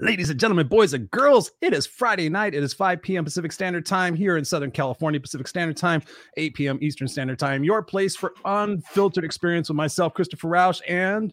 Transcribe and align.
Ladies 0.00 0.30
and 0.30 0.40
gentlemen, 0.40 0.66
boys 0.66 0.92
and 0.92 1.10
girls, 1.10 1.52
it 1.60 1.72
is 1.72 1.86
Friday 1.86 2.28
night. 2.28 2.54
It 2.54 2.62
is 2.62 2.74
5 2.74 3.02
p.m. 3.02 3.24
Pacific 3.24 3.52
Standard 3.52 3.86
Time 3.86 4.14
here 4.14 4.36
in 4.36 4.44
Southern 4.44 4.70
California, 4.70 5.20
Pacific 5.20 5.48
Standard 5.48 5.76
Time, 5.76 6.02
8 6.36 6.54
p.m. 6.54 6.78
Eastern 6.82 7.08
Standard 7.08 7.38
Time. 7.38 7.64
Your 7.64 7.82
place 7.82 8.16
for 8.16 8.34
unfiltered 8.44 9.24
experience 9.24 9.68
with 9.68 9.76
myself, 9.76 10.14
Christopher 10.14 10.48
Rausch, 10.48 10.80
and 10.88 11.32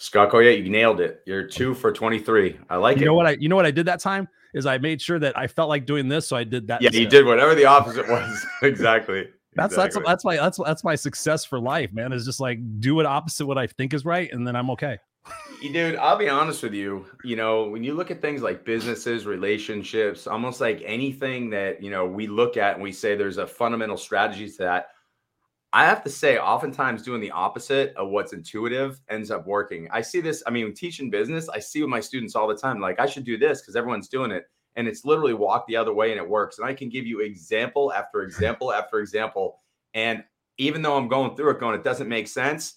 Scott 0.00 0.30
Yeah, 0.32 0.50
You 0.50 0.70
nailed 0.70 1.00
it. 1.00 1.22
You're 1.26 1.44
two 1.44 1.74
for 1.74 1.92
23. 1.92 2.58
I 2.70 2.76
like 2.76 2.96
you 2.96 3.00
it. 3.00 3.00
You 3.00 3.06
know 3.06 3.14
what 3.14 3.26
I 3.26 3.30
you 3.32 3.48
know 3.48 3.56
what 3.56 3.66
I 3.66 3.70
did 3.70 3.86
that 3.86 4.00
time? 4.00 4.28
Is 4.54 4.66
I 4.66 4.78
made 4.78 5.00
sure 5.00 5.18
that 5.18 5.38
I 5.38 5.46
felt 5.46 5.68
like 5.68 5.86
doing 5.86 6.08
this, 6.08 6.26
so 6.26 6.36
I 6.36 6.44
did 6.44 6.66
that. 6.68 6.82
Yeah, 6.82 6.88
instead. 6.88 7.02
you 7.02 7.08
did 7.08 7.26
whatever 7.26 7.54
the 7.54 7.66
opposite 7.66 8.08
was. 8.08 8.46
exactly. 8.62 9.28
That's 9.60 9.74
exactly. 9.74 10.00
that's 10.00 10.08
that's 10.08 10.24
my 10.24 10.36
that's 10.36 10.58
that's 10.64 10.84
my 10.84 10.94
success 10.94 11.44
for 11.44 11.60
life, 11.60 11.92
man. 11.92 12.14
Is 12.14 12.24
just 12.24 12.40
like 12.40 12.58
do 12.80 12.98
it 13.00 13.06
opposite 13.06 13.46
what 13.46 13.58
I 13.58 13.66
think 13.66 13.92
is 13.92 14.06
right, 14.06 14.32
and 14.32 14.46
then 14.46 14.56
I'm 14.56 14.70
okay. 14.70 14.98
Dude, 15.60 15.96
I'll 15.96 16.16
be 16.16 16.30
honest 16.30 16.62
with 16.62 16.72
you. 16.72 17.04
You 17.24 17.36
know, 17.36 17.68
when 17.68 17.84
you 17.84 17.92
look 17.92 18.10
at 18.10 18.22
things 18.22 18.40
like 18.40 18.64
businesses, 18.64 19.26
relationships, 19.26 20.26
almost 20.26 20.62
like 20.62 20.82
anything 20.86 21.50
that 21.50 21.82
you 21.82 21.90
know 21.90 22.06
we 22.06 22.26
look 22.26 22.56
at 22.56 22.74
and 22.74 22.82
we 22.82 22.90
say 22.90 23.14
there's 23.14 23.36
a 23.36 23.46
fundamental 23.46 23.98
strategy 23.98 24.48
to 24.48 24.58
that. 24.58 24.86
I 25.74 25.84
have 25.84 26.02
to 26.04 26.10
say, 26.10 26.38
oftentimes 26.38 27.02
doing 27.02 27.20
the 27.20 27.30
opposite 27.30 27.94
of 27.96 28.08
what's 28.08 28.32
intuitive 28.32 28.98
ends 29.10 29.30
up 29.30 29.46
working. 29.46 29.88
I 29.92 30.00
see 30.00 30.22
this. 30.22 30.42
I 30.46 30.50
mean, 30.50 30.74
teaching 30.74 31.10
business, 31.10 31.50
I 31.50 31.58
see 31.58 31.82
with 31.82 31.90
my 31.90 32.00
students 32.00 32.34
all 32.34 32.48
the 32.48 32.56
time. 32.56 32.80
Like, 32.80 32.98
I 32.98 33.06
should 33.06 33.24
do 33.24 33.36
this 33.36 33.60
because 33.60 33.76
everyone's 33.76 34.08
doing 34.08 34.32
it 34.32 34.46
and 34.76 34.86
it's 34.86 35.04
literally 35.04 35.34
walk 35.34 35.66
the 35.66 35.76
other 35.76 35.92
way 35.92 36.10
and 36.10 36.18
it 36.18 36.28
works. 36.28 36.58
And 36.58 36.66
I 36.66 36.74
can 36.74 36.88
give 36.88 37.06
you 37.06 37.20
example 37.20 37.92
after 37.92 38.22
example 38.22 38.72
after 38.72 39.00
example. 39.00 39.60
And 39.94 40.24
even 40.58 40.82
though 40.82 40.96
I'm 40.96 41.08
going 41.08 41.36
through 41.36 41.50
it, 41.50 41.60
going, 41.60 41.74
it 41.74 41.84
doesn't 41.84 42.08
make 42.08 42.28
sense. 42.28 42.76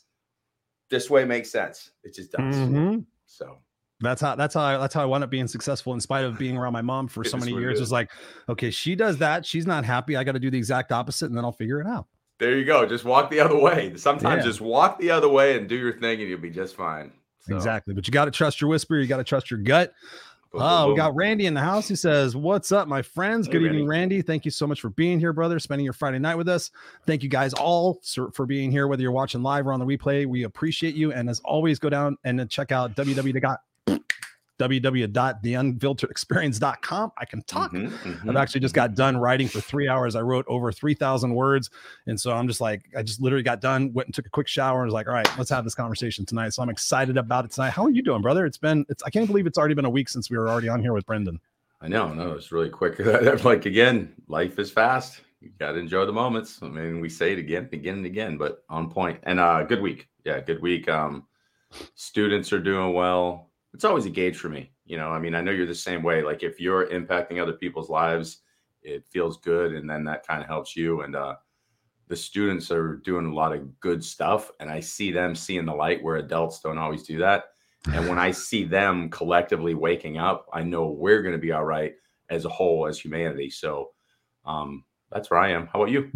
This 0.89 1.09
way 1.09 1.25
makes 1.25 1.51
sense. 1.51 1.91
It 2.03 2.15
just 2.15 2.31
does. 2.31 2.55
Mm-hmm. 2.55 2.99
So 3.25 3.57
that's 3.99 4.21
how 4.21 4.35
that's 4.35 4.53
how 4.53 4.61
I, 4.61 4.77
that's 4.77 4.93
how 4.93 5.01
I 5.01 5.05
wound 5.05 5.23
up 5.23 5.29
being 5.29 5.47
successful 5.47 5.93
in 5.93 5.99
spite 5.99 6.25
of 6.25 6.37
being 6.37 6.57
around 6.57 6.73
my 6.73 6.81
mom 6.81 7.07
for 7.07 7.23
so 7.23 7.37
many 7.37 7.51
years. 7.53 7.79
It's 7.79 7.91
like, 7.91 8.11
okay, 8.49 8.69
she 8.69 8.95
does 8.95 9.17
that, 9.19 9.45
she's 9.45 9.65
not 9.65 9.85
happy. 9.85 10.15
I 10.15 10.23
got 10.23 10.33
to 10.33 10.39
do 10.39 10.51
the 10.51 10.57
exact 10.57 10.91
opposite, 10.91 11.27
and 11.27 11.37
then 11.37 11.45
I'll 11.45 11.51
figure 11.51 11.79
it 11.79 11.87
out. 11.87 12.07
There 12.39 12.57
you 12.57 12.65
go. 12.65 12.85
Just 12.85 13.05
walk 13.05 13.29
the 13.29 13.39
other 13.39 13.57
way. 13.57 13.95
Sometimes 13.95 14.43
yeah. 14.43 14.49
just 14.49 14.59
walk 14.59 14.99
the 14.99 15.11
other 15.11 15.29
way 15.29 15.57
and 15.57 15.69
do 15.69 15.75
your 15.75 15.93
thing, 15.93 16.19
and 16.19 16.29
you'll 16.29 16.39
be 16.39 16.49
just 16.49 16.75
fine. 16.75 17.11
So. 17.39 17.55
Exactly. 17.55 17.93
But 17.93 18.07
you 18.07 18.11
got 18.11 18.25
to 18.25 18.31
trust 18.31 18.59
your 18.61 18.69
whisper. 18.69 18.97
You 18.97 19.07
got 19.07 19.17
to 19.17 19.23
trust 19.23 19.51
your 19.51 19.59
gut. 19.59 19.93
Oh, 20.55 20.89
we 20.89 20.95
got 20.95 21.15
Randy 21.15 21.47
in 21.47 21.53
the 21.53 21.61
house. 21.61 21.87
He 21.87 21.95
says, 21.95 22.35
What's 22.35 22.71
up, 22.71 22.87
my 22.87 23.01
friends? 23.01 23.47
Good 23.47 23.61
hey, 23.61 23.67
evening, 23.67 23.87
Randy. 23.87 24.15
Randy. 24.15 24.21
Thank 24.21 24.45
you 24.45 24.51
so 24.51 24.67
much 24.67 24.81
for 24.81 24.89
being 24.89 25.19
here, 25.19 25.33
brother, 25.33 25.57
spending 25.59 25.83
your 25.83 25.93
Friday 25.93 26.19
night 26.19 26.35
with 26.35 26.47
us. 26.47 26.69
Thank 27.07 27.23
you 27.23 27.29
guys 27.29 27.53
all 27.53 28.01
for 28.33 28.45
being 28.45 28.71
here, 28.71 28.87
whether 28.87 29.01
you're 29.01 29.11
watching 29.11 29.41
live 29.41 29.65
or 29.65 29.73
on 29.73 29.79
the 29.79 29.85
replay. 29.85 30.27
We 30.27 30.43
appreciate 30.43 30.93
you. 30.95 31.11
And 31.11 31.29
as 31.29 31.39
always, 31.39 31.79
go 31.79 31.89
down 31.89 32.17
and 32.23 32.47
check 32.49 32.71
out 32.71 32.95
www 32.95 33.57
www.theunfilteredexperience.com. 34.59 37.11
I 37.17 37.25
can 37.25 37.41
talk. 37.43 37.73
Mm-hmm, 37.73 38.09
mm-hmm, 38.09 38.29
I've 38.29 38.35
actually 38.35 38.61
just 38.61 38.75
got 38.75 38.95
done 38.95 39.17
writing 39.17 39.47
for 39.47 39.61
three 39.61 39.87
hours. 39.87 40.15
I 40.15 40.21
wrote 40.21 40.45
over 40.47 40.71
3,000 40.71 41.33
words. 41.33 41.69
And 42.05 42.19
so 42.19 42.31
I'm 42.31 42.47
just 42.47 42.61
like, 42.61 42.83
I 42.95 43.01
just 43.01 43.19
literally 43.21 43.43
got 43.43 43.61
done, 43.61 43.91
went 43.93 44.07
and 44.07 44.15
took 44.15 44.27
a 44.27 44.29
quick 44.29 44.47
shower 44.47 44.81
and 44.81 44.87
was 44.87 44.93
like, 44.93 45.07
all 45.07 45.13
right, 45.13 45.27
let's 45.37 45.49
have 45.49 45.63
this 45.63 45.75
conversation 45.75 46.25
tonight. 46.25 46.53
So 46.53 46.61
I'm 46.61 46.69
excited 46.69 47.17
about 47.17 47.45
it 47.45 47.51
tonight. 47.51 47.71
How 47.71 47.85
are 47.85 47.89
you 47.89 48.03
doing, 48.03 48.21
brother? 48.21 48.45
It's 48.45 48.57
been, 48.57 48.85
it's, 48.89 49.01
I 49.03 49.09
can't 49.09 49.27
believe 49.27 49.47
it's 49.47 49.57
already 49.57 49.73
been 49.73 49.85
a 49.85 49.89
week 49.89 50.09
since 50.09 50.29
we 50.29 50.37
were 50.37 50.49
already 50.49 50.69
on 50.69 50.81
here 50.81 50.93
with 50.93 51.05
Brendan. 51.05 51.39
I 51.81 51.87
know, 51.87 52.13
no, 52.13 52.33
it's 52.33 52.51
really 52.51 52.69
quick. 52.69 52.99
like, 53.43 53.65
again, 53.65 54.13
life 54.27 54.59
is 54.59 54.71
fast. 54.71 55.21
You 55.41 55.49
got 55.59 55.73
to 55.73 55.79
enjoy 55.79 56.05
the 56.05 56.13
moments. 56.13 56.59
I 56.61 56.69
mean, 56.69 57.01
we 57.01 57.09
say 57.09 57.33
it 57.33 57.39
again, 57.39 57.67
again 57.73 57.97
and 57.97 58.05
again, 58.05 58.37
but 58.37 58.63
on 58.69 58.89
point. 58.89 59.19
And 59.23 59.39
uh, 59.39 59.63
good 59.63 59.81
week. 59.81 60.07
Yeah, 60.23 60.39
good 60.39 60.61
week. 60.61 60.87
Um, 60.87 61.25
students 61.95 62.53
are 62.53 62.59
doing 62.59 62.93
well 62.93 63.49
it's 63.73 63.83
always 63.83 64.05
a 64.05 64.09
gauge 64.09 64.37
for 64.37 64.49
me. 64.49 64.71
You 64.85 64.97
know, 64.97 65.09
I 65.09 65.19
mean, 65.19 65.35
I 65.35 65.41
know 65.41 65.51
you're 65.51 65.65
the 65.65 65.75
same 65.75 66.03
way. 66.03 66.21
Like 66.21 66.43
if 66.43 66.59
you're 66.59 66.87
impacting 66.87 67.41
other 67.41 67.53
people's 67.53 67.89
lives, 67.89 68.39
it 68.81 69.05
feels 69.07 69.37
good, 69.37 69.73
and 69.73 69.89
then 69.89 70.03
that 70.05 70.27
kind 70.27 70.41
of 70.41 70.47
helps 70.47 70.75
you. 70.75 71.01
And 71.01 71.15
uh, 71.15 71.35
the 72.07 72.15
students 72.15 72.69
are 72.69 72.97
doing 72.97 73.25
a 73.25 73.33
lot 73.33 73.53
of 73.53 73.79
good 73.79 74.03
stuff, 74.03 74.51
and 74.59 74.69
I 74.69 74.79
see 74.79 75.11
them 75.11 75.35
seeing 75.35 75.65
the 75.65 75.73
light 75.73 76.03
where 76.03 76.17
adults 76.17 76.59
don't 76.59 76.77
always 76.77 77.03
do 77.03 77.17
that. 77.19 77.45
And 77.91 78.07
when 78.07 78.19
I 78.19 78.31
see 78.49 78.65
them 78.65 79.09
collectively 79.09 79.73
waking 79.73 80.17
up, 80.17 80.47
I 80.53 80.63
know 80.63 80.89
we're 80.89 81.21
going 81.21 81.33
to 81.35 81.39
be 81.39 81.51
all 81.51 81.65
right 81.65 81.93
as 82.29 82.45
a 82.45 82.49
whole, 82.49 82.87
as 82.87 82.99
humanity. 82.99 83.49
So 83.49 83.91
um, 84.45 84.83
that's 85.11 85.29
where 85.29 85.39
I 85.39 85.51
am. 85.51 85.67
How 85.67 85.81
about 85.81 85.91
you? 85.91 86.09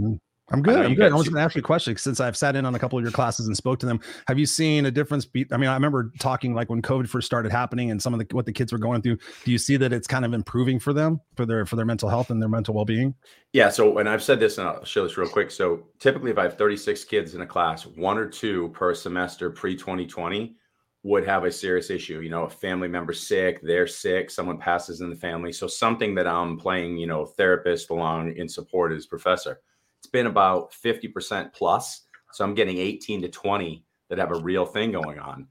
I'm 0.50 0.62
good. 0.62 0.86
I'm 0.86 0.96
good. 0.96 1.12
I 1.12 1.16
was 1.16 1.28
going 1.28 1.36
to 1.36 1.42
ask 1.42 1.56
you 1.56 1.60
a 1.60 1.64
question 1.64 1.98
since 1.98 2.22
I've 2.22 2.38
sat 2.38 2.56
in 2.56 2.66
on 2.66 2.74
a 2.74 2.80
couple 2.80 2.98
of 2.98 3.04
your 3.04 3.12
classes 3.12 3.48
and 3.48 3.58
spoke 3.58 3.80
to 3.80 3.86
them. 3.86 4.00
Have 4.28 4.40
you 4.40 4.46
seen 4.46 4.86
a 4.86 4.92
difference? 4.92 5.26
Be, 5.26 5.46
I 5.52 5.58
mean, 5.58 5.70
I 5.70 5.74
remember 5.74 6.14
talking 6.20 6.54
like 6.54 6.70
when 6.70 6.82
COVID 6.82 7.10
first 7.10 7.26
started 7.26 7.52
happening 7.52 7.92
and 7.92 8.02
some 8.02 8.14
of 8.14 8.20
the 8.20 8.34
what 8.34 8.46
the 8.46 8.54
kids 8.54 8.72
were 8.72 8.78
going 8.78 9.02
through. 9.02 9.18
Do 9.44 9.52
you 9.52 9.58
see 9.58 9.76
that 9.76 9.92
it's 9.92 10.08
kind 10.08 10.24
of 10.24 10.34
improving 10.34 10.80
for 10.80 10.94
them 10.94 11.20
for 11.36 11.46
their 11.46 11.66
for 11.66 11.76
their 11.76 11.86
mental 11.86 12.08
health 12.08 12.30
and 12.30 12.42
their 12.42 12.48
mental 12.48 12.74
well 12.74 12.86
being? 12.86 13.14
Yeah. 13.52 13.70
So, 13.70 13.98
and 13.98 14.08
I've 14.08 14.24
said 14.24 14.40
this, 14.40 14.58
and 14.58 14.70
I'll 14.70 14.86
show 14.86 15.04
this 15.04 15.18
real 15.18 15.28
quick. 15.28 15.52
So, 15.52 15.84
typically, 16.00 16.32
if 16.32 16.38
I 16.38 16.44
have 16.44 16.58
36 16.58 17.04
kids 17.04 17.36
in 17.36 17.42
a 17.42 17.46
class, 17.46 17.86
one 17.86 18.18
or 18.18 18.28
two 18.28 18.70
per 18.70 18.94
semester 18.94 19.50
pre 19.50 19.76
2020 19.76 20.56
would 21.04 21.26
have 21.26 21.44
a 21.44 21.52
serious 21.52 21.90
issue. 21.90 22.22
You 22.22 22.30
know, 22.30 22.44
a 22.44 22.50
family 22.50 22.88
member 22.88 23.12
sick, 23.12 23.60
they're 23.64 23.88
sick, 23.88 24.32
someone 24.32 24.58
passes 24.58 25.02
in 25.02 25.10
the 25.10 25.16
family. 25.16 25.52
So, 25.52 25.68
something 25.68 26.16
that 26.16 26.26
I'm 26.26 26.58
playing, 26.58 26.96
you 26.96 27.08
know, 27.08 27.26
therapist 27.26 27.90
along 27.90 28.38
in 28.38 28.48
support 28.48 28.94
is 28.94 29.08
professor 29.08 29.60
it's 30.08 30.12
been 30.14 30.28
about 30.28 30.72
50% 30.72 31.52
plus. 31.52 32.04
So 32.32 32.46
I'm 32.46 32.54
getting 32.54 32.78
18 32.78 33.22
to 33.24 33.28
20 33.28 33.84
that 34.08 34.18
have 34.18 34.32
a 34.32 34.40
real 34.40 34.66
thing 34.66 34.94
going 34.94 35.20
on. 35.20 35.48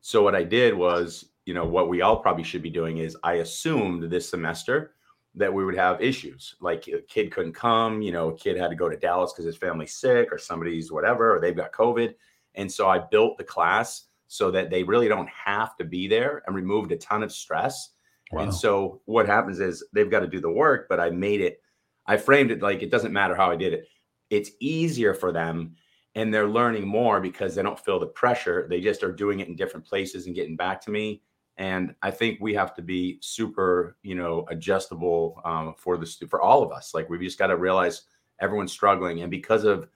So 0.00 0.24
what 0.24 0.34
I 0.34 0.42
did 0.42 0.74
was, 0.74 1.26
you 1.46 1.54
know, 1.54 1.64
what 1.64 1.88
we 1.88 2.02
all 2.02 2.16
probably 2.16 2.42
should 2.42 2.62
be 2.62 2.70
doing 2.70 2.98
is 2.98 3.16
I 3.22 3.34
assumed 3.34 4.10
this 4.10 4.28
semester 4.28 4.94
that 5.36 5.54
we 5.54 5.64
would 5.64 5.76
have 5.76 6.02
issues 6.02 6.56
like 6.60 6.88
a 6.88 7.00
kid 7.02 7.30
couldn't 7.30 7.52
come, 7.52 8.02
you 8.02 8.10
know, 8.10 8.30
a 8.30 8.36
kid 8.36 8.56
had 8.56 8.70
to 8.70 8.76
go 8.76 8.88
to 8.88 8.96
Dallas 8.96 9.32
because 9.32 9.44
his 9.44 9.56
family's 9.56 9.94
sick 9.94 10.32
or 10.32 10.38
somebody's 10.38 10.90
whatever, 10.90 11.36
or 11.36 11.40
they've 11.40 11.56
got 11.56 11.72
COVID. 11.72 12.14
And 12.56 12.70
so 12.70 12.88
I 12.88 12.98
built 12.98 13.38
the 13.38 13.44
class 13.44 14.06
so 14.26 14.50
that 14.50 14.68
they 14.68 14.82
really 14.82 15.06
don't 15.06 15.30
have 15.30 15.76
to 15.76 15.84
be 15.84 16.08
there 16.08 16.42
and 16.46 16.56
removed 16.56 16.90
a 16.90 16.96
ton 16.96 17.22
of 17.22 17.30
stress. 17.30 17.90
Wow. 18.32 18.42
And 18.42 18.52
so 18.54 19.00
what 19.04 19.26
happens 19.26 19.60
is 19.60 19.84
they've 19.92 20.10
got 20.10 20.20
to 20.20 20.26
do 20.26 20.40
the 20.40 20.50
work, 20.50 20.88
but 20.88 20.98
I 20.98 21.10
made 21.10 21.40
it 21.40 21.62
I 22.06 22.16
framed 22.16 22.50
it 22.50 22.62
like 22.62 22.82
it 22.82 22.90
doesn't 22.90 23.12
matter 23.12 23.34
how 23.34 23.50
I 23.50 23.56
did 23.56 23.72
it. 23.72 23.86
It's 24.32 24.50
easier 24.60 25.14
for 25.14 25.30
them 25.30 25.76
and 26.14 26.32
they're 26.32 26.48
learning 26.48 26.86
more 26.86 27.20
because 27.20 27.54
they 27.54 27.62
don't 27.62 27.78
feel 27.78 27.98
the 27.98 28.06
pressure. 28.06 28.66
They 28.68 28.80
just 28.80 29.02
are 29.02 29.12
doing 29.12 29.40
it 29.40 29.48
in 29.48 29.56
different 29.56 29.86
places 29.86 30.26
and 30.26 30.34
getting 30.34 30.56
back 30.56 30.80
to 30.82 30.90
me. 30.90 31.22
And 31.56 31.94
I 32.02 32.10
think 32.10 32.38
we 32.40 32.54
have 32.54 32.74
to 32.74 32.82
be 32.82 33.18
super, 33.20 33.96
you 34.02 34.14
know, 34.14 34.46
adjustable 34.48 35.40
um, 35.44 35.74
for 35.76 35.96
the 35.96 36.06
for 36.28 36.40
all 36.40 36.62
of 36.62 36.72
us. 36.72 36.92
Like 36.94 37.08
we've 37.08 37.20
just 37.20 37.38
got 37.38 37.48
to 37.48 37.56
realize 37.56 38.02
everyone's 38.40 38.72
struggling, 38.72 39.20
and 39.20 39.30
because 39.30 39.64
of 39.64 39.88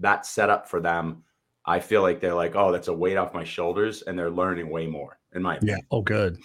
that 0.00 0.26
setup 0.26 0.68
for 0.68 0.80
them, 0.80 1.22
I 1.64 1.78
feel 1.78 2.02
like 2.02 2.20
they're 2.20 2.34
like, 2.34 2.56
oh, 2.56 2.72
that's 2.72 2.88
a 2.88 2.92
weight 2.92 3.16
off 3.16 3.34
my 3.34 3.44
shoulders, 3.44 4.02
and 4.02 4.18
they're 4.18 4.30
learning 4.30 4.68
way 4.68 4.86
more. 4.86 5.18
In 5.32 5.42
my 5.42 5.56
opinion. 5.56 5.78
yeah, 5.78 5.84
oh, 5.90 6.02
good. 6.02 6.38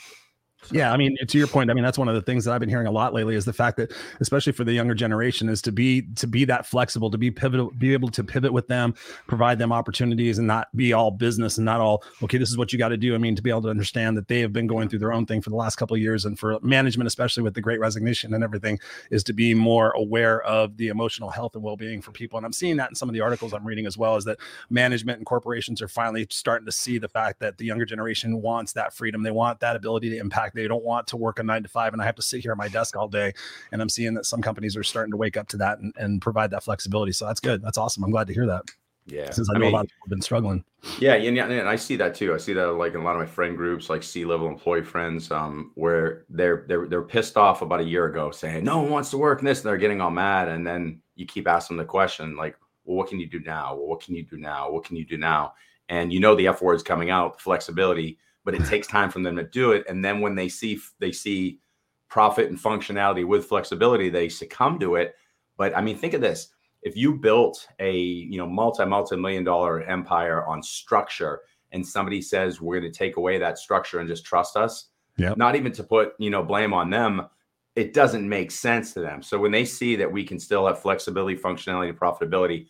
Yeah, 0.69 0.93
I 0.93 0.97
mean, 0.97 1.17
to 1.25 1.37
your 1.37 1.47
point, 1.47 1.71
I 1.71 1.73
mean 1.73 1.83
that's 1.83 1.97
one 1.97 2.07
of 2.07 2.13
the 2.13 2.21
things 2.21 2.45
that 2.45 2.53
I've 2.53 2.59
been 2.59 2.69
hearing 2.69 2.87
a 2.87 2.91
lot 2.91 3.13
lately 3.13 3.35
is 3.35 3.45
the 3.45 3.53
fact 3.53 3.77
that, 3.77 3.91
especially 4.19 4.53
for 4.53 4.63
the 4.63 4.73
younger 4.73 4.93
generation, 4.93 5.49
is 5.49 5.61
to 5.63 5.71
be 5.71 6.03
to 6.15 6.27
be 6.27 6.45
that 6.45 6.65
flexible, 6.65 7.09
to 7.09 7.17
be 7.17 7.31
pivotal, 7.31 7.71
be 7.71 7.93
able 7.93 8.09
to 8.09 8.23
pivot 8.23 8.53
with 8.53 8.67
them, 8.67 8.93
provide 9.27 9.57
them 9.57 9.71
opportunities, 9.71 10.37
and 10.37 10.47
not 10.47 10.67
be 10.75 10.93
all 10.93 11.09
business 11.09 11.57
and 11.57 11.65
not 11.65 11.81
all 11.81 12.03
okay. 12.21 12.37
This 12.37 12.49
is 12.49 12.57
what 12.57 12.71
you 12.71 12.79
got 12.79 12.89
to 12.89 12.97
do. 12.97 13.15
I 13.15 13.17
mean, 13.17 13.35
to 13.35 13.41
be 13.41 13.49
able 13.49 13.63
to 13.63 13.69
understand 13.69 14.15
that 14.17 14.27
they 14.27 14.39
have 14.39 14.53
been 14.53 14.67
going 14.67 14.87
through 14.87 14.99
their 14.99 15.13
own 15.13 15.25
thing 15.25 15.41
for 15.41 15.49
the 15.49 15.55
last 15.55 15.77
couple 15.77 15.95
of 15.95 16.01
years, 16.01 16.25
and 16.25 16.37
for 16.37 16.59
management, 16.61 17.07
especially 17.07 17.43
with 17.43 17.55
the 17.55 17.61
Great 17.61 17.79
Resignation 17.79 18.33
and 18.33 18.43
everything, 18.43 18.79
is 19.09 19.23
to 19.23 19.33
be 19.33 19.53
more 19.55 19.91
aware 19.91 20.41
of 20.43 20.77
the 20.77 20.89
emotional 20.89 21.31
health 21.31 21.55
and 21.55 21.63
well 21.63 21.75
being 21.75 22.01
for 22.01 22.11
people. 22.11 22.37
And 22.37 22.45
I'm 22.45 22.53
seeing 22.53 22.77
that 22.77 22.89
in 22.89 22.95
some 22.95 23.09
of 23.09 23.13
the 23.13 23.21
articles 23.21 23.53
I'm 23.53 23.65
reading 23.65 23.87
as 23.87 23.97
well, 23.97 24.15
is 24.15 24.25
that 24.25 24.37
management 24.69 25.17
and 25.17 25.25
corporations 25.25 25.81
are 25.81 25.87
finally 25.87 26.27
starting 26.29 26.65
to 26.67 26.71
see 26.71 26.99
the 26.99 27.09
fact 27.09 27.39
that 27.39 27.57
the 27.57 27.65
younger 27.65 27.85
generation 27.85 28.41
wants 28.41 28.73
that 28.73 28.93
freedom, 28.93 29.23
they 29.23 29.31
want 29.31 29.59
that 29.59 29.75
ability 29.75 30.09
to 30.11 30.17
impact. 30.17 30.50
They 30.53 30.68
don't 30.68 30.83
want 30.83 31.07
to 31.07 31.18
work 31.18 31.39
a 31.39 31.44
nine 31.44 31.63
to 31.63 31.69
five 31.69 31.94
and 31.94 32.01
I 32.01 32.06
have 32.06 32.15
to 32.15 32.21
sit 32.21 32.42
here 32.42 32.51
at 32.51 32.57
my 32.57 32.68
desk 32.68 32.95
all 32.95 33.07
day. 33.07 33.33
And 33.71 33.81
I'm 33.81 33.89
seeing 33.89 34.13
that 34.15 34.25
some 34.25 34.42
companies 34.42 34.75
are 34.75 34.83
starting 34.83 35.12
to 35.12 35.18
wake 35.18 35.38
up 35.38 35.48
to 35.50 35.57
that 35.57 35.80
and, 35.80 35.94
and 35.98 36.21
provide 36.21 36.51
that 36.51 36.63
flexibility. 36.63 37.12
So 37.12 37.25
that's 37.25 37.39
good. 37.39 37.62
That's 37.62 37.77
awesome. 37.77 38.03
I'm 38.03 38.12
glad 38.12 38.27
to 38.27 38.33
hear 38.33 38.45
that. 38.48 38.63
Yeah. 39.06 39.31
Since 39.31 39.50
I, 39.50 39.53
I 39.53 39.57
know 39.57 39.65
mean, 39.65 39.74
a 39.74 39.75
lot 39.77 39.86
of 39.86 39.89
people 39.89 40.06
have 40.06 40.09
been 40.09 40.21
struggling. 40.21 40.63
Yeah. 41.00 41.13
And, 41.13 41.38
and 41.38 41.68
I 41.68 41.75
see 41.75 41.95
that 41.98 42.15
too. 42.15 42.33
I 42.33 42.38
see 42.38 42.53
that 42.53 42.68
like 42.68 42.94
in 42.94 43.01
a 43.01 43.03
lot 43.03 43.15
of 43.15 43.19
my 43.19 43.25
friend 43.25 43.57
groups, 43.57 43.89
like 43.89 44.03
C 44.03 44.25
level 44.25 44.48
employee 44.48 44.83
friends, 44.83 45.31
um, 45.31 45.71
where 45.75 46.25
they're, 46.30 46.65
they're, 46.68 46.88
they're 46.88 47.01
pissed 47.01 47.38
off 47.38 47.62
about 47.62 47.81
a 47.81 47.86
year 47.86 48.06
ago 48.06 48.31
saying, 48.31 48.63
no 48.63 48.80
one 48.80 48.92
wants 48.92 49.09
to 49.12 49.18
work 49.18 49.39
in 49.39 49.45
this. 49.45 49.59
And 49.59 49.69
they're 49.69 49.77
getting 49.77 50.01
all 50.01 50.12
mad. 50.12 50.48
And 50.48 50.65
then 50.65 51.01
you 51.15 51.25
keep 51.25 51.48
asking 51.48 51.77
the 51.77 51.86
question, 51.86 52.36
like, 52.36 52.56
well, 52.86 52.98
what 52.98 53.09
can 53.09 53.19
you 53.19 53.27
do 53.27 53.39
now? 53.39 53.75
Well, 53.75 53.88
what 53.88 54.01
can 54.01 54.15
you 54.15 54.24
do 54.24 54.38
now? 54.38 54.71
What 54.71 54.86
can 54.86 54.95
you 54.95 55.06
do 55.06 55.18
now? 55.18 55.53
And 55.89 56.13
you 56.13 56.19
know, 56.19 56.36
the 56.36 56.48
F 56.48 56.62
word 56.62 56.75
is 56.75 56.83
coming 56.83 57.09
out, 57.09 57.42
flexibility 57.42 58.18
but 58.43 58.55
it 58.55 58.65
takes 58.65 58.88
time 58.88 59.09
for 59.09 59.19
them 59.21 59.35
to 59.35 59.43
do 59.43 59.71
it. 59.71 59.85
And 59.88 60.03
then 60.03 60.19
when 60.21 60.35
they 60.35 60.49
see 60.49 60.79
they 60.99 61.11
see 61.11 61.59
profit 62.07 62.49
and 62.49 62.59
functionality 62.59 63.25
with 63.25 63.45
flexibility, 63.45 64.09
they 64.09 64.29
succumb 64.29 64.79
to 64.79 64.95
it. 64.95 65.15
But 65.57 65.75
I 65.75 65.81
mean, 65.81 65.97
think 65.97 66.13
of 66.13 66.21
this: 66.21 66.49
if 66.81 66.95
you 66.95 67.15
built 67.15 67.67
a 67.79 67.97
you 67.97 68.38
know 68.38 68.47
multi 68.47 68.85
multi 68.85 69.15
million 69.15 69.43
dollar 69.43 69.81
empire 69.81 70.45
on 70.45 70.63
structure 70.63 71.41
and 71.71 71.85
somebody 71.85 72.21
says 72.21 72.59
we're 72.59 72.79
going 72.79 72.91
to 72.91 72.97
take 72.97 73.17
away 73.17 73.38
that 73.38 73.57
structure 73.57 73.99
and 73.99 74.09
just 74.09 74.25
trust 74.25 74.57
us, 74.57 74.88
Yep. 75.17 75.38
not 75.38 75.55
even 75.55 75.71
to 75.73 75.83
put 75.83 76.13
you 76.19 76.29
know 76.29 76.43
blame 76.43 76.73
on 76.73 76.89
them, 76.89 77.27
it 77.75 77.93
doesn't 77.93 78.27
make 78.27 78.51
sense 78.51 78.93
to 78.93 79.01
them. 79.01 79.21
So 79.21 79.39
when 79.39 79.51
they 79.51 79.65
see 79.65 79.95
that 79.97 80.11
we 80.11 80.23
can 80.23 80.39
still 80.39 80.67
have 80.67 80.81
flexibility, 80.81 81.38
functionality, 81.38 81.89
and 81.89 81.99
profitability, 81.99 82.67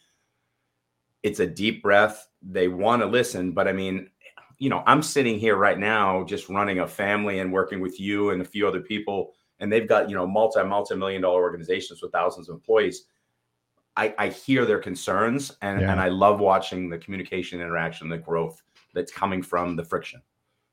it's 1.24 1.40
a 1.40 1.48
deep 1.48 1.82
breath. 1.82 2.28
They 2.42 2.68
want 2.68 3.02
to 3.02 3.06
listen, 3.06 3.52
but 3.52 3.68
I 3.68 3.74
mean, 3.74 4.10
you 4.62 4.70
know, 4.70 4.84
I'm 4.86 5.02
sitting 5.02 5.40
here 5.40 5.56
right 5.56 5.80
now 5.80 6.24
just 6.24 6.48
running 6.48 6.80
a 6.82 6.88
family 6.88 7.40
and 7.40 7.52
working 7.52 7.82
with 7.82 8.00
you 8.00 8.30
and 8.30 8.44
a 8.44 8.46
few 8.46 8.68
other 8.68 8.80
people, 8.82 9.34
and 9.60 9.74
they've 9.74 9.88
got 9.90 10.08
you 10.08 10.16
know 10.16 10.28
multi 10.28 10.64
multi 10.64 10.96
million 10.96 11.22
dollar 11.24 11.42
organizations 11.42 12.02
with 12.02 12.12
thousands 12.12 12.48
of 12.48 12.54
employees. 12.56 13.06
I, 13.98 14.14
I 14.20 14.30
hear 14.30 14.66
their 14.66 14.80
concerns 14.80 15.58
and, 15.64 15.82
Yeah. 15.82 15.92
and 15.92 16.00
I 16.00 16.10
love 16.10 16.40
watching 16.40 16.90
the 16.90 16.98
communication 17.00 17.60
interaction, 17.60 18.08
the 18.08 18.18
growth 18.20 18.62
that's 18.94 19.12
coming 19.12 19.42
from 19.42 19.76
the 19.76 19.84
friction. 19.84 20.22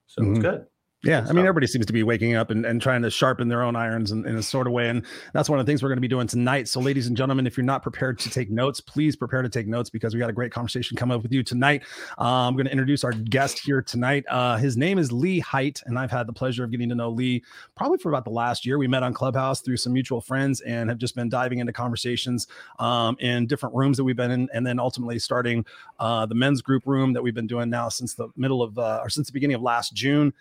So 0.07 0.23
it's 0.23 0.39
Mhm. 0.39 0.43
good. 0.43 0.67
Yeah, 1.05 1.25
I 1.29 1.33
mean, 1.33 1.47
everybody 1.47 1.69
seems 1.69 1.87
to 1.87 1.93
be 1.93 2.03
waking 2.03 2.35
up 2.35 2.51
and, 2.51 2.67
and 2.67 2.83
trying 2.83 3.03
to 3.03 3.11
sharpen 3.11 3.47
their 3.47 3.63
own 3.63 3.77
irons 3.77 4.11
in, 4.11 4.27
in 4.27 4.35
a 4.35 4.43
sort 4.43 4.67
of 4.67 4.73
way. 4.73 4.89
And 4.89 5.07
that's 5.33 5.49
one 5.49 5.61
of 5.61 5.65
the 5.65 5.71
things 5.71 5.81
we're 5.81 5.91
going 5.91 5.99
to 5.99 6.03
be 6.03 6.09
doing 6.09 6.27
tonight. 6.27 6.67
So, 6.67 6.81
ladies 6.81 7.07
and 7.07 7.17
gentlemen, 7.17 7.47
if 7.47 7.57
you're 7.57 7.65
not 7.65 7.85
prepared 7.85 8.19
to 8.19 8.31
take 8.31 8.51
notes, 8.51 8.81
please 8.81 9.15
prepare 9.15 9.41
to 9.43 9.49
take 9.49 9.69
notes 9.69 9.91
because 9.91 10.13
we 10.13 10.19
got 10.19 10.29
a 10.29 10.33
great 10.33 10.51
conversation 10.51 10.97
coming 10.97 11.17
up 11.17 11.23
with 11.23 11.33
you 11.33 11.45
tonight. 11.45 11.85
Uh, 12.19 12.49
I'm 12.49 12.55
going 12.55 12.67
to 12.67 12.73
introduce 12.73 13.05
our 13.05 13.13
guest 13.13 13.61
here 13.61 13.81
tonight. 13.81 14.25
Uh, 14.29 14.57
his 14.57 14.77
name 14.77 14.99
is 14.99 15.13
Lee 15.13 15.39
Hite, 15.39 15.81
and 15.87 15.97
I've 15.97 16.11
had 16.11 16.27
the 16.27 16.33
pleasure 16.33 16.65
of 16.65 16.73
getting 16.73 16.89
to 16.89 16.97
know 16.97 17.11
Lee 17.11 17.45
probably 17.77 17.99
for 17.99 18.09
about 18.09 18.25
the 18.25 18.31
last 18.31 18.67
year. 18.67 18.77
We 18.77 18.89
met 18.89 19.05
on 19.05 19.15
Clubhouse 19.15 19.61
through 19.61 19.77
some 19.77 19.93
mutual 19.93 20.21
friends 20.21 20.63
and 20.63 20.89
have 20.91 20.99
just 20.99 21.15
been 21.15 21.29
diving 21.29 21.61
into 21.61 21.73
conversations 21.73 22.49
um, 22.81 23.17
in 23.21 23.47
different 23.47 23.77
rooms 23.77 23.99
that 23.99 24.05
we've 24.05 24.17
been 24.17 24.33
in, 24.33 24.49
and 24.53 24.67
then 24.67 24.81
ultimately 24.81 25.21
starting 25.21 25.65
uh, 26.01 26.27
the 26.27 26.35
men's 26.35 26.61
group 26.61 26.87
room 26.87 27.13
that 27.13 27.23
we've 27.23 27.37
been 27.37 27.47
doing 27.47 27.71
now 27.71 27.89
since 27.89 28.15
the 28.15 28.29
middle 28.37 28.63
of 28.63 28.77
uh, 28.81 28.99
or 29.01 29.09
since 29.09 29.29
the 29.29 29.33
beginning 29.33 29.55
of 29.55 29.63
last 29.63 29.95
June. 29.95 30.35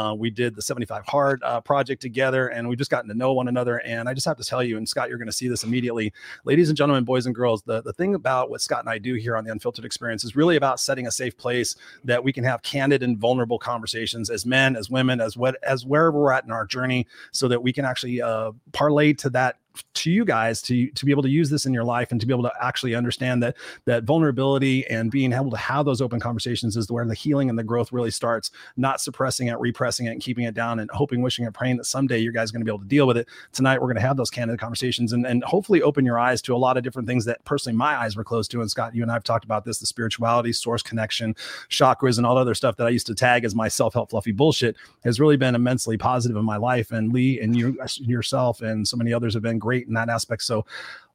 Uh, 0.00 0.14
we 0.14 0.30
did 0.30 0.54
the 0.54 0.62
75 0.62 1.04
Hard 1.06 1.42
uh, 1.44 1.60
project 1.60 2.00
together, 2.00 2.48
and 2.48 2.66
we've 2.66 2.78
just 2.78 2.90
gotten 2.90 3.10
to 3.10 3.14
know 3.14 3.34
one 3.34 3.48
another. 3.48 3.82
And 3.84 4.08
I 4.08 4.14
just 4.14 4.26
have 4.26 4.38
to 4.38 4.44
tell 4.44 4.62
you, 4.62 4.78
and 4.78 4.88
Scott, 4.88 5.10
you're 5.10 5.18
going 5.18 5.28
to 5.28 5.32
see 5.32 5.46
this 5.46 5.62
immediately, 5.62 6.14
ladies 6.44 6.70
and 6.70 6.76
gentlemen, 6.76 7.04
boys 7.04 7.26
and 7.26 7.34
girls. 7.34 7.60
The 7.62 7.82
the 7.82 7.92
thing 7.92 8.14
about 8.14 8.48
what 8.48 8.62
Scott 8.62 8.80
and 8.80 8.88
I 8.88 8.96
do 8.96 9.14
here 9.14 9.36
on 9.36 9.44
the 9.44 9.52
Unfiltered 9.52 9.84
Experience 9.84 10.24
is 10.24 10.34
really 10.34 10.56
about 10.56 10.80
setting 10.80 11.06
a 11.06 11.10
safe 11.10 11.36
place 11.36 11.76
that 12.04 12.24
we 12.24 12.32
can 12.32 12.44
have 12.44 12.62
candid 12.62 13.02
and 13.02 13.18
vulnerable 13.18 13.58
conversations 13.58 14.30
as 14.30 14.46
men, 14.46 14.74
as 14.74 14.88
women, 14.88 15.20
as 15.20 15.36
what 15.36 15.56
as 15.62 15.84
wherever 15.84 16.18
we're 16.18 16.32
at 16.32 16.44
in 16.44 16.50
our 16.50 16.64
journey, 16.64 17.06
so 17.32 17.46
that 17.48 17.62
we 17.62 17.70
can 17.70 17.84
actually 17.84 18.22
uh, 18.22 18.52
parlay 18.72 19.12
to 19.12 19.28
that 19.28 19.56
to 19.94 20.10
you 20.10 20.24
guys 20.24 20.62
to 20.62 20.90
to 20.90 21.04
be 21.04 21.12
able 21.12 21.22
to 21.22 21.28
use 21.28 21.50
this 21.50 21.66
in 21.66 21.74
your 21.74 21.84
life 21.84 22.10
and 22.10 22.20
to 22.20 22.26
be 22.26 22.32
able 22.32 22.42
to 22.42 22.52
actually 22.60 22.94
understand 22.94 23.42
that 23.42 23.56
that 23.84 24.04
vulnerability 24.04 24.86
and 24.88 25.10
being 25.10 25.32
able 25.32 25.50
to 25.50 25.56
have 25.56 25.84
those 25.84 26.00
open 26.00 26.20
conversations 26.20 26.76
is 26.76 26.90
where 26.90 27.04
the 27.06 27.14
healing 27.14 27.48
and 27.50 27.58
the 27.58 27.64
growth 27.64 27.92
really 27.92 28.10
starts 28.10 28.50
not 28.76 29.00
suppressing 29.00 29.48
it 29.48 29.58
repressing 29.58 30.06
it 30.06 30.10
and 30.10 30.22
keeping 30.22 30.44
it 30.44 30.54
down 30.54 30.78
and 30.78 30.90
hoping 30.92 31.22
wishing 31.22 31.44
and 31.44 31.54
praying 31.54 31.76
that 31.76 31.84
someday 31.84 32.18
you 32.18 32.32
guys 32.32 32.50
are 32.50 32.52
going 32.52 32.60
to 32.60 32.64
be 32.64 32.70
able 32.70 32.78
to 32.78 32.88
deal 32.88 33.06
with 33.06 33.16
it. 33.16 33.28
Tonight 33.52 33.80
we're 33.80 33.88
going 33.88 33.96
to 33.96 34.00
have 34.00 34.16
those 34.16 34.30
candid 34.30 34.58
conversations 34.58 35.12
and, 35.12 35.26
and 35.26 35.44
hopefully 35.44 35.82
open 35.82 36.04
your 36.04 36.18
eyes 36.18 36.42
to 36.42 36.54
a 36.54 36.56
lot 36.56 36.76
of 36.76 36.82
different 36.82 37.08
things 37.08 37.24
that 37.24 37.44
personally 37.44 37.76
my 37.76 37.96
eyes 37.96 38.16
were 38.16 38.24
closed 38.24 38.50
to 38.50 38.60
and 38.60 38.70
scott 38.70 38.94
you 38.94 39.02
and 39.02 39.10
i've 39.10 39.24
talked 39.24 39.44
about 39.44 39.64
this 39.64 39.78
the 39.78 39.86
spirituality 39.86 40.52
source 40.52 40.82
connection 40.82 41.34
chakras 41.68 42.16
and 42.16 42.26
all 42.26 42.34
the 42.34 42.40
other 42.40 42.54
stuff 42.54 42.76
that 42.76 42.86
i 42.86 42.90
used 42.90 43.06
to 43.06 43.14
tag 43.14 43.44
as 43.44 43.54
my 43.54 43.68
self-help 43.68 44.10
fluffy 44.10 44.32
bullshit 44.32 44.76
has 45.04 45.20
really 45.20 45.36
been 45.36 45.54
immensely 45.54 45.96
positive 45.96 46.36
in 46.36 46.44
my 46.44 46.56
life 46.56 46.90
and 46.90 47.12
lee 47.12 47.40
and 47.40 47.56
you 47.56 47.76
yourself 47.96 48.60
and 48.60 48.86
so 48.86 48.96
many 48.96 49.12
others 49.12 49.34
have 49.34 49.42
been 49.42 49.58
great 49.60 49.86
in 49.86 49.94
that 49.94 50.08
aspect 50.08 50.42
so 50.42 50.64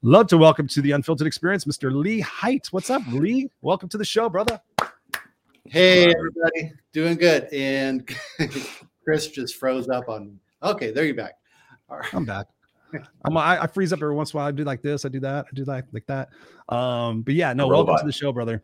love 0.02 0.28
to 0.28 0.38
welcome 0.38 0.68
to 0.68 0.82
the 0.82 0.92
unfiltered 0.92 1.28
experience 1.28 1.66
mr 1.66 1.94
lee 1.94 2.20
hite 2.22 2.68
what's 2.72 2.90
up 2.90 3.02
lee 3.12 3.50
welcome 3.62 3.90
to 3.90 3.98
the 3.98 4.06
show 4.06 4.30
brother 4.30 4.62
Hey, 5.68 6.14
everybody, 6.16 6.74
doing 6.94 7.18
good. 7.18 7.52
And 7.52 8.08
Chris 9.04 9.28
just 9.30 9.56
froze 9.56 9.90
up 9.90 10.10
on 10.10 10.28
me. 10.28 10.34
Okay, 10.62 10.92
there 10.92 11.06
you're 11.06 11.16
back. 11.16 11.34
All 11.90 11.98
right. 11.98 12.14
i'm 12.14 12.26
back 12.26 12.48
I'm, 13.26 13.36
I, 13.36 13.64
I 13.64 13.68
freeze 13.68 13.92
up 13.92 13.98
every 14.02 14.14
once 14.14 14.32
in 14.32 14.38
a 14.38 14.40
while. 14.40 14.48
I 14.48 14.52
do 14.52 14.64
like 14.64 14.82
this. 14.82 15.06
I 15.06 15.10
do 15.10 15.20
that. 15.22 15.46
I 15.52 15.56
do 15.56 15.66
like 15.66 15.86
like 15.92 16.06
that. 16.06 16.30
Um, 16.70 17.24
but 17.24 17.34
yeah, 17.34 17.52
no, 17.54 17.68
welcome 17.68 17.98
to 17.98 18.06
the 18.06 18.12
show, 18.12 18.32
brother. 18.32 18.64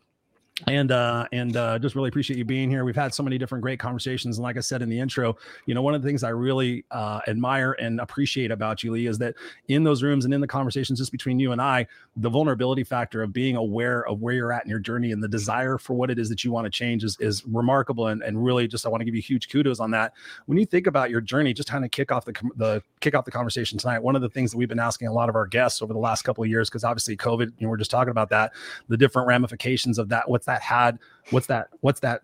And 0.67 0.91
uh, 0.91 1.27
and 1.31 1.57
uh, 1.57 1.79
just 1.79 1.95
really 1.95 2.09
appreciate 2.09 2.37
you 2.37 2.45
being 2.45 2.69
here. 2.69 2.85
We've 2.85 2.95
had 2.95 3.13
so 3.13 3.23
many 3.23 3.37
different 3.37 3.61
great 3.61 3.79
conversations, 3.79 4.37
and 4.37 4.43
like 4.43 4.57
I 4.57 4.59
said 4.59 4.81
in 4.81 4.89
the 4.89 4.99
intro, 4.99 5.35
you 5.65 5.73
know, 5.73 5.81
one 5.81 5.95
of 5.95 6.01
the 6.01 6.07
things 6.07 6.23
I 6.23 6.29
really 6.29 6.85
uh, 6.91 7.19
admire 7.27 7.73
and 7.73 7.99
appreciate 7.99 8.51
about 8.51 8.83
you, 8.83 8.91
Lee, 8.91 9.07
is 9.07 9.17
that 9.19 9.35
in 9.69 9.83
those 9.83 10.03
rooms 10.03 10.25
and 10.25 10.33
in 10.33 10.41
the 10.41 10.47
conversations 10.47 10.99
just 10.99 11.11
between 11.11 11.39
you 11.39 11.51
and 11.51 11.61
I, 11.61 11.87
the 12.15 12.29
vulnerability 12.29 12.83
factor 12.83 13.23
of 13.23 13.33
being 13.33 13.55
aware 13.55 14.05
of 14.07 14.21
where 14.21 14.33
you're 14.33 14.51
at 14.51 14.63
in 14.63 14.69
your 14.69 14.79
journey 14.79 15.11
and 15.11 15.23
the 15.23 15.27
desire 15.27 15.77
for 15.77 15.93
what 15.93 16.11
it 16.11 16.19
is 16.19 16.29
that 16.29 16.43
you 16.43 16.51
want 16.51 16.65
to 16.65 16.71
change 16.71 17.03
is 17.03 17.17
is 17.19 17.43
remarkable. 17.45 18.07
And 18.07 18.21
and 18.21 18.43
really, 18.43 18.67
just 18.67 18.85
I 18.85 18.89
want 18.89 19.01
to 19.01 19.05
give 19.05 19.15
you 19.15 19.21
huge 19.21 19.49
kudos 19.49 19.79
on 19.79 19.91
that. 19.91 20.13
When 20.45 20.57
you 20.57 20.65
think 20.65 20.85
about 20.85 21.09
your 21.09 21.21
journey, 21.21 21.53
just 21.53 21.69
kind 21.69 21.83
of 21.83 21.91
kick 21.91 22.11
off 22.11 22.25
the 22.25 22.33
the 22.55 22.83
kick 22.99 23.15
off 23.15 23.25
the 23.25 23.31
conversation 23.31 23.79
tonight. 23.79 23.99
One 23.99 24.15
of 24.15 24.21
the 24.21 24.29
things 24.29 24.51
that 24.51 24.57
we've 24.57 24.69
been 24.69 24.79
asking 24.79 25.07
a 25.07 25.13
lot 25.13 25.27
of 25.27 25.35
our 25.35 25.47
guests 25.47 25.81
over 25.81 25.91
the 25.91 25.99
last 25.99 26.21
couple 26.21 26.43
of 26.43 26.49
years, 26.49 26.69
because 26.69 26.83
obviously 26.83 27.17
COVID, 27.17 27.47
you 27.57 27.65
know, 27.65 27.69
we're 27.69 27.77
just 27.77 27.91
talking 27.91 28.11
about 28.11 28.29
that, 28.29 28.53
the 28.89 28.97
different 28.97 29.27
ramifications 29.27 29.97
of 29.97 30.09
that. 30.09 30.29
What's 30.29 30.45
that 30.51 30.61
had? 30.61 30.99
What's 31.29 31.47
that? 31.47 31.69
What's 31.81 31.99
that? 32.01 32.21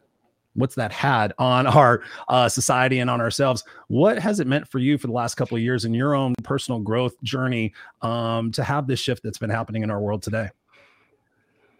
What's 0.53 0.75
that 0.75 0.91
had 0.91 1.33
on 1.37 1.67
our 1.81 2.01
uh, 2.27 2.49
society 2.49 2.99
and 2.99 3.09
on 3.09 3.21
ourselves? 3.21 3.63
What 3.87 4.19
has 4.19 4.39
it 4.39 4.47
meant 4.47 4.67
for 4.67 4.79
you 4.79 4.97
for 4.97 5.07
the 5.07 5.13
last 5.13 5.35
couple 5.35 5.55
of 5.55 5.63
years 5.63 5.85
in 5.85 5.93
your 5.93 6.15
own 6.15 6.33
personal 6.43 6.79
growth 6.79 7.21
journey 7.23 7.73
um, 8.01 8.51
to 8.53 8.63
have 8.63 8.87
this 8.87 8.99
shift 8.99 9.23
that's 9.23 9.37
been 9.37 9.49
happening 9.49 9.83
in 9.83 9.91
our 9.91 9.99
world 9.99 10.23
today? 10.23 10.49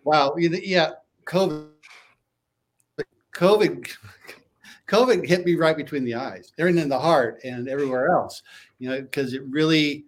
Wow. 0.03 0.35
Yeah, 0.37 0.91
COVID. 1.25 1.67
COVID. 3.35 3.97
COVID 4.87 5.27
hit 5.27 5.45
me 5.45 5.55
right 5.55 5.75
between 5.75 6.05
the 6.05 6.15
eyes, 6.15 6.53
and 6.57 6.79
in 6.79 6.87
the 6.87 6.97
heart, 6.97 7.41
and 7.43 7.67
everywhere 7.67 8.09
else. 8.09 8.41
You 8.79 8.89
know, 8.89 9.01
because 9.01 9.33
it 9.33 9.43
really, 9.49 10.05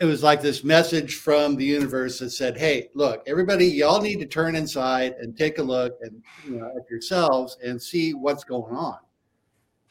it 0.00 0.06
was 0.06 0.22
like 0.22 0.40
this 0.40 0.64
message 0.64 1.16
from 1.16 1.56
the 1.56 1.64
universe 1.64 2.18
that 2.18 2.30
said, 2.30 2.56
"Hey, 2.56 2.88
look, 2.94 3.22
everybody, 3.26 3.66
y'all 3.66 4.00
need 4.00 4.18
to 4.20 4.26
turn 4.26 4.56
inside 4.56 5.12
and 5.20 5.36
take 5.36 5.58
a 5.58 5.62
look 5.62 5.98
and 6.00 6.22
you 6.44 6.52
know 6.52 6.72
at 6.74 6.90
yourselves 6.90 7.58
and 7.62 7.80
see 7.80 8.14
what's 8.14 8.42
going 8.42 8.74
on." 8.74 8.98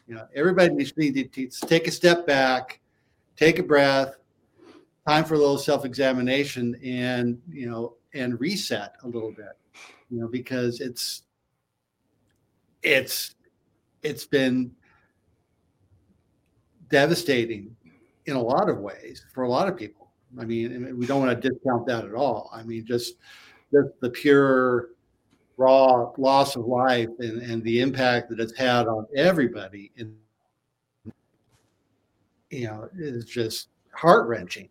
You 0.07 0.15
know, 0.15 0.27
everybody 0.33 0.73
needs 0.73 0.91
to 0.91 1.47
take 1.67 1.87
a 1.87 1.91
step 1.91 2.25
back, 2.25 2.81
take 3.37 3.59
a 3.59 3.63
breath, 3.63 4.15
time 5.07 5.23
for 5.25 5.35
a 5.35 5.37
little 5.37 5.59
self-examination, 5.59 6.75
and 6.83 7.39
you 7.47 7.69
know, 7.69 7.97
and 8.15 8.39
reset 8.39 8.95
a 9.03 9.07
little 9.07 9.31
bit. 9.31 9.57
You 10.09 10.21
know, 10.21 10.27
because 10.27 10.81
it's 10.81 11.21
it's 12.81 13.35
it's 14.01 14.25
been 14.25 14.71
devastating 16.89 17.75
in 18.25 18.35
a 18.35 18.41
lot 18.41 18.69
of 18.69 18.79
ways 18.79 19.23
for 19.31 19.43
a 19.43 19.47
lot 19.47 19.67
of 19.67 19.77
people. 19.77 19.98
I 20.39 20.45
mean, 20.45 20.97
we 20.97 21.05
don't 21.05 21.25
want 21.25 21.41
to 21.41 21.49
discount 21.49 21.87
that 21.87 22.05
at 22.05 22.13
all. 22.13 22.49
I 22.53 22.63
mean, 22.63 22.85
just 22.85 23.15
the, 23.71 23.91
the 24.01 24.09
pure 24.09 24.89
raw 25.57 26.11
loss 26.17 26.55
of 26.55 26.65
life 26.65 27.09
and, 27.19 27.41
and 27.41 27.63
the 27.63 27.81
impact 27.81 28.29
that 28.29 28.39
it's 28.39 28.55
had 28.55 28.87
on 28.87 29.05
everybody 29.15 29.91
you 32.49 32.67
know 32.67 32.89
is 32.97 33.25
just 33.25 33.69
heart 33.93 34.27
wrenching, 34.27 34.69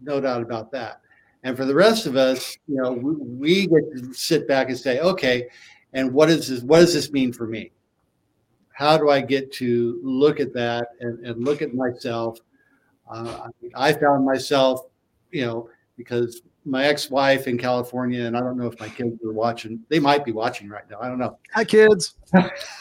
no 0.00 0.20
doubt 0.20 0.42
about 0.42 0.70
that. 0.72 1.00
And 1.44 1.56
for 1.56 1.64
the 1.64 1.74
rest 1.74 2.06
of 2.06 2.16
us, 2.16 2.56
you 2.68 2.80
know, 2.80 2.92
we, 2.92 3.14
we 3.14 3.66
get 3.66 3.96
to 3.96 4.14
sit 4.14 4.46
back 4.46 4.68
and 4.68 4.78
say, 4.78 5.00
okay, 5.00 5.48
and 5.92 6.12
what 6.12 6.30
is 6.30 6.48
this? 6.48 6.62
What 6.62 6.80
does 6.80 6.94
this 6.94 7.10
mean 7.10 7.32
for 7.32 7.46
me? 7.46 7.72
How 8.72 8.96
do 8.96 9.10
I 9.10 9.20
get 9.20 9.52
to 9.54 10.00
look 10.02 10.40
at 10.40 10.54
that 10.54 10.88
and, 11.00 11.24
and 11.26 11.44
look 11.44 11.62
at 11.62 11.74
myself? 11.74 12.38
Uh, 13.10 13.48
I 13.74 13.92
found 13.92 14.24
myself, 14.24 14.86
you 15.32 15.44
know, 15.44 15.68
because 15.96 16.42
my 16.64 16.84
ex-wife 16.84 17.48
in 17.48 17.58
California, 17.58 18.24
and 18.24 18.36
I 18.36 18.40
don't 18.40 18.56
know 18.56 18.66
if 18.66 18.78
my 18.78 18.88
kids 18.88 19.22
are 19.24 19.32
watching. 19.32 19.80
They 19.88 19.98
might 19.98 20.24
be 20.24 20.32
watching 20.32 20.68
right 20.68 20.88
now. 20.88 20.98
I 21.00 21.08
don't 21.08 21.18
know. 21.18 21.38
Hi, 21.54 21.64
kids. 21.64 22.14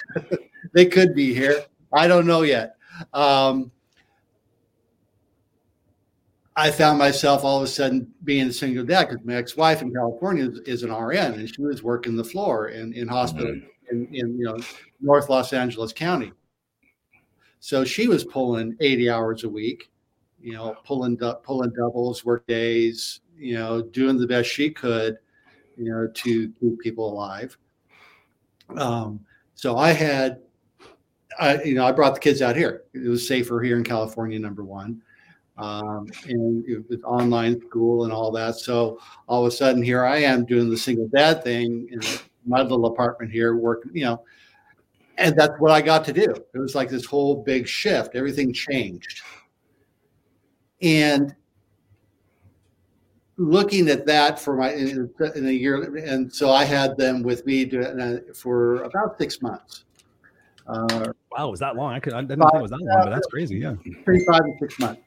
they 0.73 0.85
could 0.85 1.15
be 1.15 1.33
here. 1.33 1.65
I 1.91 2.07
don't 2.07 2.27
know 2.27 2.43
yet. 2.43 2.75
Um, 3.13 3.71
I 6.55 6.69
found 6.69 6.99
myself 6.99 7.43
all 7.43 7.57
of 7.57 7.63
a 7.63 7.67
sudden 7.67 8.13
being 8.23 8.47
a 8.47 8.53
single 8.53 8.85
dad 8.85 9.09
because 9.09 9.25
my 9.25 9.35
ex-wife 9.35 9.81
in 9.81 9.93
California 9.93 10.49
is, 10.49 10.59
is, 10.59 10.83
an 10.83 10.91
RN 10.91 11.33
and 11.33 11.49
she 11.49 11.61
was 11.61 11.81
working 11.81 12.15
the 12.15 12.23
floor 12.23 12.69
in, 12.69 12.93
in 12.93 13.07
hospital 13.07 13.53
mm-hmm. 13.53 13.95
in, 13.95 14.07
in 14.13 14.37
you 14.37 14.45
know 14.45 14.59
North 14.99 15.29
Los 15.29 15.53
Angeles 15.53 15.93
County. 15.93 16.33
So 17.59 17.85
she 17.85 18.07
was 18.07 18.23
pulling 18.23 18.75
80 18.79 19.09
hours 19.09 19.43
a 19.43 19.49
week, 19.49 19.90
you 20.41 20.53
know, 20.53 20.75
pulling 20.85 21.17
pulling 21.43 21.71
doubles, 21.71 22.25
work 22.25 22.45
days, 22.47 23.21
you 23.37 23.55
know, 23.55 23.81
doing 23.81 24.17
the 24.17 24.27
best 24.27 24.49
she 24.49 24.69
could, 24.69 25.17
you 25.77 25.91
know, 25.91 26.07
to 26.07 26.51
keep 26.59 26.79
people 26.79 27.11
alive. 27.11 27.57
Um, 28.77 29.19
so 29.55 29.77
I 29.77 29.91
had, 29.91 30.39
I 31.39 31.61
you 31.63 31.75
know, 31.75 31.85
I 31.85 31.91
brought 31.91 32.13
the 32.13 32.19
kids 32.19 32.41
out 32.41 32.55
here. 32.55 32.83
It 32.93 33.07
was 33.07 33.27
safer 33.27 33.61
here 33.61 33.77
in 33.77 33.83
California, 33.83 34.39
number 34.39 34.63
one 34.63 35.01
um, 35.61 36.07
and 36.27 36.65
it 36.67 36.89
was 36.89 36.99
online 37.03 37.61
school 37.61 38.03
and 38.03 38.11
all 38.13 38.31
that. 38.31 38.55
So 38.55 38.99
all 39.27 39.45
of 39.45 39.47
a 39.47 39.55
sudden, 39.55 39.83
here 39.83 40.03
I 40.03 40.17
am 40.17 40.45
doing 40.45 40.69
the 40.69 40.77
single 40.77 41.07
dad 41.07 41.43
thing, 41.43 41.87
in 41.91 42.01
my 42.45 42.61
little 42.61 42.87
apartment 42.87 43.31
here, 43.31 43.55
working, 43.55 43.91
you 43.93 44.05
know, 44.05 44.23
and 45.17 45.35
that's 45.35 45.53
what 45.59 45.71
I 45.71 45.81
got 45.81 46.03
to 46.05 46.13
do. 46.13 46.33
It 46.53 46.57
was 46.57 46.73
like 46.73 46.89
this 46.89 47.05
whole 47.05 47.43
big 47.43 47.67
shift. 47.67 48.15
Everything 48.15 48.51
changed. 48.51 49.21
And 50.81 51.35
looking 53.37 53.89
at 53.89 54.05
that 54.05 54.39
for 54.39 54.55
my 54.55 54.71
in, 54.73 55.09
in 55.35 55.47
a 55.47 55.51
year, 55.51 55.95
and 55.97 56.33
so 56.33 56.51
I 56.51 56.63
had 56.63 56.97
them 56.97 57.23
with 57.23 57.45
me 57.45 57.65
to, 57.67 57.89
uh, 57.89 58.33
for 58.33 58.83
about 58.83 59.17
six 59.19 59.41
months. 59.41 59.85
Uh, 60.67 61.11
wow, 61.31 61.49
was 61.49 61.59
that 61.59 61.75
long? 61.75 61.93
I, 61.93 61.99
could, 61.99 62.13
I 62.13 62.21
didn't 62.21 62.39
think 62.39 62.53
it 62.53 62.61
was 62.61 62.71
that 62.71 62.81
long, 62.81 63.03
but 63.03 63.09
that's 63.09 63.27
crazy. 63.27 63.57
Yeah, 63.57 63.75
three, 64.05 64.23
five, 64.25 64.41
and 64.41 64.55
six 64.59 64.79
months. 64.79 65.01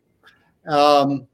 Um, 0.66 1.26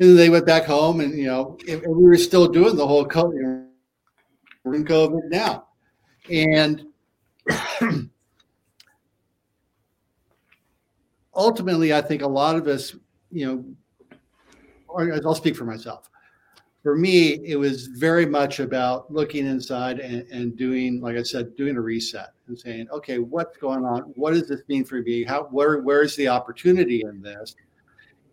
and 0.00 0.18
they 0.18 0.30
went 0.30 0.46
back 0.46 0.64
home, 0.64 1.00
and 1.00 1.16
you 1.16 1.26
know, 1.26 1.58
and 1.68 1.82
we 1.82 2.04
were 2.04 2.16
still 2.16 2.48
doing 2.48 2.76
the 2.76 2.86
whole 2.86 3.06
COVID. 3.06 3.34
You 3.34 3.42
know, 3.42 3.66
we're 4.64 4.74
in 4.74 4.84
COVID 4.84 5.30
now, 5.30 5.68
and 6.30 6.86
ultimately, 11.34 11.94
I 11.94 12.00
think 12.00 12.22
a 12.22 12.28
lot 12.28 12.56
of 12.56 12.66
us, 12.66 12.94
you 13.30 13.46
know, 13.46 13.64
or 14.88 15.12
I'll 15.24 15.34
speak 15.34 15.56
for 15.56 15.64
myself. 15.64 16.10
For 16.82 16.96
me, 16.96 17.38
it 17.44 17.56
was 17.56 17.86
very 17.88 18.24
much 18.24 18.58
about 18.58 19.12
looking 19.12 19.46
inside 19.46 20.00
and, 20.00 20.26
and 20.30 20.56
doing, 20.56 21.00
like 21.00 21.16
I 21.16 21.22
said, 21.22 21.54
doing 21.54 21.76
a 21.76 21.80
reset 21.80 22.32
and 22.48 22.58
saying, 22.58 22.88
okay, 22.90 23.18
what's 23.18 23.56
going 23.58 23.84
on? 23.84 24.02
What 24.16 24.32
does 24.32 24.48
this 24.48 24.62
mean 24.66 24.84
for 24.84 25.02
me? 25.02 25.22
How 25.22 25.44
where 25.50 25.80
where's 25.80 26.16
the 26.16 26.28
opportunity 26.28 27.02
in 27.02 27.20
this? 27.20 27.54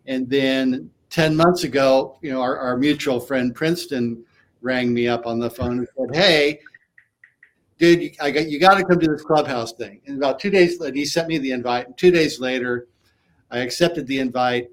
And 0.06 0.28
then 0.30 0.90
10 1.10 1.36
months 1.36 1.64
ago, 1.64 2.18
you 2.22 2.32
know, 2.32 2.40
our, 2.40 2.56
our 2.58 2.76
mutual 2.78 3.20
friend 3.20 3.54
Princeton 3.54 4.24
rang 4.62 4.92
me 4.92 5.08
up 5.08 5.26
on 5.26 5.38
the 5.38 5.50
phone 5.50 5.78
and 5.78 5.88
said, 5.96 6.16
Hey, 6.16 6.60
dude, 7.78 8.16
I 8.20 8.30
got 8.30 8.48
you 8.48 8.58
got 8.58 8.74
to 8.74 8.84
come 8.84 9.00
to 9.00 9.06
this 9.06 9.22
clubhouse 9.22 9.72
thing. 9.72 10.00
And 10.06 10.18
about 10.18 10.38
two 10.38 10.50
days 10.50 10.78
later, 10.80 10.96
he 10.96 11.04
sent 11.04 11.28
me 11.28 11.38
the 11.38 11.52
invite. 11.52 11.86
And 11.86 11.96
two 11.96 12.10
days 12.10 12.40
later, 12.40 12.88
I 13.50 13.58
accepted 13.58 14.06
the 14.06 14.18
invite, 14.18 14.68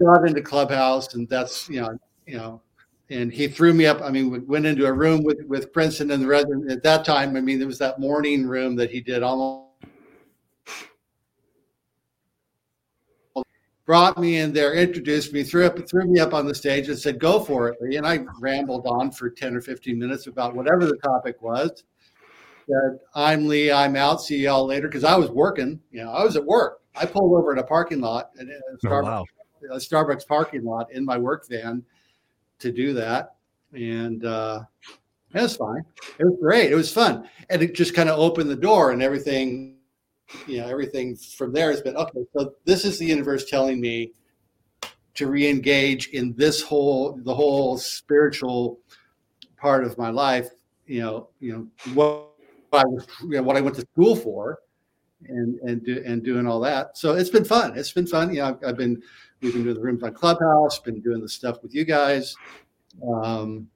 got 0.00 0.26
into 0.26 0.42
clubhouse, 0.42 1.14
and 1.14 1.28
that's 1.28 1.68
you 1.68 1.80
know, 1.80 1.98
you 2.26 2.36
know, 2.36 2.60
and 3.10 3.32
he 3.32 3.48
threw 3.48 3.72
me 3.72 3.86
up. 3.86 4.02
I 4.02 4.10
mean, 4.10 4.30
we 4.30 4.40
went 4.40 4.66
into 4.66 4.86
a 4.86 4.92
room 4.92 5.22
with 5.22 5.38
with 5.46 5.72
Princeton 5.72 6.10
and 6.10 6.22
the 6.22 6.26
resident 6.26 6.70
at 6.70 6.82
that 6.82 7.04
time. 7.04 7.36
I 7.36 7.40
mean, 7.40 7.58
there 7.58 7.68
was 7.68 7.78
that 7.78 7.98
morning 7.98 8.46
room 8.46 8.76
that 8.76 8.90
he 8.90 9.00
did 9.00 9.22
almost 9.22 9.68
brought 13.84 14.16
me 14.16 14.38
in 14.38 14.52
there, 14.52 14.74
introduced 14.74 15.32
me, 15.32 15.42
threw 15.42 15.66
up, 15.66 15.76
threw 15.88 16.04
me 16.06 16.20
up 16.20 16.32
on 16.32 16.46
the 16.46 16.54
stage, 16.54 16.88
and 16.88 16.98
said, 16.98 17.18
"Go 17.18 17.40
for 17.40 17.68
it." 17.68 17.80
And 17.80 18.06
I 18.06 18.24
rambled 18.40 18.86
on 18.86 19.10
for 19.10 19.30
ten 19.30 19.54
or 19.56 19.60
fifteen 19.60 19.98
minutes 19.98 20.26
about 20.26 20.54
whatever 20.54 20.86
the 20.86 20.96
topic 20.98 21.40
was. 21.42 21.84
Said, 22.68 23.00
"I'm 23.14 23.48
Lee. 23.48 23.70
I'm 23.70 23.96
out. 23.96 24.22
See 24.22 24.38
y'all 24.38 24.66
later." 24.66 24.88
Because 24.88 25.04
I 25.04 25.16
was 25.16 25.30
working. 25.30 25.80
You 25.90 26.04
know, 26.04 26.12
I 26.12 26.24
was 26.24 26.36
at 26.36 26.44
work. 26.44 26.80
I 26.94 27.06
pulled 27.06 27.34
over 27.34 27.52
in 27.52 27.58
a 27.58 27.64
parking 27.64 28.00
lot, 28.00 28.30
a 28.38 28.86
Starbucks, 28.86 29.06
oh, 29.06 29.24
wow. 29.62 29.74
a 29.74 29.76
Starbucks 29.76 30.26
parking 30.26 30.64
lot 30.64 30.92
in 30.92 31.04
my 31.04 31.16
work 31.16 31.48
van 31.48 31.82
to 32.58 32.70
do 32.70 32.92
that, 32.94 33.36
and 33.72 34.24
uh, 34.24 34.60
it 35.34 35.40
was 35.40 35.56
fine. 35.56 35.84
It 36.18 36.24
was 36.24 36.38
great. 36.40 36.70
It 36.70 36.76
was 36.76 36.92
fun, 36.92 37.28
and 37.48 37.62
it 37.62 37.74
just 37.74 37.94
kind 37.94 38.10
of 38.10 38.18
opened 38.18 38.50
the 38.50 38.56
door, 38.56 38.90
and 38.90 39.02
everything 39.02 39.78
you 40.46 40.58
know 40.58 40.66
everything 40.66 41.16
from 41.16 41.52
there 41.52 41.70
has 41.70 41.80
been 41.80 41.96
okay 41.96 42.24
so 42.36 42.54
this 42.64 42.84
is 42.84 42.98
the 42.98 43.04
universe 43.04 43.44
telling 43.48 43.80
me 43.80 44.12
to 45.14 45.26
re-engage 45.26 46.08
in 46.08 46.34
this 46.36 46.62
whole 46.62 47.18
the 47.24 47.34
whole 47.34 47.76
spiritual 47.76 48.78
part 49.56 49.84
of 49.84 49.98
my 49.98 50.10
life 50.10 50.48
you 50.86 51.00
know 51.00 51.28
you 51.40 51.52
know 51.52 51.92
what 51.94 52.31
i 52.72 52.84
was 52.84 53.06
you 53.22 53.30
know, 53.30 53.42
what 53.42 53.56
i 53.56 53.60
went 53.60 53.76
to 53.76 53.86
school 53.92 54.16
for 54.16 54.58
and 55.28 55.58
and 55.60 55.84
do, 55.84 56.02
and 56.04 56.22
doing 56.22 56.46
all 56.46 56.60
that. 56.60 56.96
So 56.98 57.14
it's 57.14 57.30
been 57.30 57.44
fun. 57.44 57.78
It's 57.78 57.92
been 57.92 58.06
fun. 58.06 58.34
You 58.34 58.42
know 58.42 58.48
I've, 58.48 58.70
I've 58.70 58.76
been 58.76 59.00
we've 59.40 59.52
been 59.52 59.64
doing 59.64 59.74
the 59.74 59.80
rooms 59.80 60.02
on 60.02 60.12
clubhouse 60.14 60.78
been 60.78 61.00
doing 61.00 61.20
the 61.20 61.28
stuff 61.28 61.62
with 61.62 61.74
you 61.74 61.84
guys 61.84 62.36
um, 63.06 63.68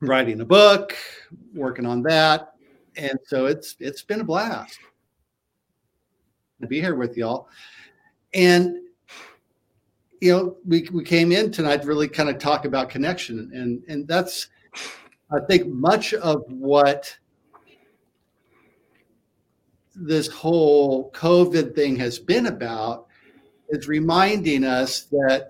writing 0.00 0.40
a 0.40 0.44
book 0.44 0.96
working 1.54 1.86
on 1.86 2.02
that. 2.02 2.52
And 2.96 3.18
so 3.26 3.46
it's 3.46 3.76
it's 3.80 4.02
been 4.02 4.20
a 4.20 4.24
blast 4.24 4.78
to 6.60 6.66
be 6.66 6.80
here 6.80 6.94
with 6.94 7.16
y'all. 7.16 7.48
And 8.34 8.76
you 10.20 10.32
know, 10.32 10.56
we 10.66 10.88
we 10.92 11.04
came 11.04 11.30
in 11.30 11.50
tonight 11.50 11.82
to 11.82 11.88
really 11.88 12.08
kind 12.08 12.30
of 12.30 12.38
talk 12.38 12.64
about 12.64 12.88
connection, 12.88 13.50
and 13.54 13.82
and 13.86 14.08
that's 14.08 14.48
I 15.30 15.40
think 15.40 15.66
much 15.66 16.14
of 16.14 16.42
what 16.48 17.14
this 19.96 20.28
whole 20.28 21.10
COVID 21.12 21.74
thing 21.74 21.96
has 21.96 22.18
been 22.18 22.46
about 22.46 23.06
is 23.70 23.88
reminding 23.88 24.62
us 24.62 25.04
that 25.04 25.48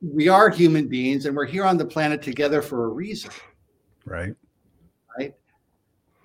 we 0.00 0.28
are 0.28 0.48
human 0.48 0.86
beings 0.86 1.26
and 1.26 1.36
we're 1.36 1.46
here 1.46 1.64
on 1.64 1.76
the 1.76 1.84
planet 1.84 2.22
together 2.22 2.62
for 2.62 2.84
a 2.84 2.88
reason. 2.88 3.30
Right 4.04 4.34
Right. 5.18 5.34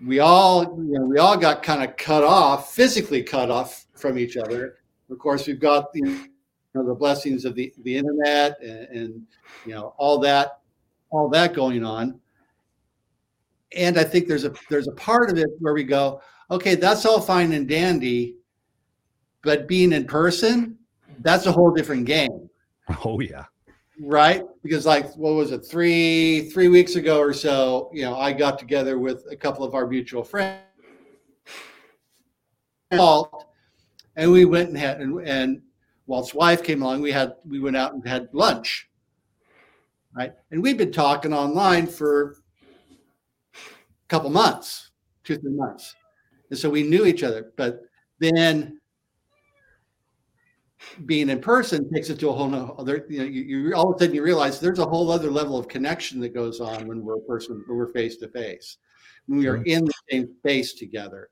we 0.05 0.19
all 0.19 0.63
you 0.63 0.99
know 0.99 1.05
we 1.05 1.17
all 1.17 1.37
got 1.37 1.63
kind 1.63 1.83
of 1.83 1.95
cut 1.97 2.23
off 2.23 2.73
physically 2.73 3.23
cut 3.23 3.49
off 3.49 3.85
from 3.95 4.17
each 4.17 4.37
other 4.37 4.77
of 5.09 5.17
course 5.17 5.47
we've 5.47 5.59
got 5.59 5.91
the 5.93 6.01
you 6.01 6.29
know, 6.73 6.85
the 6.85 6.93
blessings 6.95 7.43
of 7.45 7.55
the, 7.55 7.73
the 7.83 7.97
internet 7.97 8.61
and, 8.61 8.87
and 8.89 9.21
you 9.65 9.73
know 9.73 9.93
all 9.97 10.19
that 10.19 10.59
all 11.09 11.29
that 11.29 11.53
going 11.53 11.83
on 11.83 12.19
and 13.75 13.97
i 13.97 14.03
think 14.03 14.27
there's 14.27 14.45
a 14.45 14.53
there's 14.69 14.87
a 14.87 14.93
part 14.93 15.29
of 15.29 15.37
it 15.37 15.47
where 15.59 15.73
we 15.73 15.83
go 15.83 16.21
okay 16.49 16.75
that's 16.75 17.05
all 17.05 17.21
fine 17.21 17.51
and 17.53 17.67
dandy 17.67 18.35
but 19.43 19.67
being 19.67 19.93
in 19.93 20.05
person 20.05 20.77
that's 21.21 21.45
a 21.45 21.51
whole 21.51 21.71
different 21.71 22.05
game. 22.05 22.49
Oh 23.05 23.21
yeah. 23.21 23.45
Right? 24.01 24.43
Because 24.63 24.85
like 24.85 25.13
what 25.15 25.35
was 25.35 25.51
it 25.51 25.59
three 25.59 26.49
three 26.49 26.67
weeks 26.67 26.95
ago 26.95 27.19
or 27.19 27.31
so 27.31 27.89
you 27.93 28.01
know 28.01 28.17
i 28.17 28.33
got 28.33 28.59
together 28.59 28.99
with 28.99 29.23
a 29.31 29.35
couple 29.35 29.63
of 29.63 29.73
our 29.73 29.87
mutual 29.87 30.23
friends 30.23 30.59
and 34.17 34.29
we 34.29 34.43
went 34.43 34.69
and 34.69 34.77
had 34.77 34.99
and, 34.99 35.25
and 35.25 35.61
walt's 36.05 36.33
wife 36.33 36.63
came 36.63 36.81
along. 36.81 37.01
We 37.01 37.11
had 37.11 37.35
we 37.47 37.59
went 37.61 37.77
out 37.77 37.93
and 37.93 38.05
had 38.05 38.27
lunch. 38.33 38.89
Right? 40.13 40.33
And 40.49 40.61
we've 40.61 40.77
been 40.77 40.91
talking 40.91 41.33
online 41.33 41.87
for 41.87 42.40
couple 44.11 44.29
months 44.29 44.91
two 45.23 45.37
three 45.37 45.53
months. 45.53 45.95
And 46.49 46.59
so 46.59 46.69
we 46.69 46.83
knew 46.83 47.05
each 47.05 47.23
other 47.23 47.53
but 47.55 47.83
then 48.19 48.77
being 51.05 51.29
in 51.29 51.39
person 51.39 51.89
takes 51.93 52.09
it 52.09 52.19
to 52.19 52.27
a 52.27 52.33
whole 52.33 52.75
other 52.77 53.05
you 53.09 53.19
know 53.19 53.23
you, 53.23 53.41
you, 53.43 53.73
all 53.73 53.91
of 53.91 53.95
a 53.95 53.99
sudden 53.99 54.13
you 54.13 54.21
realize 54.21 54.59
there's 54.59 54.79
a 54.79 54.85
whole 54.85 55.09
other 55.11 55.31
level 55.31 55.57
of 55.57 55.69
connection 55.69 56.19
that 56.19 56.33
goes 56.33 56.59
on 56.59 56.87
when 56.87 57.05
we're 57.05 57.19
a 57.19 57.21
person 57.21 57.63
when 57.67 57.77
we're 57.77 57.93
face 57.93 58.17
to 58.17 58.27
face 58.27 58.79
when 59.27 59.39
we 59.39 59.47
are 59.47 59.63
in 59.63 59.85
the 59.85 59.93
same 60.09 60.27
space 60.39 60.73
together. 60.73 61.29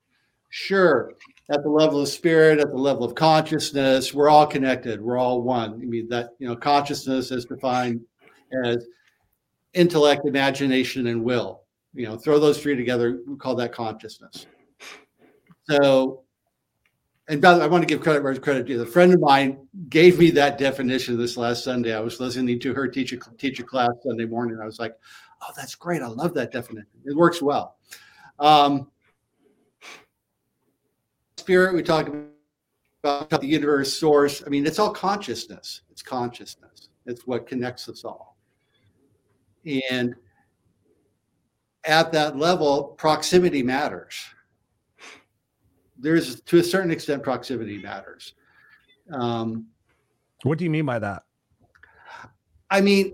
Sure 0.47 1.11
at 1.51 1.63
the 1.63 1.69
level 1.69 2.01
of 2.01 2.07
spirit 2.07 2.59
at 2.59 2.69
the 2.69 2.77
level 2.77 3.03
of 3.03 3.13
consciousness 3.13 4.13
we're 4.13 4.29
all 4.29 4.47
connected 4.47 5.01
we're 5.01 5.17
all 5.17 5.41
one. 5.41 5.73
I 5.73 5.85
mean 5.85 6.07
that 6.09 6.29
you 6.39 6.47
know 6.47 6.55
consciousness 6.55 7.31
is 7.31 7.43
defined 7.43 7.99
as 8.63 8.87
intellect 9.73 10.25
imagination 10.25 11.07
and 11.07 11.25
will 11.25 11.63
you 11.93 12.05
know 12.05 12.17
throw 12.17 12.39
those 12.39 12.61
three 12.61 12.75
together 12.75 13.19
we 13.27 13.35
call 13.35 13.55
that 13.55 13.71
consciousness 13.71 14.45
so 15.69 16.23
and 17.29 17.39
by 17.39 17.53
the 17.53 17.59
way, 17.59 17.65
I 17.65 17.67
want 17.67 17.83
to 17.83 17.87
give 17.87 18.01
credit 18.01 18.23
where 18.23 18.35
credit 18.35 18.65
due. 18.65 18.81
A 18.81 18.85
friend 18.87 19.13
of 19.13 19.19
mine 19.19 19.67
gave 19.87 20.17
me 20.17 20.31
that 20.31 20.57
definition 20.57 21.15
this 21.15 21.37
last 21.37 21.63
Sunday. 21.63 21.93
I 21.93 21.99
was 21.99 22.19
listening 22.19 22.59
to 22.59 22.73
her 22.73 22.87
teach 22.87 23.13
a, 23.13 23.17
teach 23.37 23.59
a 23.59 23.63
class 23.63 23.91
Sunday 24.03 24.25
morning. 24.25 24.57
I 24.59 24.65
was 24.65 24.79
like, 24.79 24.95
oh, 25.43 25.53
that's 25.55 25.75
great. 25.75 26.01
I 26.01 26.07
love 26.07 26.33
that 26.33 26.51
definition. 26.51 26.89
It 27.05 27.15
works 27.15 27.39
well. 27.39 27.75
Um, 28.39 28.89
spirit, 31.37 31.75
we 31.75 31.83
talk 31.83 32.09
about 33.03 33.29
the 33.29 33.47
universe 33.47 33.93
source. 33.93 34.41
I 34.43 34.49
mean, 34.49 34.65
it's 34.65 34.79
all 34.79 34.91
consciousness. 34.91 35.81
It's 35.91 36.01
consciousness. 36.01 36.89
It's 37.05 37.27
what 37.27 37.45
connects 37.45 37.87
us 37.89 38.03
all. 38.03 38.37
And 39.91 40.15
at 41.85 42.11
that 42.11 42.37
level, 42.37 42.95
proximity 42.97 43.63
matters 43.63 44.15
there's 45.99 46.41
to 46.41 46.57
a 46.57 46.63
certain 46.63 46.91
extent 46.91 47.21
proximity 47.21 47.77
matters. 47.77 48.33
Um, 49.11 49.67
what 50.43 50.57
do 50.57 50.63
you 50.63 50.69
mean 50.69 50.85
by 50.85 50.99
that? 50.99 51.23
I 52.69 52.81
mean, 52.81 53.13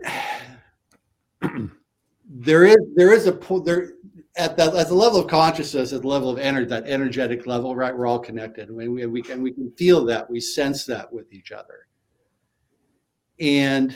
there 2.29 2.65
is 2.65 2.77
there 2.95 3.13
is 3.13 3.27
a 3.27 3.31
there 3.63 3.93
at 4.37 4.57
that 4.57 4.75
at 4.75 4.87
the 4.87 4.93
level 4.93 5.19
of 5.19 5.27
consciousness, 5.27 5.93
at 5.93 6.01
the 6.01 6.07
level 6.07 6.29
of 6.29 6.37
energy, 6.37 6.69
that 6.69 6.85
energetic 6.85 7.47
level, 7.47 7.75
right? 7.75 7.95
We're 7.95 8.07
all 8.07 8.19
connected. 8.19 8.69
We, 8.69 8.87
we, 8.87 9.05
we 9.05 9.21
can 9.21 9.41
we 9.41 9.51
can 9.51 9.71
feel 9.71 10.05
that, 10.05 10.29
we 10.29 10.39
sense 10.39 10.85
that 10.85 11.11
with 11.11 11.33
each 11.33 11.51
other, 11.51 11.87
and 13.39 13.95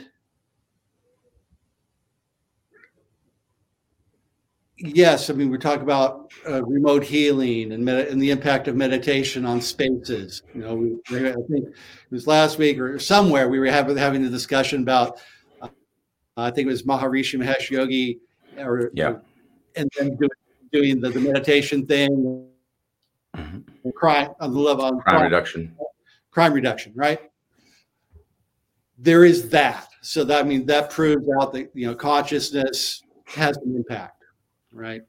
yes, 4.79 5.29
I 5.29 5.33
mean, 5.33 5.49
we 5.49 5.57
talk 5.57 5.81
about 5.81 6.31
uh, 6.47 6.63
remote 6.63 7.03
healing 7.03 7.71
and, 7.71 7.83
med- 7.83 8.07
and 8.07 8.21
the 8.21 8.31
impact 8.31 8.67
of 8.67 8.75
meditation 8.75 9.45
on 9.45 9.61
spaces. 9.61 10.43
You 10.53 10.61
know, 10.61 10.75
we, 10.75 11.29
I 11.29 11.33
think 11.33 11.67
it 11.67 11.73
was 12.11 12.27
last 12.27 12.57
week 12.57 12.79
or 12.79 12.99
somewhere 12.99 13.49
we 13.49 13.59
were 13.59 13.67
having, 13.67 13.97
having 13.97 14.25
a 14.25 14.29
discussion 14.29 14.81
about, 14.81 15.19
uh, 15.61 15.67
I 16.37 16.51
think 16.51 16.67
it 16.67 16.71
was 16.71 16.83
Maharishi 16.83 17.39
Mahesh 17.39 17.69
Yogi, 17.69 18.19
or, 18.57 18.91
yeah. 18.93 19.17
and 19.75 19.89
then 19.97 20.15
doing, 20.15 20.29
doing 20.71 21.01
the, 21.01 21.09
the 21.09 21.19
meditation 21.19 21.85
thing, 21.85 22.47
mm-hmm. 23.35 23.89
crime 23.95 24.29
on 24.39 24.53
the 24.53 24.59
level 24.59 24.85
on 24.85 24.99
crime, 25.01 25.03
crime 25.03 25.23
reduction, 25.23 25.75
crime 26.31 26.53
reduction, 26.53 26.93
right? 26.95 27.19
There 28.97 29.23
is 29.23 29.49
that. 29.49 29.87
So 30.01 30.23
that 30.25 30.45
I 30.45 30.47
mean 30.47 30.65
that 30.67 30.89
proves 30.89 31.27
out 31.41 31.51
that 31.53 31.71
you 31.73 31.85
know 31.85 31.93
consciousness 31.93 33.03
has 33.25 33.57
an 33.57 33.75
impact 33.75 34.18
right? 34.71 35.01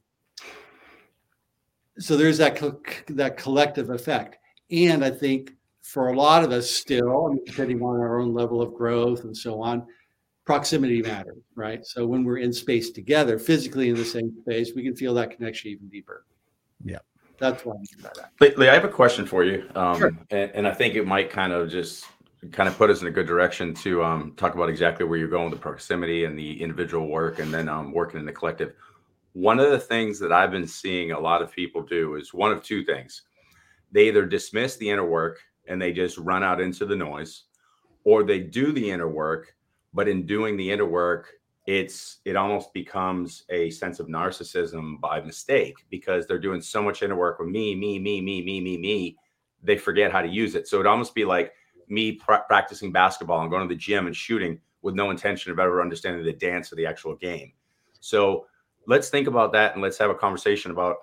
So 1.99 2.17
there's 2.17 2.38
that 2.38 2.57
co- 2.57 2.81
that 3.09 3.37
collective 3.37 3.90
effect, 3.90 4.38
and 4.71 5.05
I 5.05 5.11
think 5.11 5.52
for 5.83 6.09
a 6.09 6.17
lot 6.17 6.45
of 6.45 6.52
us 6.52 6.71
still, 6.71 7.26
I 7.26 7.35
mean, 7.35 7.45
depending 7.45 7.83
on 7.83 8.00
our 8.00 8.21
own 8.21 8.33
level 8.33 8.62
of 8.62 8.75
growth 8.75 9.25
and 9.25 9.37
so 9.37 9.61
on, 9.61 9.87
proximity 10.45 11.02
matters, 11.02 11.43
right? 11.55 11.85
So 11.85 12.07
when 12.07 12.25
we're 12.25 12.38
in 12.38 12.52
space 12.52 12.90
together, 12.90 13.38
physically 13.38 13.88
in 13.88 13.97
the 13.97 14.05
same 14.05 14.33
space, 14.43 14.73
we 14.75 14.83
can 14.83 14.95
feel 14.95 15.14
that 15.14 15.37
connection 15.37 15.71
even 15.71 15.88
deeper. 15.88 16.25
Yeah. 16.85 16.99
That's 17.38 17.64
why 17.64 17.75
I'm 17.75 18.00
about 18.00 18.14
that. 18.38 18.59
Lee, 18.59 18.69
I 18.69 18.75
have 18.75 18.85
a 18.85 18.88
question 18.88 19.26
for 19.26 19.45
you. 19.45 19.69
Um, 19.75 19.99
sure. 19.99 20.12
and, 20.31 20.50
and 20.55 20.69
I 20.69 20.75
think 20.75 20.95
it 20.95 21.07
might 21.07 21.31
kind 21.31 21.52
of 21.52 21.71
just 21.71 22.05
kind 22.52 22.69
of 22.69 22.76
put 22.76 22.90
us 22.90 23.00
in 23.00 23.07
a 23.07 23.11
good 23.11 23.26
direction 23.26 23.75
to 23.75 24.05
um, 24.05 24.35
talk 24.37 24.55
about 24.55 24.69
exactly 24.69 25.07
where 25.07 25.19
you're 25.19 25.29
going, 25.29 25.50
with 25.50 25.59
the 25.59 25.62
proximity 25.62 26.25
and 26.25 26.38
the 26.38 26.61
individual 26.61 27.09
work, 27.09 27.38
and 27.38 27.52
then 27.52 27.69
um, 27.69 27.93
working 27.93 28.21
in 28.21 28.26
the 28.26 28.33
collective 28.33 28.75
one 29.33 29.61
of 29.61 29.71
the 29.71 29.79
things 29.79 30.19
that 30.19 30.33
I've 30.33 30.51
been 30.51 30.67
seeing 30.67 31.13
a 31.13 31.21
lot 31.21 31.43
of 31.43 31.53
people 31.53 31.83
do 31.83 32.17
is 32.17 32.35
one 32.35 32.53
of 32.53 32.63
two 32.63 32.85
things. 32.85 33.23
They 33.93 34.09
either 34.09 34.27
dismiss 34.27 34.77
the 34.77 34.91
inner 34.91 35.05
work 35.05 35.41
and 35.69 35.81
they 35.81 35.93
just 35.93 36.19
run 36.19 36.43
out 36.43 36.61
into 36.61 36.85
the 36.85 36.97
noise, 36.97 37.45
or 38.05 38.23
they 38.23 38.41
do 38.41 38.73
the 38.73 38.91
inner 38.91 39.09
work, 39.09 39.55
but 39.95 40.09
in 40.09 40.27
doing 40.27 40.57
the 40.57 40.71
inner 40.71 40.87
work, 40.87 41.33
it's 41.67 42.19
it 42.25 42.37
almost 42.37 42.73
becomes 42.73 43.45
a 43.51 43.71
sense 43.71 44.01
of 44.01 44.09
narcissism 44.09 45.01
by 45.01 45.21
mistake 45.21 45.77
because 45.91 46.27
they're 46.27 46.39
doing 46.39 46.61
so 46.61 46.83
much 46.83 47.03
inner 47.03 47.15
work 47.15 47.39
with 47.39 47.49
me, 47.49 47.75
me, 47.75 47.99
me, 47.99 48.21
me, 48.21 48.43
me, 48.43 48.61
me, 48.61 48.79
me. 48.79 49.17
They 49.63 49.77
forget 49.77 50.11
how 50.11 50.23
to 50.23 50.29
use 50.29 50.55
it. 50.55 50.67
So 50.67 50.81
it 50.81 50.87
almost 50.87 51.15
be 51.15 51.25
like 51.25 51.53
me 51.87 52.13
pr- 52.13 52.47
practicing 52.49 52.91
basketball 52.91 53.43
and 53.43 53.51
going 53.51 53.69
to 53.69 53.73
the 53.73 53.79
gym 53.79 54.07
and 54.07 54.17
shooting 54.17 54.59
with 54.83 54.95
no 54.95 55.11
intention 55.11 55.53
of 55.53 55.59
ever 55.59 55.83
understanding 55.83 56.25
the 56.25 56.33
dance 56.33 56.73
of 56.73 56.78
the 56.78 56.87
actual 56.87 57.15
game. 57.15 57.52
So 58.00 58.47
let's 58.91 59.09
think 59.09 59.29
about 59.29 59.53
that 59.53 59.75
and 59.75 59.83
let's 59.83 59.97
have 59.97 60.11
a 60.11 60.15
conversation 60.15 60.73
about 60.73 60.97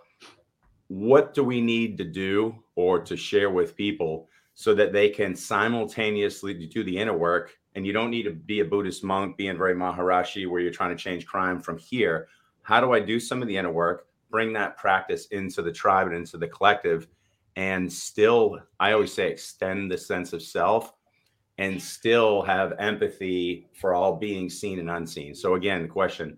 what 0.89 1.33
do 1.33 1.41
we 1.41 1.61
need 1.61 1.97
to 1.97 2.03
do 2.03 2.53
or 2.75 2.99
to 2.99 3.15
share 3.15 3.49
with 3.49 3.77
people 3.77 4.27
so 4.55 4.75
that 4.75 4.91
they 4.91 5.07
can 5.07 5.33
simultaneously 5.33 6.53
do 6.53 6.83
the 6.83 6.97
inner 6.97 7.17
work. 7.17 7.55
And 7.75 7.87
you 7.87 7.93
don't 7.93 8.11
need 8.11 8.23
to 8.23 8.31
be 8.31 8.59
a 8.59 8.65
buddhist 8.65 9.05
monk 9.05 9.37
being 9.37 9.57
very 9.57 9.73
maharishi 9.73 10.49
where 10.49 10.59
you're 10.59 10.69
trying 10.69 10.95
to 10.97 11.01
change 11.01 11.25
crime 11.25 11.61
from 11.61 11.77
here. 11.77 12.27
How 12.61 12.81
do 12.81 12.91
i 12.91 12.99
do 12.99 13.21
some 13.21 13.41
of 13.41 13.47
the 13.47 13.55
inner 13.55 13.71
work 13.71 14.07
bring 14.29 14.51
that 14.51 14.75
practice 14.75 15.27
into 15.27 15.61
the 15.61 15.71
tribe 15.71 16.07
and 16.07 16.15
into 16.17 16.37
the 16.37 16.49
collective 16.49 17.07
and 17.55 17.91
still 17.91 18.59
i 18.81 18.91
always 18.91 19.13
say 19.13 19.31
extend 19.31 19.89
the 19.89 19.97
sense 19.97 20.33
of 20.33 20.41
self 20.41 20.93
and 21.57 21.81
still 21.81 22.41
have 22.41 22.73
empathy 22.79 23.69
for 23.73 23.93
all 23.93 24.17
being 24.17 24.49
seen 24.49 24.79
and 24.79 24.89
unseen? 24.89 25.33
So 25.33 25.55
again 25.55 25.83
the 25.83 25.87
question 25.87 26.37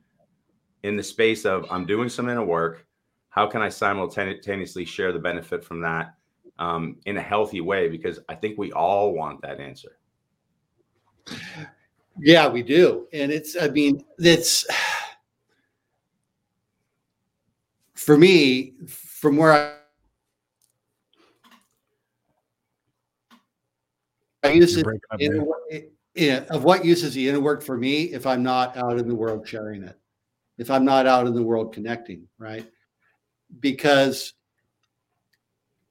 in 0.83 0.95
the 0.95 1.03
space 1.03 1.45
of 1.45 1.65
I'm 1.69 1.85
doing 1.85 2.09
some 2.09 2.29
inner 2.29 2.43
work. 2.43 2.85
How 3.29 3.45
can 3.47 3.61
I 3.61 3.69
simultaneously 3.69 4.85
share 4.85 5.11
the 5.11 5.19
benefit 5.19 5.63
from 5.63 5.81
that 5.81 6.15
um, 6.57 6.97
in 7.05 7.17
a 7.17 7.21
healthy 7.21 7.61
way? 7.61 7.87
Because 7.87 8.19
I 8.27 8.35
think 8.35 8.57
we 8.57 8.71
all 8.71 9.13
want 9.13 9.41
that 9.41 9.59
answer. 9.59 9.97
Yeah, 12.17 12.47
we 12.47 12.63
do. 12.63 13.07
And 13.13 13.31
it's, 13.31 13.55
I 13.55 13.67
mean, 13.69 14.03
it's 14.17 14.65
for 17.93 18.17
me, 18.17 18.73
from 18.87 19.37
where 19.37 19.53
I, 19.53 19.73
I 24.43 24.51
use 24.53 24.75
it, 24.77 24.87
in, 25.19 25.45
in, 26.15 26.43
of 26.45 26.63
what 26.63 26.83
use 26.83 27.03
is 27.03 27.13
the 27.13 27.27
inner 27.29 27.41
work 27.41 27.61
for 27.61 27.77
me 27.77 28.05
if 28.05 28.25
I'm 28.25 28.41
not 28.41 28.75
out 28.77 28.97
in 28.97 29.07
the 29.07 29.13
world 29.13 29.47
sharing 29.47 29.83
it? 29.83 29.98
If 30.59 30.69
I'm 30.69 30.83
not 30.83 31.07
out 31.07 31.25
in 31.25 31.33
the 31.33 31.41
world 31.41 31.73
connecting, 31.73 32.27
right? 32.37 32.69
Because 33.61 34.33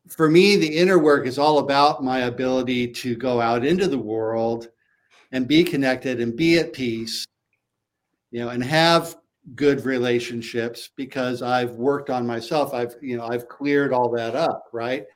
for 0.08 0.28
me, 0.28 0.56
the 0.56 0.76
inner 0.76 0.98
work 0.98 1.26
is 1.26 1.38
all 1.38 1.58
about 1.58 2.04
my 2.04 2.20
ability 2.20 2.88
to 2.88 3.16
go 3.16 3.40
out 3.40 3.64
into 3.64 3.88
the 3.88 3.98
world 3.98 4.68
and 5.32 5.48
be 5.48 5.64
connected 5.64 6.20
and 6.20 6.36
be 6.36 6.58
at 6.58 6.74
peace, 6.74 7.24
you 8.30 8.40
know, 8.40 8.50
and 8.50 8.62
have 8.62 9.16
good 9.54 9.86
relationships 9.86 10.90
because 10.96 11.40
I've 11.40 11.72
worked 11.72 12.10
on 12.10 12.26
myself. 12.26 12.74
I've, 12.74 12.94
you 13.00 13.16
know, 13.16 13.26
I've 13.26 13.48
cleared 13.48 13.94
all 13.94 14.10
that 14.10 14.34
up, 14.34 14.64
right? 14.72 15.06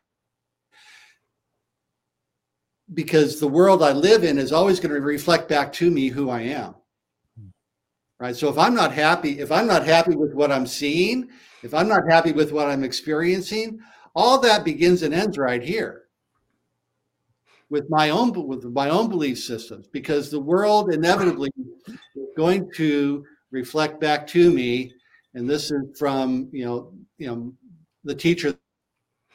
Because 2.95 3.39
the 3.39 3.49
world 3.49 3.83
I 3.83 3.93
live 3.93 4.25
in 4.25 4.39
is 4.39 4.53
always 4.53 4.81
going 4.81 4.95
to 4.95 5.01
reflect 5.01 5.49
back 5.49 5.73
to 5.75 5.91
me 5.91 6.09
who 6.09 6.31
I 6.31 6.41
am 6.41 6.75
right? 8.23 8.37
So 8.37 8.49
if 8.49 8.59
i'm 8.59 8.75
not 8.75 8.93
happy 8.93 9.41
if 9.41 9.51
i'm 9.53 9.67
not 9.67 9.85
happy 9.85 10.15
with 10.15 10.33
what 10.35 10.53
i'm 10.53 10.67
seeing 10.67 11.29
if 11.63 11.75
i'm 11.75 11.89
not 11.89 12.03
happy 12.09 12.33
with 12.33 12.53
what 12.53 12.69
i'm 12.69 12.85
experiencing 12.85 13.81
all 14.15 14.39
that 14.41 14.65
begins 14.65 15.03
and 15.03 15.13
ends 15.13 15.37
right 15.39 15.63
here 15.63 16.03
with 17.73 17.89
my 17.89 18.11
own 18.11 18.31
with 18.47 18.65
my 18.65 18.91
own 18.91 19.09
belief 19.09 19.39
systems 19.39 19.89
because 19.89 20.31
the 20.31 20.39
world 20.39 20.93
inevitably 20.93 21.51
is 21.89 22.29
going 22.37 22.71
to 22.75 23.25
reflect 23.51 23.99
back 23.99 24.27
to 24.27 24.53
me. 24.53 24.93
And 25.35 25.49
this 25.49 25.71
is 25.71 25.99
from 25.99 26.51
you 26.53 26.67
know 26.67 26.93
you 27.17 27.29
know 27.29 27.53
the 28.05 28.15
teacher 28.15 28.55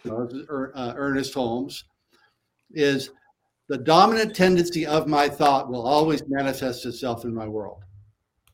uh, 0.06 0.94
ernest 0.96 1.34
holmes 1.34 1.84
is 2.72 3.10
the 3.70 3.78
dominant 3.78 4.36
tendency 4.36 4.86
of 4.86 5.08
my 5.08 5.28
thought 5.28 5.68
will 5.68 5.86
always 5.86 6.22
manifest 6.28 6.86
itself 6.86 7.26
in 7.26 7.34
my 7.34 7.48
world 7.48 7.82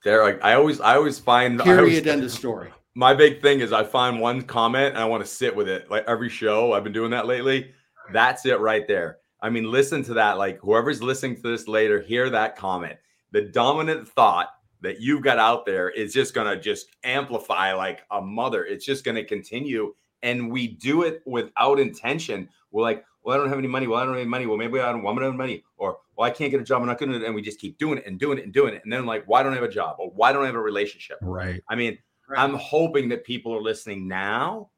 there, 0.04 0.24
like 0.24 0.44
I 0.44 0.54
always, 0.54 0.80
I 0.82 0.96
always 0.96 1.20
find 1.20 1.60
period 1.60 1.80
always, 1.80 2.08
end 2.08 2.24
of 2.24 2.32
story. 2.32 2.72
My 2.96 3.14
big 3.14 3.42
thing 3.42 3.62
is 3.62 3.74
I 3.74 3.84
find 3.84 4.20
one 4.20 4.42
comment 4.42 4.90
and 4.90 4.98
I 4.98 5.06
want 5.06 5.24
to 5.24 5.30
sit 5.30 5.56
with 5.56 5.68
it. 5.68 5.90
Like 5.90 6.06
every 6.08 6.30
show, 6.30 6.74
I've 6.74 6.84
been 6.84 6.94
doing 6.94 7.12
that 7.12 7.26
lately. 7.26 7.72
That's 8.12 8.46
it 8.46 8.60
right 8.60 8.88
there. 8.88 9.18
I 9.42 9.50
mean, 9.50 9.70
listen 9.72 10.04
to 10.04 10.14
that. 10.16 10.38
Like 10.38 10.60
whoever's 10.60 11.02
listening 11.02 11.36
to 11.38 11.42
this 11.42 11.68
later, 11.68 12.02
hear 12.02 12.30
that 12.30 12.56
comment. 12.56 12.98
The 13.32 13.42
dominant 13.42 14.08
thought 14.08 14.50
that 14.82 15.02
you've 15.02 15.24
got 15.24 15.40
out 15.40 15.66
there 15.66 15.90
is 15.90 16.14
just 16.14 16.34
going 16.34 16.48
to 16.48 16.62
just 16.62 16.88
amplify 17.04 17.74
like 17.74 18.02
a 18.12 18.22
mother. 18.22 18.66
It's 18.66 18.86
just 18.86 19.04
going 19.04 19.16
to 19.16 19.26
continue. 19.26 19.94
And 20.22 20.52
we 20.52 20.68
do 20.68 21.04
it 21.04 21.22
without 21.26 21.80
intention. 21.80 22.48
We're 22.72 22.84
like, 22.84 23.04
well, 23.24 23.36
I 23.36 23.40
don't 23.40 23.50
have 23.50 23.58
any 23.58 23.68
money. 23.68 23.88
Well, 23.88 24.00
I 24.00 24.04
don't 24.04 24.14
have 24.14 24.22
any 24.22 24.30
money. 24.30 24.46
Well, 24.46 24.58
maybe 24.58 24.80
I 24.80 24.92
don't 24.92 25.02
want 25.02 25.18
to 25.20 25.26
have 25.26 25.36
money. 25.36 25.64
Or, 25.78 25.98
well, 26.16 26.28
I 26.28 26.32
can't 26.32 26.52
get 26.52 26.62
a 26.62 26.64
job. 26.64 26.82
and 26.82 26.90
I'm 26.90 26.96
not 26.96 27.00
going 27.00 27.20
to. 27.20 27.26
And 27.26 27.36
we 27.36 27.42
just 27.42 27.60
keep 27.60 27.78
doing 27.78 27.98
it 27.98 28.06
and 28.06 28.20
doing 28.20 28.38
it 28.38 28.44
and 28.44 28.54
doing 28.54 28.74
it. 28.74 28.82
And 28.84 28.94
then, 28.94 29.06
like, 29.06 29.24
why 29.26 29.44
don't 29.44 29.54
I 29.54 29.56
have 29.56 29.64
a 29.64 29.70
job? 29.70 29.96
Or 30.00 30.12
why 30.12 30.32
don't 30.32 30.44
I 30.44 30.48
have 30.48 30.56
a 30.56 30.62
relationship? 30.62 31.18
Right. 31.22 31.62
I 31.70 31.76
mean, 31.76 31.98
right. 32.28 32.40
I'm 32.40 32.56
hoping 32.56 33.10
that 33.10 33.24
people 33.24 33.54
are 33.56 33.62
listening 33.62 34.08
now 34.08 34.70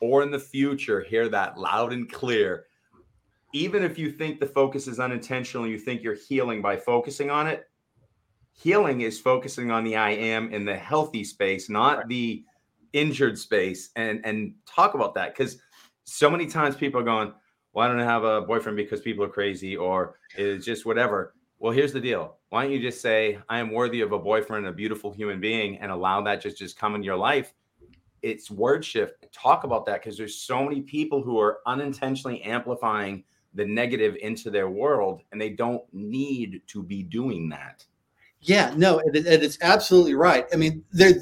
or 0.00 0.22
in 0.22 0.30
the 0.30 0.38
future 0.38 1.02
hear 1.02 1.28
that 1.28 1.58
loud 1.58 1.92
and 1.92 2.10
clear. 2.10 2.66
Even 3.54 3.82
if 3.82 3.98
you 3.98 4.10
think 4.10 4.40
the 4.40 4.46
focus 4.46 4.86
is 4.86 5.00
unintentional, 5.00 5.66
you 5.66 5.78
think 5.78 6.02
you're 6.02 6.14
healing 6.14 6.60
by 6.62 6.76
focusing 6.76 7.30
on 7.30 7.46
it. 7.46 7.68
Healing 8.52 9.02
is 9.02 9.18
focusing 9.18 9.70
on 9.70 9.84
the 9.84 9.96
I 9.96 10.10
am 10.10 10.52
in 10.52 10.64
the 10.64 10.76
healthy 10.76 11.24
space, 11.24 11.68
not 11.68 11.98
right. 11.98 12.08
the 12.08 12.44
injured 12.92 13.38
space. 13.38 13.90
And 13.96 14.20
and 14.24 14.54
talk 14.66 14.94
about 14.94 15.14
that 15.14 15.34
because 15.34 15.58
so 16.04 16.30
many 16.30 16.46
times 16.46 16.76
people 16.76 17.00
are 17.00 17.04
going, 17.04 17.32
why 17.78 17.86
don't 17.86 18.00
I 18.00 18.04
have 18.04 18.24
a 18.24 18.40
boyfriend 18.40 18.76
because 18.76 19.00
people 19.00 19.24
are 19.24 19.28
crazy 19.28 19.76
or 19.76 20.16
it's 20.36 20.66
just 20.66 20.84
whatever. 20.84 21.34
Well, 21.60 21.72
here's 21.72 21.92
the 21.92 22.00
deal. 22.00 22.34
Why 22.48 22.64
don't 22.64 22.72
you 22.72 22.80
just 22.80 23.00
say, 23.00 23.38
I 23.48 23.60
am 23.60 23.70
worthy 23.70 24.00
of 24.00 24.10
a 24.10 24.18
boyfriend, 24.18 24.66
a 24.66 24.72
beautiful 24.72 25.12
human 25.12 25.38
being, 25.38 25.78
and 25.78 25.92
allow 25.92 26.20
that 26.22 26.42
just 26.42 26.58
just 26.58 26.76
come 26.76 26.96
in 26.96 27.04
your 27.04 27.14
life? 27.14 27.54
It's 28.20 28.50
word 28.50 28.84
shift. 28.84 29.32
Talk 29.32 29.62
about 29.62 29.86
that 29.86 30.02
because 30.02 30.18
there's 30.18 30.34
so 30.34 30.64
many 30.64 30.80
people 30.80 31.22
who 31.22 31.38
are 31.38 31.60
unintentionally 31.66 32.42
amplifying 32.42 33.22
the 33.54 33.64
negative 33.64 34.16
into 34.20 34.50
their 34.50 34.68
world, 34.68 35.22
and 35.30 35.40
they 35.40 35.50
don't 35.50 35.84
need 35.92 36.62
to 36.66 36.82
be 36.82 37.04
doing 37.04 37.48
that. 37.50 37.84
Yeah, 38.40 38.74
no, 38.76 38.98
and, 38.98 39.14
it's 39.14 39.58
absolutely 39.62 40.14
right. 40.14 40.46
I 40.52 40.56
mean, 40.56 40.82
there, 40.90 41.12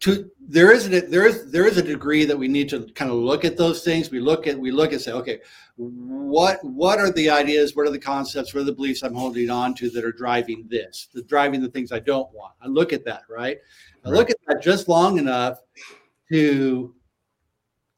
to 0.00 0.30
there 0.40 0.72
is 0.72 0.86
a, 0.86 1.00
there 1.00 1.26
is 1.26 1.50
there 1.50 1.66
is 1.66 1.76
a 1.76 1.82
degree 1.82 2.24
that 2.24 2.38
we 2.38 2.48
need 2.48 2.68
to 2.70 2.86
kind 2.94 3.10
of 3.10 3.18
look 3.18 3.44
at 3.44 3.56
those 3.56 3.82
things. 3.82 4.10
We 4.10 4.20
look 4.20 4.46
at 4.46 4.58
we 4.58 4.70
look 4.70 4.92
and 4.92 5.00
say, 5.00 5.12
okay, 5.12 5.40
what 5.76 6.62
what 6.62 6.98
are 6.98 7.12
the 7.12 7.30
ideas? 7.30 7.74
What 7.74 7.86
are 7.86 7.90
the 7.90 7.98
concepts? 7.98 8.54
What 8.54 8.60
are 8.60 8.64
the 8.64 8.72
beliefs 8.72 9.02
I'm 9.02 9.14
holding 9.14 9.50
on 9.50 9.74
to 9.74 9.90
that 9.90 10.04
are 10.04 10.12
driving 10.12 10.66
this? 10.68 11.08
The 11.12 11.22
driving 11.22 11.60
the 11.60 11.70
things 11.70 11.92
I 11.92 11.98
don't 11.98 12.32
want. 12.32 12.54
I 12.62 12.68
look 12.68 12.92
at 12.92 13.04
that, 13.04 13.22
right? 13.28 13.58
I 14.04 14.10
look 14.10 14.30
at 14.30 14.36
that 14.46 14.62
just 14.62 14.88
long 14.88 15.18
enough 15.18 15.58
to 16.30 16.94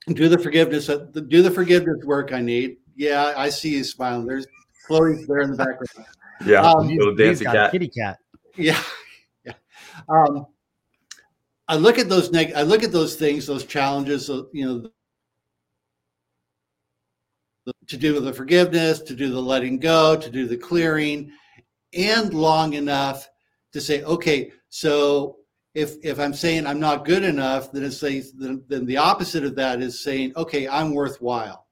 do 0.08 0.28
the 0.28 0.38
forgiveness 0.38 0.86
do 0.86 1.42
the 1.42 1.50
forgiveness 1.50 2.04
work 2.04 2.32
I 2.32 2.40
need. 2.40 2.78
Yeah, 2.96 3.34
I 3.36 3.48
see 3.50 3.76
you 3.76 3.84
smiling. 3.84 4.26
There's 4.26 4.46
Chloe's 4.86 5.26
there 5.26 5.40
in 5.40 5.50
the 5.50 5.56
background. 5.56 6.08
Yeah, 6.44 6.62
um, 6.62 6.88
little 6.88 7.14
dancing 7.14 7.46
cat. 7.46 7.72
kitty 7.72 7.88
cat. 7.88 8.18
Yeah, 8.56 8.82
yeah. 9.44 9.52
Um, 10.08 10.46
I 11.70 11.76
look 11.76 12.00
at 12.00 12.08
those 12.08 12.32
neg- 12.32 12.54
I 12.56 12.62
look 12.62 12.82
at 12.82 12.90
those 12.90 13.14
things, 13.14 13.46
those 13.46 13.64
challenges. 13.64 14.28
Uh, 14.28 14.42
you 14.52 14.66
know, 14.66 14.90
to 17.86 17.96
do 17.96 18.18
the 18.18 18.32
forgiveness, 18.32 18.98
to 19.02 19.14
do 19.14 19.30
the 19.30 19.40
letting 19.40 19.78
go, 19.78 20.16
to 20.16 20.30
do 20.30 20.48
the 20.48 20.56
clearing, 20.56 21.30
and 21.96 22.34
long 22.34 22.72
enough 22.72 23.28
to 23.72 23.80
say, 23.80 24.02
okay, 24.02 24.50
so 24.68 25.36
if 25.74 25.94
if 26.02 26.18
I'm 26.18 26.34
saying 26.34 26.66
I'm 26.66 26.80
not 26.80 27.04
good 27.04 27.22
enough, 27.22 27.70
then 27.70 27.84
it's 27.84 27.98
say 27.98 28.24
then, 28.36 28.64
then 28.66 28.84
the 28.84 28.96
opposite 28.96 29.44
of 29.44 29.54
that 29.54 29.80
is 29.80 30.02
saying, 30.02 30.32
okay, 30.36 30.66
I'm 30.66 30.92
worthwhile. 30.92 31.68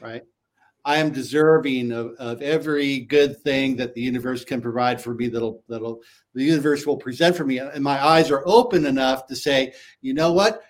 Right? 0.00 0.22
I 0.86 0.96
am 0.96 1.12
deserving 1.12 1.92
of, 1.92 2.12
of 2.18 2.40
every 2.40 3.00
good 3.00 3.42
thing 3.42 3.76
that 3.76 3.92
the 3.92 4.00
universe 4.00 4.42
can 4.42 4.62
provide 4.62 5.02
for 5.02 5.12
me 5.12 5.28
that'll 5.28 5.62
that'll 5.68 6.00
the 6.38 6.44
universe 6.44 6.86
will 6.86 6.96
present 6.96 7.36
for 7.36 7.44
me. 7.44 7.58
And 7.58 7.82
my 7.82 8.04
eyes 8.04 8.30
are 8.30 8.42
open 8.46 8.86
enough 8.86 9.26
to 9.26 9.36
say, 9.36 9.74
you 10.00 10.14
know 10.14 10.32
what? 10.32 10.62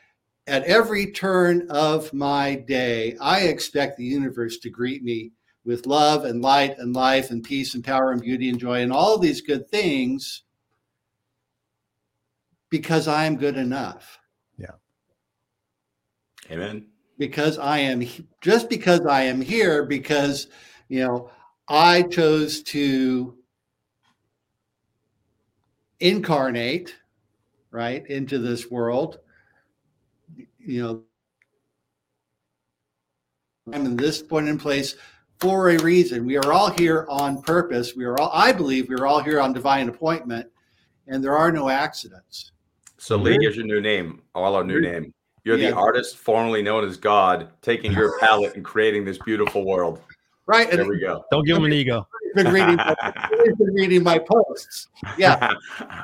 At 0.46 0.64
every 0.64 1.12
turn 1.12 1.68
of 1.70 2.12
my 2.12 2.54
day, 2.54 3.16
I 3.20 3.40
expect 3.40 3.98
the 3.98 4.04
universe 4.04 4.58
to 4.58 4.70
greet 4.70 5.02
me 5.02 5.32
with 5.64 5.86
love 5.86 6.24
and 6.24 6.40
light 6.40 6.78
and 6.78 6.94
life 6.96 7.30
and 7.30 7.44
peace 7.44 7.74
and 7.74 7.84
power 7.84 8.12
and 8.12 8.22
beauty 8.22 8.48
and 8.48 8.58
joy 8.58 8.80
and 8.80 8.92
all 8.92 9.18
these 9.18 9.42
good 9.42 9.68
things 9.68 10.44
because 12.70 13.06
I 13.06 13.26
am 13.26 13.36
good 13.36 13.56
enough. 13.56 14.18
Yeah. 14.56 14.76
Amen 16.50 16.86
because 17.18 17.58
I 17.58 17.78
am 17.78 18.02
just 18.40 18.70
because 18.70 19.04
I 19.04 19.22
am 19.22 19.40
here 19.40 19.84
because 19.84 20.46
you 20.88 21.04
know 21.04 21.30
I 21.68 22.02
chose 22.02 22.62
to 22.64 23.37
incarnate 26.00 26.94
right 27.70 28.06
into 28.06 28.38
this 28.38 28.70
world 28.70 29.18
you 30.58 30.82
know 30.82 31.02
I'm 33.72 33.84
in 33.84 33.96
this 33.96 34.22
point 34.22 34.48
in 34.48 34.58
place 34.58 34.96
for 35.40 35.70
a 35.70 35.78
reason 35.78 36.24
we 36.24 36.36
are 36.36 36.52
all 36.52 36.70
here 36.70 37.06
on 37.08 37.42
purpose 37.42 37.94
we 37.94 38.04
are 38.04 38.18
all 38.18 38.30
I 38.32 38.52
believe 38.52 38.88
we 38.88 38.94
are 38.94 39.06
all 39.06 39.20
here 39.20 39.40
on 39.40 39.52
divine 39.52 39.88
appointment 39.88 40.48
and 41.06 41.22
there 41.22 41.36
are 41.36 41.52
no 41.52 41.68
accidents 41.68 42.52
so 42.96 43.16
Lee, 43.16 43.38
here's 43.40 43.56
your 43.56 43.66
new 43.66 43.80
name 43.80 44.22
all 44.34 44.54
our 44.54 44.64
new 44.64 44.80
name 44.80 45.12
you're 45.48 45.56
yeah. 45.56 45.70
the 45.70 45.76
artist 45.76 46.18
formerly 46.18 46.60
known 46.60 46.84
as 46.84 46.98
God, 46.98 47.48
taking 47.62 47.92
your 47.92 48.18
palette 48.20 48.54
and 48.54 48.62
creating 48.62 49.06
this 49.06 49.16
beautiful 49.16 49.64
world. 49.64 49.98
Right. 50.44 50.70
There 50.70 50.80
and 50.80 50.90
we 50.90 51.00
go. 51.00 51.24
Don't 51.30 51.46
give 51.46 51.56
him 51.56 51.64
an 51.64 51.72
ego. 51.72 52.06
Been 52.44 52.52
reading, 52.52 52.76
been 53.58 53.74
reading 53.74 54.02
my 54.02 54.18
posts. 54.18 54.88
Yeah. 55.16 55.54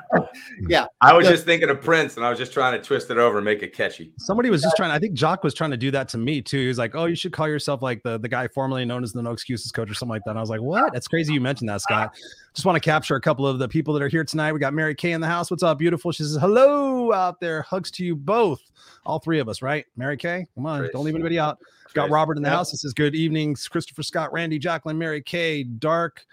yeah. 0.69 0.87
I 1.01 1.17
was 1.17 1.27
so, 1.27 1.33
just 1.33 1.45
thinking 1.45 1.71
of 1.71 1.81
Prince 1.81 2.17
and 2.17 2.27
I 2.27 2.31
was 2.31 2.39
just 2.39 2.53
trying 2.53 2.79
to 2.79 2.85
twist 2.85 3.11
it 3.11 3.19
over 3.19 3.39
and 3.39 3.45
make 3.45 3.63
it 3.63 3.73
catchy. 3.73 4.13
Somebody 4.19 4.51
was 4.51 4.63
just 4.63 4.77
trying, 4.77 4.91
I 4.91 4.99
think 4.99 5.15
Jock 5.15 5.45
was 5.45 5.55
trying 5.55 5.71
to 5.71 5.77
do 5.77 5.91
that 5.93 6.09
to 6.09 6.19
me 6.19 6.43
too. 6.43 6.59
He 6.59 6.67
was 6.67 6.79
like, 6.79 6.95
Oh, 6.97 7.05
you 7.05 7.15
should 7.15 7.33
call 7.33 7.47
yourself 7.47 7.83
like 7.83 8.03
the, 8.03 8.19
the 8.19 8.29
guy 8.29 8.49
formerly 8.49 8.85
known 8.85 9.05
as 9.05 9.13
the 9.13 9.23
no 9.23 9.31
excuses 9.31 9.71
coach 9.71 9.91
or 9.91 9.95
something 9.95 10.11
like 10.11 10.23
that. 10.25 10.31
And 10.31 10.39
I 10.39 10.43
was 10.43 10.51
like, 10.51 10.61
What? 10.61 10.93
That's 10.93 11.07
crazy 11.07 11.33
you 11.33 11.41
mentioned 11.41 11.69
that, 11.69 11.81
Scott. 11.83 12.15
Just 12.53 12.67
want 12.67 12.77
to 12.77 12.81
capture 12.81 13.15
a 13.15 13.21
couple 13.21 13.47
of 13.47 13.59
the 13.59 13.69
people 13.69 13.95
that 13.95 14.03
are 14.03 14.09
here 14.09 14.25
tonight. 14.25 14.53
We 14.53 14.59
got 14.59 14.75
Mary 14.75 14.95
Kay 14.95 15.13
in 15.13 15.21
the 15.21 15.27
house. 15.29 15.51
What's 15.51 15.63
up, 15.63 15.79
beautiful? 15.79 16.11
She 16.11 16.25
says, 16.25 16.37
Hello 16.41 17.13
out 17.13 17.39
there. 17.41 17.63
Hugs 17.63 17.91
to 17.93 18.05
you 18.05 18.17
both 18.17 18.61
all 19.07 19.19
three 19.19 19.39
of 19.39 19.49
us, 19.49 19.63
right? 19.63 19.85
Mary 19.97 20.17
Kay, 20.17 20.47
come 20.55 20.67
on, 20.67 20.81
Trace. 20.81 20.93
don't 20.93 21.05
leave 21.05 21.15
anybody 21.15 21.39
out. 21.39 21.59
Got 21.95 22.11
Robert 22.11 22.37
in 22.37 22.43
the 22.43 22.51
house. 22.51 22.73
This 22.73 22.83
says 22.83 22.93
good 22.93 23.15
evening, 23.15 23.57
Christopher 23.71 24.03
Scott, 24.03 24.33
Randy, 24.33 24.59
Jacqueline, 24.59 24.99
Mary 24.99 25.23
Kay, 25.23 25.63
Dark, 25.63 26.27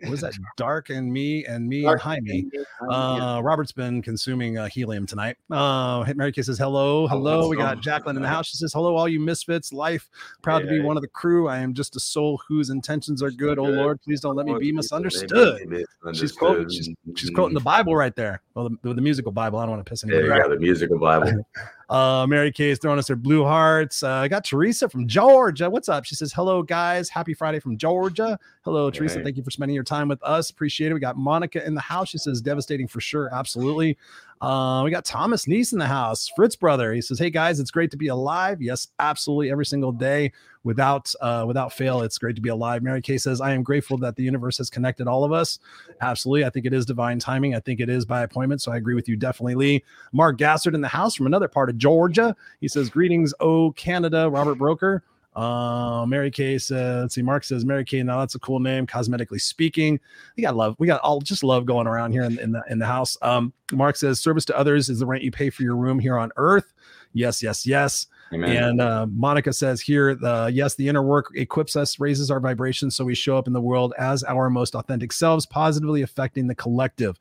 what 0.00 0.10
was 0.10 0.20
that? 0.20 0.34
Dark 0.56 0.90
and 0.90 1.12
me 1.12 1.44
and 1.46 1.68
me 1.68 1.82
Dark 1.82 2.04
and 2.04 2.26
Jaime. 2.26 2.50
Uh, 2.90 3.40
Robert's 3.42 3.72
been 3.72 4.02
consuming 4.02 4.58
uh, 4.58 4.68
helium 4.68 5.06
tonight. 5.06 5.36
Uh, 5.50 6.04
Mary 6.14 6.32
Kay 6.32 6.42
says 6.42 6.58
hello, 6.58 7.06
hello. 7.06 7.48
We 7.48 7.56
got 7.56 7.80
Jacqueline 7.80 8.16
in 8.16 8.22
the 8.22 8.28
house. 8.28 8.46
She 8.48 8.56
says 8.56 8.72
hello, 8.72 8.96
all 8.96 9.08
you 9.08 9.20
misfits. 9.20 9.72
Life, 9.72 10.08
proud 10.42 10.60
to 10.60 10.68
be 10.68 10.80
one 10.80 10.96
of 10.96 11.02
the 11.02 11.08
crew. 11.08 11.48
I 11.48 11.58
am 11.58 11.74
just 11.74 11.96
a 11.96 12.00
soul 12.00 12.40
whose 12.48 12.70
intentions 12.70 13.22
are 13.22 13.30
good. 13.30 13.58
Oh 13.58 13.64
Lord, 13.64 14.00
please 14.02 14.20
don't 14.20 14.36
let 14.36 14.46
me 14.46 14.54
be 14.58 14.72
misunderstood. 14.72 15.86
She's 16.14 16.32
quoting. 16.32 16.68
She's, 16.68 16.90
she's 17.16 17.30
quoting 17.30 17.54
the 17.54 17.60
Bible 17.60 17.96
right 17.96 18.14
there. 18.14 18.42
Well, 18.54 18.70
the, 18.82 18.94
the 18.94 19.00
musical 19.00 19.32
Bible. 19.32 19.58
I 19.58 19.62
don't 19.62 19.70
want 19.70 19.86
to 19.86 19.90
piss 19.90 20.04
anybody. 20.04 20.28
Yeah, 20.28 20.48
the 20.48 20.58
musical 20.58 20.98
Bible. 20.98 21.46
Uh, 21.88 22.26
Mary 22.28 22.50
Kay 22.50 22.70
is 22.70 22.78
throwing 22.78 22.98
us 22.98 23.08
her 23.08 23.16
blue 23.16 23.44
hearts. 23.44 24.02
Uh, 24.02 24.10
I 24.10 24.28
got 24.28 24.44
Teresa 24.44 24.88
from 24.88 25.06
Georgia. 25.06 25.68
What's 25.68 25.88
up? 25.88 26.04
She 26.04 26.14
says, 26.14 26.32
Hello, 26.32 26.62
guys. 26.62 27.08
Happy 27.08 27.34
Friday 27.34 27.60
from 27.60 27.76
Georgia. 27.76 28.38
Hello, 28.62 28.90
Teresa. 28.90 29.22
Thank 29.22 29.36
you 29.36 29.42
for 29.42 29.50
spending 29.50 29.74
your 29.74 29.84
time 29.84 30.08
with 30.08 30.22
us. 30.22 30.50
Appreciate 30.50 30.90
it. 30.90 30.94
We 30.94 31.00
got 31.00 31.16
Monica 31.16 31.64
in 31.66 31.74
the 31.74 31.80
house. 31.80 32.08
She 32.08 32.18
says, 32.18 32.40
Devastating 32.40 32.88
for 32.88 33.00
sure. 33.00 33.28
Absolutely. 33.34 33.98
Uh, 34.42 34.82
we 34.84 34.90
got 34.90 35.04
Thomas 35.04 35.46
Neese 35.46 35.72
in 35.72 35.78
the 35.78 35.86
house, 35.86 36.28
Fritz 36.34 36.56
brother. 36.56 36.92
He 36.92 37.00
says, 37.00 37.16
"Hey 37.16 37.30
guys, 37.30 37.60
it's 37.60 37.70
great 37.70 37.92
to 37.92 37.96
be 37.96 38.08
alive. 38.08 38.60
Yes, 38.60 38.88
absolutely, 38.98 39.52
every 39.52 39.64
single 39.64 39.92
day, 39.92 40.32
without 40.64 41.14
uh, 41.20 41.44
without 41.46 41.72
fail, 41.72 42.02
it's 42.02 42.18
great 42.18 42.34
to 42.34 42.42
be 42.42 42.48
alive." 42.48 42.82
Mary 42.82 43.00
Kay 43.00 43.18
says, 43.18 43.40
"I 43.40 43.52
am 43.52 43.62
grateful 43.62 43.96
that 43.98 44.16
the 44.16 44.24
universe 44.24 44.58
has 44.58 44.68
connected 44.68 45.06
all 45.06 45.22
of 45.22 45.30
us. 45.30 45.60
Absolutely, 46.00 46.44
I 46.44 46.50
think 46.50 46.66
it 46.66 46.72
is 46.72 46.84
divine 46.84 47.20
timing. 47.20 47.54
I 47.54 47.60
think 47.60 47.78
it 47.78 47.88
is 47.88 48.04
by 48.04 48.22
appointment. 48.22 48.60
So 48.60 48.72
I 48.72 48.78
agree 48.78 48.96
with 48.96 49.08
you 49.08 49.14
definitely, 49.14 49.54
Lee." 49.54 49.84
Mark 50.12 50.38
Gassard 50.38 50.74
in 50.74 50.80
the 50.80 50.88
house 50.88 51.14
from 51.14 51.26
another 51.26 51.46
part 51.46 51.70
of 51.70 51.78
Georgia. 51.78 52.34
He 52.60 52.66
says, 52.66 52.90
"Greetings, 52.90 53.32
oh 53.38 53.70
Canada, 53.72 54.28
Robert 54.28 54.56
Broker." 54.56 55.04
Uh, 55.34 56.04
Mary 56.06 56.30
Kay 56.30 56.58
says, 56.58 57.02
let's 57.02 57.14
see, 57.14 57.22
Mark 57.22 57.44
says 57.44 57.64
Mary 57.64 57.84
Kay. 57.84 58.02
Now 58.02 58.20
that's 58.20 58.34
a 58.34 58.38
cool 58.38 58.60
name, 58.60 58.86
cosmetically 58.86 59.40
speaking. 59.40 59.98
We 60.36 60.42
got 60.42 60.56
love. 60.56 60.76
We 60.78 60.86
got 60.86 61.00
all 61.00 61.20
just 61.20 61.42
love 61.42 61.64
going 61.64 61.86
around 61.86 62.12
here 62.12 62.24
in, 62.24 62.38
in 62.38 62.52
the 62.52 62.62
in 62.68 62.78
the 62.78 62.86
house. 62.86 63.16
Um, 63.22 63.52
Mark 63.72 63.96
says, 63.96 64.20
service 64.20 64.44
to 64.46 64.58
others 64.58 64.90
is 64.90 64.98
the 64.98 65.06
rent 65.06 65.22
you 65.22 65.30
pay 65.30 65.48
for 65.48 65.62
your 65.62 65.76
room 65.76 65.98
here 65.98 66.18
on 66.18 66.30
earth. 66.36 66.72
Yes, 67.14 67.42
yes, 67.42 67.66
yes. 67.66 68.06
Amen. 68.32 68.56
And 68.56 68.80
uh, 68.80 69.06
Monica 69.10 69.52
says 69.52 69.80
here, 69.80 70.14
the 70.14 70.50
yes, 70.52 70.74
the 70.74 70.88
inner 70.88 71.02
work 71.02 71.30
equips 71.34 71.76
us, 71.76 72.00
raises 72.00 72.30
our 72.30 72.40
vibrations, 72.40 72.96
so 72.96 73.04
we 73.04 73.14
show 73.14 73.36
up 73.36 73.46
in 73.46 73.52
the 73.52 73.60
world 73.60 73.92
as 73.98 74.24
our 74.24 74.48
most 74.48 74.74
authentic 74.74 75.12
selves, 75.12 75.44
positively 75.44 76.02
affecting 76.02 76.46
the 76.46 76.54
collective. 76.54 77.18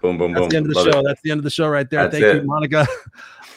Boom, 0.00 0.18
boom, 0.18 0.32
That's 0.32 0.42
boom. 0.42 0.48
the 0.50 0.56
end 0.56 0.66
of 0.66 0.72
the 0.72 0.78
Love 0.78 0.92
show. 0.92 0.98
It. 1.00 1.04
That's 1.04 1.20
the 1.22 1.30
end 1.30 1.38
of 1.38 1.44
the 1.44 1.50
show 1.50 1.68
right 1.68 1.88
there. 1.88 2.02
That's 2.02 2.12
Thank 2.12 2.24
it. 2.24 2.42
you, 2.42 2.48
Monica. 2.48 2.86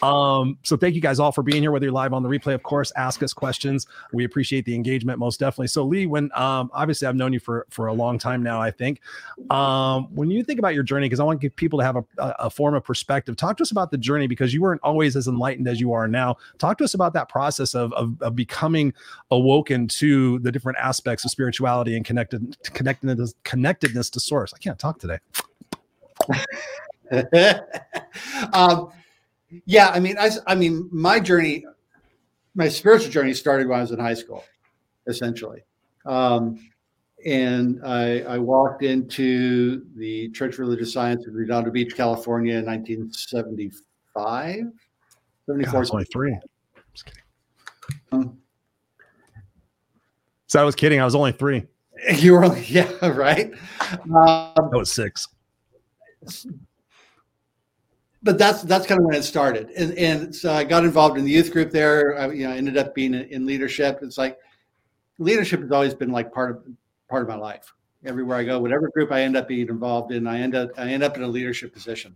Um, 0.01 0.57
so 0.63 0.77
thank 0.77 0.95
you 0.95 1.01
guys 1.01 1.19
all 1.19 1.31
for 1.31 1.41
being 1.41 1.61
here, 1.61 1.71
whether 1.71 1.85
you're 1.85 1.93
live 1.93 2.13
on 2.13 2.23
the 2.23 2.29
replay, 2.29 2.53
of 2.53 2.63
course, 2.63 2.91
ask 2.95 3.23
us 3.23 3.33
questions. 3.33 3.87
We 4.13 4.25
appreciate 4.25 4.65
the 4.65 4.75
engagement 4.75 5.19
most 5.19 5.39
definitely. 5.39 5.67
So 5.67 5.83
Lee, 5.83 6.05
when 6.05 6.29
um 6.35 6.69
obviously 6.73 7.07
I've 7.07 7.15
known 7.15 7.33
you 7.33 7.39
for 7.39 7.65
for 7.69 7.87
a 7.87 7.93
long 7.93 8.19
time 8.19 8.43
now, 8.43 8.61
I 8.61 8.71
think. 8.71 9.01
Um, 9.49 10.13
when 10.15 10.29
you 10.29 10.43
think 10.43 10.59
about 10.59 10.73
your 10.73 10.83
journey, 10.83 11.07
because 11.07 11.19
I 11.19 11.23
want 11.23 11.39
to 11.41 11.45
give 11.45 11.55
people 11.55 11.79
to 11.79 11.85
have 11.85 11.95
a, 11.95 12.05
a 12.17 12.49
form 12.49 12.75
of 12.75 12.83
perspective, 12.83 13.35
talk 13.35 13.57
to 13.57 13.63
us 13.63 13.71
about 13.71 13.91
the 13.91 13.97
journey 13.97 14.27
because 14.27 14.53
you 14.53 14.61
weren't 14.61 14.81
always 14.83 15.15
as 15.15 15.27
enlightened 15.27 15.67
as 15.67 15.79
you 15.79 15.93
are 15.93 16.07
now. 16.07 16.37
Talk 16.57 16.77
to 16.79 16.83
us 16.83 16.93
about 16.93 17.13
that 17.13 17.29
process 17.29 17.73
of 17.73 17.91
of, 17.93 18.21
of 18.21 18.35
becoming 18.35 18.93
awoken 19.31 19.87
to 19.87 20.39
the 20.39 20.51
different 20.51 20.77
aspects 20.77 21.25
of 21.25 21.31
spirituality 21.31 21.95
and 21.95 22.05
connected 22.05 22.55
connectedness 22.73 23.33
connectedness 23.43 24.09
to 24.11 24.19
source. 24.19 24.53
I 24.53 24.59
can't 24.59 24.77
talk 24.77 24.99
today. 24.99 25.17
um, 28.53 28.91
yeah, 29.65 29.89
I 29.89 29.99
mean, 29.99 30.17
I, 30.19 30.29
I 30.45 30.55
mean, 30.55 30.87
my 30.91 31.19
journey, 31.19 31.65
my 32.55 32.67
spiritual 32.67 33.11
journey 33.11 33.33
started 33.33 33.67
when 33.67 33.79
I 33.79 33.81
was 33.81 33.91
in 33.91 33.99
high 33.99 34.13
school, 34.13 34.43
essentially. 35.07 35.63
Um, 36.05 36.69
and 37.25 37.83
I, 37.85 38.21
I, 38.21 38.37
walked 38.37 38.83
into 38.83 39.83
the 39.95 40.29
Church 40.29 40.53
of 40.53 40.59
Religious 40.59 40.93
Science 40.93 41.25
in 41.25 41.33
Redondo 41.33 41.71
Beach, 41.71 41.95
California 41.95 42.57
in 42.57 42.65
1975. 42.65 44.71
74. 45.47 45.71
God, 45.71 45.87
23. 45.87 46.37
Just 46.93 47.05
kidding. 47.05 47.23
Um, 48.11 48.37
so 50.45 50.61
I 50.61 50.63
was 50.63 50.75
kidding. 50.75 51.01
I 51.01 51.05
was 51.05 51.15
only 51.15 51.31
three. 51.31 51.63
You 52.13 52.33
were, 52.33 52.55
yeah, 52.59 52.91
right. 53.07 53.51
Um, 53.91 54.53
I 54.55 54.69
was 54.71 54.93
six 54.93 55.27
but 58.23 58.37
that's 58.37 58.63
that's 58.63 58.87
kind 58.87 58.99
of 58.99 59.05
when 59.05 59.15
it 59.15 59.23
started, 59.23 59.69
and 59.71 59.93
and 59.97 60.35
so 60.35 60.51
I 60.51 60.63
got 60.63 60.83
involved 60.83 61.17
in 61.17 61.25
the 61.25 61.31
youth 61.31 61.51
group 61.51 61.71
there. 61.71 62.17
I, 62.17 62.31
you 62.31 62.47
know, 62.47 62.53
ended 62.53 62.77
up 62.77 62.93
being 62.95 63.13
in 63.13 63.45
leadership. 63.45 63.99
It's 64.01 64.17
like 64.17 64.37
leadership 65.17 65.61
has 65.61 65.71
always 65.71 65.93
been 65.93 66.11
like 66.11 66.33
part 66.33 66.51
of 66.51 66.63
part 67.07 67.23
of 67.23 67.29
my 67.29 67.35
life. 67.35 67.73
Everywhere 68.05 68.37
I 68.37 68.43
go, 68.43 68.59
whatever 68.59 68.89
group 68.89 69.11
I 69.11 69.21
end 69.21 69.35
up 69.35 69.47
being 69.47 69.67
involved 69.67 70.11
in, 70.11 70.27
I 70.27 70.39
end 70.39 70.55
up 70.55 70.69
I 70.77 70.89
end 70.89 71.03
up 71.03 71.17
in 71.17 71.23
a 71.23 71.27
leadership 71.27 71.73
position. 71.73 72.15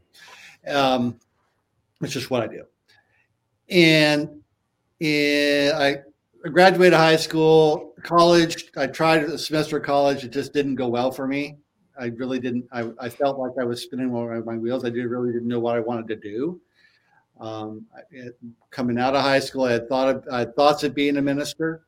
Um, 0.68 1.20
It's 2.02 2.14
just 2.14 2.32
what 2.32 2.42
I 2.44 2.48
do. 2.48 2.64
And, 3.70 4.42
and 5.00 5.74
I 5.74 5.98
graduated 6.50 6.98
high 6.98 7.16
school, 7.16 7.94
college. 8.04 8.72
I 8.76 8.88
tried 8.88 9.24
a 9.24 9.38
semester 9.38 9.78
of 9.78 9.84
college. 9.84 10.24
It 10.24 10.32
just 10.32 10.52
didn't 10.54 10.76
go 10.76 10.88
well 10.88 11.12
for 11.12 11.28
me. 11.28 11.58
I 12.02 12.08
really 12.08 12.40
didn't. 12.40 12.66
I, 12.72 12.90
I 13.00 13.10
felt 13.10 13.38
like 13.38 13.52
I 13.60 13.64
was 13.64 13.84
spinning 13.84 14.12
my 14.12 14.58
wheels. 14.58 14.84
I 14.84 14.90
did, 14.90 15.06
really 15.06 15.32
didn't 15.32 15.48
know 15.48 15.60
what 15.60 15.76
I 15.76 15.80
wanted 15.80 16.08
to 16.08 16.16
do. 16.16 16.60
Um, 17.40 17.86
it, 18.10 18.38
coming 18.72 18.98
out 18.98 19.16
of 19.16 19.22
high 19.22 19.40
school, 19.40 19.66
I 19.66 19.74
had 19.74 19.88
thought 19.88 20.10
of, 20.10 20.28
I 20.32 20.40
had 20.40 20.56
thoughts 20.56 20.84
of 20.84 20.96
being 20.96 21.18
a 21.18 21.22
minister. 21.22 21.84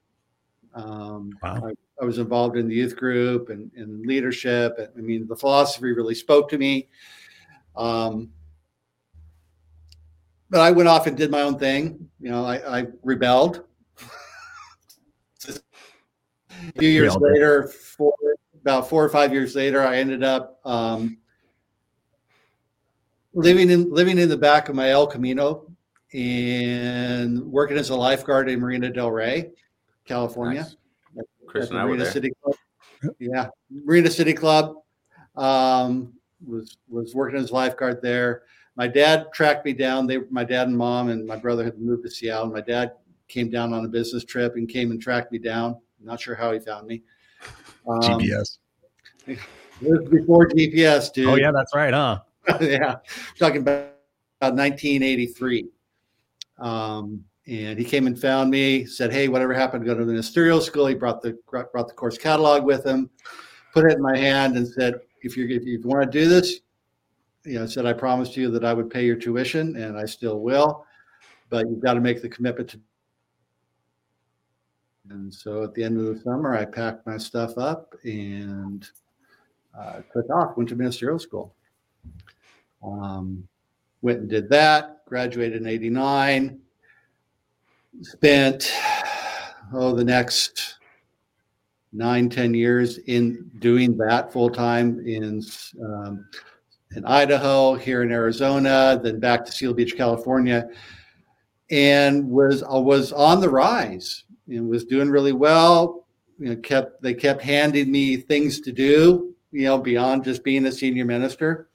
Um, 0.76 1.32
wow. 1.42 1.64
I, 1.66 1.74
I, 2.02 2.06
was 2.06 2.20
involved 2.20 2.58
in 2.58 2.68
the 2.68 2.76
youth 2.76 2.96
group 2.96 3.50
and, 3.50 3.72
and 3.76 4.06
leadership. 4.06 4.78
I 4.96 5.02
mean, 5.02 5.28
the 5.28 5.36
philosophy 5.36 5.92
really 5.92 6.16
spoke 6.16 6.50
to 6.50 6.58
me. 6.58 6.90
Um, 7.76 8.30
but 10.50 10.62
I 10.62 10.72
went 10.72 10.90
off 10.90 11.08
and 11.08 11.18
did 11.18 11.32
my 11.32 11.42
own 11.42 11.58
thing. 11.58 12.08
You 12.20 12.30
know, 12.30 12.46
I, 12.46 12.80
I 12.80 12.86
rebelled. 13.04 13.64
a 15.48 15.54
few 16.78 16.90
years 16.90 17.16
later, 17.16 17.68
four, 17.68 18.14
about 18.64 18.90
four 18.90 19.04
or 19.04 19.10
five 19.10 19.34
years 19.34 19.56
later, 19.56 19.86
I 19.86 19.98
ended 19.98 20.24
up 20.24 20.60
um, 20.64 21.18
living 23.34 23.70
in 23.70 23.92
living 23.92 24.18
in 24.18 24.30
the 24.30 24.38
back 24.38 24.70
of 24.70 24.76
my 24.76 24.90
El 24.90 25.06
Camino 25.06 25.70
and 26.14 27.44
working 27.44 27.78
as 27.78 27.90
a 27.90 27.96
lifeguard 27.96 28.50
in 28.50 28.62
Marina 28.62 28.90
Del 28.90 29.12
Rey, 29.12 29.52
California. 30.06 30.62
Nice. 30.62 31.26
Chris 31.46 31.70
and 31.70 31.78
I 31.78 31.84
Marina 31.84 32.06
City 32.06 32.32
Club. 32.42 32.56
Yeah, 33.20 33.50
Marina 33.70 34.10
City 34.10 34.34
Club. 34.34 34.78
Um, 35.36 36.14
was 36.46 36.78
was 36.88 37.14
working 37.14 37.38
as 37.38 37.52
a 37.52 37.54
lifeguard 37.54 38.02
there. 38.02 38.44
My 38.76 38.88
dad 38.88 39.28
tracked 39.34 39.66
me 39.66 39.74
down. 39.74 40.08
They, 40.08 40.20
my 40.30 40.46
dad 40.46 40.68
and 40.68 40.78
mom 40.78 41.10
and 41.10 41.28
my 41.28 41.36
brother 41.36 41.66
had 41.66 41.80
moved 41.80 42.04
to 42.04 42.10
Seattle. 42.10 42.48
My 42.48 42.62
dad 42.62 42.94
came 43.28 43.50
down 43.50 43.74
on 43.74 43.84
a 43.84 43.90
business 43.90 44.24
trip 44.24 44.56
and 44.56 44.70
came 44.70 44.92
and 44.92 45.02
tracked 45.02 45.32
me 45.32 45.38
down. 45.38 45.78
not 46.02 46.22
sure 46.22 46.34
how 46.34 46.54
he 46.54 46.60
found 46.60 46.88
me. 46.88 47.04
Um, 47.88 48.02
GPS. 48.02 48.58
Before 49.82 50.48
GPS, 50.48 51.12
dude. 51.12 51.28
Oh 51.28 51.36
yeah, 51.36 51.52
that's 51.52 51.76
right, 51.76 51.94
huh? 51.94 52.20
yeah, 52.62 52.96
talking 53.38 53.62
about, 53.62 53.94
about 54.40 54.56
1983. 54.56 55.68
Um, 56.60 57.24
and 57.48 57.78
he 57.78 57.84
came 57.84 58.08
and 58.08 58.20
found 58.20 58.50
me. 58.50 58.86
Said, 58.86 59.12
"Hey, 59.12 59.28
whatever 59.28 59.54
happened? 59.54 59.86
Go 59.86 59.94
to 59.94 60.06
the 60.06 60.12
ministerial 60.12 60.62
school." 60.62 60.88
He 60.88 60.96
brought 60.96 61.22
the 61.22 61.38
brought 61.50 61.88
the 61.88 61.94
course 61.94 62.18
catalog 62.18 62.64
with 62.64 62.86
him, 62.86 63.10
put 63.74 63.86
it 63.86 63.94
in 63.94 64.02
my 64.02 64.18
hand, 64.18 64.56
and 64.56 64.68
said, 64.68 64.96
"If 65.22 65.36
you 65.36 65.48
if 65.50 65.66
you 65.66 65.82
want 65.84 66.10
to 66.10 66.20
do 66.20 66.30
this, 66.30 66.62
you 67.44 67.60
know," 67.60 67.66
said, 67.66 67.86
"I 67.86 67.94
promised 67.94 68.38
you 68.38 68.50
that 68.52 68.64
I 68.64 68.74
would 68.74 68.90
pay 68.90 69.06
your 69.06 69.18
tuition, 69.18 69.76
and 69.76 69.98
I 69.98 70.06
still 70.06 70.40
will, 70.40 70.86
but 71.50 71.66
you've 71.70 71.84
got 71.84 71.96
to 71.96 72.02
make 72.02 72.22
the 72.22 72.30
commitment 72.30 72.70
to." 72.70 72.80
And 75.10 75.34
so, 75.34 75.64
at 75.64 75.74
the 75.74 75.84
end 75.84 76.00
of 76.00 76.06
the 76.06 76.22
summer, 76.22 76.56
I 76.56 76.64
packed 76.66 77.06
my 77.06 77.18
stuff 77.18 77.58
up 77.58 77.94
and 78.04 78.88
uh, 79.78 80.02
took 80.14 80.30
off. 80.30 80.56
Went 80.56 80.70
to 80.70 80.76
ministerial 80.76 81.20
school. 81.20 81.54
Um, 82.84 83.48
went 84.02 84.20
and 84.20 84.30
did 84.30 84.50
that, 84.50 85.06
graduated 85.08 85.62
in 85.62 85.68
89, 85.68 86.60
spent, 88.02 88.74
oh, 89.74 89.94
the 89.94 90.04
next 90.04 90.80
nine, 91.92 92.30
10 92.30 92.54
years 92.54 92.98
in 93.00 93.50
doing 93.60 93.98
that 93.98 94.32
full 94.32 94.50
time 94.50 95.00
in, 95.06 95.42
um, 95.84 96.28
in 96.96 97.06
Idaho, 97.06 97.76
here 97.76 98.04
in 98.04 98.12
Arizona, 98.12 99.00
then 99.02 99.20
back 99.20 99.46
to 99.46 99.52
Seal 99.52 99.74
Beach, 99.74 99.96
California, 99.96 100.68
and 101.72 102.30
was 102.30 102.64
was 102.68 103.14
on 103.14 103.40
the 103.40 103.50
rise 103.50 104.24
and 104.48 104.68
was 104.68 104.86
doing 104.86 105.10
really 105.10 105.34
well. 105.34 106.06
You 106.40 106.50
know, 106.50 106.56
kept 106.58 107.02
they 107.02 107.14
kept 107.14 107.42
handing 107.42 107.92
me 107.92 108.18
things 108.18 108.60
to 108.62 108.72
do, 108.72 109.36
you 109.52 109.66
know, 109.66 109.78
beyond 109.78 110.24
just 110.24 110.44
being 110.44 110.66
a 110.66 110.72
senior 110.72 111.06
minister. 111.06 111.70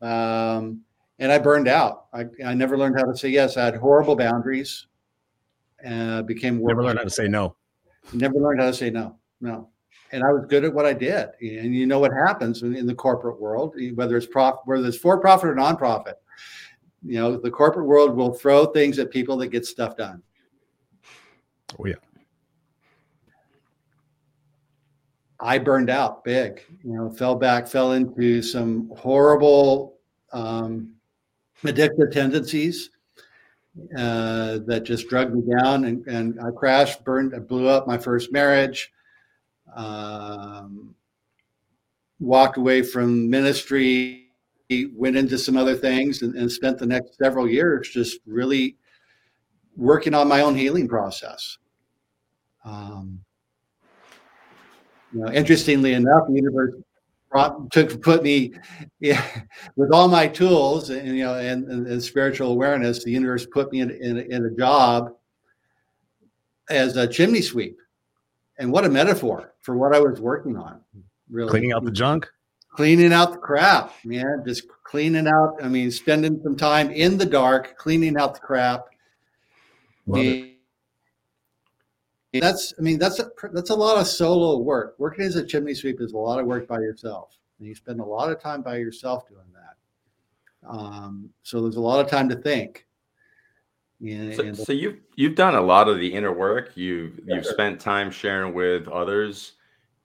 Um, 0.00 0.82
and 1.18 1.30
I 1.30 1.38
burned 1.38 1.68
out. 1.68 2.06
I, 2.12 2.26
I 2.44 2.54
never 2.54 2.76
learned 2.78 2.98
how 2.98 3.04
to 3.04 3.16
say 3.16 3.28
yes. 3.28 3.56
I 3.56 3.66
had 3.66 3.76
horrible 3.76 4.16
boundaries. 4.16 4.86
Uh, 5.86 6.22
became 6.22 6.62
never 6.62 6.82
learned 6.82 6.98
how 6.98 7.04
to 7.04 7.10
say 7.10 7.26
no. 7.26 7.56
Never 8.12 8.38
learned 8.38 8.60
how 8.60 8.66
to 8.66 8.74
say 8.74 8.90
no. 8.90 9.16
No. 9.40 9.68
And 10.12 10.24
I 10.24 10.32
was 10.32 10.44
good 10.48 10.64
at 10.64 10.74
what 10.74 10.86
I 10.86 10.92
did. 10.92 11.28
And 11.40 11.74
you 11.74 11.86
know 11.86 12.00
what 12.00 12.12
happens 12.12 12.62
in, 12.62 12.74
in 12.74 12.86
the 12.86 12.94
corporate 12.94 13.40
world, 13.40 13.76
whether 13.94 14.16
it's 14.16 14.26
prof, 14.26 14.56
whether 14.64 14.86
it's 14.86 14.96
for 14.96 15.20
profit 15.20 15.50
or 15.50 15.54
nonprofit. 15.54 16.14
You 17.02 17.18
know, 17.18 17.36
the 17.36 17.50
corporate 17.50 17.86
world 17.86 18.14
will 18.14 18.34
throw 18.34 18.66
things 18.66 18.98
at 18.98 19.10
people 19.10 19.36
that 19.38 19.48
get 19.48 19.64
stuff 19.64 19.96
done. 19.96 20.22
Oh 21.78 21.86
yeah. 21.86 21.94
I 25.42 25.58
burned 25.58 25.88
out 25.88 26.22
big, 26.22 26.62
you 26.84 26.92
know, 26.94 27.10
fell 27.10 27.34
back, 27.34 27.66
fell 27.66 27.92
into 27.92 28.42
some 28.42 28.90
horrible 28.94 29.96
um, 30.32 30.94
addictive 31.64 32.12
tendencies 32.12 32.90
uh, 33.96 34.58
that 34.66 34.82
just 34.84 35.08
drugged 35.08 35.34
me 35.34 35.42
down. 35.56 35.84
And, 35.84 36.06
and 36.06 36.38
I 36.40 36.50
crashed, 36.50 37.04
burned, 37.04 37.34
I 37.34 37.38
blew 37.38 37.68
up 37.68 37.86
my 37.86 37.96
first 37.96 38.32
marriage, 38.32 38.92
um, 39.74 40.94
walked 42.18 42.58
away 42.58 42.82
from 42.82 43.30
ministry, 43.30 44.26
went 44.92 45.16
into 45.16 45.38
some 45.38 45.56
other 45.56 45.74
things, 45.74 46.20
and, 46.20 46.34
and 46.34 46.52
spent 46.52 46.78
the 46.78 46.86
next 46.86 47.16
several 47.16 47.48
years 47.48 47.88
just 47.88 48.18
really 48.26 48.76
working 49.80 50.14
on 50.14 50.28
my 50.28 50.42
own 50.42 50.54
healing 50.54 50.86
process. 50.86 51.56
Um, 52.64 53.20
you 55.12 55.20
know, 55.20 55.32
interestingly 55.32 55.94
enough, 55.94 56.28
the 56.28 56.34
universe 56.34 56.74
brought, 57.30 57.70
took 57.72 58.00
put 58.02 58.22
me 58.22 58.52
yeah, 59.00 59.24
with 59.76 59.90
all 59.92 60.06
my 60.06 60.28
tools 60.28 60.90
and 60.90 61.16
you 61.16 61.24
know 61.24 61.34
and, 61.34 61.66
and, 61.68 61.86
and 61.86 62.02
spiritual 62.02 62.52
awareness. 62.52 63.02
The 63.02 63.10
universe 63.10 63.46
put 63.46 63.72
me 63.72 63.80
in, 63.80 63.90
in, 63.90 64.18
in 64.18 64.44
a 64.44 64.50
job 64.50 65.16
as 66.68 66.96
a 66.96 67.06
chimney 67.06 67.40
sweep, 67.40 67.78
and 68.58 68.70
what 68.70 68.84
a 68.84 68.88
metaphor 68.88 69.54
for 69.62 69.76
what 69.76 69.94
I 69.94 70.00
was 70.00 70.20
working 70.20 70.56
on. 70.56 70.80
Really, 71.30 71.50
cleaning 71.50 71.72
out 71.72 71.84
the 71.84 71.90
junk, 71.90 72.28
cleaning 72.70 73.14
out 73.14 73.32
the 73.32 73.38
crap, 73.38 73.94
man. 74.04 74.44
Just 74.46 74.64
cleaning 74.84 75.26
out. 75.26 75.56
I 75.62 75.68
mean, 75.68 75.90
spending 75.90 76.38
some 76.44 76.56
time 76.56 76.90
in 76.90 77.16
the 77.16 77.26
dark, 77.26 77.78
cleaning 77.78 78.18
out 78.18 78.34
the 78.34 78.40
crap. 78.40 78.89
Love 80.10 80.20
and, 80.20 80.50
it. 82.32 82.40
That's 82.40 82.74
i 82.78 82.82
mean 82.82 82.98
that's 82.98 83.18
a 83.18 83.28
that's 83.52 83.70
a 83.70 83.74
lot 83.74 83.96
of 83.98 84.06
solo 84.06 84.58
work. 84.58 84.94
Working 84.98 85.24
as 85.24 85.36
a 85.36 85.44
chimney 85.44 85.74
sweep 85.74 86.00
is 86.00 86.12
a 86.12 86.18
lot 86.18 86.38
of 86.38 86.46
work 86.46 86.68
by 86.68 86.78
yourself 86.78 87.36
and 87.60 87.68
you 87.68 87.74
spend 87.74 88.00
a 88.00 88.04
lot 88.04 88.30
of 88.30 88.40
time 88.40 88.62
by 88.62 88.78
yourself 88.78 89.28
doing 89.28 89.46
that. 89.52 90.68
Um, 90.68 91.30
so 91.42 91.62
there's 91.62 91.76
a 91.76 91.80
lot 91.80 92.04
of 92.04 92.10
time 92.10 92.28
to 92.30 92.36
think. 92.36 92.86
And, 94.04 94.34
so, 94.34 94.42
and 94.42 94.56
so 94.56 94.72
you've 94.72 94.98
you've 95.16 95.34
done 95.34 95.54
a 95.54 95.60
lot 95.60 95.86
of 95.86 95.98
the 95.98 96.12
inner 96.12 96.32
work. 96.32 96.72
You've 96.74 97.20
you've 97.26 97.44
spent 97.44 97.78
time 97.78 98.10
sharing 98.10 98.54
with 98.54 98.88
others. 98.88 99.52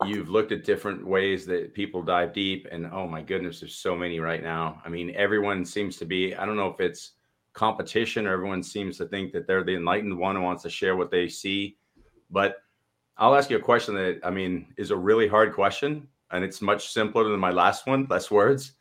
You've 0.05 0.27
looked 0.27 0.51
at 0.51 0.65
different 0.65 1.07
ways 1.07 1.45
that 1.45 1.73
people 1.73 2.03
dive 2.03 2.33
deep 2.33 2.67
and 2.69 2.85
oh 2.91 3.07
my 3.07 3.21
goodness 3.21 3.61
there's 3.61 3.75
so 3.75 3.95
many 3.95 4.19
right 4.19 4.43
now. 4.43 4.81
I 4.83 4.89
mean 4.89 5.13
everyone 5.15 5.63
seems 5.63 5.95
to 5.97 6.05
be 6.05 6.35
i 6.35 6.45
don't 6.45 6.57
know 6.57 6.67
if 6.67 6.81
it's 6.81 7.13
competition 7.55 8.27
or 8.27 8.33
everyone 8.33 8.61
seems 8.61 8.97
to 8.97 9.07
think 9.07 9.31
that 9.33 9.47
they're 9.47 9.63
the 9.63 9.75
enlightened 9.75 10.15
one 10.15 10.35
who 10.35 10.41
wants 10.43 10.61
to 10.61 10.69
share 10.69 10.95
what 10.95 11.09
they 11.09 11.27
see 11.27 11.75
but 12.29 12.57
I'll 13.17 13.35
ask 13.35 13.49
you 13.49 13.57
a 13.57 13.61
question 13.61 13.95
that 13.95 14.19
I 14.23 14.29
mean 14.29 14.67
is 14.77 14.91
a 14.91 14.95
really 14.95 15.27
hard 15.27 15.53
question, 15.53 16.07
and 16.31 16.43
it's 16.43 16.61
much 16.61 16.91
simpler 16.91 17.23
than 17.29 17.39
my 17.39 17.51
last 17.51 17.87
one, 17.87 18.07
less 18.09 18.29
words. 18.29 18.73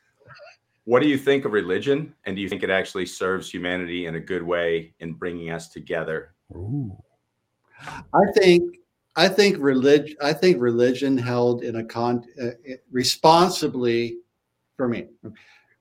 What 0.85 1.03
do 1.03 1.09
you 1.09 1.17
think 1.17 1.45
of 1.45 1.53
religion, 1.53 2.15
and 2.25 2.37
do 2.37 2.43
you 2.43 2.49
think 2.49 2.63
it 2.63 2.71
actually 2.71 3.07
serves 3.07 3.51
humanity 3.51 4.07
in 4.07 4.17
a 4.17 4.21
good 4.21 4.43
way 4.43 4.93
in 5.01 5.15
bringing 5.15 5.51
us 5.51 5.69
together? 5.69 6.35
Ooh. 6.55 6.97
I 7.81 8.33
think 8.37 8.77
I 9.17 9.29
think 9.29 9.57
religion 9.61 10.17
I 10.21 10.33
think 10.33 10.61
religion 10.61 11.17
held 11.17 11.63
in 11.63 11.77
a 11.77 11.85
con 11.85 12.25
uh, 12.43 12.51
responsibly 12.91 14.19
for 14.77 14.89
me. 14.89 15.07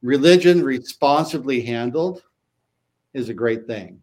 Religion 0.03 0.63
responsibly 0.63 1.62
handled 1.62 2.23
is 3.13 3.30
a 3.30 3.34
great 3.34 3.67
thing. 3.67 4.02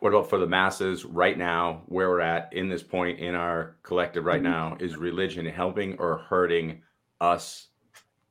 What 0.00 0.10
about 0.10 0.28
for 0.28 0.38
the 0.38 0.46
masses 0.46 1.04
right 1.04 1.38
now, 1.38 1.82
where 1.86 2.08
we're 2.08 2.20
at 2.20 2.52
in 2.52 2.68
this 2.68 2.82
point 2.82 3.20
in 3.20 3.36
our 3.36 3.76
collective 3.84 4.24
right 4.24 4.42
mm-hmm. 4.42 4.50
now? 4.50 4.76
Is 4.80 4.96
religion 4.96 5.46
helping 5.46 5.96
or 5.98 6.18
hurting 6.18 6.82
us 7.20 7.68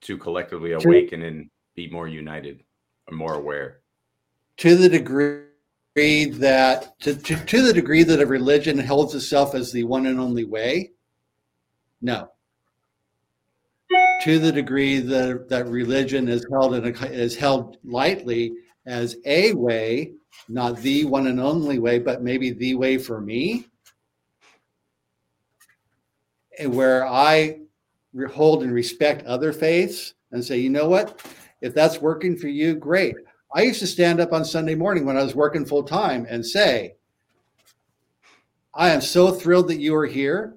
to 0.01 0.17
collectively 0.17 0.73
awaken 0.73 1.21
and 1.21 1.49
be 1.75 1.89
more 1.89 2.07
united 2.07 2.63
or 3.09 3.15
more 3.15 3.35
aware? 3.35 3.79
To 4.57 4.75
the 4.75 4.89
degree 4.89 5.45
that 5.95 6.99
to, 6.99 7.15
to, 7.15 7.35
to 7.45 7.61
the 7.61 7.73
degree 7.73 8.03
that 8.03 8.19
a 8.19 8.25
religion 8.25 8.77
holds 8.77 9.15
itself 9.15 9.55
as 9.55 9.71
the 9.71 9.83
one 9.85 10.07
and 10.07 10.19
only 10.19 10.43
way, 10.43 10.91
no. 12.01 12.31
To 14.23 14.39
the 14.39 14.51
degree 14.51 14.99
that 14.99 15.49
that 15.49 15.67
religion 15.67 16.27
is 16.27 16.45
held 16.51 16.75
in 16.75 16.85
a, 16.85 17.05
is 17.07 17.35
held 17.35 17.77
lightly 17.83 18.53
as 18.85 19.17
a 19.25 19.53
way, 19.53 20.13
not 20.49 20.77
the 20.77 21.05
one 21.05 21.27
and 21.27 21.39
only 21.39 21.79
way, 21.79 21.99
but 21.99 22.23
maybe 22.23 22.51
the 22.51 22.75
way 22.75 22.97
for 22.97 23.21
me, 23.21 23.65
and 26.59 26.73
where 26.73 27.05
I 27.05 27.59
hold 28.31 28.63
and 28.63 28.73
respect 28.73 29.25
other 29.25 29.53
faiths 29.53 30.13
and 30.31 30.43
say, 30.43 30.57
you 30.57 30.69
know 30.69 30.89
what, 30.89 31.25
if 31.61 31.73
that's 31.73 32.01
working 32.01 32.35
for 32.37 32.47
you, 32.47 32.75
great. 32.75 33.15
I 33.53 33.63
used 33.63 33.79
to 33.79 33.87
stand 33.87 34.19
up 34.19 34.33
on 34.33 34.45
Sunday 34.45 34.75
morning 34.75 35.05
when 35.05 35.17
I 35.17 35.23
was 35.23 35.35
working 35.35 35.65
full 35.65 35.83
time 35.83 36.25
and 36.29 36.45
say, 36.45 36.95
I 38.73 38.89
am 38.89 39.01
so 39.01 39.31
thrilled 39.31 39.67
that 39.67 39.79
you 39.79 39.93
are 39.95 40.05
here. 40.05 40.55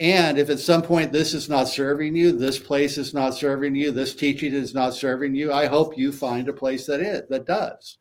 And 0.00 0.38
if 0.38 0.48
at 0.48 0.58
some 0.58 0.82
point 0.82 1.12
this 1.12 1.34
is 1.34 1.48
not 1.48 1.68
serving 1.68 2.16
you, 2.16 2.32
this 2.32 2.58
place 2.58 2.96
is 2.96 3.12
not 3.12 3.34
serving 3.34 3.74
you, 3.74 3.90
this 3.90 4.14
teaching 4.14 4.54
is 4.54 4.74
not 4.74 4.94
serving 4.94 5.34
you, 5.34 5.52
I 5.52 5.66
hope 5.66 5.98
you 5.98 6.12
find 6.12 6.48
a 6.48 6.52
place 6.52 6.86
that 6.86 7.00
is 7.00 7.22
that 7.28 7.46
does. 7.46 7.98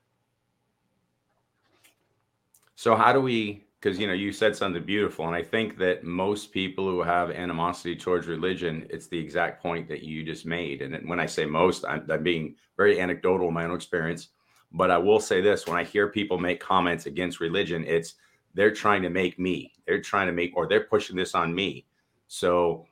So 2.76 2.96
how 2.96 3.14
do 3.14 3.22
we 3.22 3.66
because 3.80 4.00
you 4.00 4.08
know 4.08 4.14
you 4.14 4.32
said 4.32 4.56
something 4.56 4.84
beautiful 4.84 5.26
and 5.26 5.36
I 5.36 5.44
think 5.44 5.78
that 5.80 6.04
most 6.04 6.52
people 6.52 6.90
who 6.90 7.02
have 7.02 7.32
animosity 7.32 7.96
towards 7.96 8.28
religion, 8.28 8.86
it's 8.90 9.08
the 9.08 9.20
exact 9.20 9.62
point 9.62 9.88
that 9.90 10.04
you 10.04 10.24
just 10.24 10.46
made. 10.46 10.82
And 10.82 11.10
when 11.10 11.20
I 11.20 11.26
say 11.26 11.46
most, 11.46 11.84
I'm, 11.86 12.06
I'm 12.10 12.24
being 12.24 12.56
very 12.78 13.00
anecdotal 13.00 13.48
in 13.48 13.54
my 13.54 13.66
own 13.66 13.76
experience. 13.76 14.30
But 14.72 14.92
I 14.92 14.98
will 14.98 15.20
say 15.20 15.42
this 15.42 15.68
when 15.68 15.78
I 15.78 15.84
hear 15.84 16.08
people 16.08 16.38
make 16.38 16.60
comments 16.60 17.06
against 17.06 17.42
religion, 17.42 17.84
it's 17.86 18.16
they're 18.54 18.74
trying 18.74 19.02
to 19.04 19.10
make 19.10 19.40
me, 19.40 19.74
they're 19.86 20.02
trying 20.02 20.28
to 20.28 20.34
make, 20.34 20.52
or 20.56 20.68
they're 20.68 20.86
pushing 20.86 21.16
this 21.16 21.36
on 21.36 21.54
me 21.54 21.86
so, 22.34 22.86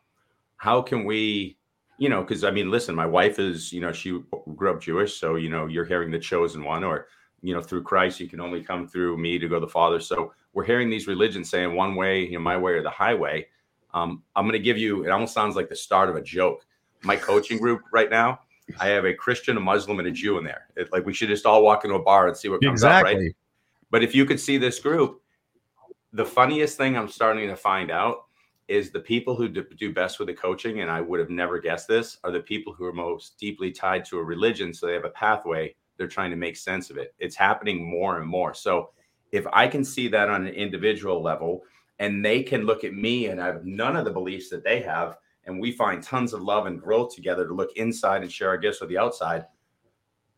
how 0.58 0.82
can 0.82 1.06
we, 1.06 1.58
you 1.98 2.10
know, 2.10 2.22
because 2.22 2.44
I 2.44 2.52
mean, 2.52 2.70
listen, 2.70 2.94
my 2.94 3.06
wife 3.06 3.40
is, 3.40 3.72
you 3.72 3.80
know, 3.80 3.94
she 3.94 4.22
grew 4.58 4.70
up 4.70 4.82
Jewish. 4.82 5.18
So, 5.18 5.36
you 5.36 5.50
know, 5.50 5.68
you're 5.68 5.86
hearing 5.86 6.12
the 6.12 6.20
chosen 6.20 6.62
one, 6.62 6.84
or, 6.84 7.08
you 7.42 7.54
know, 7.54 7.62
through 7.62 7.84
Christ, 7.84 8.20
you 8.20 8.28
can 8.28 8.42
only 8.42 8.62
come 8.62 8.86
through 8.86 9.18
me 9.18 9.40
to 9.40 9.48
go 9.48 9.56
to 9.56 9.62
the 9.62 9.72
Father. 9.72 10.02
So, 10.02 10.34
we're 10.52 10.66
hearing 10.66 10.90
these 10.90 11.08
religions 11.08 11.50
saying 11.50 11.74
one 11.74 11.96
way, 11.96 12.26
you 12.26 12.34
know, 12.34 12.42
my 12.42 12.58
way 12.58 12.74
or 12.74 12.84
the 12.84 12.90
highway. 12.90 13.48
Um, 13.94 14.24
I'm 14.36 14.44
going 14.44 14.54
to 14.54 14.60
give 14.60 14.78
you, 14.78 15.06
it 15.06 15.10
almost 15.10 15.34
sounds 15.34 15.56
like 15.56 15.70
the 15.70 15.76
start 15.76 16.10
of 16.10 16.18
a 16.18 16.22
joke. 16.22 16.66
My 17.04 17.16
coaching 17.16 17.58
group 17.58 17.84
right 17.94 18.10
now, 18.10 18.42
I 18.78 18.88
have 18.90 19.06
a 19.06 19.14
Christian, 19.14 19.56
a 19.56 19.62
Muslim, 19.62 20.00
and 20.00 20.08
a 20.10 20.12
Jew 20.12 20.38
in 20.38 20.44
there. 20.44 20.68
It, 20.76 20.92
like 20.92 21.06
we 21.06 21.14
should 21.14 21.30
just 21.30 21.46
all 21.46 21.64
walk 21.64 21.86
into 21.86 21.96
a 21.96 22.04
bar 22.04 22.28
and 22.28 22.36
see 22.36 22.50
what 22.50 22.62
comes 22.62 22.82
exactly. 22.82 23.16
right? 23.16 23.36
But 23.90 24.04
if 24.04 24.14
you 24.14 24.26
could 24.26 24.40
see 24.40 24.58
this 24.58 24.82
group, 24.82 25.22
the 26.14 26.26
funniest 26.26 26.78
thing 26.78 26.98
I'm 26.98 27.08
starting 27.08 27.48
to 27.48 27.56
find 27.56 27.92
out 27.92 28.26
is 28.68 28.92
the 28.92 29.00
people 29.00 29.36
who 29.36 29.50
do 29.50 29.94
best 29.94 30.20
with 30.20 30.28
the 30.28 30.34
coaching, 30.34 30.82
and 30.82 30.92
I 30.92 31.02
would 31.02 31.20
have 31.20 31.30
never 31.30 31.60
guessed 31.60 31.88
this, 31.88 32.18
are 32.24 32.32
the 32.32 32.40
people 32.40 32.74
who 32.74 32.86
are 32.86 32.94
most 32.94 33.40
deeply 33.40 33.72
tied 33.72 34.06
to 34.06 34.20
a 34.20 34.24
religion. 34.24 34.74
So 34.74 34.86
they 34.86 34.94
have 34.94 35.06
a 35.06 35.10
pathway. 35.10 35.76
They're 35.98 36.08
trying 36.08 36.30
to 36.32 36.38
make 36.38 36.56
sense 36.56 36.90
of 36.90 36.98
it. 36.98 37.14
It's 37.20 37.36
happening 37.36 37.90
more 37.90 38.20
and 38.20 38.28
more. 38.28 38.54
So 38.54 38.92
if 39.32 39.46
I 39.54 39.68
can 39.68 39.84
see 39.84 40.08
that 40.10 40.30
on 40.30 40.46
an 40.46 40.54
individual 40.54 41.22
level, 41.22 41.64
and 41.98 42.24
they 42.24 42.44
can 42.44 42.66
look 42.66 42.84
at 42.84 42.94
me 42.94 43.26
and 43.28 43.42
I 43.42 43.48
have 43.48 43.66
none 43.66 43.98
of 43.98 44.06
the 44.06 44.12
beliefs 44.12 44.50
that 44.50 44.64
they 44.64 44.82
have, 44.82 45.18
and 45.46 45.60
we 45.60 45.72
find 45.72 46.02
tons 46.02 46.34
of 46.34 46.42
love 46.42 46.66
and 46.66 46.82
growth 46.82 47.14
together 47.14 47.48
to 47.48 47.54
look 47.54 47.76
inside 47.76 48.22
and 48.22 48.32
share 48.32 48.50
our 48.50 48.58
gifts 48.58 48.82
with 48.82 48.90
the 48.90 48.98
outside, 48.98 49.46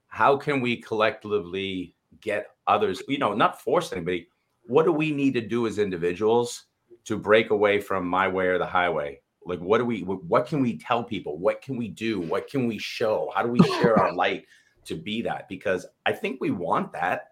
how 0.08 0.38
can 0.38 0.62
we 0.62 0.78
collectively 0.78 1.96
get 2.22 2.48
others, 2.66 3.04
you 3.08 3.18
know, 3.18 3.34
not 3.34 3.62
force 3.62 3.92
anybody? 3.94 4.28
What 4.68 4.86
do 4.86 4.92
we 4.92 5.12
need 5.12 5.34
to 5.34 5.42
do 5.42 5.68
as 5.68 5.80
individuals? 5.80 6.66
to 7.06 7.18
break 7.18 7.50
away 7.50 7.80
from 7.80 8.08
my 8.08 8.28
way 8.28 8.48
or 8.48 8.58
the 8.58 8.66
highway? 8.66 9.20
Like 9.46 9.60
what 9.60 9.80
do 9.80 9.86
we 9.86 10.02
what 10.02 10.46
can 10.46 10.62
we 10.62 10.78
tell 10.78 11.04
people? 11.04 11.38
What 11.38 11.62
can 11.62 11.76
we 11.76 11.88
do? 11.88 12.22
What 12.22 12.48
can 12.48 12.68
we 12.68 12.78
show? 12.78 13.32
How 13.34 13.42
do 13.42 13.50
we 13.50 13.60
share 13.60 14.00
our 14.00 14.14
light 14.16 14.46
to 14.86 14.96
be 14.96 15.22
that? 15.24 15.50
Because 15.50 15.86
i 16.06 16.12
think 16.12 16.40
we 16.40 16.52
want 16.52 16.94
that. 16.94 17.32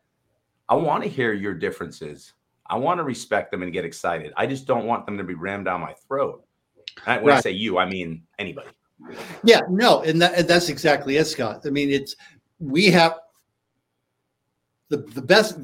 I 0.67 0.75
want 0.75 1.03
to 1.03 1.09
hear 1.09 1.33
your 1.33 1.53
differences. 1.53 2.33
I 2.67 2.77
want 2.77 2.99
to 2.99 3.03
respect 3.03 3.51
them 3.51 3.63
and 3.63 3.73
get 3.73 3.85
excited. 3.85 4.33
I 4.37 4.45
just 4.45 4.67
don't 4.67 4.85
want 4.85 5.05
them 5.05 5.17
to 5.17 5.23
be 5.23 5.33
rammed 5.33 5.65
down 5.65 5.81
my 5.81 5.93
throat. 6.07 6.43
When 7.05 7.23
right. 7.23 7.37
i 7.37 7.41
say 7.41 7.51
you 7.51 7.77
i 7.77 7.85
mean 7.85 8.23
anybody. 8.39 8.69
Yeah 9.43 9.61
no 9.69 10.01
and, 10.01 10.19
that, 10.21 10.33
and 10.33 10.47
that's 10.47 10.69
exactly 10.69 11.17
it 11.17 11.25
scott. 11.25 11.61
I 11.65 11.69
mean 11.69 11.91
it's 11.91 12.15
we 12.59 12.87
have 12.87 13.19
the, 14.89 14.97
the 14.97 15.21
best 15.21 15.59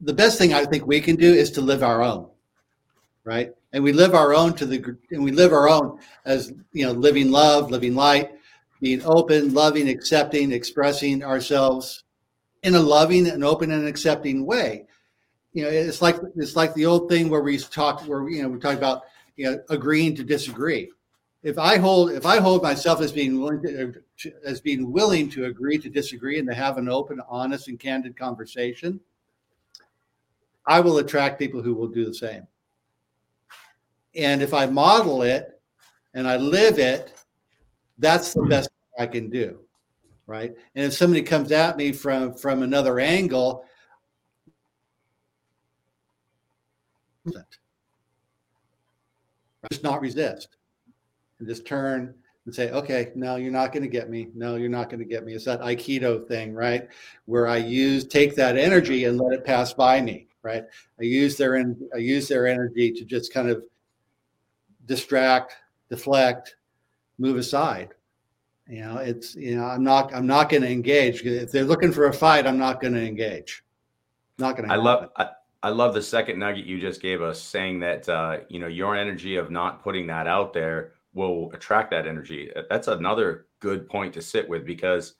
the 0.00 0.12
best 0.12 0.38
thing 0.38 0.52
i 0.54 0.64
think 0.64 0.86
we 0.86 1.00
can 1.00 1.16
do 1.16 1.32
is 1.32 1.50
to 1.50 1.60
live 1.60 1.82
our 1.82 2.02
own 2.02 2.28
right? 3.28 3.52
And 3.74 3.84
we 3.84 3.92
live 3.92 4.14
our 4.14 4.34
own 4.34 4.54
to 4.54 4.64
the 4.64 4.96
and 5.10 5.22
we 5.22 5.32
live 5.32 5.52
our 5.52 5.68
own 5.68 6.00
as 6.24 6.50
you 6.72 6.86
know, 6.86 6.92
living 6.92 7.30
love, 7.30 7.70
living 7.70 7.94
light, 7.94 8.30
being 8.80 9.02
open, 9.04 9.52
loving, 9.52 9.86
accepting, 9.88 10.50
expressing 10.50 11.22
ourselves 11.22 12.04
in 12.62 12.74
a 12.74 12.80
loving 12.80 13.28
and 13.28 13.44
open 13.44 13.70
and 13.70 13.86
accepting 13.86 14.46
way. 14.46 14.86
You 15.52 15.64
know, 15.64 15.68
it's 15.68 16.00
like 16.00 16.16
it's 16.36 16.56
like 16.56 16.72
the 16.72 16.86
old 16.86 17.10
thing 17.10 17.28
where 17.28 17.42
we 17.42 17.58
talk 17.58 18.00
where 18.08 18.26
you 18.30 18.42
know 18.42 18.48
we 18.48 18.58
talk 18.58 18.76
about 18.76 19.02
you 19.36 19.44
know 19.44 19.60
agreeing 19.68 20.16
to 20.16 20.24
disagree. 20.24 20.90
If 21.42 21.58
I 21.58 21.76
hold 21.76 22.12
if 22.12 22.24
I 22.24 22.40
hold 22.40 22.62
myself 22.62 23.02
as 23.02 23.12
being 23.12 23.38
willing 23.38 23.62
to 23.62 24.32
as 24.42 24.62
being 24.62 24.90
willing 24.90 25.28
to 25.30 25.44
agree 25.44 25.76
to 25.78 25.90
disagree 25.90 26.38
and 26.38 26.48
to 26.48 26.54
have 26.54 26.78
an 26.78 26.88
open, 26.88 27.20
honest, 27.28 27.68
and 27.68 27.78
candid 27.78 28.16
conversation, 28.16 29.00
I 30.68 30.80
will 30.80 30.98
attract 30.98 31.38
people 31.38 31.62
who 31.62 31.74
will 31.74 31.88
do 31.88 32.04
the 32.04 32.14
same. 32.14 32.46
And 34.14 34.42
if 34.42 34.54
I 34.54 34.66
model 34.66 35.22
it 35.22 35.60
and 36.14 36.28
I 36.28 36.36
live 36.36 36.78
it, 36.78 37.14
that's 37.98 38.34
the 38.34 38.42
best 38.42 38.68
I 38.98 39.06
can 39.06 39.30
do. 39.30 39.58
Right. 40.26 40.54
And 40.74 40.84
if 40.84 40.92
somebody 40.92 41.22
comes 41.22 41.52
at 41.52 41.78
me 41.78 41.90
from 41.90 42.34
from 42.34 42.62
another 42.62 43.00
angle, 43.00 43.64
just 49.70 49.82
not 49.82 50.00
resist 50.00 50.56
and 51.38 51.48
just 51.48 51.66
turn 51.66 52.14
and 52.46 52.54
say, 52.54 52.70
okay, 52.70 53.12
no, 53.14 53.36
you're 53.36 53.52
not 53.52 53.72
going 53.72 53.82
to 53.82 53.88
get 53.88 54.08
me. 54.08 54.28
No, 54.34 54.56
you're 54.56 54.70
not 54.70 54.88
going 54.88 55.00
to 55.00 55.04
get 55.04 55.24
me. 55.24 55.34
It's 55.34 55.44
that 55.44 55.60
Aikido 55.60 56.26
thing, 56.26 56.54
right? 56.54 56.88
Where 57.26 57.46
I 57.46 57.58
use 57.58 58.06
take 58.06 58.34
that 58.36 58.56
energy 58.56 59.04
and 59.04 59.18
let 59.18 59.32
it 59.32 59.44
pass 59.44 59.74
by 59.74 60.00
me, 60.00 60.27
right? 60.42 60.64
I 61.00 61.04
use 61.04 61.36
their 61.36 61.56
I 61.94 61.98
use 61.98 62.28
their 62.28 62.46
energy 62.46 62.92
to 62.92 63.04
just 63.04 63.32
kind 63.32 63.48
of 63.48 63.64
distract, 64.86 65.54
deflect, 65.90 66.56
move 67.18 67.36
aside. 67.36 67.90
You 68.68 68.80
know, 68.80 68.98
it's 68.98 69.34
you 69.34 69.56
know, 69.56 69.64
I'm 69.64 69.82
not 69.82 70.14
I'm 70.14 70.26
not 70.26 70.50
going 70.50 70.62
to 70.62 70.70
engage. 70.70 71.24
If 71.24 71.50
they're 71.50 71.64
looking 71.64 71.92
for 71.92 72.06
a 72.06 72.12
fight, 72.12 72.46
I'm 72.46 72.58
not 72.58 72.80
going 72.80 72.94
to 72.94 73.04
engage. 73.04 73.64
Not 74.38 74.56
going 74.56 74.68
to. 74.68 74.74
I 74.74 74.76
love 74.76 75.10
I, 75.16 75.30
I 75.62 75.70
love 75.70 75.94
the 75.94 76.02
second 76.02 76.38
nugget 76.38 76.66
you 76.66 76.80
just 76.80 77.00
gave 77.00 77.22
us, 77.22 77.40
saying 77.40 77.80
that 77.80 78.08
uh, 78.08 78.38
you 78.48 78.60
know 78.60 78.66
your 78.66 78.94
energy 78.94 79.36
of 79.36 79.50
not 79.50 79.82
putting 79.82 80.06
that 80.08 80.26
out 80.26 80.52
there 80.52 80.92
will 81.14 81.50
attract 81.52 81.90
that 81.90 82.06
energy. 82.06 82.50
That's 82.68 82.88
another 82.88 83.46
good 83.60 83.88
point 83.88 84.12
to 84.14 84.22
sit 84.22 84.48
with 84.48 84.66
because 84.66 85.14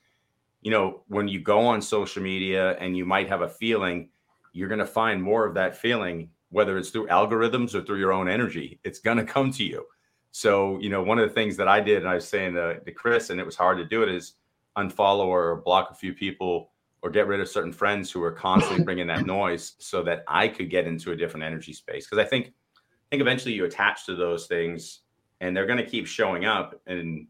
you 0.60 0.70
know 0.70 1.02
when 1.08 1.26
you 1.26 1.40
go 1.40 1.60
on 1.66 1.80
social 1.80 2.22
media 2.22 2.76
and 2.78 2.96
you 2.96 3.06
might 3.06 3.28
have 3.28 3.40
a 3.40 3.48
feeling, 3.48 4.10
you're 4.58 4.68
going 4.68 4.78
to 4.78 4.86
find 4.86 5.22
more 5.22 5.46
of 5.46 5.54
that 5.54 5.76
feeling 5.76 6.30
whether 6.50 6.78
it's 6.78 6.90
through 6.90 7.06
algorithms 7.08 7.74
or 7.74 7.82
through 7.82 7.98
your 7.98 8.12
own 8.12 8.28
energy, 8.28 8.80
it's 8.84 8.98
going 8.98 9.18
to 9.18 9.24
come 9.24 9.52
to 9.52 9.64
you. 9.64 9.84
So, 10.30 10.78
you 10.78 10.88
know, 10.88 11.02
one 11.02 11.18
of 11.18 11.28
the 11.28 11.34
things 11.34 11.56
that 11.56 11.68
I 11.68 11.80
did, 11.80 11.98
and 11.98 12.08
I 12.08 12.14
was 12.14 12.28
saying 12.28 12.54
to, 12.54 12.80
to 12.80 12.92
Chris, 12.92 13.30
and 13.30 13.40
it 13.40 13.46
was 13.46 13.56
hard 13.56 13.78
to 13.78 13.84
do 13.84 14.02
it, 14.02 14.08
is 14.08 14.34
unfollow 14.76 15.26
or 15.26 15.56
block 15.56 15.90
a 15.90 15.94
few 15.94 16.12
people 16.12 16.70
or 17.02 17.10
get 17.10 17.26
rid 17.26 17.40
of 17.40 17.48
certain 17.48 17.72
friends 17.72 18.10
who 18.10 18.22
are 18.22 18.32
constantly 18.32 18.84
bringing 18.88 19.06
that 19.06 19.26
noise 19.26 19.74
so 19.78 20.02
that 20.02 20.24
I 20.26 20.48
could 20.48 20.70
get 20.70 20.86
into 20.86 21.12
a 21.12 21.16
different 21.16 21.44
energy 21.44 21.72
space. 21.72 22.06
Because 22.06 22.24
I 22.24 22.28
think, 22.28 22.46
I 22.76 23.06
think 23.10 23.20
eventually 23.20 23.54
you 23.54 23.64
attach 23.64 24.06
to 24.06 24.14
those 24.14 24.46
things 24.46 25.00
and 25.40 25.56
they're 25.56 25.66
going 25.66 25.78
to 25.78 25.86
keep 25.86 26.06
showing 26.06 26.44
up. 26.44 26.80
And 26.86 27.26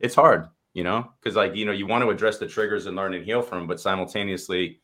it's 0.00 0.14
hard, 0.14 0.48
you 0.74 0.84
know, 0.84 1.10
because 1.20 1.36
like, 1.36 1.54
you 1.54 1.64
know, 1.64 1.72
you 1.72 1.86
want 1.86 2.02
to 2.02 2.10
address 2.10 2.38
the 2.38 2.46
triggers 2.46 2.86
and 2.86 2.96
learn 2.96 3.14
and 3.14 3.24
heal 3.24 3.42
from, 3.42 3.66
but 3.66 3.80
simultaneously, 3.80 4.81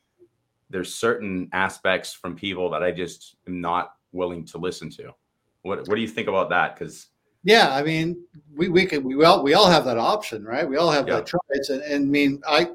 there's 0.70 0.94
certain 0.94 1.48
aspects 1.52 2.12
from 2.12 2.36
people 2.36 2.70
that 2.70 2.82
I 2.82 2.92
just 2.92 3.36
am 3.46 3.60
not 3.60 3.94
willing 4.12 4.44
to 4.46 4.58
listen 4.58 4.90
to. 4.90 5.14
What 5.62 5.86
what 5.88 5.94
do 5.94 6.00
you 6.00 6.08
think 6.08 6.28
about 6.28 6.50
that? 6.50 6.74
Because 6.74 7.08
yeah, 7.44 7.74
I 7.74 7.82
mean, 7.82 8.24
we 8.54 8.68
we 8.68 8.86
can 8.86 9.04
we 9.04 9.24
all 9.24 9.42
we 9.42 9.54
all 9.54 9.70
have 9.70 9.84
that 9.84 9.98
option, 9.98 10.44
right? 10.44 10.68
We 10.68 10.76
all 10.76 10.90
have 10.90 11.08
yeah. 11.08 11.16
that 11.16 11.26
choice, 11.26 11.68
and, 11.70 11.82
and 11.82 12.04
I 12.04 12.06
mean, 12.06 12.42
I 12.46 12.70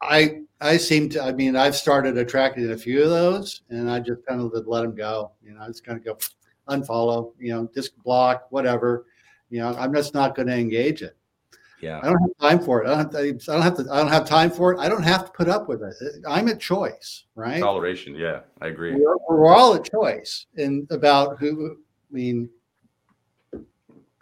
I 0.00 0.40
I 0.60 0.76
seem 0.76 1.08
to. 1.10 1.22
I 1.22 1.32
mean, 1.32 1.56
I've 1.56 1.76
started 1.76 2.16
attracting 2.16 2.70
a 2.70 2.76
few 2.76 3.02
of 3.02 3.10
those, 3.10 3.62
and 3.70 3.90
I 3.90 4.00
just 4.00 4.24
kind 4.26 4.40
of 4.40 4.52
let 4.66 4.82
them 4.82 4.94
go. 4.94 5.32
You 5.42 5.54
know, 5.54 5.62
I 5.62 5.66
just 5.66 5.84
kind 5.84 5.98
of 5.98 6.04
go 6.04 6.18
unfollow, 6.68 7.32
you 7.38 7.52
know, 7.52 7.68
just 7.74 7.96
block, 8.02 8.46
whatever. 8.50 9.06
You 9.50 9.60
know, 9.60 9.74
I'm 9.76 9.92
just 9.94 10.14
not 10.14 10.34
going 10.34 10.48
to 10.48 10.56
engage 10.56 11.02
it. 11.02 11.16
Yeah. 11.84 12.00
I 12.02 12.06
don't 12.06 12.18
have 12.22 12.36
time 12.40 12.64
for 12.64 12.82
it. 12.82 12.86
I 12.86 12.90
don't, 12.90 12.98
have 12.98 13.10
to, 13.10 13.18
I 13.18 13.54
don't 13.54 13.62
have 13.62 13.76
to. 13.76 13.86
I 13.92 13.98
don't 13.98 14.08
have 14.08 14.26
time 14.26 14.50
for 14.50 14.72
it. 14.72 14.78
I 14.78 14.88
don't 14.88 15.02
have 15.02 15.26
to 15.26 15.32
put 15.32 15.48
up 15.48 15.68
with 15.68 15.82
it. 15.82 15.94
I'm 16.26 16.48
at 16.48 16.58
choice, 16.58 17.24
right? 17.34 17.60
Toleration. 17.60 18.14
Yeah, 18.14 18.40
I 18.62 18.68
agree. 18.68 18.94
We're, 18.94 19.16
we're 19.28 19.54
all 19.54 19.74
at 19.74 19.90
choice, 19.90 20.46
and 20.56 20.90
about 20.90 21.38
who. 21.38 21.72
I 21.72 21.76
mean, 22.10 22.48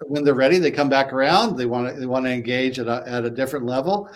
when 0.00 0.24
they're 0.24 0.34
ready, 0.34 0.58
they 0.58 0.72
come 0.72 0.88
back 0.88 1.12
around. 1.12 1.56
They 1.56 1.66
want 1.66 1.94
to. 1.94 2.00
They 2.00 2.06
want 2.06 2.24
to 2.24 2.32
engage 2.32 2.80
at 2.80 2.88
a, 2.88 3.04
at 3.06 3.24
a 3.24 3.30
different 3.30 3.64
level. 3.64 4.10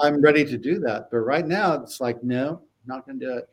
I'm 0.00 0.20
ready 0.20 0.44
to 0.44 0.56
do 0.56 0.78
that. 0.80 1.08
But 1.10 1.18
right 1.18 1.46
now, 1.46 1.74
it's 1.74 2.00
like, 2.00 2.22
no, 2.22 2.62
not 2.86 3.04
going 3.04 3.18
to 3.18 3.26
do 3.26 3.36
it. 3.38 3.48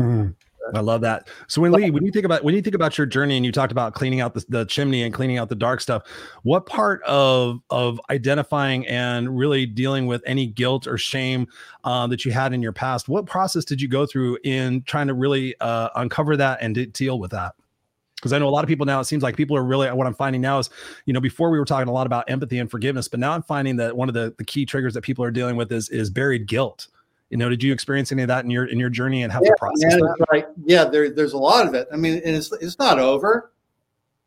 Mm. 0.00 0.34
I 0.74 0.80
love 0.80 1.00
that. 1.02 1.28
So 1.48 1.60
when 1.60 1.72
Lee, 1.72 1.90
when 1.90 2.04
you 2.04 2.12
think 2.12 2.24
about 2.24 2.44
when 2.44 2.54
you 2.54 2.62
think 2.62 2.74
about 2.74 2.96
your 2.96 3.06
journey 3.06 3.36
and 3.36 3.44
you 3.44 3.52
talked 3.52 3.72
about 3.72 3.94
cleaning 3.94 4.20
out 4.20 4.34
the, 4.34 4.44
the 4.48 4.64
chimney 4.64 5.02
and 5.02 5.12
cleaning 5.12 5.38
out 5.38 5.48
the 5.48 5.54
dark 5.54 5.80
stuff, 5.80 6.02
what 6.42 6.66
part 6.66 7.02
of 7.02 7.60
of 7.70 8.00
identifying 8.10 8.86
and 8.86 9.36
really 9.36 9.66
dealing 9.66 10.06
with 10.06 10.22
any 10.26 10.46
guilt 10.46 10.86
or 10.86 10.96
shame 10.98 11.46
uh, 11.84 12.06
that 12.06 12.24
you 12.24 12.32
had 12.32 12.52
in 12.52 12.62
your 12.62 12.72
past, 12.72 13.08
what 13.08 13.26
process 13.26 13.64
did 13.64 13.80
you 13.80 13.88
go 13.88 14.06
through 14.06 14.38
in 14.44 14.82
trying 14.82 15.08
to 15.08 15.14
really 15.14 15.54
uh, 15.60 15.88
uncover 15.96 16.36
that 16.36 16.58
and 16.60 16.92
deal 16.92 17.18
with 17.18 17.30
that? 17.32 17.54
because 18.22 18.32
I 18.32 18.38
know 18.38 18.48
a 18.48 18.50
lot 18.50 18.62
of 18.62 18.68
people 18.68 18.86
now, 18.86 19.00
it 19.00 19.04
seems 19.06 19.24
like 19.24 19.36
people 19.36 19.56
are 19.56 19.64
really, 19.64 19.90
what 19.90 20.06
I'm 20.06 20.14
finding 20.14 20.40
now 20.40 20.60
is, 20.60 20.70
you 21.06 21.12
know, 21.12 21.20
before 21.20 21.50
we 21.50 21.58
were 21.58 21.64
talking 21.64 21.88
a 21.88 21.92
lot 21.92 22.06
about 22.06 22.30
empathy 22.30 22.60
and 22.60 22.70
forgiveness, 22.70 23.08
but 23.08 23.18
now 23.18 23.32
I'm 23.32 23.42
finding 23.42 23.74
that 23.78 23.96
one 23.96 24.08
of 24.08 24.14
the, 24.14 24.32
the 24.38 24.44
key 24.44 24.64
triggers 24.64 24.94
that 24.94 25.02
people 25.02 25.24
are 25.24 25.32
dealing 25.32 25.56
with 25.56 25.72
is, 25.72 25.88
is 25.88 26.08
buried 26.08 26.46
guilt. 26.46 26.86
You 27.32 27.38
know, 27.38 27.48
did 27.48 27.62
you 27.62 27.72
experience 27.72 28.12
any 28.12 28.22
of 28.22 28.28
that 28.28 28.44
in 28.44 28.50
your, 28.50 28.66
in 28.66 28.78
your 28.78 28.90
journey 28.90 29.22
and 29.22 29.32
have 29.32 29.42
yeah, 29.42 29.50
to 29.50 29.56
process 29.58 30.00
man, 30.00 30.14
Like, 30.30 30.48
yeah, 30.64 30.84
there, 30.84 31.10
there's 31.10 31.32
a 31.32 31.38
lot 31.38 31.66
of 31.66 31.74
it. 31.74 31.88
I 31.92 31.96
mean, 31.96 32.20
and 32.24 32.36
it's, 32.36 32.52
it's 32.52 32.78
not 32.78 32.98
over. 32.98 33.52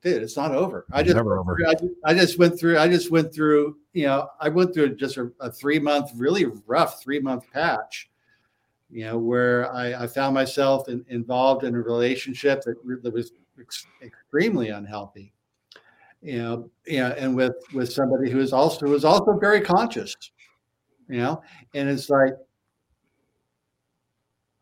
Dude, 0.02 0.22
it's 0.22 0.36
not 0.36 0.52
over. 0.52 0.86
I 0.92 1.04
just, 1.04 1.16
never 1.16 1.40
over. 1.40 1.58
I, 1.68 1.76
I 2.04 2.14
just 2.14 2.38
went 2.38 2.60
through, 2.60 2.78
I 2.78 2.88
just 2.88 3.12
went 3.12 3.34
through, 3.34 3.78
you 3.94 4.08
know, 4.08 4.28
I 4.42 4.50
went 4.50 4.74
through 4.74 4.96
just 4.96 5.18
a, 5.18 5.32
a 5.40 5.52
three 5.52 5.80
month, 5.80 6.12
really 6.16 6.46
rough 6.68 7.02
three 7.02 7.20
month 7.20 7.46
patch 7.54 8.10
you 8.90 9.04
know, 9.06 9.18
where 9.18 9.72
I, 9.74 10.04
I 10.04 10.08
found 10.08 10.34
myself 10.34 10.88
in, 10.88 11.04
involved 11.10 11.64
in 11.64 11.76
a 11.76 11.82
relationship 11.82 12.62
that, 12.62 12.76
that 13.04 13.14
was 13.14 13.32
ex- 13.60 13.88
extremely 14.02 14.70
unhealthy. 14.70 15.34
You 16.22 16.38
know, 16.38 16.70
you 16.88 17.00
know, 17.00 17.12
and 17.12 17.36
with 17.36 17.56
with 17.74 17.92
somebody 17.92 18.32
who 18.32 18.40
is 18.40 18.52
also 18.52 18.88
was 18.88 19.06
also 19.06 19.38
very 19.38 19.62
conscious, 19.62 20.16
you 21.08 21.18
know, 21.18 21.44
and 21.76 21.88
it's 21.88 22.10
like 22.10 22.34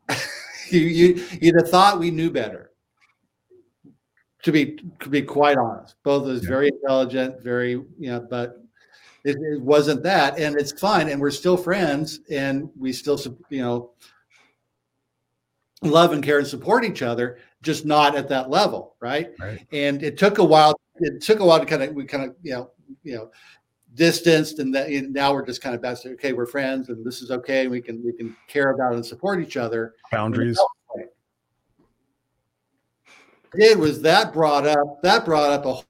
you 0.70 0.80
you 0.80 1.28
you'd 1.42 1.56
have 1.56 1.70
thought 1.70 2.00
we 2.00 2.12
knew 2.12 2.32
better. 2.32 2.72
To 4.44 4.52
be 4.52 4.78
to 5.00 5.10
be 5.10 5.22
quite 5.22 5.58
honest, 5.58 5.96
both 6.04 6.28
is 6.28 6.44
yeah. 6.44 6.50
very 6.50 6.68
intelligent, 6.68 7.42
very 7.42 7.72
you 7.72 7.88
know, 8.00 8.28
but 8.30 8.58
it, 9.24 9.38
it, 9.38 9.62
wasn't 9.62 10.04
that, 10.04 10.38
and 10.38 10.58
it's 10.58 10.78
fine, 10.78 11.08
and 11.08 11.22
we're 11.22 11.32
still 11.32 11.56
friends, 11.56 12.20
and 12.30 12.70
we 12.78 12.92
still 12.92 13.18
you 13.50 13.62
know 13.62 13.92
love 15.82 16.12
and 16.12 16.24
care 16.24 16.40
and 16.40 16.48
support 16.48 16.84
each 16.84 17.02
other 17.02 17.38
just 17.62 17.86
not 17.86 18.16
at 18.16 18.28
that 18.30 18.50
level, 18.50 18.96
right? 19.00 19.32
right? 19.40 19.66
And 19.72 20.04
it 20.04 20.18
took 20.18 20.38
a 20.38 20.44
while. 20.44 20.80
It 20.98 21.22
took 21.22 21.40
a 21.40 21.46
while 21.46 21.60
to 21.60 21.66
kind 21.66 21.82
of 21.82 21.94
we 21.96 22.06
kind 22.06 22.30
of 22.30 22.36
you 22.44 22.54
know 22.54 22.72
you 23.04 23.16
know 23.16 23.32
distanced, 23.96 24.60
and 24.60 24.74
that 24.76 24.90
and 24.90 25.14
now 25.14 25.34
we're 25.34 25.46
just 25.46 25.62
kind 25.62 25.76
of 25.76 25.82
back 25.82 26.02
to 26.02 26.12
okay, 26.14 26.34
we're 26.34 26.46
friends, 26.46 26.90
and 26.90 27.06
this 27.06 27.22
is 27.22 27.32
okay. 27.32 27.64
And 27.64 27.72
we 27.72 27.82
can 27.82 28.04
we 28.04 28.14
can 28.14 28.36
care 28.48 28.72
about 28.72 28.94
and 28.94 29.06
support 29.06 29.42
each 29.42 29.58
other. 29.58 29.96
Boundaries. 30.12 30.60
It 33.56 33.78
was 33.78 34.02
that 34.02 34.34
brought 34.34 34.66
up 34.66 35.02
that 35.04 35.26
brought 35.26 35.52
up 35.52 35.66
a 35.66 35.84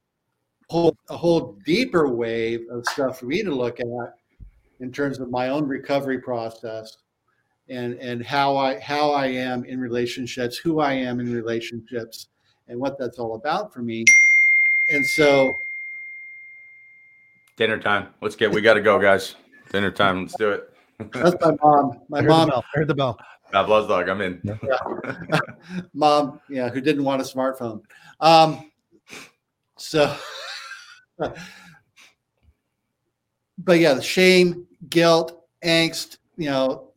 whole 0.69 0.95
a 1.09 1.17
whole 1.17 1.57
deeper 1.65 2.09
wave 2.09 2.61
of 2.69 2.85
stuff 2.87 3.19
for 3.19 3.25
me 3.25 3.41
to 3.43 3.53
look 3.53 3.79
at 3.79 3.87
in 4.79 4.91
terms 4.91 5.19
of 5.19 5.29
my 5.29 5.49
own 5.49 5.65
recovery 5.65 6.19
process 6.19 6.97
and 7.69 7.93
and 7.95 8.25
how 8.25 8.57
I 8.57 8.79
how 8.79 9.11
I 9.11 9.27
am 9.27 9.63
in 9.65 9.79
relationships, 9.79 10.57
who 10.57 10.79
I 10.79 10.93
am 10.93 11.19
in 11.19 11.33
relationships, 11.33 12.27
and 12.67 12.79
what 12.79 12.97
that's 12.97 13.17
all 13.17 13.35
about 13.35 13.73
for 13.73 13.81
me. 13.81 14.03
And 14.89 15.05
so, 15.05 15.53
dinner 17.57 17.77
time. 17.77 18.07
Let's 18.21 18.35
get. 18.35 18.51
We 18.51 18.61
got 18.61 18.75
to 18.75 18.81
go, 18.81 18.99
guys. 18.99 19.35
Dinner 19.71 19.91
time. 19.91 20.21
Let's 20.21 20.35
do 20.37 20.51
it. 20.51 20.69
That's 21.11 21.35
my 21.41 21.55
mom. 21.61 22.01
My 22.09 22.19
I 22.19 22.21
mom. 22.21 22.49
The 22.49 22.55
I 22.57 22.61
heard 22.73 22.87
the 22.87 22.95
bell. 22.95 23.17
God 23.51 23.65
bless 23.67 23.87
dog. 23.87 24.09
I'm 24.09 24.21
in. 24.21 24.41
Yeah. 24.43 25.39
mom, 25.93 26.39
yeah, 26.49 26.69
who 26.69 26.81
didn't 26.81 27.03
want 27.03 27.21
a 27.21 27.25
smartphone. 27.25 27.81
Um, 28.19 28.71
so, 29.77 30.15
but 33.57 33.79
yeah, 33.79 33.93
the 33.93 34.01
shame, 34.01 34.65
guilt, 34.89 35.45
angst, 35.63 36.17
you 36.35 36.49
know, 36.49 36.93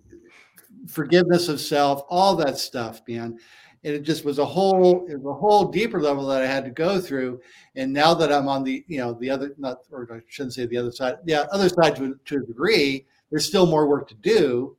forgiveness 0.88 1.48
of 1.48 1.60
self, 1.60 2.04
all 2.08 2.36
that 2.36 2.56
stuff, 2.58 3.02
man. 3.06 3.38
And 3.86 3.94
it 3.94 4.02
just 4.02 4.24
was 4.24 4.40
a 4.40 4.44
whole, 4.44 5.06
it 5.08 5.14
was 5.14 5.36
a 5.36 5.38
whole 5.38 5.66
deeper 5.66 6.00
level 6.00 6.26
that 6.26 6.42
I 6.42 6.46
had 6.46 6.64
to 6.64 6.72
go 6.72 7.00
through. 7.00 7.40
And 7.76 7.92
now 7.92 8.14
that 8.14 8.32
I'm 8.32 8.48
on 8.48 8.64
the, 8.64 8.84
you 8.88 8.98
know, 8.98 9.14
the 9.14 9.30
other, 9.30 9.54
not, 9.58 9.78
or 9.92 10.08
I 10.12 10.18
shouldn't 10.28 10.54
say 10.54 10.66
the 10.66 10.76
other 10.76 10.90
side, 10.90 11.18
yeah, 11.24 11.44
other 11.52 11.68
side 11.68 11.94
to, 11.94 12.18
to 12.24 12.36
a 12.38 12.40
degree, 12.40 13.06
there's 13.30 13.46
still 13.46 13.64
more 13.64 13.86
work 13.86 14.08
to 14.08 14.16
do. 14.16 14.76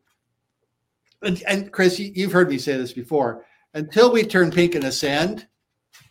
And, 1.22 1.41
and 1.47 1.72
Chris, 1.72 1.97
you, 1.97 2.12
you've 2.14 2.34
heard 2.34 2.49
me 2.49 2.58
say 2.58 2.76
this 2.76 2.91
before. 2.91 3.45
Until 3.76 4.12
we 4.12 4.24
turn 4.24 4.51
pink 4.51 4.76
and 4.76 4.84
ascend, 4.84 5.47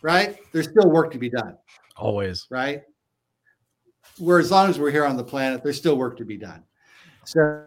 right? 0.01 0.39
There's 0.53 0.71
still 0.71 0.89
work 0.89 1.13
to 1.13 1.19
be 1.19 1.29
done. 1.29 1.59
Always. 1.99 2.47
Right. 2.49 2.81
Where 4.17 4.39
as 4.39 4.51
long 4.51 4.71
as 4.71 4.79
we're 4.79 4.91
here 4.91 5.05
on 5.05 5.19
the 5.19 5.25
planet, 5.25 5.63
there's 5.63 5.77
still 5.77 5.99
work 5.99 6.17
to 6.17 6.25
be 6.25 6.39
done. 6.39 6.65
So 7.27 7.67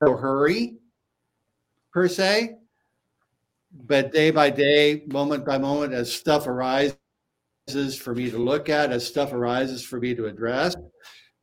no 0.00 0.16
hurry 0.16 0.76
per 1.94 2.08
se, 2.08 2.56
but 3.86 4.12
day 4.12 4.32
by 4.32 4.50
day, 4.50 5.04
moment 5.06 5.46
by 5.46 5.56
moment, 5.56 5.94
as 5.94 6.12
stuff 6.12 6.48
arises 6.48 6.96
for 7.96 8.14
me 8.14 8.30
to 8.30 8.36
look 8.36 8.68
at, 8.68 8.92
as 8.92 9.06
stuff 9.06 9.32
arises 9.32 9.82
for 9.84 10.00
me 10.00 10.14
to 10.14 10.26
address, 10.26 10.74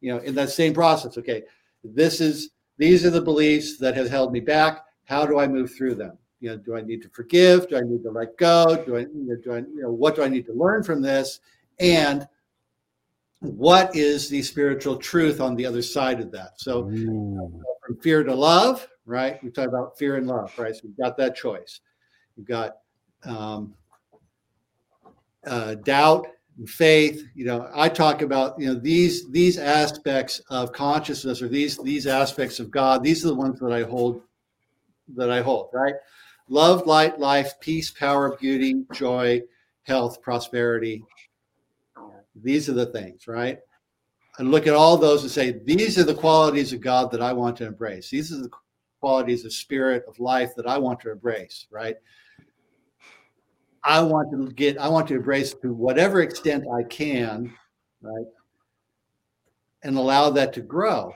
you 0.02 0.14
know, 0.14 0.20
in 0.20 0.36
that 0.36 0.50
same 0.50 0.74
process. 0.74 1.18
Okay, 1.18 1.44
this 1.84 2.20
is 2.20 2.52
these 2.78 3.06
are 3.06 3.10
the 3.10 3.22
beliefs 3.22 3.78
that 3.78 3.96
have 3.96 4.10
held 4.10 4.34
me 4.34 4.42
back. 4.42 4.84
How 5.06 5.26
do 5.26 5.40
I 5.40 5.48
move 5.48 5.74
through 5.74 5.96
them? 5.96 6.18
You 6.42 6.50
know, 6.50 6.58
do 6.58 6.76
I 6.76 6.82
need 6.82 7.02
to 7.04 7.10
forgive? 7.10 7.70
Do 7.70 7.78
I 7.78 7.82
need 7.82 8.04
to 8.04 8.12
let 8.12 8.36
go? 8.38 8.84
Do 8.86 8.98
I, 8.98 9.00
you 9.00 9.10
know, 9.14 9.36
do 9.36 9.54
I, 9.54 9.58
you 9.58 9.82
know, 9.84 9.92
what 9.92 10.16
do 10.16 10.24
I 10.24 10.28
need 10.28 10.46
to 10.48 10.54
learn 10.54 10.84
from 10.84 11.02
this? 11.02 11.40
And 11.80 12.28
what 13.40 13.96
is 13.96 14.28
the 14.28 14.42
spiritual 14.42 14.98
truth 14.98 15.40
on 15.40 15.56
the 15.56 15.66
other 15.66 15.82
side 15.82 16.20
of 16.20 16.32
that? 16.32 16.60
So, 16.60 16.90
Ooh 16.90 17.64
from 17.92 18.02
fear 18.02 18.24
to 18.24 18.34
love, 18.34 18.88
right? 19.12 19.44
We 19.44 19.52
talk 19.52 19.68
about 19.68 19.98
fear 19.98 20.16
and 20.16 20.26
love, 20.26 20.58
right? 20.58 20.74
So 20.74 20.82
you've 20.84 20.98
got 20.98 21.18
that 21.18 21.36
choice. 21.36 21.82
You've 22.36 22.48
got 22.48 22.78
um, 23.24 23.74
uh, 25.46 25.76
doubt 25.76 26.28
and 26.58 26.70
faith. 26.70 27.28
You 27.36 27.46
know, 27.46 27.70
I 27.76 27.90
talk 27.90 28.22
about 28.22 28.60
you 28.60 28.68
know 28.68 28.80
these 28.80 29.30
these 29.30 29.58
aspects 29.58 30.42
of 30.50 30.72
consciousness 30.72 31.42
or 31.42 31.50
these 31.50 31.78
these 31.78 32.08
aspects 32.08 32.60
of 32.60 32.72
God. 32.72 33.04
These 33.04 33.26
are 33.26 33.30
the 33.30 33.36
ones 33.36 33.60
that 33.60 33.72
I 33.72 33.84
hold 33.84 34.22
that 35.16 35.30
I 35.30 35.42
hold, 35.42 35.70
right? 35.74 35.96
Love, 36.48 36.88
light, 36.88 37.20
life, 37.20 37.60
peace, 37.60 37.92
power, 37.92 38.36
beauty, 38.38 38.86
joy, 38.94 39.42
health, 39.84 40.22
prosperity. 40.22 41.04
These 42.42 42.70
are 42.70 42.74
the 42.74 42.86
things, 42.88 43.28
right? 43.28 43.60
and 44.42 44.50
look 44.50 44.68
at 44.68 44.74
all 44.74 44.98
those 44.98 45.22
and 45.24 45.32
say, 45.32 45.60
these 45.66 46.00
are 46.00 46.04
the 46.04 46.16
qualities 46.16 46.74
of 46.74 46.82
God 46.82 47.12
that 47.12 47.22
I 47.22 47.34
want 47.34 47.58
to 47.58 47.66
embrace. 47.66 48.10
These 48.10 48.32
are 48.34 48.42
the 48.42 48.50
qualities 49.02 49.44
of 49.44 49.52
spirit, 49.52 50.06
of 50.08 50.20
life 50.20 50.52
that 50.56 50.68
I 50.68 50.78
want 50.78 51.00
to 51.02 51.12
embrace, 51.12 51.68
right? 51.72 51.96
I 53.84 54.02
want 54.02 54.32
to 54.32 54.54
get, 54.54 54.78
I 54.78 54.88
want 54.88 55.08
to 55.08 55.16
embrace 55.16 55.54
to 55.56 55.74
whatever 55.74 56.22
extent 56.22 56.66
I 56.74 56.84
can, 56.84 57.54
right? 58.02 58.28
And 59.84 59.98
allow 59.98 60.30
that 60.30 60.54
to 60.54 60.62
grow. 60.62 61.14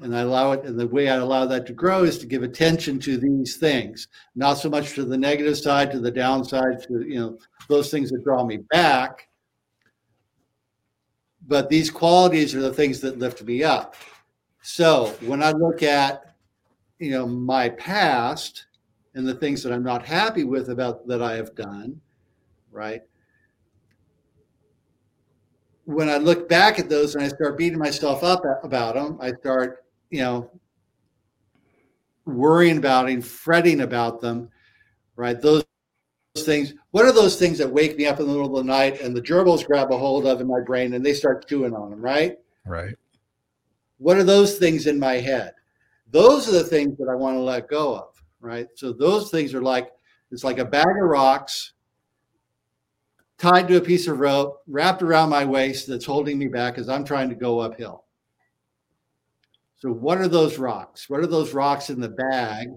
And 0.00 0.16
I 0.16 0.22
allow 0.22 0.52
it, 0.52 0.64
and 0.64 0.80
the 0.80 0.88
way 0.88 1.10
I 1.10 1.16
allow 1.16 1.44
that 1.46 1.66
to 1.66 1.74
grow 1.74 2.02
is 2.04 2.18
to 2.18 2.26
give 2.26 2.42
attention 2.42 2.98
to 3.00 3.18
these 3.18 3.58
things, 3.58 4.08
not 4.34 4.54
so 4.54 4.68
much 4.68 4.94
to 4.94 5.04
the 5.04 5.18
negative 5.18 5.58
side, 5.58 5.92
to 5.92 6.00
the 6.00 6.10
downside, 6.10 6.82
to 6.88 7.04
you 7.06 7.20
know, 7.20 7.38
those 7.68 7.90
things 7.90 8.10
that 8.10 8.24
draw 8.24 8.44
me 8.44 8.56
back, 8.70 9.28
but 11.46 11.68
these 11.68 11.90
qualities 11.90 12.54
are 12.54 12.62
the 12.62 12.72
things 12.72 13.00
that 13.00 13.18
lift 13.18 13.42
me 13.42 13.62
up. 13.62 13.94
So 14.62 15.14
when 15.20 15.42
I 15.42 15.52
look 15.52 15.82
at, 15.82 16.31
you 17.02 17.10
know, 17.10 17.26
my 17.26 17.68
past 17.70 18.66
and 19.16 19.26
the 19.26 19.34
things 19.34 19.60
that 19.64 19.72
I'm 19.72 19.82
not 19.82 20.06
happy 20.06 20.44
with 20.44 20.68
about 20.68 21.04
that 21.08 21.20
I 21.20 21.34
have 21.34 21.52
done, 21.56 22.00
right? 22.70 23.02
When 25.84 26.08
I 26.08 26.18
look 26.18 26.48
back 26.48 26.78
at 26.78 26.88
those 26.88 27.16
and 27.16 27.24
I 27.24 27.28
start 27.28 27.58
beating 27.58 27.78
myself 27.78 28.22
up 28.22 28.44
about 28.62 28.94
them, 28.94 29.18
I 29.20 29.32
start, 29.32 29.84
you 30.10 30.20
know, 30.20 30.50
worrying 32.24 32.78
about 32.78 33.08
and 33.08 33.26
fretting 33.26 33.80
about 33.80 34.20
them, 34.20 34.48
right? 35.16 35.40
Those 35.40 35.64
things 36.38 36.72
what 36.92 37.04
are 37.04 37.12
those 37.12 37.36
things 37.36 37.58
that 37.58 37.70
wake 37.70 37.98
me 37.98 38.06
up 38.06 38.20
in 38.20 38.26
the 38.26 38.32
middle 38.32 38.56
of 38.56 38.64
the 38.64 38.72
night 38.72 39.00
and 39.00 39.14
the 39.14 39.20
gerbils 39.20 39.66
grab 39.66 39.92
a 39.92 39.98
hold 39.98 40.24
of 40.24 40.40
in 40.40 40.46
my 40.46 40.60
brain 40.60 40.94
and 40.94 41.04
they 41.04 41.12
start 41.12 41.46
chewing 41.46 41.74
on 41.74 41.90
them 41.90 42.00
right 42.00 42.38
right 42.64 42.94
what 43.98 44.16
are 44.16 44.24
those 44.24 44.56
things 44.56 44.86
in 44.86 44.98
my 44.98 45.16
head 45.16 45.52
those 46.12 46.48
are 46.48 46.52
the 46.52 46.64
things 46.64 46.96
that 46.98 47.08
i 47.10 47.14
want 47.14 47.36
to 47.36 47.40
let 47.40 47.68
go 47.68 47.96
of 47.96 48.22
right 48.40 48.68
so 48.76 48.92
those 48.92 49.30
things 49.30 49.54
are 49.54 49.62
like 49.62 49.90
it's 50.30 50.44
like 50.44 50.58
a 50.58 50.64
bag 50.64 50.86
of 50.86 51.08
rocks 51.08 51.72
tied 53.38 53.66
to 53.66 53.76
a 53.76 53.80
piece 53.80 54.06
of 54.06 54.20
rope 54.20 54.62
wrapped 54.68 55.02
around 55.02 55.28
my 55.28 55.44
waist 55.44 55.88
that's 55.88 56.04
holding 56.04 56.38
me 56.38 56.46
back 56.46 56.78
as 56.78 56.88
i'm 56.88 57.04
trying 57.04 57.28
to 57.28 57.34
go 57.34 57.58
uphill 57.58 58.04
So, 59.82 59.90
what 59.90 60.18
are 60.18 60.28
those 60.28 60.58
rocks? 60.58 61.10
What 61.10 61.18
are 61.18 61.26
those 61.26 61.52
rocks 61.52 61.90
in 61.90 61.98
the 62.00 62.08
bag? 62.08 62.68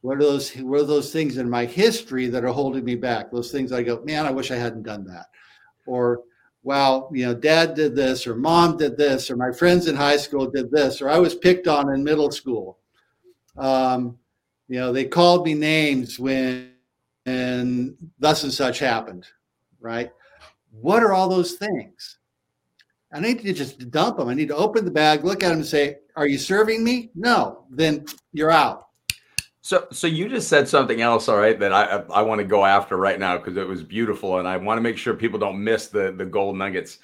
What 0.00 0.16
are 0.18 0.22
those? 0.22 0.50
What 0.56 0.80
are 0.80 0.86
those 0.86 1.12
things 1.12 1.38
in 1.38 1.48
my 1.48 1.64
history 1.64 2.26
that 2.26 2.44
are 2.44 2.52
holding 2.52 2.84
me 2.84 2.96
back? 2.96 3.30
Those 3.30 3.52
things 3.52 3.70
I 3.70 3.84
go, 3.84 4.02
man, 4.04 4.26
I 4.26 4.32
wish 4.32 4.50
I 4.50 4.56
hadn't 4.56 4.82
done 4.82 5.04
that, 5.04 5.26
or 5.86 6.22
wow, 6.64 7.10
you 7.12 7.26
know, 7.26 7.34
dad 7.34 7.74
did 7.74 7.94
this, 7.94 8.26
or 8.26 8.34
mom 8.34 8.78
did 8.78 8.96
this, 8.96 9.30
or 9.30 9.36
my 9.36 9.52
friends 9.52 9.86
in 9.86 9.94
high 9.94 10.16
school 10.16 10.50
did 10.50 10.70
this, 10.70 11.00
or 11.00 11.10
I 11.10 11.18
was 11.18 11.34
picked 11.34 11.68
on 11.68 11.94
in 11.94 12.02
middle 12.02 12.32
school. 12.32 12.78
Um, 13.56 14.18
you 14.66 14.80
know, 14.80 14.92
they 14.92 15.04
called 15.04 15.44
me 15.44 15.54
names 15.54 16.18
when 16.18 16.72
and 17.26 17.94
thus 18.18 18.42
and 18.42 18.52
such 18.52 18.78
happened, 18.78 19.26
right? 19.78 20.10
What 20.72 21.02
are 21.02 21.12
all 21.12 21.28
those 21.28 21.52
things? 21.52 22.18
I 23.12 23.20
need 23.20 23.42
to 23.42 23.52
just 23.52 23.90
dump 23.90 24.16
them. 24.16 24.28
I 24.28 24.34
need 24.34 24.48
to 24.48 24.56
open 24.56 24.84
the 24.84 24.90
bag, 24.90 25.24
look 25.24 25.42
at 25.42 25.50
them, 25.50 25.58
and 25.58 25.66
say, 25.66 25.98
"Are 26.16 26.26
you 26.26 26.38
serving 26.38 26.82
me?" 26.82 27.10
No. 27.14 27.66
Then 27.70 28.06
you're 28.32 28.50
out. 28.50 28.88
So, 29.64 29.86
so 29.90 30.06
you 30.06 30.28
just 30.28 30.48
said 30.48 30.68
something 30.68 31.00
else, 31.00 31.26
all 31.26 31.38
right, 31.38 31.58
that 31.58 31.72
I 31.72 32.04
I 32.12 32.20
want 32.20 32.38
to 32.38 32.44
go 32.44 32.66
after 32.66 32.98
right 32.98 33.18
now 33.18 33.38
because 33.38 33.56
it 33.56 33.66
was 33.66 33.82
beautiful, 33.82 34.38
and 34.38 34.46
I 34.46 34.58
want 34.58 34.76
to 34.76 34.82
make 34.82 34.98
sure 34.98 35.14
people 35.14 35.38
don't 35.38 35.64
miss 35.64 35.86
the 35.86 36.12
the 36.12 36.26
gold 36.26 36.58
nuggets. 36.58 36.98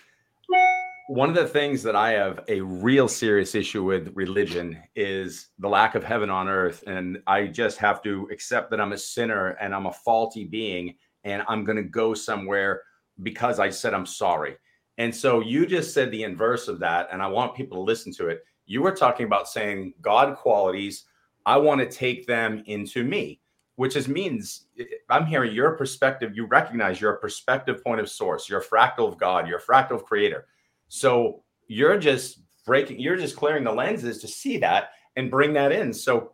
One 1.08 1.30
of 1.30 1.34
the 1.34 1.46
things 1.48 1.82
that 1.84 1.96
I 1.96 2.10
have 2.10 2.44
a 2.48 2.60
real 2.60 3.08
serious 3.08 3.54
issue 3.54 3.82
with 3.82 4.12
religion 4.14 4.78
is 4.94 5.48
the 5.58 5.70
lack 5.70 5.94
of 5.94 6.04
heaven 6.04 6.28
on 6.28 6.48
earth, 6.48 6.84
and 6.86 7.22
I 7.26 7.46
just 7.46 7.78
have 7.78 8.02
to 8.02 8.28
accept 8.30 8.70
that 8.72 8.80
I'm 8.80 8.92
a 8.92 8.98
sinner 8.98 9.56
and 9.58 9.74
I'm 9.74 9.86
a 9.86 9.92
faulty 9.92 10.44
being, 10.44 10.96
and 11.24 11.42
I'm 11.48 11.64
going 11.64 11.78
to 11.78 11.82
go 11.82 12.12
somewhere 12.12 12.82
because 13.22 13.58
I 13.58 13.70
said 13.70 13.94
I'm 13.94 14.04
sorry. 14.04 14.56
And 14.98 15.16
so 15.16 15.40
you 15.40 15.64
just 15.64 15.94
said 15.94 16.10
the 16.10 16.24
inverse 16.24 16.68
of 16.68 16.78
that, 16.80 17.08
and 17.10 17.22
I 17.22 17.26
want 17.26 17.56
people 17.56 17.78
to 17.78 17.82
listen 17.82 18.12
to 18.16 18.28
it. 18.28 18.44
You 18.66 18.82
were 18.82 18.92
talking 18.94 19.24
about 19.24 19.48
saying 19.48 19.94
God 20.02 20.36
qualities. 20.36 21.06
I 21.50 21.56
want 21.56 21.80
to 21.80 21.88
take 21.88 22.26
them 22.26 22.62
into 22.66 23.04
me, 23.04 23.40
which 23.76 23.96
is 23.96 24.08
means 24.08 24.66
eh, 24.78 24.84
I'm 25.08 25.26
hearing 25.26 25.54
your 25.54 25.72
perspective. 25.72 26.32
You 26.34 26.46
recognize 26.46 27.00
you're 27.00 27.14
a 27.14 27.20
perspective 27.20 27.82
point 27.82 28.00
of 28.00 28.08
source. 28.08 28.48
You're 28.48 28.60
a 28.60 28.64
fractal 28.64 29.08
of 29.08 29.18
God. 29.18 29.48
You're 29.48 29.58
a 29.58 29.62
fractal 29.62 29.92
of 29.92 30.04
Creator. 30.04 30.46
So 30.88 31.42
you're 31.66 31.98
just 31.98 32.40
breaking. 32.64 33.00
You're 33.00 33.16
just 33.16 33.36
clearing 33.36 33.64
the 33.64 33.72
lenses 33.72 34.18
to 34.18 34.28
see 34.28 34.58
that 34.58 34.90
and 35.16 35.30
bring 35.30 35.52
that 35.54 35.72
in. 35.72 35.92
So 35.92 36.32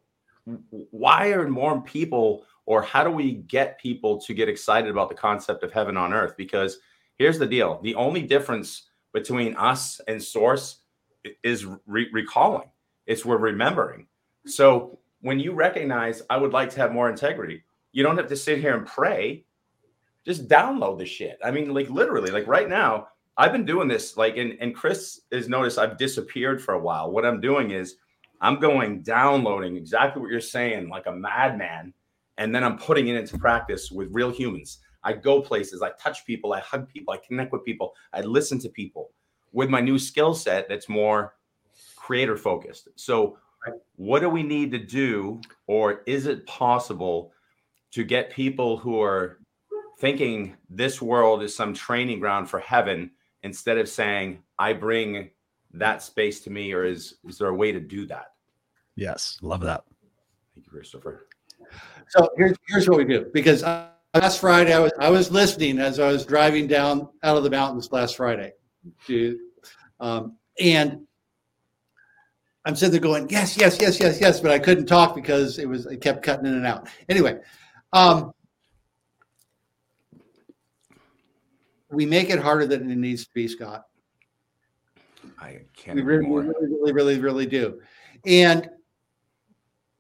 why 0.91 1.29
are 1.29 1.49
more 1.49 1.81
people, 1.83 2.45
or 2.67 2.83
how 2.83 3.03
do 3.03 3.11
we 3.11 3.33
get 3.33 3.81
people 3.81 4.21
to 4.21 4.35
get 4.35 4.49
excited 4.49 4.91
about 4.91 5.09
the 5.09 5.15
concept 5.15 5.63
of 5.63 5.73
heaven 5.73 5.97
on 5.97 6.13
earth? 6.13 6.37
Because 6.37 6.79
Here's 7.19 7.39
the 7.39 7.47
deal 7.47 7.81
the 7.83 7.95
only 7.95 8.23
difference 8.23 8.91
between 9.13 9.57
us 9.57 10.01
and 10.07 10.23
source 10.23 10.81
is 11.43 11.67
re- 11.87 12.11
recalling, 12.13 12.71
it's 13.07 13.25
we're 13.25 13.39
remembering. 13.39 14.07
So 14.47 14.99
when 15.27 15.41
you 15.41 15.51
recognize, 15.51 16.23
I 16.31 16.37
would 16.37 16.53
like 16.53 16.71
to 16.71 16.81
have 16.81 16.93
more 16.93 17.11
integrity, 17.11 17.65
you 17.91 18.05
don't 18.05 18.17
have 18.17 18.29
to 18.29 18.37
sit 18.37 18.61
here 18.61 18.77
and 18.77 18.87
pray. 18.87 19.45
Just 20.25 20.47
download 20.47 20.99
the 20.99 21.05
shit. 21.05 21.37
I 21.45 21.51
mean, 21.51 21.75
like 21.75 21.91
literally, 21.91 22.31
like 22.31 22.47
right 22.47 22.69
now, 22.69 23.09
I've 23.37 23.51
been 23.51 23.65
doing 23.65 23.89
this, 23.89 24.17
like, 24.17 24.37
and, 24.37 24.57
and 24.61 24.73
Chris 24.73 25.23
has 25.33 25.49
noticed 25.49 25.81
I've 25.81 25.99
disappeared 25.99 26.63
for 26.63 26.75
a 26.75 26.79
while. 26.79 27.11
What 27.11 27.27
I'm 27.27 27.41
doing 27.41 27.73
is 27.73 27.97
I'm 28.41 28.61
going 28.61 29.03
downloading 29.03 29.77
exactly 29.77 30.23
what 30.23 30.31
you're 30.31 30.41
saying, 30.41 30.91
like 30.91 31.07
a 31.07 31.13
madman, 31.13 31.93
and 32.39 32.55
then 32.55 32.63
I'm 32.63 32.79
putting 32.79 33.09
it 33.09 33.17
into 33.17 33.37
practice 33.37 33.91
with 33.91 34.15
real 34.15 34.31
humans. 34.31 34.79
I 35.03 35.15
go 35.15 35.43
places, 35.43 35.83
I 35.83 35.91
touch 36.01 36.25
people, 36.25 36.53
I 36.53 36.61
hug 36.61 36.89
people, 36.89 37.13
I 37.13 37.17
connect 37.17 37.51
with 37.51 37.65
people, 37.65 37.95
I 38.13 38.21
listen 38.21 38.61
to 38.61 38.69
people 38.69 39.11
with 39.53 39.71
my 39.71 39.81
new 39.81 39.99
skill 39.99 40.37
set 40.37 40.69
that's 40.69 40.89
more 40.89 41.35
creator 41.97 42.37
focused. 42.37 42.91
So, 42.95 43.39
what 43.97 44.21
do 44.21 44.29
we 44.29 44.43
need 44.43 44.71
to 44.73 44.79
do, 44.79 45.41
or 45.67 46.03
is 46.07 46.27
it 46.27 46.47
possible 46.47 47.33
to 47.93 48.05
get 48.05 48.31
people 48.31 48.77
who 48.77 49.01
are 49.01 49.39
thinking 49.99 50.57
this 50.69 51.01
world 51.01 51.43
is 51.43 51.55
some 51.57 51.73
training 51.73 52.21
ground 52.21 52.49
for 52.49 52.59
heaven 52.59 53.11
instead 53.43 53.79
of 53.79 53.89
saying, 53.89 54.43
I 54.59 54.73
bring 54.73 55.31
that 55.73 56.03
space 56.03 56.41
to 56.41 56.51
me, 56.51 56.73
or 56.73 56.85
is, 56.85 57.15
is 57.27 57.39
there 57.39 57.49
a 57.49 57.55
way 57.55 57.73
to 57.73 57.81
do 57.81 58.07
that? 58.07 58.33
Yes, 58.95 59.39
love 59.43 59.61
that. 59.61 59.85
Thank 60.55 60.67
you, 60.67 60.73
Christopher. 60.73 61.27
So 62.09 62.29
here's 62.37 62.57
here's 62.69 62.89
what 62.89 62.99
we 62.99 63.05
do 63.05 63.31
because 63.33 63.63
I, 63.63 63.89
last 64.15 64.41
Friday, 64.41 64.73
I 64.73 64.79
was 64.79 64.93
I 64.99 65.11
was 65.11 65.31
listening 65.31 65.79
as 65.79 65.99
I 65.99 66.09
was 66.09 66.25
driving 66.25 66.67
down 66.67 67.09
out 67.23 67.37
of 67.37 67.45
the 67.45 67.51
mountains 67.51 67.91
last 67.93 68.17
Friday, 68.17 68.53
to, 69.07 69.39
um, 70.01 70.37
and 70.61 71.07
I'm 72.67 72.75
sitting 72.75 72.91
there 72.91 73.01
going, 73.01 73.31
yes, 73.31 73.57
yes, 73.57 73.81
yes, 73.81 74.01
yes, 74.01 74.21
yes, 74.21 74.41
but 74.41 74.51
I 74.51 74.59
couldn't 74.59 74.87
talk 74.87 75.15
because 75.15 75.61
it 75.61 75.69
was 75.69 75.87
it 75.87 76.01
kept 76.01 76.25
cutting 76.25 76.47
in 76.47 76.55
and 76.55 76.67
out. 76.67 76.89
Anyway, 77.09 77.39
um, 77.93 78.33
we 81.93 82.05
make 82.05 82.29
it 82.29 82.41
harder 82.41 82.67
than 82.67 82.91
it 82.91 82.99
needs 82.99 83.25
to 83.25 83.31
be, 83.33 83.47
Scott. 83.47 83.85
I 85.39 85.61
can't. 85.77 85.95
We 85.95 86.03
really, 86.03 86.27
really, 86.27 86.53
really, 86.59 86.93
really, 86.93 87.19
really 87.21 87.47
do, 87.47 87.81
and 88.27 88.69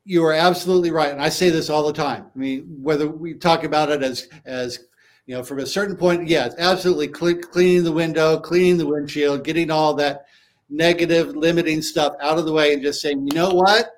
you 0.05 0.25
are 0.25 0.33
absolutely 0.33 0.91
right, 0.91 1.13
and 1.13 1.23
I 1.23 1.29
say 1.29 1.51
this 1.51 1.71
all 1.71 1.87
the 1.87 1.93
time. 1.93 2.27
I 2.35 2.39
mean, 2.39 2.79
whether 2.83 3.07
we 3.09 3.35
talk 3.35 3.63
about 3.63 3.91
it 3.91 4.03
as 4.03 4.29
as 4.45 4.81
you 5.27 5.37
know, 5.37 5.45
from 5.45 5.61
a 5.61 5.67
certain 5.67 5.97
point, 5.97 6.27
yeah, 6.27 6.47
it's 6.47 6.57
absolutely 6.59 7.07
cleaning 7.09 7.85
the 7.85 7.93
window, 7.93 8.41
cleaning 8.41 8.77
the 8.77 8.87
windshield, 8.87 9.45
getting 9.45 9.71
all 9.71 9.95
that 9.95 10.27
negative, 10.69 11.37
limiting 11.37 11.83
stuff 11.83 12.15
out 12.21 12.39
of 12.39 12.45
the 12.45 12.53
way, 12.53 12.73
and 12.73 12.83
just 12.83 13.01
saying, 13.01 13.27
you 13.27 13.35
know 13.35 13.51
what, 13.51 13.91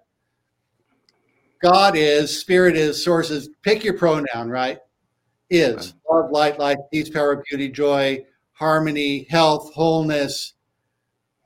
God 1.63 1.97
is, 1.97 2.39
Spirit 2.39 2.77
is, 2.77 3.03
sources. 3.03 3.51
Pick 3.63 3.85
your 3.85 3.95
pronoun, 3.95 4.49
right? 4.49 4.79
Is 5.51 5.95
love, 6.11 6.31
light, 6.31 6.59
life, 6.59 6.79
peace, 6.93 7.09
power, 7.09 7.43
beauty, 7.49 7.69
joy, 7.69 8.25
harmony, 8.53 9.27
health, 9.31 9.73
wholeness, 9.75 10.55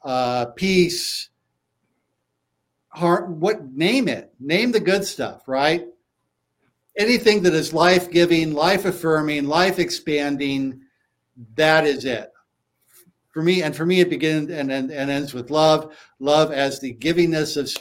uh, 0.05 0.47
peace 0.57 1.31
heart, 2.93 3.29
what 3.29 3.73
name 3.73 4.09
it? 4.09 4.33
Name 4.39 4.73
the 4.73 4.81
good 4.81 5.05
stuff, 5.05 5.49
right? 5.49 5.87
Anything 6.99 7.43
that 7.43 7.55
is 7.55 7.73
life 7.73 8.11
giving, 8.11 8.53
life 8.53 8.85
affirming, 8.85 9.47
life 9.47 9.79
expanding, 9.79 10.81
that 11.55 11.87
is 11.87 12.05
it. 12.05 12.32
For 13.33 13.43
me, 13.43 13.63
and 13.63 13.75
for 13.75 13.87
me, 13.87 14.01
it 14.01 14.11
begins 14.11 14.51
and, 14.51 14.71
and, 14.71 14.91
and 14.91 15.11
ends 15.11 15.33
with 15.33 15.51
love. 15.51 15.97
Love 16.21 16.53
as 16.53 16.81
the 16.81 16.95
givingness 16.95 17.57
of 17.57 17.73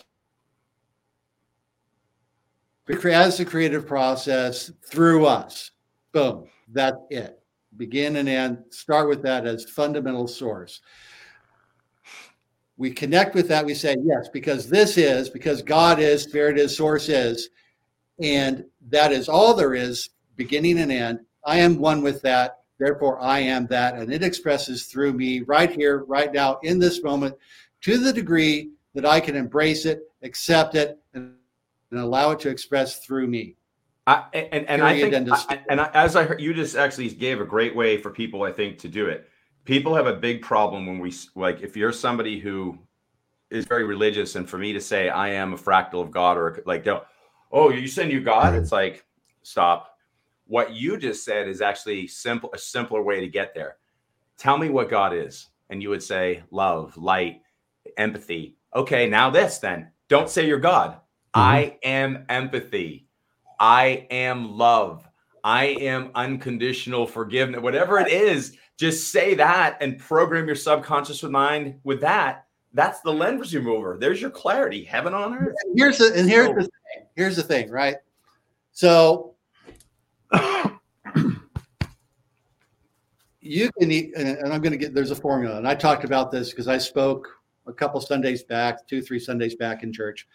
as 3.06 3.38
the 3.38 3.45
creative 3.45 3.88
process 3.88 4.72
through 4.89 5.26
us. 5.26 5.72
Boom. 6.12 6.47
That's 6.74 6.97
it. 7.10 7.39
Begin 7.78 8.18
and 8.18 8.28
end. 8.28 8.64
Start 8.70 9.08
with 9.08 9.22
that 9.24 9.45
as 9.45 9.66
fundamental 9.66 10.28
source 10.28 10.82
we 12.82 12.89
connect 12.89 13.36
with 13.36 13.47
that. 13.47 13.64
We 13.64 13.76
say, 13.76 13.95
yes, 14.04 14.28
because 14.28 14.68
this 14.68 14.97
is, 14.97 15.30
because 15.30 15.62
God 15.62 15.99
is, 15.99 16.24
Spirit 16.24 16.58
is, 16.58 16.76
Source 16.76 17.10
is. 17.10 17.49
And 18.20 18.66
that 18.89 19.12
is 19.12 19.30
all 19.30 19.54
there 19.54 19.76
is, 19.76 20.10
beginning 20.36 20.80
and 20.80 20.91
end. 20.91 21.20
I 21.45 21.60
am 21.60 21.78
one 21.78 22.02
with 22.02 22.24
that. 22.24 22.61
Therefore, 22.82 23.21
I 23.21 23.39
am 23.39 23.67
that. 23.67 23.95
And 23.95 24.11
it 24.11 24.23
expresses 24.23 24.88
through 24.88 25.13
me 25.13 25.41
right 25.41 25.71
here, 25.71 25.99
right 26.05 26.34
now, 26.34 26.59
in 26.63 26.79
this 26.79 27.01
moment, 27.01 27.36
to 27.82 27.97
the 27.97 28.11
degree 28.11 28.71
that 28.93 29.05
I 29.05 29.19
can 29.19 29.36
embrace 29.36 29.86
it, 29.86 30.01
accept 30.23 30.75
it, 30.75 30.99
and, 31.13 31.36
and 31.91 31.99
allow 31.99 32.32
it 32.32 32.39
to 32.41 32.49
express 32.49 32.99
through 33.05 33.27
me. 33.27 33.55
I, 34.07 34.25
and, 34.34 34.67
and 34.67 34.82
I 34.82 34.99
think, 34.99 35.13
and, 35.13 35.32
I, 35.32 35.61
and 35.69 35.79
I, 35.79 35.89
as 35.93 36.15
I 36.15 36.23
heard, 36.23 36.41
you 36.41 36.53
just 36.53 36.75
actually 36.75 37.09
gave 37.09 37.39
a 37.39 37.45
great 37.45 37.75
way 37.75 37.97
for 37.97 38.09
people, 38.09 38.43
I 38.43 38.51
think, 38.51 38.79
to 38.79 38.89
do 38.89 39.05
it 39.05 39.29
people 39.65 39.95
have 39.95 40.07
a 40.07 40.13
big 40.13 40.41
problem 40.41 40.86
when 40.86 40.99
we 40.99 41.13
like 41.36 41.61
if 41.61 41.77
you're 41.77 41.91
somebody 41.91 42.39
who 42.39 42.77
is 43.49 43.65
very 43.65 43.84
religious 43.84 44.36
and 44.36 44.49
for 44.49 44.57
me 44.57 44.73
to 44.73 44.82
say 44.82 45.09
i 45.09 45.29
am 45.29 45.53
a 45.53 45.57
fractal 45.57 46.01
of 46.01 46.11
god 46.11 46.38
or 46.38 46.61
like 46.65 46.88
oh 47.51 47.69
you 47.69 47.88
send 47.88 48.11
you 48.11 48.21
god 48.21 48.55
it's 48.55 48.71
like 48.71 49.05
stop 49.43 49.91
what 50.52 50.74
you 50.74 50.97
just 50.97 51.24
said 51.24 51.47
is 51.47 51.62
actually 51.62 52.08
simple 52.08 52.49
a 52.54 52.58
simpler 52.58 53.02
way 53.02 53.20
to 53.20 53.28
get 53.28 53.54
there 53.56 53.78
tell 54.38 54.58
me 54.58 54.70
what 54.70 54.89
god 54.89 55.14
is 55.14 55.47
and 55.70 55.82
you 55.82 55.89
would 55.89 56.04
say 56.04 56.43
love 56.52 56.95
light 56.97 57.41
empathy 57.97 58.56
okay 58.76 59.08
now 59.08 59.30
this 59.30 59.58
then 59.58 59.89
don't 60.10 60.30
say 60.30 60.45
you're 60.45 60.60
god 60.60 60.91
mm-hmm. 60.91 61.39
i 61.39 61.78
am 61.84 62.26
empathy 62.30 63.08
i 63.60 64.06
am 64.12 64.58
love 64.58 65.08
i 65.43 65.66
am 65.66 66.12
unconditional 66.16 67.08
forgiveness 67.08 67.62
whatever 67.62 67.97
it 67.97 68.10
is 68.12 68.58
just 68.82 69.12
say 69.12 69.36
that 69.36 69.78
and 69.80 69.99
program 69.99 70.47
your 70.47 70.56
subconscious 70.56 71.22
mind 71.22 71.80
with 71.84 72.02
that. 72.02 72.47
That's 72.74 72.99
the 73.02 73.14
lens 73.14 73.54
remover. 73.54 73.95
There's 73.99 74.20
your 74.20 74.32
clarity, 74.32 74.84
heaven 74.84 75.14
on 75.14 75.36
earth. 75.36 75.56
Here's 75.76 75.99
the 75.99 76.12
and 76.16 76.28
here's 76.28 76.47
the 76.47 76.64
thing. 76.64 77.06
Here's 77.16 77.36
the 77.36 77.43
thing, 77.43 77.70
right? 77.70 77.97
So 78.72 79.30
you 83.42 83.72
can 83.80 83.92
eat, 83.92 84.14
and 84.16 84.54
I'm 84.54 84.62
going 84.62 84.72
to 84.72 84.78
get 84.78 84.94
there's 84.94 85.12
a 85.12 85.16
formula, 85.16 85.58
and 85.58 85.68
I 85.68 85.76
talked 85.76 86.04
about 86.04 86.32
this 86.32 86.52
because 86.52 86.68
I 86.68 86.78
spoke 86.78 87.28
a 87.68 87.74
couple 87.74 88.00
Sundays 88.00 88.44
back, 88.44 88.88
two, 88.88 89.02
three 89.02 89.20
Sundays 89.20 89.56
back 89.56 89.84
in 89.84 89.92
church, 89.92 90.28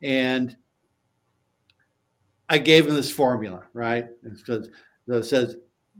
and 0.00 0.56
I 2.48 2.58
gave 2.58 2.86
him 2.86 2.94
this 2.94 3.10
formula, 3.10 3.64
right? 3.74 4.06
It 4.24 4.38
says, 4.44 4.70
it 5.08 5.24
says 5.24 5.56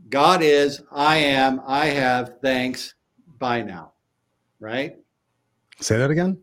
God 0.09 0.43
is, 0.43 0.83
I 0.91 1.16
am, 1.16 1.61
I 1.66 1.87
have, 1.87 2.39
thanks, 2.43 2.95
bye 3.39 3.62
now, 3.62 3.93
right? 4.59 4.97
Say 5.80 5.99
that 5.99 6.11
again. 6.11 6.39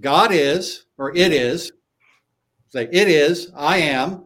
God 0.00 0.32
is, 0.32 0.86
or 0.98 1.14
it 1.14 1.32
is, 1.32 1.72
say 2.68 2.88
it 2.90 3.08
is, 3.08 3.52
I 3.54 3.78
am, 3.78 4.24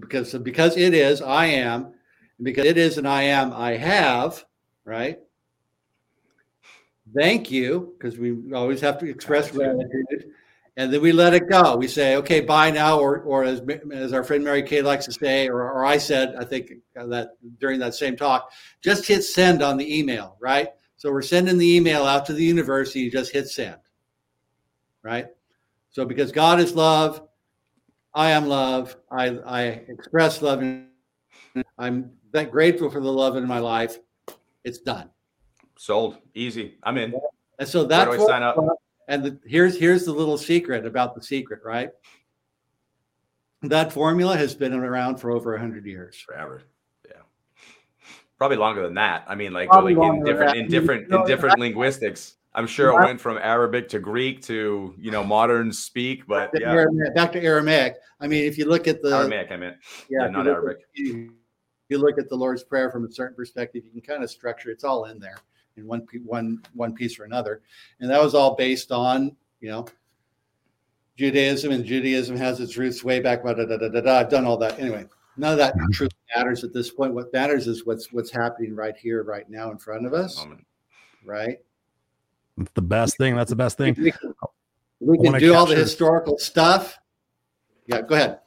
because 0.00 0.34
because 0.34 0.76
it 0.76 0.94
is, 0.94 1.22
I 1.22 1.46
am, 1.46 1.94
because 2.42 2.64
it 2.64 2.78
is 2.78 2.98
and 2.98 3.06
I 3.06 3.22
am, 3.22 3.52
I 3.52 3.76
have, 3.76 4.44
right? 4.84 5.18
Thank 7.14 7.50
you, 7.50 7.94
because 7.98 8.18
we 8.18 8.52
always 8.54 8.80
have 8.80 8.98
to 8.98 9.10
express 9.10 9.50
gratitude. 9.50 10.32
And 10.76 10.92
then 10.92 11.02
we 11.02 11.12
let 11.12 11.34
it 11.34 11.48
go. 11.50 11.76
We 11.76 11.88
say, 11.88 12.16
okay, 12.16 12.40
bye 12.40 12.70
now, 12.70 12.98
or 12.98 13.20
or 13.22 13.44
as 13.44 13.60
as 13.92 14.12
our 14.12 14.22
friend 14.22 14.44
Mary 14.44 14.62
Kay 14.62 14.80
likes 14.80 15.04
to 15.06 15.12
say, 15.12 15.48
or, 15.48 15.62
or 15.70 15.84
I 15.84 15.98
said, 15.98 16.36
I 16.36 16.44
think 16.44 16.72
uh, 16.98 17.06
that 17.06 17.30
during 17.58 17.80
that 17.80 17.94
same 17.94 18.16
talk, 18.16 18.50
just 18.80 19.06
hit 19.06 19.22
send 19.24 19.62
on 19.62 19.76
the 19.76 19.98
email, 19.98 20.36
right? 20.40 20.68
So 20.96 21.10
we're 21.10 21.22
sending 21.22 21.58
the 21.58 21.76
email 21.76 22.04
out 22.04 22.24
to 22.26 22.32
the 22.32 22.44
university, 22.44 23.00
you 23.00 23.10
just 23.10 23.32
hit 23.32 23.48
send, 23.48 23.76
right? 25.02 25.26
So 25.90 26.04
because 26.04 26.30
God 26.30 26.60
is 26.60 26.74
love, 26.74 27.26
I 28.14 28.30
am 28.30 28.46
love, 28.46 28.96
I, 29.10 29.38
I 29.44 29.62
express 29.88 30.40
love, 30.40 30.62
and 30.62 30.86
I'm 31.78 32.10
that 32.32 32.50
grateful 32.50 32.90
for 32.90 33.00
the 33.00 33.12
love 33.12 33.36
in 33.36 33.46
my 33.46 33.58
life. 33.58 33.98
It's 34.64 34.78
done. 34.78 35.10
Sold. 35.76 36.18
Easy. 36.34 36.76
I'm 36.82 36.98
in. 36.98 37.14
And 37.58 37.68
so 37.68 37.84
that's 37.84 38.08
what 38.08 38.26
sign 38.26 38.42
up. 38.42 38.56
And 39.08 39.24
the, 39.24 39.38
here's 39.44 39.78
here's 39.78 40.04
the 40.04 40.12
little 40.12 40.38
secret 40.38 40.86
about 40.86 41.14
the 41.14 41.22
secret, 41.22 41.60
right? 41.64 41.90
That 43.62 43.92
formula 43.92 44.36
has 44.36 44.54
been 44.54 44.72
around 44.72 45.16
for 45.16 45.30
over 45.30 45.56
hundred 45.56 45.86
years. 45.86 46.16
Forever. 46.16 46.62
Yeah. 47.06 47.22
Probably 48.38 48.56
longer 48.56 48.82
than 48.82 48.94
that. 48.94 49.24
I 49.26 49.34
mean, 49.34 49.52
like 49.52 49.72
really 49.72 49.94
in 49.94 50.24
different 50.24 50.56
in 50.56 50.68
different 50.68 51.12
in 51.12 51.24
different 51.24 51.58
linguistics. 51.58 52.36
I'm 52.52 52.66
sure 52.66 52.90
it 52.90 53.04
went 53.04 53.20
from 53.20 53.38
Arabic 53.38 53.88
to 53.90 54.00
Greek 54.00 54.42
to 54.42 54.94
you 54.98 55.10
know 55.10 55.24
modern 55.24 55.72
speak, 55.72 56.26
but 56.26 56.52
back 56.52 56.60
yeah. 56.62 56.72
Aramaic, 56.72 57.14
back 57.14 57.32
to 57.32 57.42
Aramaic. 57.42 57.96
I 58.20 58.26
mean, 58.26 58.44
if 58.44 58.58
you 58.58 58.66
look 58.66 58.88
at 58.88 59.02
the 59.02 59.16
Aramaic, 59.16 59.52
I 59.52 59.56
meant 59.56 59.76
yeah, 60.08 60.22
yeah 60.22 60.28
not 60.28 60.46
Arabic. 60.46 60.78
At, 60.98 61.30
you, 61.90 61.96
you 61.96 62.02
look 62.02 62.18
at 62.18 62.28
the 62.28 62.36
Lord's 62.36 62.62
Prayer 62.62 62.90
from 62.90 63.04
a 63.04 63.10
certain 63.10 63.36
perspective, 63.36 63.84
you 63.84 63.90
can 63.90 64.00
kind 64.00 64.22
of 64.22 64.30
structure. 64.30 64.70
It's 64.70 64.84
all 64.84 65.04
in 65.06 65.18
there 65.18 65.36
in 65.76 65.86
one 65.86 66.06
one 66.24 66.62
one 66.74 66.94
piece 66.94 67.18
or 67.18 67.24
another, 67.24 67.62
and 68.00 68.10
that 68.10 68.22
was 68.22 68.34
all 68.34 68.54
based 68.54 68.92
on 68.92 69.36
you 69.60 69.70
know 69.70 69.86
Judaism, 71.16 71.72
and 71.72 71.84
Judaism 71.84 72.36
has 72.36 72.60
its 72.60 72.76
roots 72.76 73.04
way 73.04 73.20
back. 73.20 73.42
Da, 73.44 73.52
da, 73.52 73.64
da, 73.66 73.76
da, 73.76 74.00
da. 74.00 74.18
I've 74.18 74.30
done 74.30 74.46
all 74.46 74.56
that 74.58 74.78
anyway. 74.78 75.06
None 75.36 75.52
of 75.52 75.58
that 75.58 75.74
truly 75.92 76.10
matters 76.34 76.64
at 76.64 76.72
this 76.72 76.90
point. 76.90 77.14
What 77.14 77.32
matters 77.32 77.66
is 77.66 77.86
what's 77.86 78.12
what's 78.12 78.30
happening 78.30 78.74
right 78.74 78.96
here, 78.96 79.22
right 79.22 79.48
now, 79.48 79.70
in 79.70 79.78
front 79.78 80.06
of 80.06 80.12
us. 80.12 80.44
Right. 81.24 81.58
It's 82.58 82.70
the 82.74 82.82
best 82.82 83.16
thing. 83.16 83.36
That's 83.36 83.50
the 83.50 83.56
best 83.56 83.78
thing. 83.78 83.94
We 83.98 84.12
can, 84.12 84.34
we 85.00 85.18
can 85.18 85.38
do 85.38 85.54
all 85.54 85.66
the 85.66 85.76
historical 85.76 86.38
stuff. 86.38 86.98
Yeah, 87.86 88.02
go 88.02 88.14
ahead. 88.14 88.40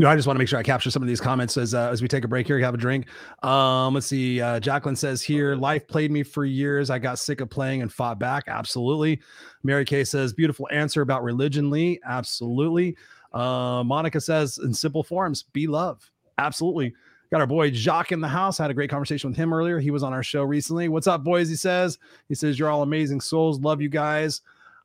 No, 0.00 0.08
I 0.08 0.16
just 0.16 0.26
want 0.26 0.36
to 0.36 0.38
make 0.38 0.48
sure 0.48 0.58
I 0.58 0.62
capture 0.62 0.90
some 0.90 1.02
of 1.02 1.08
these 1.08 1.20
comments 1.20 1.58
as 1.58 1.74
uh, 1.74 1.90
as 1.90 2.00
we 2.00 2.08
take 2.08 2.24
a 2.24 2.28
break 2.28 2.46
here. 2.46 2.58
Have 2.58 2.72
a 2.72 2.78
drink. 2.78 3.04
Um, 3.42 3.92
let's 3.92 4.06
see. 4.06 4.40
Uh, 4.40 4.58
Jacqueline 4.58 4.96
says 4.96 5.20
here, 5.20 5.54
life 5.54 5.86
played 5.86 6.10
me 6.10 6.22
for 6.22 6.46
years. 6.46 6.88
I 6.88 6.98
got 6.98 7.18
sick 7.18 7.42
of 7.42 7.50
playing 7.50 7.82
and 7.82 7.92
fought 7.92 8.18
back. 8.18 8.44
Absolutely. 8.46 9.20
Mary 9.62 9.84
Kay 9.84 10.04
says, 10.04 10.32
beautiful 10.32 10.66
answer 10.72 11.02
about 11.02 11.22
religion, 11.22 11.68
Lee. 11.68 12.00
Absolutely. 12.06 12.96
Uh, 13.34 13.82
Monica 13.84 14.22
says, 14.22 14.56
in 14.64 14.72
simple 14.72 15.02
forms, 15.02 15.42
be 15.42 15.66
love. 15.66 16.10
Absolutely. 16.38 16.94
Got 17.30 17.42
our 17.42 17.46
boy 17.46 17.70
Jacques 17.70 18.10
in 18.10 18.22
the 18.22 18.28
house. 18.28 18.58
I 18.58 18.64
had 18.64 18.70
a 18.70 18.74
great 18.74 18.88
conversation 18.88 19.28
with 19.28 19.36
him 19.36 19.52
earlier. 19.52 19.80
He 19.80 19.90
was 19.90 20.02
on 20.02 20.14
our 20.14 20.22
show 20.22 20.44
recently. 20.44 20.88
What's 20.88 21.08
up, 21.08 21.24
boys? 21.24 21.50
He 21.50 21.56
says, 21.56 21.98
he 22.26 22.34
says, 22.34 22.58
you're 22.58 22.70
all 22.70 22.80
amazing 22.80 23.20
souls. 23.20 23.60
Love 23.60 23.82
you 23.82 23.90
guys. 23.90 24.40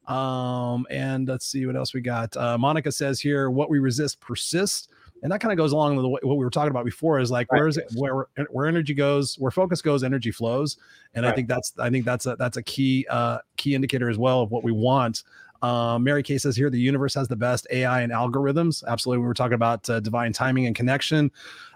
Um, 0.08 0.86
and 0.90 1.26
let's 1.26 1.48
see 1.48 1.66
what 1.66 1.78
else 1.78 1.94
we 1.94 2.02
got. 2.02 2.36
Uh, 2.36 2.58
Monica 2.58 2.92
says 2.92 3.22
here, 3.22 3.50
what 3.50 3.70
we 3.70 3.80
resist 3.80 4.20
persists 4.20 4.90
and 5.26 5.32
that 5.32 5.42
kind 5.42 5.52
of 5.52 5.58
goes 5.58 5.72
along 5.72 5.96
with 5.96 6.06
what 6.06 6.24
we 6.24 6.46
were 6.46 6.52
talking 6.52 6.70
about 6.70 6.86
before 6.86 7.20
is 7.20 7.32
like 7.32 7.52
right. 7.52 7.58
where 7.58 7.68
is 7.68 7.78
it 7.78 7.92
where 7.96 8.28
where 8.52 8.68
energy 8.68 8.94
goes 8.94 9.40
where 9.40 9.50
focus 9.50 9.82
goes 9.82 10.04
energy 10.04 10.30
flows 10.30 10.78
and 11.16 11.26
right. 11.26 11.32
i 11.32 11.36
think 11.36 11.48
that's 11.48 11.74
i 11.80 11.90
think 11.90 12.06
that's 12.06 12.28
a 12.28 12.36
that's 12.36 12.58
a 12.58 12.64
key 12.64 13.08
uh 13.10 13.40
key 13.58 13.74
indicator 13.74 14.08
as 14.08 14.20
well 14.20 14.42
of 14.42 14.52
what 14.52 14.64
we 14.64 14.72
want 14.72 15.24
um, 15.62 16.04
Mary 16.04 16.22
Kay 16.22 16.38
says 16.38 16.56
here 16.56 16.70
the 16.70 16.80
universe 16.80 17.16
has 17.16 17.28
the 17.28 17.36
best 17.36 17.66
AI 17.72 18.02
and 18.02 18.12
algorithms. 18.12 18.84
Absolutely, 18.86 19.22
we 19.22 19.26
were 19.26 19.34
talking 19.34 19.56
about 19.56 19.90
uh, 19.90 20.00
divine 20.00 20.32
timing 20.32 20.68
and 20.68 20.76
connection. 20.76 21.32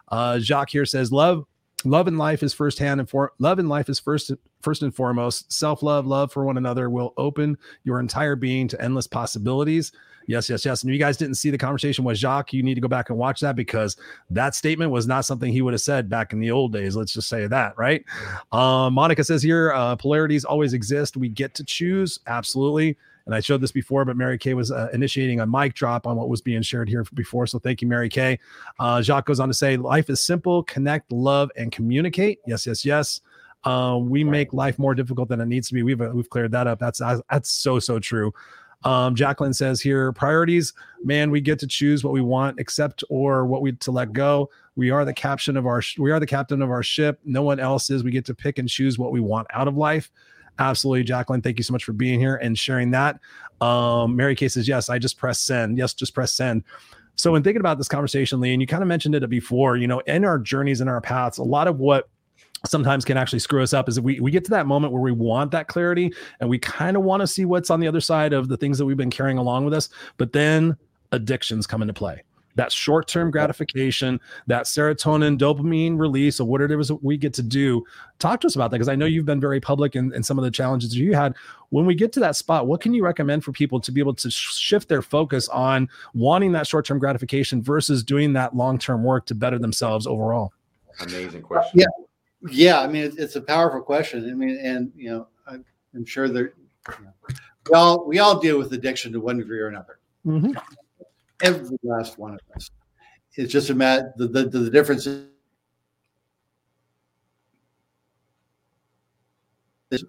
Uh, 0.09 0.37
Jacques 0.37 0.69
here 0.69 0.85
says 0.85 1.11
love, 1.11 1.45
love 1.85 2.07
in 2.07 2.17
life 2.17 2.43
is 2.43 2.53
firsthand 2.53 2.99
and 2.99 3.09
for 3.09 3.33
love 3.39 3.59
in 3.59 3.69
life 3.69 3.89
is 3.89 3.99
first 3.99 4.31
first 4.61 4.83
and 4.83 4.93
foremost. 4.93 5.51
Self 5.51 5.83
love, 5.83 6.05
love 6.05 6.31
for 6.31 6.43
one 6.43 6.57
another 6.57 6.89
will 6.89 7.13
open 7.17 7.57
your 7.83 7.99
entire 7.99 8.35
being 8.35 8.67
to 8.67 8.81
endless 8.81 9.07
possibilities. 9.07 9.91
Yes, 10.27 10.47
yes, 10.47 10.63
yes. 10.63 10.83
And 10.83 10.91
if 10.91 10.93
you 10.93 10.99
guys 10.99 11.17
didn't 11.17 11.35
see 11.35 11.49
the 11.49 11.57
conversation 11.57 12.03
with 12.03 12.17
Jacques, 12.17 12.53
you 12.53 12.61
need 12.61 12.75
to 12.75 12.81
go 12.81 12.87
back 12.87 13.09
and 13.09 13.17
watch 13.17 13.39
that 13.39 13.55
because 13.55 13.97
that 14.29 14.53
statement 14.53 14.91
was 14.91 15.07
not 15.07 15.25
something 15.25 15.51
he 15.51 15.63
would 15.63 15.73
have 15.73 15.81
said 15.81 16.07
back 16.07 16.33
in 16.33 16.39
the 16.39 16.51
old 16.51 16.71
days. 16.71 16.95
Let's 16.95 17.13
just 17.13 17.29
say 17.29 17.47
that, 17.47 17.75
right? 17.79 18.05
Um, 18.51 18.93
Monica 18.93 19.23
says 19.23 19.41
here, 19.41 19.73
uh, 19.73 19.95
polarities 19.95 20.45
always 20.45 20.73
exist. 20.73 21.17
We 21.17 21.29
get 21.29 21.55
to 21.55 21.63
choose. 21.63 22.19
Absolutely. 22.27 22.95
And 23.29 23.35
I 23.35 23.41
showed 23.41 23.61
this 23.61 23.71
before, 23.71 24.05
but 24.05 24.17
Mary 24.17 24.39
Kay 24.39 24.55
was 24.55 24.71
uh, 24.71 24.89
initiating 24.91 25.39
a 25.39 25.45
mic 25.45 25.75
drop 25.75 26.07
on 26.07 26.17
what 26.17 26.29
was 26.29 26.41
being 26.41 26.63
shared 26.63 26.89
here 26.89 27.05
before. 27.13 27.45
So 27.45 27.59
thank 27.59 27.79
you, 27.79 27.87
Mary 27.87 28.09
Kay. 28.09 28.39
Uh, 28.79 29.03
Jacques 29.03 29.27
goes 29.27 29.39
on 29.39 29.47
to 29.47 29.53
say, 29.53 29.77
life 29.77 30.09
is 30.09 30.19
simple, 30.19 30.63
connect, 30.63 31.11
love, 31.11 31.51
and 31.55 31.71
communicate. 31.71 32.39
Yes, 32.47 32.65
yes, 32.65 32.83
yes. 32.83 33.21
Uh, 33.65 33.99
we 34.01 34.23
make 34.23 34.51
life 34.51 34.79
more 34.79 34.95
difficult 34.95 35.29
than 35.29 35.41
it 35.41 35.45
needs 35.45 35.67
to 35.67 35.75
be. 35.75 35.83
We've 35.83 36.01
uh, 36.01 36.09
we've 36.11 36.27
cleared 36.31 36.51
that 36.53 36.65
up. 36.65 36.79
That's 36.79 37.01
that's 37.29 37.51
so 37.51 37.77
so 37.77 37.99
true. 37.99 38.33
Um, 38.83 39.13
Jacqueline 39.13 39.53
says 39.53 39.79
here 39.79 40.11
priorities, 40.13 40.73
man, 41.03 41.29
we 41.29 41.39
get 41.39 41.59
to 41.59 41.67
choose 41.67 42.03
what 42.03 42.13
we 42.13 42.21
want, 42.21 42.59
accept 42.59 43.03
or 43.11 43.45
what 43.45 43.61
we 43.61 43.73
to 43.73 43.91
let 43.91 44.11
go. 44.11 44.49
We 44.75 44.89
are 44.89 45.05
the 45.05 45.13
captain 45.13 45.55
of 45.55 45.67
our 45.67 45.83
we 45.99 46.09
are 46.09 46.19
the 46.19 46.25
captain 46.25 46.63
of 46.63 46.71
our 46.71 46.81
ship. 46.81 47.19
No 47.25 47.43
one 47.43 47.59
else 47.59 47.91
is. 47.91 48.03
We 48.03 48.09
get 48.09 48.25
to 48.25 48.33
pick 48.33 48.57
and 48.57 48.67
choose 48.67 48.97
what 48.97 49.11
we 49.11 49.19
want 49.19 49.47
out 49.53 49.67
of 49.67 49.77
life. 49.77 50.09
Absolutely, 50.59 51.03
Jacqueline. 51.03 51.41
Thank 51.41 51.57
you 51.57 51.63
so 51.63 51.71
much 51.71 51.85
for 51.85 51.93
being 51.93 52.19
here 52.19 52.35
and 52.35 52.57
sharing 52.57 52.91
that. 52.91 53.19
Um, 53.61 54.15
Mary 54.15 54.35
Kay 54.35 54.49
says, 54.49 54.67
Yes, 54.67 54.89
I 54.89 54.99
just 54.99 55.17
press 55.17 55.39
send. 55.39 55.77
Yes, 55.77 55.93
just 55.93 56.13
press 56.13 56.33
send. 56.33 56.63
So, 57.15 57.35
in 57.35 57.43
thinking 57.43 57.59
about 57.59 57.77
this 57.77 57.87
conversation, 57.87 58.39
Lee, 58.39 58.53
and 58.53 58.61
you 58.61 58.67
kind 58.67 58.83
of 58.83 58.87
mentioned 58.87 59.15
it 59.15 59.27
before, 59.29 59.77
you 59.77 59.87
know, 59.87 59.99
in 59.99 60.23
our 60.23 60.37
journeys 60.37 60.81
and 60.81 60.89
our 60.89 61.01
paths, 61.01 61.37
a 61.37 61.43
lot 61.43 61.67
of 61.67 61.79
what 61.79 62.09
sometimes 62.65 63.05
can 63.05 63.17
actually 63.17 63.39
screw 63.39 63.63
us 63.63 63.73
up 63.73 63.87
is 63.87 63.99
we, 63.99 64.19
we 64.19 64.31
get 64.31 64.43
to 64.43 64.51
that 64.51 64.67
moment 64.67 64.91
where 64.91 65.01
we 65.01 65.11
want 65.11 65.51
that 65.51 65.67
clarity 65.67 66.13
and 66.39 66.49
we 66.49 66.59
kind 66.59 66.97
of 66.97 67.03
want 67.03 67.21
to 67.21 67.27
see 67.27 67.45
what's 67.45 67.69
on 67.69 67.79
the 67.79 67.87
other 67.87 68.01
side 68.01 68.33
of 68.33 68.49
the 68.49 68.57
things 68.57 68.77
that 68.77 68.85
we've 68.85 68.97
been 68.97 69.09
carrying 69.09 69.37
along 69.37 69.63
with 69.63 69.73
us 69.73 69.87
but 70.17 70.33
then 70.33 70.75
addictions 71.13 71.65
come 71.65 71.81
into 71.81 71.93
play 71.93 72.21
that 72.59 72.71
short-term 72.71 73.31
gratification 73.31 74.19
that 74.47 74.65
serotonin 74.65 75.37
dopamine 75.37 75.97
release 75.97 76.39
of 76.39 76.47
what 76.47 76.61
it 76.61 76.71
is 76.71 76.91
we 77.01 77.17
get 77.17 77.33
to 77.33 77.41
do 77.41 77.83
talk 78.19 78.41
to 78.41 78.47
us 78.47 78.55
about 78.55 78.71
that 78.71 78.77
because 78.77 78.89
i 78.89 78.95
know 78.95 79.05
you've 79.05 79.25
been 79.25 79.39
very 79.39 79.59
public 79.59 79.95
in, 79.95 80.13
in 80.13 80.21
some 80.23 80.37
of 80.37 80.43
the 80.43 80.51
challenges 80.51 80.95
you 80.95 81.13
had 81.13 81.33
when 81.69 81.85
we 81.85 81.95
get 81.95 82.11
to 82.11 82.19
that 82.19 82.35
spot 82.35 82.67
what 82.67 82.81
can 82.81 82.93
you 82.93 83.03
recommend 83.03 83.43
for 83.43 83.51
people 83.51 83.79
to 83.79 83.91
be 83.91 83.99
able 84.01 84.13
to 84.13 84.29
shift 84.29 84.89
their 84.89 85.01
focus 85.01 85.47
on 85.49 85.87
wanting 86.13 86.51
that 86.51 86.67
short-term 86.67 86.99
gratification 86.99 87.61
versus 87.61 88.03
doing 88.03 88.33
that 88.33 88.55
long-term 88.55 89.03
work 89.03 89.25
to 89.25 89.33
better 89.33 89.57
themselves 89.57 90.05
overall 90.05 90.53
amazing 91.01 91.41
question 91.41 91.79
yeah 91.79 91.85
yeah, 92.49 92.79
I 92.79 92.87
mean, 92.87 93.13
it's 93.17 93.35
a 93.35 93.41
powerful 93.41 93.81
question. 93.81 94.29
I 94.29 94.33
mean, 94.33 94.57
and 94.63 94.91
you 94.95 95.09
know, 95.09 95.27
I'm 95.93 96.05
sure 96.05 96.29
that 96.29 96.53
you 96.99 97.05
know, 97.05 97.11
we 97.69 97.73
all 97.73 98.07
we 98.07 98.19
all 98.19 98.39
deal 98.39 98.57
with 98.57 98.71
addiction 98.73 99.11
to 99.13 99.19
one 99.19 99.37
degree 99.37 99.59
or 99.59 99.67
another. 99.67 99.99
Mm-hmm. 100.25 100.51
Every 101.41 101.77
last 101.83 102.17
one 102.17 102.33
of 102.33 102.39
us. 102.55 102.69
It's 103.35 103.51
just 103.51 103.69
a 103.69 103.75
matter 103.75 104.13
the 104.17 104.27
the, 104.27 104.45
the 104.45 104.69
difference 104.69 105.07
is 105.07 105.25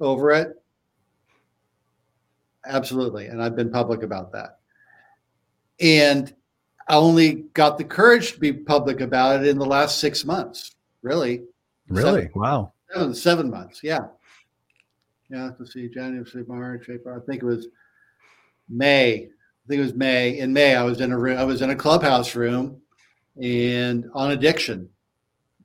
over 0.01 0.31
it. 0.33 0.63
Absolutely, 2.67 3.27
and 3.27 3.43
I've 3.43 3.57
been 3.57 3.71
public 3.71 4.03
about 4.03 4.33
that. 4.33 4.59
And 5.81 6.35
I 6.89 6.97
only 6.97 7.45
got 7.55 7.79
the 7.79 7.85
courage 7.85 8.33
to 8.33 8.41
be 8.41 8.53
public 8.53 9.01
about 9.01 9.41
it 9.41 9.47
in 9.47 9.59
the 9.59 9.65
last 9.65 9.99
six 9.99 10.25
months, 10.25 10.75
really. 11.03 11.45
Really? 11.89 12.23
Seven, 12.23 12.31
wow. 12.35 12.73
Seven, 12.93 13.15
seven 13.15 13.51
months. 13.51 13.81
Yeah. 13.83 14.07
Yeah. 15.31 15.51
Let's 15.59 15.73
see. 15.73 15.89
January, 15.89 16.25
March, 16.47 16.89
April. 16.89 17.17
I 17.17 17.25
think 17.25 17.43
it 17.43 17.47
was 17.47 17.69
May. 18.69 19.29
I 19.65 19.69
think 19.69 19.81
it 19.81 19.85
was 19.85 19.95
May. 19.95 20.39
In 20.39 20.53
May, 20.53 20.75
I 20.75 20.83
was 20.83 21.01
in 21.01 21.13
a 21.13 21.19
room. 21.19 21.39
I 21.39 21.45
was 21.45 21.63
in 21.63 21.71
a 21.71 21.77
clubhouse 21.77 22.35
room, 22.35 22.81
and 23.41 24.07
on 24.15 24.33
addiction, 24.33 24.89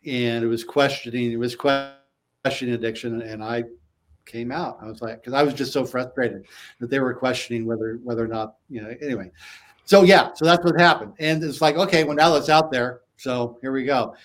and 0.05 0.43
it 0.43 0.47
was 0.47 0.63
questioning. 0.63 1.31
It 1.31 1.39
was 1.39 1.55
questioning 1.55 2.75
addiction, 2.75 3.21
and 3.21 3.43
I 3.43 3.63
came 4.25 4.51
out. 4.51 4.77
I 4.81 4.85
was 4.85 5.01
like, 5.01 5.21
because 5.21 5.33
I 5.33 5.43
was 5.43 5.53
just 5.53 5.71
so 5.71 5.85
frustrated 5.85 6.45
that 6.79 6.89
they 6.89 6.99
were 6.99 7.13
questioning 7.13 7.65
whether 7.65 7.99
whether 8.03 8.23
or 8.23 8.27
not 8.27 8.55
you 8.69 8.81
know. 8.81 8.93
Anyway, 9.01 9.31
so 9.85 10.03
yeah, 10.03 10.31
so 10.35 10.45
that's 10.45 10.63
what 10.63 10.79
happened, 10.79 11.13
and 11.19 11.43
it's 11.43 11.61
like 11.61 11.75
okay, 11.75 12.03
well 12.03 12.15
now 12.15 12.35
it's 12.35 12.49
out 12.49 12.71
there, 12.71 13.01
so 13.17 13.57
here 13.61 13.71
we 13.71 13.85
go. 13.85 14.15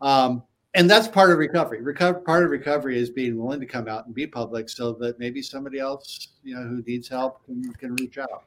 Um, 0.00 0.42
and 0.74 0.88
that's 0.88 1.08
part 1.08 1.30
of 1.30 1.38
recovery. 1.38 1.82
Recover, 1.82 2.20
part 2.20 2.44
of 2.44 2.50
recovery 2.50 2.98
is 2.98 3.10
being 3.10 3.36
willing 3.36 3.60
to 3.60 3.66
come 3.66 3.88
out 3.88 4.06
and 4.06 4.14
be 4.14 4.26
public, 4.26 4.68
so 4.68 4.92
that 4.94 5.18
maybe 5.18 5.42
somebody 5.42 5.78
else, 5.78 6.28
you 6.42 6.54
know, 6.54 6.62
who 6.62 6.82
needs 6.86 7.08
help 7.08 7.44
can, 7.44 7.72
can 7.74 7.94
reach 7.96 8.18
out. 8.18 8.44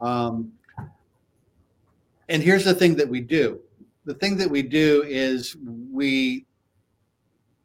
Um, 0.00 0.52
and 2.28 2.42
here's 2.42 2.64
the 2.64 2.74
thing 2.74 2.94
that 2.96 3.08
we 3.08 3.20
do. 3.20 3.60
The 4.04 4.14
thing 4.14 4.36
that 4.38 4.48
we 4.48 4.62
do 4.62 5.04
is 5.06 5.56
we 5.92 6.46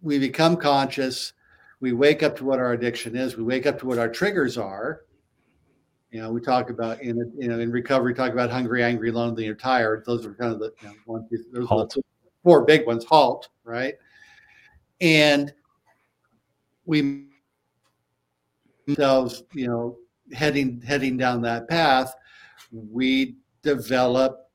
we 0.02 0.20
become 0.20 0.58
conscious. 0.58 1.34
We 1.80 1.94
wake 1.94 2.24
up 2.24 2.36
to 2.38 2.46
what 2.46 2.60
our 2.60 2.74
addiction 2.74 3.16
is. 3.16 3.38
We 3.38 3.44
wake 3.44 3.66
up 3.66 3.80
to 3.80 3.86
what 3.86 3.98
our 3.98 4.10
triggers 4.10 4.58
are. 4.58 5.02
You 6.12 6.22
know, 6.22 6.32
we 6.32 6.42
talk 6.42 6.70
about 6.70 7.02
in 7.02 7.18
you 7.38 7.48
know 7.48 7.60
in 7.60 7.72
recovery, 7.72 8.14
talk 8.14 8.32
about 8.32 8.50
hungry, 8.50 8.84
angry, 8.84 9.12
lonely, 9.12 9.48
or 9.48 9.56
tired. 9.56 10.04
Those 10.06 10.26
are 10.26 10.34
kind 10.34 10.54
of 10.54 10.60
the 10.60 10.74
you 10.82 10.88
know, 10.88 10.94
one, 11.06 11.28
two, 11.30 11.44
those 11.52 11.68
are 11.70 11.86
the 11.88 12.02
four 12.44 12.64
big 12.64 12.86
ones. 12.88 13.06
Halt, 13.06 13.50
right? 13.64 13.96
And 15.02 15.54
we 16.86 17.26
themselves, 18.86 19.44
you 19.54 19.68
know, 19.68 19.98
heading 20.34 20.82
heading 20.82 21.18
down 21.18 21.42
that 21.42 21.68
path, 21.68 22.16
we 22.92 23.38
develop 23.62 24.50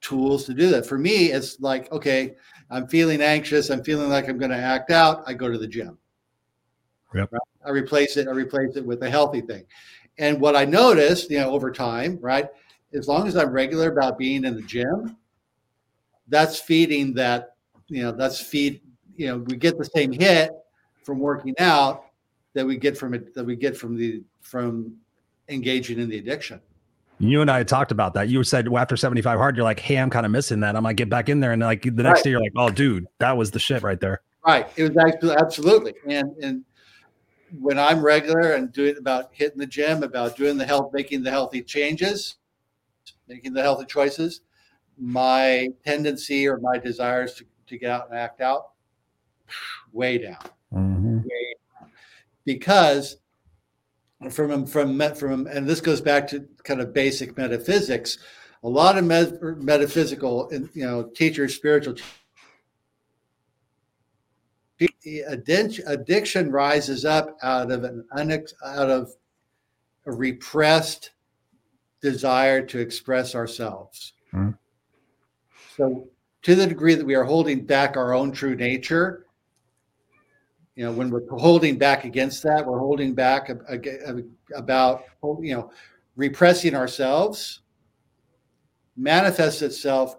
tools 0.00 0.44
to 0.46 0.54
do 0.54 0.68
that. 0.70 0.86
For 0.86 0.98
me, 0.98 1.32
it's 1.32 1.60
like, 1.60 1.90
okay, 1.92 2.34
I'm 2.70 2.86
feeling 2.86 3.20
anxious. 3.20 3.70
I'm 3.70 3.84
feeling 3.84 4.10
like 4.10 4.28
I'm 4.28 4.38
going 4.38 4.50
to 4.50 4.56
act 4.56 4.90
out. 4.90 5.22
I 5.26 5.34
go 5.34 5.50
to 5.50 5.58
the 5.58 5.66
gym. 5.66 5.98
Yep. 7.14 7.32
Right? 7.32 7.40
I 7.66 7.70
replace 7.70 8.16
it. 8.16 8.28
I 8.28 8.32
replace 8.32 8.76
it 8.76 8.84
with 8.84 9.02
a 9.02 9.10
healthy 9.10 9.40
thing. 9.40 9.64
And 10.18 10.40
what 10.40 10.56
I 10.56 10.64
noticed, 10.64 11.30
you 11.30 11.38
know, 11.38 11.50
over 11.50 11.70
time, 11.70 12.18
right, 12.20 12.48
as 12.92 13.08
long 13.08 13.26
as 13.26 13.36
I'm 13.36 13.50
regular 13.50 13.90
about 13.90 14.18
being 14.18 14.44
in 14.44 14.54
the 14.54 14.62
gym, 14.62 15.16
that's 16.28 16.58
feeding 16.58 17.14
that, 17.14 17.56
you 17.88 18.02
know, 18.02 18.12
that's 18.12 18.40
feed, 18.40 18.80
you 19.16 19.26
know, 19.26 19.38
we 19.38 19.56
get 19.56 19.76
the 19.78 19.84
same 19.84 20.12
hit 20.12 20.50
from 21.02 21.18
working 21.18 21.54
out 21.58 22.04
that 22.54 22.66
we 22.66 22.76
get 22.76 22.96
from 22.96 23.14
it, 23.14 23.34
that 23.34 23.44
we 23.44 23.56
get 23.56 23.76
from 23.76 23.96
the, 23.96 24.22
from 24.40 24.94
engaging 25.48 25.98
in 25.98 26.08
the 26.08 26.18
addiction. 26.18 26.60
You 27.20 27.42
and 27.42 27.50
I 27.50 27.58
had 27.58 27.68
talked 27.68 27.92
about 27.92 28.14
that. 28.14 28.28
You 28.28 28.42
said 28.42 28.68
well, 28.68 28.80
after 28.80 28.96
75 28.96 29.38
hard, 29.38 29.54
you're 29.54 29.64
like, 29.64 29.78
hey, 29.78 29.96
I'm 29.96 30.08
kind 30.08 30.24
of 30.24 30.32
missing 30.32 30.60
that. 30.60 30.74
I'm 30.74 30.82
like, 30.82 30.96
get 30.96 31.10
back 31.10 31.28
in 31.28 31.40
there. 31.40 31.52
And 31.52 31.60
like 31.60 31.82
the 31.82 31.90
next 31.90 32.18
right. 32.18 32.24
day, 32.24 32.30
you're 32.30 32.40
like, 32.40 32.52
oh, 32.56 32.70
dude, 32.70 33.06
that 33.18 33.36
was 33.36 33.50
the 33.50 33.58
shit 33.58 33.82
right 33.82 34.00
there. 34.00 34.22
Right. 34.44 34.66
It 34.76 34.84
was 34.84 34.96
actually 34.96 35.36
absolutely. 35.36 35.94
And 36.08 36.34
and 36.42 36.64
when 37.58 37.78
I'm 37.78 38.02
regular 38.02 38.52
and 38.52 38.72
doing 38.72 38.96
about 38.96 39.30
hitting 39.32 39.58
the 39.58 39.66
gym, 39.66 40.02
about 40.02 40.36
doing 40.36 40.56
the 40.56 40.64
health, 40.64 40.92
making 40.94 41.22
the 41.22 41.30
healthy 41.30 41.62
changes, 41.62 42.36
making 43.28 43.52
the 43.52 43.62
healthy 43.62 43.84
choices, 43.84 44.40
my 44.96 45.68
tendency 45.84 46.48
or 46.48 46.58
my 46.58 46.78
desires 46.78 47.34
to, 47.34 47.44
to 47.66 47.78
get 47.78 47.90
out 47.90 48.08
and 48.08 48.18
act 48.18 48.40
out 48.40 48.70
way 49.92 50.18
down. 50.18 50.38
Mm-hmm. 50.72 51.18
Way 51.18 51.54
down. 51.80 51.90
Because 52.44 53.16
from 54.28 54.66
from 54.66 55.14
from 55.14 55.46
and 55.46 55.66
this 55.66 55.80
goes 55.80 56.00
back 56.00 56.28
to 56.28 56.46
kind 56.62 56.80
of 56.80 56.92
basic 56.92 57.36
metaphysics 57.38 58.18
a 58.62 58.68
lot 58.68 58.98
of 58.98 59.04
met, 59.04 59.40
metaphysical 59.58 60.50
and 60.50 60.68
you 60.74 60.84
know 60.84 61.04
teachers 61.04 61.54
spiritual 61.54 61.96
addiction, 65.86 66.50
rises 66.50 67.04
up 67.04 67.36
out 67.42 67.70
of 67.70 67.84
an 67.84 68.04
unex, 68.16 68.52
out 68.64 68.90
of 68.90 69.12
a 70.06 70.12
repressed 70.12 71.10
desire 72.00 72.64
to 72.64 72.78
express 72.78 73.34
ourselves 73.34 74.14
mm-hmm. 74.32 74.50
so 75.76 76.08
to 76.42 76.54
the 76.54 76.66
degree 76.66 76.94
that 76.94 77.04
we 77.04 77.14
are 77.14 77.24
holding 77.24 77.64
back 77.64 77.96
our 77.96 78.14
own 78.14 78.32
true 78.32 78.54
nature 78.54 79.26
you 80.80 80.86
know 80.86 80.92
when 80.92 81.10
we're 81.10 81.28
holding 81.28 81.76
back 81.76 82.06
against 82.06 82.42
that 82.42 82.66
we're 82.66 82.78
holding 82.78 83.12
back 83.12 83.50
about 84.56 85.04
you 85.42 85.54
know 85.54 85.70
repressing 86.16 86.74
ourselves 86.74 87.60
manifests 88.96 89.60
itself 89.60 90.16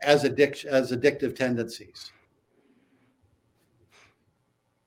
as 0.00 0.22
addiction 0.22 0.70
as 0.70 0.92
addictive 0.92 1.34
tendencies. 1.34 2.12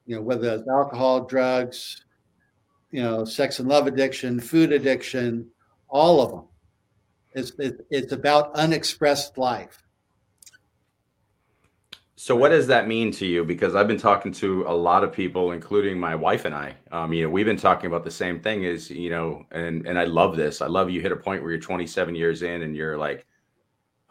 You 0.05 0.15
know 0.15 0.21
whether 0.21 0.55
it's 0.55 0.69
alcohol 0.69 1.25
drugs 1.25 2.05
you 2.91 3.03
know 3.03 3.25
sex 3.25 3.59
and 3.59 3.67
love 3.67 3.87
addiction 3.87 4.39
food 4.39 4.71
addiction 4.71 5.49
all 5.89 6.21
of 6.21 6.31
them 6.31 6.45
it's, 7.33 7.51
it's 7.89 8.13
about 8.13 8.55
unexpressed 8.55 9.37
life 9.37 9.84
so 12.17 12.35
what 12.35 12.49
does 12.49 12.67
that 12.67 12.87
mean 12.87 13.11
to 13.11 13.25
you? 13.25 13.43
Because 13.43 13.75
I've 13.75 13.89
been 13.89 13.99
talking 13.99 14.31
to 14.33 14.63
a 14.67 14.73
lot 14.73 15.03
of 15.03 15.11
people, 15.11 15.51
including 15.51 15.99
my 15.99 16.15
wife 16.15 16.45
and 16.45 16.55
I. 16.55 16.73
Um, 16.91 17.11
you 17.11 17.23
know, 17.23 17.29
we've 17.29 17.45
been 17.45 17.57
talking 17.57 17.87
about 17.87 18.05
the 18.05 18.11
same 18.11 18.39
thing. 18.39 18.63
Is 18.63 18.89
you 18.89 19.09
know, 19.09 19.45
and 19.51 19.85
and 19.85 19.99
I 19.99 20.05
love 20.05 20.37
this. 20.37 20.61
I 20.61 20.67
love 20.67 20.89
you 20.89 21.01
hit 21.01 21.11
a 21.11 21.17
point 21.17 21.41
where 21.41 21.51
you're 21.51 21.59
27 21.59 22.15
years 22.15 22.41
in, 22.41 22.61
and 22.61 22.73
you're 22.73 22.97
like, 22.97 23.25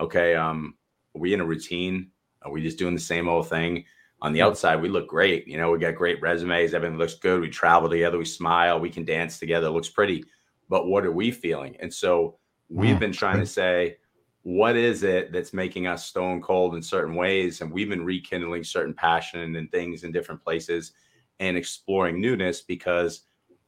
okay, 0.00 0.34
um, 0.34 0.74
are 1.14 1.20
we 1.20 1.32
in 1.32 1.40
a 1.40 1.46
routine? 1.46 2.10
Are 2.42 2.52
we 2.52 2.62
just 2.62 2.78
doing 2.78 2.94
the 2.94 3.00
same 3.00 3.26
old 3.26 3.48
thing? 3.48 3.86
On 4.20 4.34
the 4.34 4.42
outside, 4.42 4.82
we 4.82 4.88
look 4.90 5.08
great. 5.08 5.48
You 5.48 5.56
know, 5.56 5.70
we 5.70 5.78
got 5.78 5.94
great 5.94 6.20
resumes. 6.20 6.74
Everything 6.74 6.98
looks 6.98 7.14
good. 7.14 7.40
We 7.40 7.48
travel 7.48 7.88
together. 7.88 8.18
We 8.18 8.26
smile. 8.26 8.80
We 8.80 8.90
can 8.90 9.04
dance 9.04 9.38
together. 9.38 9.68
It 9.68 9.72
looks 9.72 9.88
pretty. 9.88 10.24
But 10.68 10.86
what 10.86 11.06
are 11.06 11.12
we 11.12 11.30
feeling? 11.30 11.76
And 11.80 11.92
so 11.92 12.36
we've 12.68 12.96
mm. 12.96 13.00
been 13.00 13.12
trying 13.12 13.40
to 13.40 13.46
say 13.46 13.96
what 14.44 14.76
is 14.76 15.02
it 15.02 15.32
that's 15.32 15.54
making 15.54 15.86
us 15.86 16.04
stone 16.04 16.40
cold 16.40 16.74
in 16.74 16.82
certain 16.82 17.14
ways? 17.14 17.62
And 17.62 17.72
we've 17.72 17.88
been 17.88 18.04
rekindling 18.04 18.62
certain 18.62 18.92
passion 18.92 19.56
and 19.56 19.70
things 19.70 20.04
in 20.04 20.12
different 20.12 20.44
places 20.44 20.92
and 21.40 21.56
exploring 21.56 22.20
newness 22.20 22.60
because 22.60 23.22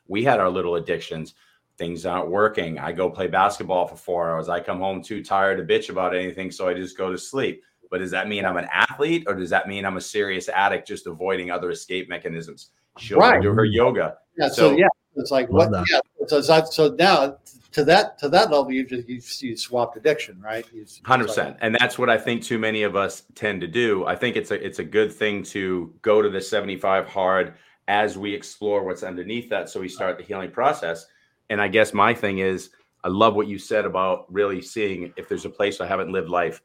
we 0.07 0.23
had 0.23 0.39
our 0.39 0.51
little 0.51 0.77
addictions. 0.77 1.35
Things 1.79 2.05
aren't 2.05 2.31
working. 2.31 2.79
I 2.79 2.93
go 2.93 3.09
play 3.09 3.27
basketball 3.27 3.87
for 3.87 3.97
four 3.97 4.31
hours. 4.31 4.51
I 4.51 4.61
come 4.61 4.79
home 4.79 5.03
too 5.03 5.25
tired 5.25 5.57
to 5.57 5.65
bitch 5.65 5.89
about 5.89 6.15
anything 6.15 6.51
so 6.51 6.69
i 6.69 6.75
just 6.75 6.97
go 6.97 7.11
to 7.11 7.19
sleep. 7.19 7.63
But 7.91 7.99
does 7.99 8.11
that 8.11 8.29
mean 8.29 8.45
i'm 8.45 8.59
an 8.59 8.69
athlete 8.71 9.25
or 9.27 9.35
does 9.35 9.51
that 9.51 9.69
mean 9.69 9.87
i'm 9.87 9.97
a 9.97 10.01
serious 10.01 10.49
addict 10.51 10.87
just 10.87 11.07
avoiding 11.07 11.51
other 11.51 11.71
escape 11.71 12.09
mechanisms? 12.11 12.71
She'll 12.99 13.19
right. 13.19 13.41
do 13.41 13.53
her 13.53 13.65
yoga. 13.65 14.19
Yeah 14.39 14.49
so, 14.49 14.55
so 14.55 14.77
yeah 14.77 14.89
it's 15.17 15.31
like 15.31 15.49
what 15.49 15.71
yeah 15.91 16.01
so, 16.27 16.43
so 16.43 16.95
now 16.99 17.39
to 17.77 17.85
that 17.85 18.17
to 18.17 18.31
that 18.31 18.51
level, 18.51 18.73
you 18.73 18.87
just 18.87 19.07
you, 19.07 19.21
you 19.51 19.55
swapped 19.55 19.99
addiction, 19.99 20.41
right? 20.41 20.65
Hundred 21.05 21.27
percent, 21.27 21.59
and 21.61 21.77
that's 21.79 21.99
what 21.99 22.09
I 22.09 22.17
think 22.17 22.43
too 22.43 22.59
many 22.59 22.85
of 22.85 22.97
us 22.97 23.25
tend 23.35 23.61
to 23.61 23.67
do. 23.67 24.07
I 24.07 24.17
think 24.17 24.35
it's 24.35 24.51
a 24.51 24.67
it's 24.67 24.79
a 24.79 24.85
good 24.85 25.13
thing 25.13 25.43
to 25.55 25.93
go 26.01 26.23
to 26.23 26.31
the 26.31 26.41
seventy 26.41 26.79
five 26.79 27.07
hard 27.07 27.53
as 27.87 28.17
we 28.17 28.33
explore 28.33 28.83
what's 28.83 29.03
underneath 29.03 29.51
that, 29.51 29.69
so 29.69 29.79
we 29.79 29.91
start 29.91 30.17
the 30.17 30.25
healing 30.25 30.51
process. 30.51 31.05
And 31.51 31.61
I 31.61 31.69
guess 31.69 31.93
my 31.93 32.15
thing 32.15 32.39
is, 32.39 32.71
I 33.05 33.09
love 33.09 33.37
what 33.37 33.47
you 33.47 33.59
said 33.59 33.85
about 33.85 34.25
really 34.33 34.63
seeing 34.63 35.13
if 35.19 35.29
there's 35.29 35.45
a 35.45 35.51
place 35.51 35.79
I 35.79 35.87
haven't 35.87 36.11
lived 36.11 36.31
life. 36.31 36.63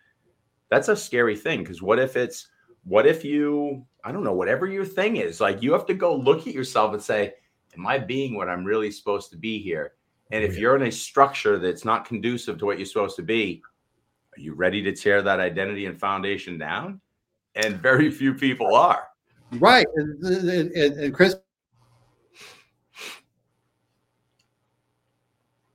That's 0.70 0.88
a 0.88 0.96
scary 0.96 1.36
thing 1.36 1.62
because 1.62 1.82
what 1.82 2.00
if 2.00 2.16
it's 2.16 2.48
what 2.86 3.06
if 3.06 3.26
you 3.26 3.86
I 4.06 4.14
don't 4.14 4.24
know 4.24 4.32
whatever 4.32 4.66
your 4.66 4.86
thing 4.86 5.18
is 5.18 5.42
like 5.42 5.62
you 5.62 5.74
have 5.74 5.86
to 5.88 5.94
go 5.94 6.16
look 6.16 6.48
at 6.48 6.54
yourself 6.54 6.94
and 6.94 7.04
say, 7.04 7.34
am 7.78 7.86
I 7.86 7.98
being 7.98 8.38
what 8.38 8.48
I'm 8.48 8.64
really 8.64 8.92
supposed 8.92 9.30
to 9.32 9.38
be 9.38 9.60
here? 9.60 9.92
And 10.32 10.44
if 10.44 10.58
you're 10.58 10.76
in 10.76 10.84
a 10.84 10.92
structure 10.92 11.60
that's 11.60 11.84
not 11.84 12.06
conducive 12.06 12.58
to 12.60 12.66
what 12.66 12.78
you're 12.78 12.86
supposed 12.86 13.18
to 13.18 13.24
be, 13.24 13.62
are 14.38 14.40
you 14.40 14.54
ready 14.54 14.82
to 14.82 14.94
tear 14.94 15.22
that 15.22 15.40
identity 15.40 15.86
and 15.88 16.00
foundation 16.00 16.58
down? 16.58 17.02
And 17.56 17.82
very 17.82 18.10
few 18.10 18.34
people 18.34 18.74
are. 18.74 19.08
Right. 19.54 19.86
And, 19.96 20.24
and, 20.26 20.72
and 20.74 21.14
Chris, 21.14 21.36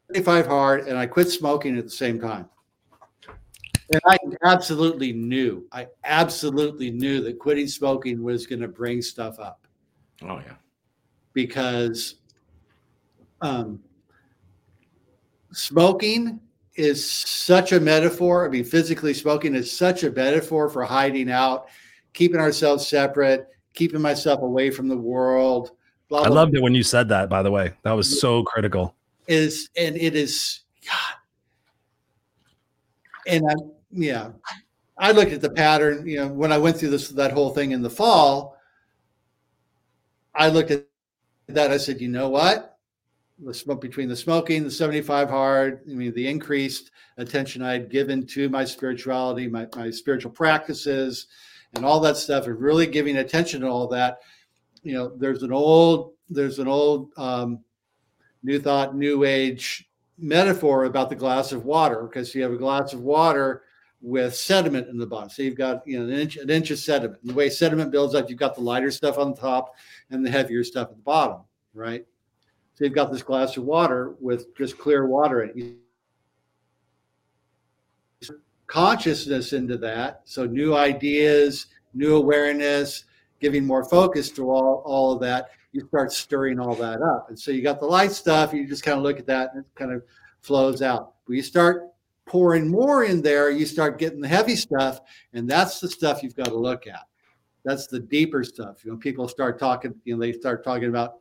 25 0.09 0.47
hard, 0.47 0.89
and 0.89 0.97
I 0.97 1.05
quit 1.07 1.29
smoking 1.29 1.77
at 1.77 1.85
the 1.85 1.91
same 1.91 2.19
time. 2.19 2.49
And 3.93 4.01
I 4.07 4.17
absolutely 4.45 5.13
knew, 5.13 5.67
I 5.71 5.87
absolutely 6.05 6.91
knew 6.91 7.23
that 7.23 7.39
quitting 7.39 7.69
smoking 7.69 8.23
was 8.23 8.47
going 8.47 8.63
to 8.63 8.69
bring 8.69 9.03
stuff 9.03 9.39
up. 9.39 9.67
Oh, 10.23 10.39
yeah. 10.39 10.55
Because 11.35 12.17
um, 13.43 13.81
smoking 15.53 16.41
is 16.75 17.09
such 17.09 17.73
a 17.73 17.81
metaphor. 17.81 18.47
I 18.47 18.51
mean, 18.51 18.65
physically 18.65 19.15
smoking 19.15 19.55
is 19.55 19.71
such 19.71 20.05
a 20.05 20.11
metaphor 20.11 20.69
for 20.69 20.85
hiding 20.85 21.31
out, 21.31 21.69
keeping 22.13 22.41
ourselves 22.41 22.87
separate, 22.87 23.49
keeping 23.75 24.01
myself 24.01 24.43
away 24.43 24.71
from 24.71 24.89
the 24.89 24.97
world. 24.97 25.73
Blah, 26.09 26.21
blah, 26.21 26.29
I 26.29 26.31
loved 26.31 26.53
blah. 26.53 26.61
it 26.61 26.63
when 26.63 26.75
you 26.75 26.83
said 26.83 27.09
that, 27.09 27.29
by 27.29 27.43
the 27.43 27.51
way. 27.51 27.73
That 27.83 27.93
was 27.93 28.09
mm-hmm. 28.09 28.19
so 28.19 28.43
critical. 28.45 28.95
Is 29.27 29.71
and 29.77 29.97
it 29.97 30.15
is 30.15 30.61
God. 30.87 31.17
And 33.27 33.45
I 33.49 33.55
yeah. 33.91 34.31
I 34.99 35.13
looked 35.13 35.33
at 35.33 35.43
the 35.43 35.51
pattern, 35.51 36.07
you 36.07 36.17
know, 36.17 36.29
when 36.29 36.53
I 36.53 36.59
went 36.59 36.79
through 36.79 36.91
this 36.91 37.09
that 37.11 37.33
whole 37.33 37.51
thing 37.51 37.73
in 37.73 37.83
the 37.83 37.91
fall, 37.91 38.57
I 40.35 40.49
looked 40.49 40.71
at 40.71 40.87
that. 41.49 41.71
I 41.71 41.77
said, 41.77 42.01
you 42.01 42.09
know 42.09 42.29
what? 42.29 42.76
The 43.39 43.53
smoke 43.53 43.83
between 43.83 44.09
the 44.09 44.17
smoking, 44.17 44.65
the 44.65 44.71
75 44.71 45.29
hard, 45.29 45.81
I 45.91 45.95
mean, 45.95 46.15
the 46.15 46.27
increased 46.27 46.91
attention 47.19 47.63
I 47.63 47.73
had 47.73 47.91
given 47.91 48.27
to 48.29 48.49
my 48.49 48.65
spirituality, 48.65 49.47
my, 49.47 49.67
my 49.77 49.91
spiritual 49.91 50.31
practices, 50.31 51.27
and 51.75 51.85
all 51.85 52.01
that 52.01 52.17
stuff, 52.17 52.47
and 52.47 52.59
really 52.59 52.87
giving 52.87 53.19
attention 53.19 53.61
to 53.61 53.69
all 53.69 53.89
that. 53.89 54.19
You 54.83 54.95
know, 54.95 55.13
there's 55.17 55.43
an 55.43 55.53
old, 55.53 56.15
there's 56.31 56.59
an 56.59 56.69
old 56.69 57.11
um, 57.19 57.61
new 58.43 58.59
thought, 58.59 58.97
new 58.97 59.25
age 59.25 59.87
metaphor 60.19 60.85
about 60.85 61.11
the 61.11 61.17
glass 61.17 61.53
of 61.53 61.65
water 61.65 62.05
because 62.05 62.35
you 62.35 62.43
have 62.43 62.53
a 62.53 62.57
glass 62.57 62.93
of 62.93 63.01
water 63.01 63.63
with 64.01 64.35
sediment 64.35 64.89
in 64.89 64.99
the 64.99 65.07
bottom. 65.07 65.29
So 65.29 65.43
you've 65.43 65.57
got 65.57 65.87
you 65.87 65.99
know 65.99 66.05
an 66.07 66.19
inch, 66.19 66.37
an 66.37 66.49
inch 66.51 66.71
of 66.71 66.79
sediment. 66.79 67.21
And 67.23 67.31
the 67.31 67.35
way 67.35 67.51
sediment 67.51 67.91
builds 67.91 68.15
up, 68.15 68.29
you've 68.29 68.39
got 68.39 68.55
the 68.55 68.61
lighter 68.61 68.91
stuff 68.91 69.19
on 69.19 69.35
top 69.35 69.75
and 70.11 70.25
the 70.25 70.31
heavier 70.31 70.65
stuff 70.65 70.89
at 70.91 70.97
the 70.97 71.03
bottom, 71.03 71.41
right? 71.75 72.07
So 72.77 72.85
you've 72.85 72.95
got 72.95 73.11
this 73.11 73.23
glass 73.23 73.57
of 73.57 73.65
water 73.65 74.17
with 74.21 74.55
just 74.55 74.77
clear 74.77 75.07
water 75.07 75.43
in 75.45 75.79
it. 78.21 78.31
Consciousness 78.67 79.55
into 79.55 79.79
that. 79.79 80.21
So 80.25 80.45
new 80.45 80.77
ideas, 80.77 81.69
new 81.95 82.17
awareness, 82.17 83.05
giving 83.41 83.65
more 83.65 83.83
focus 83.89 84.31
to 84.33 84.51
all, 84.51 84.83
all 84.85 85.13
of 85.13 85.21
that. 85.21 85.49
You 85.73 85.87
start 85.89 86.13
stirring 86.13 86.61
all 86.61 86.75
that 86.75 87.01
up. 87.01 87.31
And 87.31 87.39
so 87.39 87.51
you 87.51 87.63
got 87.63 87.81
the 87.81 87.87
light 87.87 88.13
stuff, 88.13 88.53
you 88.53 88.69
just 88.69 88.83
kind 88.83 88.99
of 88.99 89.03
look 89.03 89.19
at 89.19 89.27
that 89.27 89.55
and 89.55 89.65
it 89.65 89.71
kind 89.75 89.93
of 89.93 90.03
flows 90.43 90.83
out. 90.83 91.15
But 91.27 91.37
you 91.37 91.43
start 91.43 91.85
pouring 92.27 92.69
more 92.69 93.05
in 93.05 93.23
there, 93.23 93.49
you 93.51 93.65
start 93.65 93.99
getting 93.99 94.21
the 94.21 94.29
heavy 94.29 94.57
stuff, 94.57 95.01
and 95.33 95.49
that's 95.49 95.81
the 95.81 95.89
stuff 95.89 96.23
you've 96.23 96.37
got 96.37 96.49
to 96.49 96.59
look 96.59 96.87
at. 96.87 97.07
That's 97.65 97.87
the 97.87 98.01
deeper 98.01 98.45
stuff. 98.45 98.85
You 98.85 98.91
know, 98.93 98.99
people 98.99 99.29
start 99.29 99.59
talking, 99.59 99.95
you 100.05 100.15
know, 100.15 100.21
they 100.21 100.33
start 100.33 100.63
talking 100.63 100.89
about 100.89 101.21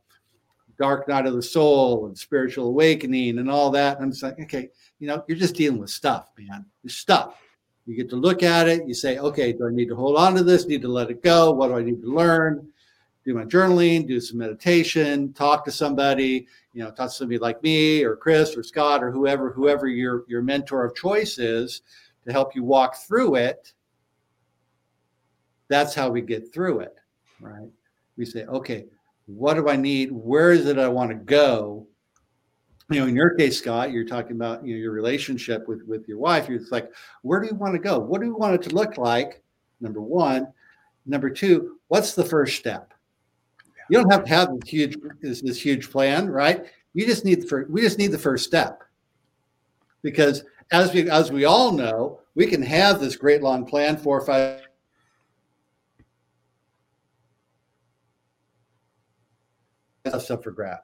dark 0.77 1.07
night 1.07 1.25
of 1.25 1.33
the 1.33 1.41
soul 1.41 2.07
and 2.07 2.17
spiritual 2.17 2.67
awakening 2.67 3.39
and 3.39 3.49
all 3.49 3.71
that. 3.71 3.97
And 3.97 4.05
I'm 4.05 4.11
just 4.11 4.23
like, 4.23 4.39
okay, 4.39 4.69
you 4.99 5.07
know, 5.07 5.23
you're 5.27 5.37
just 5.37 5.55
dealing 5.55 5.79
with 5.79 5.89
stuff, 5.89 6.31
man. 6.37 6.65
It's 6.83 6.95
stuff. 6.95 7.41
You 7.85 7.95
get 7.95 8.09
to 8.09 8.15
look 8.15 8.43
at 8.43 8.67
it. 8.67 8.87
You 8.87 8.93
say, 8.93 9.17
okay, 9.19 9.53
do 9.53 9.67
I 9.67 9.71
need 9.71 9.89
to 9.89 9.95
hold 9.95 10.17
on 10.17 10.35
to 10.35 10.43
this? 10.43 10.65
Need 10.65 10.81
to 10.81 10.87
let 10.87 11.11
it 11.11 11.21
go? 11.21 11.51
What 11.51 11.67
do 11.67 11.77
I 11.77 11.83
need 11.83 12.01
to 12.01 12.13
learn? 12.13 12.67
Do 13.25 13.33
my 13.33 13.43
journaling, 13.43 14.07
do 14.07 14.19
some 14.19 14.37
meditation, 14.37 15.33
talk 15.33 15.65
to 15.65 15.71
somebody, 15.71 16.47
you 16.73 16.83
know, 16.83 16.91
talk 16.91 17.09
to 17.09 17.15
somebody 17.15 17.39
like 17.39 17.61
me 17.63 18.03
or 18.03 18.15
Chris 18.15 18.55
or 18.55 18.61
Scott 18.61 19.03
or 19.03 19.11
whoever, 19.11 19.51
whoever 19.51 19.87
your 19.87 20.25
your 20.27 20.43
mentor 20.43 20.85
of 20.85 20.95
choice 20.95 21.39
is 21.39 21.81
to 22.25 22.31
help 22.31 22.55
you 22.55 22.63
walk 22.63 22.95
through 22.95 23.35
it. 23.35 23.73
That's 25.69 25.95
how 25.95 26.09
we 26.09 26.21
get 26.21 26.53
through 26.53 26.81
it, 26.81 26.95
right? 27.39 27.69
We 28.15 28.25
say, 28.25 28.45
okay, 28.45 28.85
what 29.27 29.55
do 29.55 29.69
I 29.69 29.75
need? 29.75 30.11
Where 30.11 30.51
is 30.51 30.65
it 30.65 30.77
I 30.77 30.87
want 30.87 31.09
to 31.09 31.15
go? 31.15 31.87
You 32.91 32.99
know, 32.99 33.07
in 33.07 33.15
your 33.15 33.33
case, 33.33 33.57
Scott, 33.57 33.91
you're 33.91 34.05
talking 34.05 34.33
about 34.35 34.65
you 34.65 34.75
know 34.75 34.81
your 34.81 34.91
relationship 34.91 35.67
with 35.67 35.81
with 35.87 36.07
your 36.07 36.19
wife. 36.19 36.47
You're 36.47 36.61
like, 36.69 36.91
where 37.23 37.39
do 37.39 37.47
you 37.47 37.55
want 37.55 37.73
to 37.73 37.79
go? 37.79 37.97
What 37.97 38.21
do 38.21 38.27
you 38.27 38.35
want 38.35 38.55
it 38.55 38.61
to 38.69 38.75
look 38.75 38.97
like? 38.97 39.41
Number 39.81 40.01
one. 40.01 40.47
Number 41.07 41.29
two, 41.29 41.77
what's 41.87 42.13
the 42.13 42.23
first 42.23 42.57
step? 42.57 42.93
You 43.89 43.99
don't 43.99 44.11
have 44.11 44.23
to 44.23 44.29
have 44.29 44.49
this 44.59 44.69
huge 44.69 44.97
this, 45.21 45.41
this 45.41 45.63
huge 45.63 45.91
plan, 45.91 46.27
right? 46.27 46.65
You 46.93 47.05
just 47.05 47.25
need 47.25 47.41
the 47.41 47.47
first, 47.47 47.69
we 47.69 47.81
just 47.81 47.99
need 47.99 48.11
the 48.11 48.17
first 48.17 48.45
step. 48.45 48.81
Because 50.01 50.43
as 50.71 50.93
we 50.93 51.09
as 51.09 51.31
we 51.31 51.45
all 51.45 51.71
know, 51.71 52.19
we 52.35 52.47
can 52.47 52.61
have 52.61 52.99
this 52.99 53.15
great 53.15 53.41
long 53.41 53.65
plan, 53.65 53.97
four 53.97 54.19
or 54.19 54.25
five 54.25 54.64
stuff 60.21 60.43
for 60.43 60.51
grabs. 60.51 60.81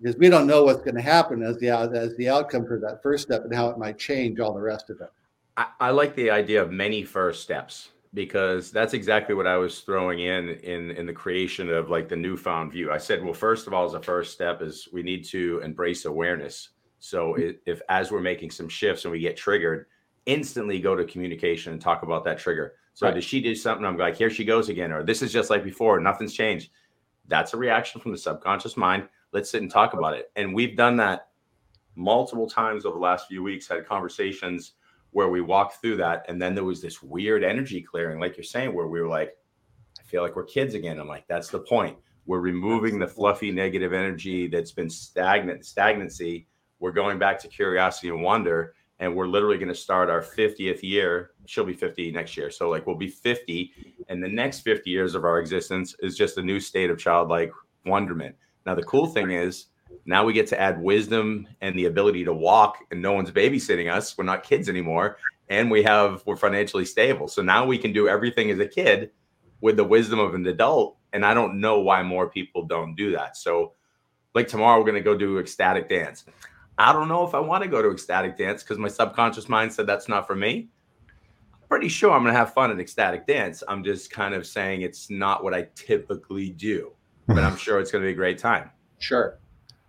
Because 0.00 0.16
we 0.16 0.28
don't 0.28 0.46
know 0.46 0.64
what's 0.64 0.80
going 0.80 0.96
to 0.96 1.02
happen 1.02 1.42
as 1.42 1.56
the 1.58 1.70
as 1.70 2.14
the 2.16 2.28
outcome 2.28 2.66
for 2.66 2.78
that 2.80 3.02
first 3.02 3.24
step 3.24 3.44
and 3.44 3.54
how 3.54 3.68
it 3.68 3.78
might 3.78 3.98
change 3.98 4.40
all 4.40 4.52
the 4.52 4.60
rest 4.60 4.90
of 4.90 5.00
it. 5.00 5.10
I, 5.56 5.66
I 5.80 5.90
like 5.90 6.14
the 6.14 6.30
idea 6.30 6.62
of 6.62 6.70
many 6.70 7.02
first 7.02 7.42
steps 7.42 7.90
because 8.12 8.70
that's 8.70 8.94
exactly 8.94 9.34
what 9.34 9.46
I 9.46 9.56
was 9.56 9.80
throwing 9.80 10.20
in 10.20 10.50
in 10.50 10.90
in 10.92 11.06
the 11.06 11.12
creation 11.14 11.70
of 11.70 11.88
like 11.88 12.08
the 12.08 12.16
newfound 12.16 12.72
view. 12.72 12.92
I 12.92 12.98
said, 12.98 13.24
well, 13.24 13.32
first 13.32 13.66
of 13.66 13.72
all, 13.72 13.86
as 13.86 13.94
a 13.94 14.02
first 14.02 14.34
step 14.34 14.60
is 14.60 14.88
we 14.92 15.02
need 15.02 15.24
to 15.26 15.60
embrace 15.64 16.04
awareness. 16.04 16.70
So 16.98 17.34
if, 17.34 17.56
if 17.66 17.80
as 17.88 18.10
we're 18.10 18.20
making 18.20 18.50
some 18.50 18.68
shifts 18.68 19.04
and 19.04 19.12
we 19.12 19.20
get 19.20 19.36
triggered, 19.36 19.86
instantly 20.26 20.80
go 20.80 20.94
to 20.94 21.04
communication 21.04 21.72
and 21.72 21.80
talk 21.80 22.02
about 22.02 22.24
that 22.24 22.38
trigger. 22.38 22.74
So 22.94 23.06
right. 23.06 23.14
does 23.14 23.24
she 23.24 23.40
do 23.42 23.54
something? 23.54 23.84
I'm 23.84 23.98
like, 23.98 24.16
here 24.16 24.30
she 24.30 24.44
goes 24.44 24.70
again, 24.70 24.90
or 24.92 25.04
this 25.04 25.22
is 25.22 25.32
just 25.32 25.50
like 25.50 25.62
before, 25.62 26.00
nothing's 26.00 26.32
changed. 26.32 26.70
That's 27.28 27.54
a 27.54 27.56
reaction 27.56 28.00
from 28.00 28.12
the 28.12 28.18
subconscious 28.18 28.76
mind. 28.76 29.08
Let's 29.32 29.50
sit 29.50 29.62
and 29.62 29.70
talk 29.70 29.94
about 29.94 30.14
it. 30.14 30.30
And 30.36 30.54
we've 30.54 30.76
done 30.76 30.96
that 30.98 31.28
multiple 31.96 32.48
times 32.48 32.84
over 32.84 32.94
the 32.94 33.02
last 33.02 33.26
few 33.26 33.42
weeks, 33.42 33.68
had 33.68 33.86
conversations 33.86 34.72
where 35.10 35.28
we 35.28 35.40
walked 35.40 35.80
through 35.80 35.96
that. 35.96 36.24
And 36.28 36.40
then 36.40 36.54
there 36.54 36.64
was 36.64 36.82
this 36.82 37.02
weird 37.02 37.42
energy 37.42 37.80
clearing, 37.80 38.20
like 38.20 38.36
you're 38.36 38.44
saying, 38.44 38.74
where 38.74 38.86
we 38.86 39.00
were 39.00 39.08
like, 39.08 39.36
I 39.98 40.02
feel 40.04 40.22
like 40.22 40.36
we're 40.36 40.44
kids 40.44 40.74
again. 40.74 40.98
I'm 40.98 41.08
like, 41.08 41.26
that's 41.26 41.48
the 41.48 41.60
point. 41.60 41.96
We're 42.26 42.40
removing 42.40 42.98
the 42.98 43.08
fluffy 43.08 43.50
negative 43.50 43.92
energy 43.92 44.46
that's 44.46 44.72
been 44.72 44.90
stagnant, 44.90 45.64
stagnancy. 45.64 46.48
We're 46.80 46.92
going 46.92 47.18
back 47.18 47.38
to 47.40 47.48
curiosity 47.48 48.08
and 48.08 48.22
wonder. 48.22 48.74
And 48.98 49.14
we're 49.14 49.26
literally 49.26 49.58
going 49.58 49.68
to 49.68 49.74
start 49.74 50.08
our 50.08 50.22
50th 50.22 50.82
year. 50.82 51.32
She'll 51.44 51.64
be 51.64 51.74
50 51.74 52.12
next 52.12 52.36
year. 52.36 52.50
So, 52.50 52.70
like, 52.70 52.86
we'll 52.86 52.96
be 52.96 53.08
50. 53.08 53.72
And 54.08 54.22
the 54.22 54.28
next 54.28 54.60
50 54.60 54.88
years 54.88 55.14
of 55.14 55.24
our 55.24 55.38
existence 55.38 55.94
is 56.00 56.16
just 56.16 56.38
a 56.38 56.42
new 56.42 56.58
state 56.58 56.88
of 56.88 56.98
childlike 56.98 57.52
wonderment. 57.84 58.36
Now, 58.64 58.74
the 58.74 58.82
cool 58.82 59.06
thing 59.06 59.30
is, 59.30 59.66
now 60.04 60.24
we 60.24 60.32
get 60.32 60.46
to 60.48 60.60
add 60.60 60.80
wisdom 60.80 61.46
and 61.60 61.76
the 61.78 61.86
ability 61.86 62.24
to 62.24 62.32
walk, 62.32 62.78
and 62.90 63.02
no 63.02 63.12
one's 63.12 63.30
babysitting 63.30 63.92
us. 63.92 64.16
We're 64.16 64.24
not 64.24 64.42
kids 64.42 64.68
anymore, 64.68 65.18
and 65.48 65.70
we 65.70 65.82
have 65.82 66.22
we're 66.26 66.36
financially 66.36 66.84
stable. 66.84 67.28
So 67.28 67.42
now 67.42 67.66
we 67.66 67.78
can 67.78 67.92
do 67.92 68.08
everything 68.08 68.50
as 68.50 68.58
a 68.58 68.66
kid 68.66 69.10
with 69.60 69.76
the 69.76 69.84
wisdom 69.84 70.18
of 70.18 70.34
an 70.34 70.46
adult. 70.46 70.96
And 71.12 71.24
I 71.24 71.34
don't 71.34 71.60
know 71.60 71.80
why 71.80 72.02
more 72.02 72.28
people 72.28 72.66
don't 72.66 72.94
do 72.94 73.12
that. 73.12 73.36
So, 73.36 73.72
like 74.34 74.48
tomorrow, 74.48 74.78
we're 74.78 74.86
gonna 74.86 75.00
go 75.00 75.16
do 75.16 75.38
ecstatic 75.38 75.88
dance. 75.88 76.24
I 76.78 76.92
don't 76.92 77.08
know 77.08 77.26
if 77.26 77.34
I 77.34 77.40
want 77.40 77.62
to 77.62 77.68
go 77.68 77.80
to 77.80 77.90
ecstatic 77.90 78.36
dance 78.36 78.62
because 78.62 78.78
my 78.78 78.88
subconscious 78.88 79.48
mind 79.48 79.72
said 79.72 79.86
that's 79.86 80.08
not 80.08 80.26
for 80.26 80.34
me. 80.34 80.68
I'm 81.52 81.68
pretty 81.68 81.88
sure 81.88 82.12
I'm 82.12 82.22
gonna 82.22 82.36
have 82.36 82.52
fun 82.52 82.70
at 82.70 82.78
ecstatic 82.78 83.26
dance. 83.26 83.62
I'm 83.66 83.82
just 83.82 84.10
kind 84.10 84.34
of 84.34 84.46
saying 84.46 84.82
it's 84.82 85.08
not 85.10 85.42
what 85.42 85.54
I 85.54 85.68
typically 85.74 86.50
do, 86.50 86.92
but 87.26 87.38
I'm 87.38 87.56
sure 87.56 87.80
it's 87.80 87.90
gonna 87.90 88.04
be 88.04 88.10
a 88.10 88.14
great 88.14 88.38
time. 88.38 88.70
Sure. 88.98 89.38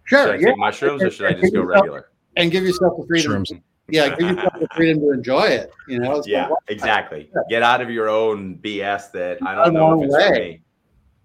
Sure. 0.06 0.26
Should 0.26 0.36
I 0.36 0.38
yeah. 0.38 0.48
take 0.48 0.58
mushrooms 0.58 1.04
or 1.04 1.12
should 1.12 1.26
I 1.26 1.34
just 1.34 1.54
go 1.54 1.62
regular? 1.62 2.12
And 2.38 2.52
give 2.52 2.64
yourself 2.64 2.98
the 2.98 3.06
freedom. 3.06 3.44
Shrooms. 3.44 3.62
Yeah, 3.90 4.10
give 4.16 4.30
yourself 4.30 4.54
the 4.60 4.68
freedom 4.76 5.02
to 5.02 5.12
enjoy 5.12 5.44
it. 5.44 5.72
You 5.88 6.00
know. 6.00 6.22
yeah, 6.26 6.50
exactly. 6.68 7.30
Get 7.50 7.64
out 7.64 7.82
of 7.82 7.90
your 7.90 8.10
own 8.10 8.58
BS 8.58 9.12
that 9.12 9.38
I 9.46 9.56
don't 9.56 9.74
know 9.74 10.02
if 10.02 10.06
it's 10.06 10.14
way, 10.14 10.28
for 10.28 10.34
me. 10.34 10.62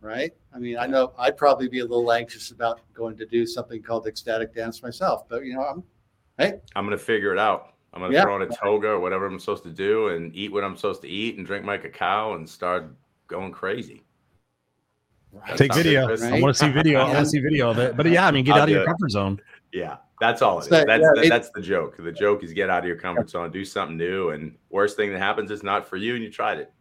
Right. 0.02 0.32
I 0.52 0.58
mean, 0.58 0.76
I 0.76 0.86
know 0.86 1.12
I'd 1.16 1.36
probably 1.36 1.68
be 1.68 1.78
a 1.78 1.84
little 1.84 2.10
anxious 2.10 2.50
about 2.50 2.80
going 2.92 3.16
to 3.18 3.24
do 3.24 3.46
something 3.46 3.80
called 3.80 4.08
ecstatic 4.08 4.52
dance 4.52 4.82
myself, 4.82 5.28
but 5.28 5.44
you 5.44 5.54
know, 5.54 5.62
I'm 5.62 5.84
hey. 6.38 6.60
I'm 6.74 6.84
gonna 6.84 6.98
figure 6.98 7.32
it 7.32 7.38
out. 7.38 7.74
I'm 7.94 8.00
gonna 8.00 8.12
yeah. 8.12 8.22
throw 8.22 8.34
on 8.34 8.42
a 8.42 8.48
toga 8.48 8.88
or 8.88 9.00
whatever 9.00 9.26
I'm 9.26 9.38
supposed 9.38 9.62
to 9.62 9.70
do 9.70 10.08
and 10.08 10.34
eat 10.34 10.52
what 10.52 10.64
I'm 10.64 10.76
supposed 10.76 11.02
to 11.02 11.08
eat 11.08 11.38
and 11.38 11.46
drink 11.46 11.64
my 11.64 11.78
cacao 11.78 12.34
and 12.34 12.48
start 12.48 12.92
going 13.28 13.52
crazy. 13.52 14.02
Right. 15.30 15.56
Take 15.56 15.72
video. 15.72 16.08
Right? 16.08 16.20
I 16.20 16.40
want 16.40 16.56
to 16.56 16.64
see 16.64 16.70
video. 16.70 17.00
I 17.00 17.04
want 17.04 17.18
to 17.18 17.26
see 17.26 17.40
video 17.40 17.70
of 17.70 17.78
it. 17.78 17.96
But 17.96 18.06
yeah, 18.06 18.26
I 18.26 18.32
mean, 18.32 18.44
get 18.44 18.56
I'll 18.56 18.62
out 18.62 18.68
of 18.68 18.74
your 18.74 18.82
it. 18.82 18.86
comfort 18.86 19.10
zone. 19.10 19.40
Yeah, 19.72 19.98
that's 20.20 20.42
all 20.42 20.58
it 20.58 20.64
is. 20.64 20.68
That's 20.68 21.04
yeah, 21.16 21.28
that's 21.28 21.50
the 21.54 21.62
joke. 21.62 21.96
The 21.96 22.12
joke 22.12 22.42
is 22.42 22.52
get 22.52 22.68
out 22.68 22.80
of 22.80 22.86
your 22.86 22.96
comfort 22.96 23.30
zone, 23.30 23.50
do 23.50 23.64
something 23.64 23.96
new, 23.96 24.30
and 24.30 24.56
worst 24.68 24.96
thing 24.96 25.12
that 25.12 25.18
happens 25.18 25.50
is 25.50 25.62
not 25.62 25.88
for 25.88 25.96
you, 25.96 26.14
and 26.14 26.24
you 26.24 26.30
tried 26.30 26.58
it. 26.58 26.72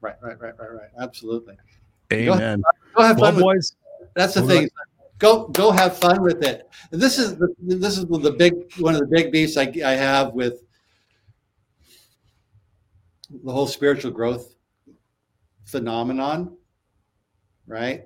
Right, 0.00 0.14
right, 0.22 0.40
right, 0.40 0.52
right, 0.58 0.72
right. 0.72 0.90
Absolutely. 1.00 1.56
Amen. 2.12 2.62
Go, 2.94 3.02
have 3.02 3.18
fun, 3.18 3.34
well, 3.34 3.54
boys. 3.54 3.74
That's 4.14 4.34
the 4.34 4.42
thing. 4.42 4.68
Go 5.18 5.48
go 5.48 5.70
have 5.70 5.96
fun 5.96 6.22
with 6.22 6.44
it. 6.44 6.68
this 6.90 7.18
is 7.18 7.36
the, 7.36 7.48
this 7.62 7.96
is 7.96 8.04
the 8.04 8.34
big 8.38 8.54
one 8.78 8.94
of 8.94 9.00
the 9.00 9.06
big 9.06 9.32
beefs 9.32 9.56
I, 9.56 9.72
I 9.84 9.92
have 9.92 10.34
with 10.34 10.62
the 13.44 13.52
whole 13.52 13.66
spiritual 13.66 14.10
growth 14.10 14.54
phenomenon, 15.64 16.56
right, 17.66 18.04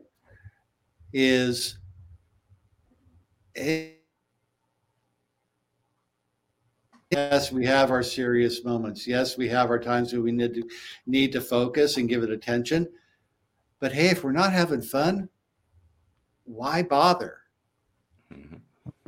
is 1.12 1.78
yes, 7.11 7.53
we 7.53 7.67
have 7.67 7.91
our 7.91 8.03
serious 8.03 8.65
moments. 8.65 9.07
Yes, 9.07 9.37
we 9.37 9.49
have 9.49 9.71
our 9.71 9.79
times 9.79 10.13
where 10.13 10.23
we 10.23 10.33
need 10.33 10.55
to 10.55 10.63
need 11.07 11.33
to 11.33 11.41
focus 11.41 11.97
and 11.97 12.09
give 12.09 12.23
it 12.23 12.31
attention. 12.31 12.89
But 13.79 13.93
hey, 13.93 14.09
if 14.09 14.23
we're 14.23 14.33
not 14.33 14.53
having 14.53 14.83
fun, 14.83 15.29
why 16.45 16.83
bother? 16.83 17.39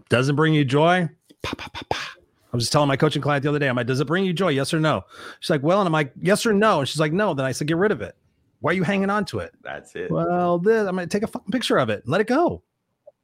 Doesn't 0.09 0.37
bring 0.37 0.55
you 0.55 0.65
joy? 0.65 1.09
Pa, 1.43 1.55
pa, 1.57 1.69
pa, 1.69 1.83
I 2.53 2.57
was 2.57 2.65
just 2.65 2.73
telling 2.73 2.89
my 2.89 2.97
coaching 2.97 3.23
client 3.23 3.43
the 3.43 3.49
other 3.49 3.59
day, 3.59 3.69
I'm 3.69 3.77
like, 3.77 3.87
does 3.87 4.01
it 4.01 4.07
bring 4.07 4.25
you 4.25 4.35
joy? 4.35 4.49
Yes 4.49 4.75
or 4.75 4.81
no? 4.81 5.05
She's 5.41 5.49
like, 5.49 5.63
well, 5.63 5.81
and 5.81 5.87
I'm 5.87 5.93
like, 5.93 6.13
yes 6.21 6.45
or 6.45 6.53
no? 6.53 6.81
And 6.81 6.89
she's 6.89 7.01
like, 7.01 7.13
no. 7.13 7.33
Then 7.33 7.47
I 7.47 7.53
said, 7.53 7.67
get 7.67 7.79
rid 7.79 7.93
of 7.93 8.03
it. 8.03 8.15
Why 8.61 8.73
are 8.73 8.75
you 8.75 8.83
hanging 8.83 9.11
on 9.11 9.25
to 9.27 9.39
it? 9.39 9.53
That's 9.63 9.97
it. 9.97 10.11
Well, 10.11 10.59
this, 10.59 10.87
I'm 10.87 10.95
gonna 10.95 11.07
take 11.07 11.23
a 11.23 11.27
fucking 11.27 11.51
picture 11.51 11.79
of 11.79 11.89
it. 11.89 12.07
Let 12.07 12.21
it 12.21 12.27
go. 12.27 12.63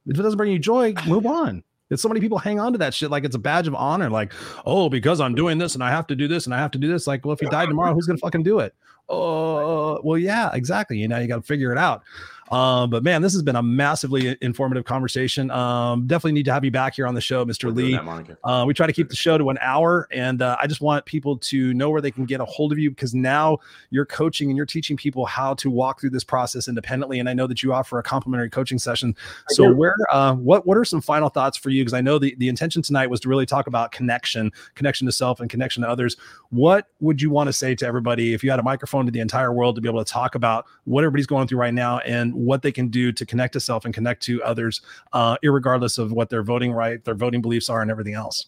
If 0.07 0.19
it 0.19 0.23
doesn't 0.23 0.39
bring 0.39 0.51
you 0.51 0.59
joy, 0.59 0.95
move 1.07 1.27
on. 1.27 1.63
It's 1.91 2.03
so 2.03 2.09
many 2.09 2.21
people 2.21 2.39
hang 2.39 2.61
on 2.61 2.73
to 2.73 2.79
that 2.79 2.95
shit 2.95 3.11
like 3.11 3.25
it's 3.25 3.37
a 3.37 3.39
badge 3.39 3.67
of 3.67 3.75
honor. 3.75 4.11
Like, 4.11 4.33
oh, 4.67 4.89
because 4.89 5.21
I'm 5.21 5.35
doing 5.35 5.59
this 5.59 5.75
and 5.75 5.83
I 5.83 5.91
have 5.91 6.07
to 6.09 6.17
do 6.17 6.29
this 6.29 6.47
and 6.47 6.55
I 6.55 6.59
have 6.59 6.71
to 6.73 6.79
do 6.79 6.89
this. 6.89 7.07
Like, 7.07 7.25
well, 7.25 7.35
if 7.35 7.43
you 7.43 7.49
die 7.49 7.67
tomorrow, 7.67 7.95
who's 7.95 8.07
gonna 8.07 8.19
fucking 8.19 8.43
do 8.43 8.59
it? 8.59 8.75
Oh, 9.09 10.01
well, 10.05 10.19
yeah, 10.19 10.51
exactly. 10.53 10.99
You 10.99 11.09
know, 11.09 11.19
you 11.19 11.27
got 11.29 11.37
to 11.37 11.43
figure 11.43 11.73
it 11.73 11.79
out. 11.79 12.03
Um, 12.51 12.91
but 12.91 13.03
man, 13.03 13.23
this 13.23 13.33
has 13.33 13.43
been 13.43 13.57
a 13.57 13.63
massively 13.63 14.37
informative 14.41 14.85
conversation. 14.85 15.51
Um, 15.51 16.07
definitely 16.07 16.33
need 16.33 16.47
to 16.47 16.53
have 16.53 16.65
you 16.65 16.71
back 16.71 16.95
here 16.95 17.07
on 17.07 17.15
the 17.15 17.21
show, 17.21 17.45
Mr. 17.45 17.75
Lee. 17.75 17.93
That, 17.93 18.39
uh, 18.45 18.65
we 18.67 18.75
try 18.75 18.87
to 18.87 18.93
keep 18.93 19.09
the 19.09 19.17
show 19.17 19.39
to 19.39 19.51
an 19.51 19.59
hour, 19.61 20.09
and 20.11 20.41
uh, 20.43 20.57
I 20.61 20.67
just 20.67 20.81
want 20.81 21.05
people 21.05 21.37
to 21.37 21.75
know 21.75 21.91
where 21.91 22.01
they 22.01 22.11
can 22.11 22.25
get 22.25 22.41
a 22.41 22.45
hold 22.45 22.73
of 22.73 22.79
you 22.79 22.91
because 22.91 23.15
now 23.15 23.59
you're 23.91 24.07
coaching 24.07 24.49
and 24.49 24.57
you're 24.57 24.67
teaching 24.67 24.97
people 24.97 25.27
how 25.27 25.55
to 25.55 25.71
walk 25.71 26.01
through 26.01 26.11
this 26.11 26.25
process 26.25 26.69
independently. 26.69 27.19
And 27.21 27.29
I 27.29 27.35
know 27.35 27.47
that 27.47 27.63
you 27.63 27.73
offer 27.73 27.99
a 27.99 28.03
complimentary 28.03 28.51
coaching 28.51 28.79
session. 28.79 29.15
So, 29.49 29.73
where, 29.73 29.97
uh, 30.11 30.35
what, 30.35 30.67
what 30.67 30.77
are 30.77 30.85
some 30.85 31.01
final 31.01 31.29
thoughts 31.29 31.57
for 31.57 31.71
you? 31.71 31.83
Because 31.83 31.95
I 31.95 32.01
know 32.01 32.19
the 32.19 32.35
the 32.39 32.49
intention 32.49 32.83
tonight 32.83 33.09
was 33.09 33.21
to 33.21 33.29
really 33.29 33.47
talk 33.47 33.67
about 33.67 33.93
connection, 33.93 34.51
connection 34.75 35.07
to 35.07 35.13
self, 35.13 35.41
and 35.41 35.51
connection 35.51 35.83
to 35.83 35.89
others. 35.89 36.17
What 36.51 36.89
would 37.01 37.21
you 37.21 37.31
want 37.31 37.49
to 37.49 37.53
say 37.53 37.75
to 37.75 37.87
everybody 37.87 38.33
if 38.35 38.43
you 38.43 38.51
had 38.51 38.59
a 38.59 38.63
microphone 38.63 39.07
to 39.07 39.13
the 39.13 39.21
entire 39.21 39.53
world 39.53 39.75
to 39.75 39.81
be 39.81 39.89
able 39.89 40.05
to 40.05 40.11
talk 40.11 40.35
about 40.35 40.67
what 40.85 41.05
everybody's 41.05 41.27
going 41.27 41.49
through 41.49 41.59
right 41.59 41.75
now 41.75 41.99
and 41.99 42.35
what 42.39 42.63
they 42.63 42.73
can 42.73 42.89
do 42.89 43.11
to 43.13 43.27
connect 43.27 43.53
to 43.55 43.61
self 43.61 43.85
and 43.85 43.93
connect 43.93 44.23
to 44.23 44.43
others, 44.43 44.81
uh, 45.13 45.37
regardless 45.43 45.99
of 45.99 46.13
what 46.13 46.31
their 46.31 46.43
voting 46.43 46.73
right, 46.73 47.05
their 47.05 47.15
voting 47.15 47.43
beliefs 47.43 47.69
are, 47.69 47.83
and 47.83 47.91
everything 47.91 48.15
else. 48.15 48.47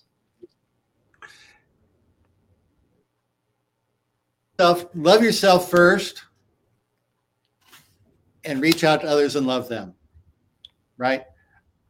Self, 4.58 4.86
love 4.94 5.22
yourself 5.22 5.70
first, 5.70 6.22
and 8.44 8.60
reach 8.60 8.84
out 8.84 9.00
to 9.00 9.08
others 9.08 9.36
and 9.36 9.46
love 9.46 9.68
them. 9.68 9.94
Right. 10.96 11.24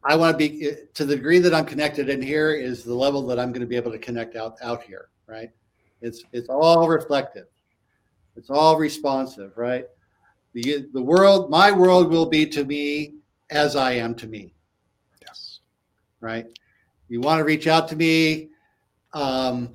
I 0.03 0.15
want 0.15 0.33
to 0.33 0.37
be 0.37 0.75
to 0.95 1.05
the 1.05 1.15
degree 1.15 1.39
that 1.39 1.53
I'm 1.53 1.65
connected 1.65 2.09
in 2.09 2.21
here 2.21 2.53
is 2.53 2.83
the 2.83 2.95
level 2.95 3.27
that 3.27 3.37
I'm 3.37 3.51
going 3.51 3.61
to 3.61 3.67
be 3.67 3.75
able 3.75 3.91
to 3.91 3.99
connect 3.99 4.35
out 4.35 4.57
out 4.63 4.81
here. 4.83 5.09
Right. 5.27 5.51
It's 6.01 6.23
it's 6.31 6.49
all 6.49 6.87
reflective. 6.87 7.47
It's 8.35 8.49
all 8.49 8.77
responsive. 8.77 9.51
Right 9.57 9.85
the, 10.53 10.87
the 10.93 11.01
world, 11.01 11.49
my 11.49 11.71
world 11.71 12.09
will 12.09 12.25
be 12.25 12.45
to 12.47 12.63
me 12.63 13.15
as 13.49 13.75
I 13.75 13.93
am 13.93 14.15
to 14.15 14.27
me. 14.27 14.53
Yes. 15.21 15.59
Right. 16.19 16.45
You 17.09 17.21
want 17.21 17.39
to 17.39 17.43
reach 17.43 17.67
out 17.67 17.87
to 17.89 17.95
me, 17.95 18.49
um, 19.13 19.69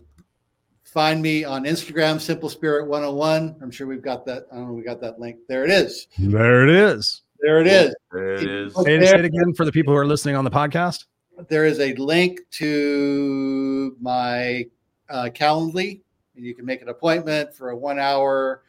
find 0.85 1.21
me 1.21 1.45
on 1.45 1.65
Instagram, 1.65 2.21
Simple 2.21 2.49
Spirit 2.49 2.89
101. 2.89 3.57
I'm 3.61 3.71
sure 3.71 3.87
we've 3.87 4.03
got 4.03 4.25
that. 4.27 4.47
I 4.53 4.57
don't 4.57 4.69
know, 4.69 4.73
we 4.73 4.83
got 4.83 5.01
that 5.03 5.19
link. 5.19 5.39
There 5.49 5.65
it 5.65 5.71
is. 5.71 6.09
There 6.19 6.67
it 6.67 6.71
is. 6.71 7.23
There 7.41 7.61
it 7.61 7.67
is. 7.67 7.95
There 8.11 8.35
it 8.35 8.43
is. 8.43 8.75
Say 8.75 8.97
it, 8.97 9.07
say 9.07 9.19
it 9.19 9.25
again 9.25 9.53
for 9.55 9.65
the 9.65 9.73
people 9.73 9.93
who 9.93 9.99
are 9.99 10.07
listening 10.07 10.37
on 10.37 10.45
the 10.45 10.51
podcast. 10.51 11.05
There 11.49 11.67
is 11.67 11.81
a 11.81 11.93
link 11.95 12.41
to 12.53 13.95
my 14.01 14.67
uh, 15.11 15.29
Calendly, 15.35 16.01
and 16.35 16.45
you 16.45 16.55
can 16.55 16.65
make 16.65 16.81
an 16.81 16.89
appointment 16.89 17.55
for 17.55 17.71
a 17.71 17.77
one 17.77 17.99
hour 17.99 18.63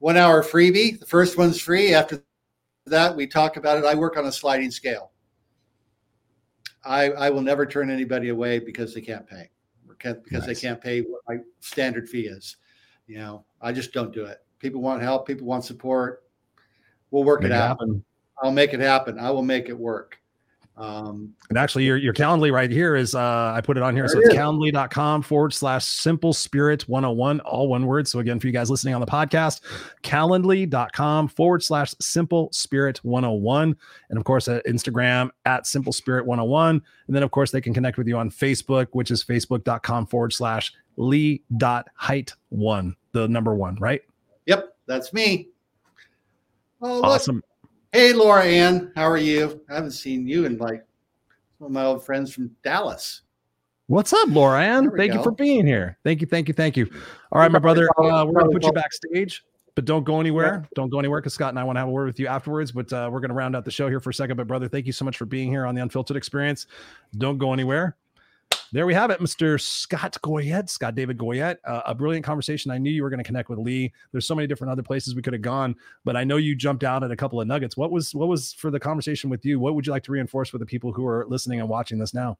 one 0.00 0.16
hour 0.16 0.42
freebie. 0.42 0.98
The 0.98 1.06
first 1.06 1.38
one's 1.38 1.60
free. 1.60 1.94
After 1.94 2.24
that, 2.86 3.14
we 3.14 3.26
talk 3.26 3.56
about 3.56 3.78
it. 3.78 3.84
I 3.84 3.94
work 3.94 4.16
on 4.16 4.26
a 4.26 4.32
sliding 4.32 4.72
scale. 4.72 5.12
I, 6.84 7.10
I 7.12 7.30
will 7.30 7.42
never 7.42 7.64
turn 7.64 7.90
anybody 7.90 8.30
away 8.30 8.58
because 8.58 8.94
they 8.94 9.02
can't 9.02 9.26
pay, 9.26 9.50
because 9.86 10.16
nice. 10.32 10.46
they 10.46 10.54
can't 10.54 10.80
pay 10.80 11.02
what 11.02 11.20
my 11.28 11.36
standard 11.60 12.08
fee 12.08 12.26
is. 12.26 12.56
You 13.06 13.18
know, 13.18 13.44
I 13.60 13.72
just 13.72 13.92
don't 13.92 14.12
do 14.12 14.24
it. 14.24 14.38
People 14.58 14.80
want 14.80 15.02
help. 15.02 15.26
People 15.26 15.46
want 15.46 15.64
support. 15.64 16.24
We'll 17.10 17.24
work 17.24 17.42
make 17.42 17.50
it 17.50 17.54
out. 17.54 17.68
Happen. 17.68 18.02
I'll 18.42 18.52
make 18.52 18.72
it 18.72 18.80
happen. 18.80 19.18
I 19.18 19.30
will 19.30 19.42
make 19.42 19.68
it 19.68 19.78
work. 19.78 20.19
Um, 20.80 21.34
and 21.50 21.58
actually, 21.58 21.84
your, 21.84 21.98
your 21.98 22.14
Calendly 22.14 22.50
right 22.50 22.70
here 22.70 22.96
is, 22.96 23.14
uh, 23.14 23.52
I 23.54 23.60
put 23.60 23.76
it 23.76 23.82
on 23.82 23.94
here. 23.94 24.08
So 24.08 24.18
it's 24.18 24.34
calendly.com 24.34 25.20
forward 25.20 25.52
slash 25.52 25.84
simple 25.84 26.32
spirit 26.32 26.88
101, 26.88 27.40
all 27.40 27.68
one 27.68 27.84
word. 27.84 28.08
So 28.08 28.20
again, 28.20 28.40
for 28.40 28.46
you 28.46 28.52
guys 28.52 28.70
listening 28.70 28.94
on 28.94 29.00
the 29.02 29.06
podcast, 29.06 29.60
calendly.com 30.02 31.28
forward 31.28 31.62
slash 31.62 31.94
simple 32.00 32.48
spirit 32.52 32.98
101. 33.04 33.76
And 34.08 34.18
of 34.18 34.24
course, 34.24 34.48
at 34.48 34.64
Instagram 34.64 35.28
at 35.44 35.66
simple 35.66 35.92
spirit 35.92 36.24
101. 36.24 36.82
And 37.06 37.16
then, 37.16 37.22
of 37.22 37.30
course, 37.30 37.50
they 37.50 37.60
can 37.60 37.74
connect 37.74 37.98
with 37.98 38.08
you 38.08 38.16
on 38.16 38.30
Facebook, 38.30 38.86
which 38.92 39.10
is 39.10 39.22
facebook.com 39.22 40.06
forward 40.06 40.32
slash 40.32 40.72
lee 40.96 41.42
dot 41.58 41.88
hite 41.94 42.32
one, 42.48 42.96
the 43.12 43.28
number 43.28 43.54
one, 43.54 43.76
right? 43.76 44.00
Yep, 44.46 44.74
that's 44.86 45.12
me. 45.12 45.48
Oh, 46.80 47.02
awesome. 47.02 47.36
Look. 47.36 47.44
Hey, 47.92 48.12
Laura 48.12 48.44
Ann, 48.44 48.92
how 48.94 49.02
are 49.10 49.16
you? 49.16 49.60
I 49.68 49.74
haven't 49.74 49.90
seen 49.90 50.24
you 50.24 50.44
in 50.44 50.58
like 50.58 50.86
some 51.58 51.66
of 51.66 51.72
my 51.72 51.84
old 51.84 52.04
friends 52.04 52.32
from 52.32 52.52
Dallas. 52.62 53.22
What's 53.88 54.12
up, 54.12 54.28
Laura 54.28 54.62
Ann? 54.62 54.92
Thank 54.96 55.10
go. 55.10 55.18
you 55.18 55.24
for 55.24 55.32
being 55.32 55.66
here. 55.66 55.98
Thank 56.04 56.20
you, 56.20 56.28
thank 56.28 56.46
you, 56.46 56.54
thank 56.54 56.76
you. 56.76 56.88
All 57.32 57.40
right, 57.40 57.50
my 57.50 57.58
brother, 57.58 57.88
uh, 57.98 58.24
we're 58.24 58.40
gonna 58.40 58.52
put 58.52 58.64
you 58.64 58.70
backstage, 58.70 59.42
but 59.74 59.86
don't 59.86 60.04
go 60.04 60.20
anywhere. 60.20 60.68
Don't 60.76 60.88
go 60.88 61.00
anywhere 61.00 61.20
because 61.20 61.34
Scott 61.34 61.48
and 61.48 61.58
I 61.58 61.64
want 61.64 61.76
to 61.76 61.80
have 61.80 61.88
a 61.88 61.90
word 61.90 62.06
with 62.06 62.20
you 62.20 62.28
afterwards. 62.28 62.70
But 62.70 62.92
uh, 62.92 63.10
we're 63.12 63.18
gonna 63.18 63.34
round 63.34 63.56
out 63.56 63.64
the 63.64 63.72
show 63.72 63.88
here 63.88 63.98
for 63.98 64.10
a 64.10 64.14
second. 64.14 64.36
But 64.36 64.46
brother, 64.46 64.68
thank 64.68 64.86
you 64.86 64.92
so 64.92 65.04
much 65.04 65.16
for 65.16 65.26
being 65.26 65.50
here 65.50 65.66
on 65.66 65.74
the 65.74 65.82
Unfiltered 65.82 66.16
Experience. 66.16 66.68
Don't 67.18 67.38
go 67.38 67.52
anywhere 67.52 67.96
there 68.72 68.86
we 68.86 68.94
have 68.94 69.10
it, 69.10 69.20
Mr. 69.20 69.60
Scott 69.60 70.16
Goyette, 70.22 70.68
Scott 70.68 70.94
David 70.94 71.18
Goyette. 71.18 71.56
Uh, 71.64 71.82
a 71.86 71.94
brilliant 71.94 72.24
conversation. 72.24 72.70
I 72.70 72.78
knew 72.78 72.90
you 72.90 73.02
were 73.02 73.10
going 73.10 73.18
to 73.18 73.24
connect 73.24 73.48
with 73.48 73.58
Lee. 73.58 73.92
There's 74.12 74.26
so 74.26 74.34
many 74.34 74.46
different 74.46 74.70
other 74.70 74.82
places 74.82 75.14
we 75.14 75.22
could 75.22 75.32
have 75.32 75.42
gone, 75.42 75.74
but 76.04 76.16
I 76.16 76.24
know 76.24 76.36
you 76.36 76.54
jumped 76.54 76.84
out 76.84 77.02
at 77.02 77.10
a 77.10 77.16
couple 77.16 77.40
of 77.40 77.48
nuggets. 77.48 77.76
What 77.76 77.90
was 77.90 78.14
what 78.14 78.28
was 78.28 78.52
for 78.52 78.70
the 78.70 78.80
conversation 78.80 79.30
with 79.30 79.44
you? 79.44 79.58
What 79.58 79.74
would 79.74 79.86
you 79.86 79.92
like 79.92 80.04
to 80.04 80.12
reinforce 80.12 80.52
with 80.52 80.60
the 80.60 80.66
people 80.66 80.92
who 80.92 81.06
are 81.06 81.26
listening 81.28 81.60
and 81.60 81.68
watching 81.68 81.98
this 81.98 82.14
now? 82.14 82.38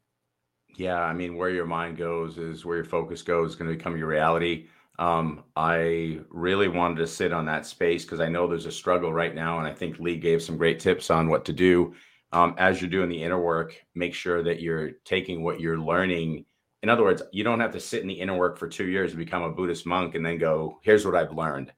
Yeah, 0.76 1.00
I 1.00 1.12
mean, 1.12 1.36
where 1.36 1.50
your 1.50 1.66
mind 1.66 1.96
goes 1.96 2.38
is 2.38 2.64
where 2.64 2.76
your 2.76 2.84
focus 2.84 3.22
goes 3.22 3.50
is 3.50 3.56
going 3.56 3.70
to 3.70 3.76
become 3.76 3.96
your 3.96 4.06
reality. 4.06 4.68
Um, 4.98 5.44
I 5.56 6.20
really 6.28 6.68
wanted 6.68 6.98
to 6.98 7.06
sit 7.06 7.32
on 7.32 7.46
that 7.46 7.66
space 7.66 8.04
because 8.04 8.20
I 8.20 8.28
know 8.28 8.46
there's 8.46 8.66
a 8.66 8.72
struggle 8.72 9.12
right 9.12 9.34
now, 9.34 9.58
and 9.58 9.66
I 9.66 9.72
think 9.72 9.98
Lee 9.98 10.16
gave 10.16 10.42
some 10.42 10.58
great 10.58 10.78
tips 10.78 11.10
on 11.10 11.28
what 11.28 11.44
to 11.46 11.52
do 11.52 11.94
um, 12.32 12.54
as 12.58 12.80
you're 12.80 12.90
doing 12.90 13.08
the 13.08 13.22
inner 13.22 13.40
work, 13.40 13.74
make 13.94 14.14
sure 14.14 14.42
that 14.42 14.60
you're 14.60 14.92
taking 15.04 15.42
what 15.42 15.60
you're 15.60 15.78
learning. 15.78 16.44
In 16.82 16.88
other 16.88 17.02
words, 17.02 17.22
you 17.32 17.44
don't 17.44 17.60
have 17.60 17.72
to 17.72 17.80
sit 17.80 18.02
in 18.02 18.08
the 18.08 18.14
inner 18.14 18.36
work 18.36 18.56
for 18.56 18.68
two 18.68 18.86
years 18.86 19.10
to 19.10 19.16
become 19.16 19.42
a 19.42 19.50
Buddhist 19.50 19.86
monk 19.86 20.14
and 20.14 20.24
then 20.24 20.38
go, 20.38 20.78
here's 20.82 21.04
what 21.04 21.16
I've 21.16 21.34
learned. 21.34 21.72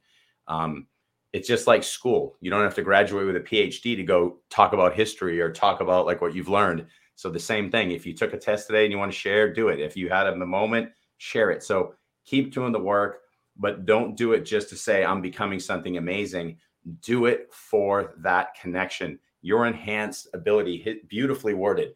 Um, 0.47 0.87
it's 1.33 1.49
just 1.49 1.67
like 1.67 1.83
school. 1.83 2.37
You 2.41 2.51
don't 2.51 2.63
have 2.63 2.75
to 2.75 2.83
graduate 2.83 3.27
with 3.27 3.37
a 3.37 3.41
PhD 3.41 3.97
to 3.97 4.03
go 4.03 4.41
talk 4.51 4.75
about 4.75 4.95
history 4.95 5.41
or 5.41 5.51
talk 5.51 5.81
about 5.81 6.05
like 6.05 6.21
what 6.21 6.35
you've 6.35 6.51
learned. 6.51 6.87
So 7.15 7.31
the 7.31 7.41
same 7.41 7.71
thing. 7.71 7.91
If 7.91 8.05
you 8.05 8.15
took 8.15 8.35
a 8.35 8.39
test 8.39 8.67
today 8.67 8.85
and 8.85 8.93
you 8.93 8.99
want 8.99 9.13
to 9.13 9.19
share, 9.19 9.53
do 9.53 9.69
it. 9.69 9.81
If 9.81 9.97
you 9.97 10.11
had 10.11 10.27
a 10.27 10.37
moment, 10.37 10.91
share 11.17 11.51
it. 11.51 11.63
So 11.63 11.95
keep 12.27 12.53
doing 12.53 12.73
the 12.73 12.79
work, 12.79 13.21
but 13.57 13.87
don't 13.87 14.17
do 14.17 14.33
it 14.33 14.43
just 14.43 14.69
to 14.71 14.77
say 14.77 15.05
I'm 15.05 15.23
becoming 15.23 15.59
something 15.59 15.97
amazing. 15.97 16.59
Do 17.01 17.27
it 17.27 17.49
for 17.53 18.15
that 18.19 18.55
connection 18.61 19.19
your 19.43 19.67
enhanced 19.67 20.29
ability 20.33 20.79
hit 20.79 21.09
beautifully 21.09 21.53
worded. 21.53 21.95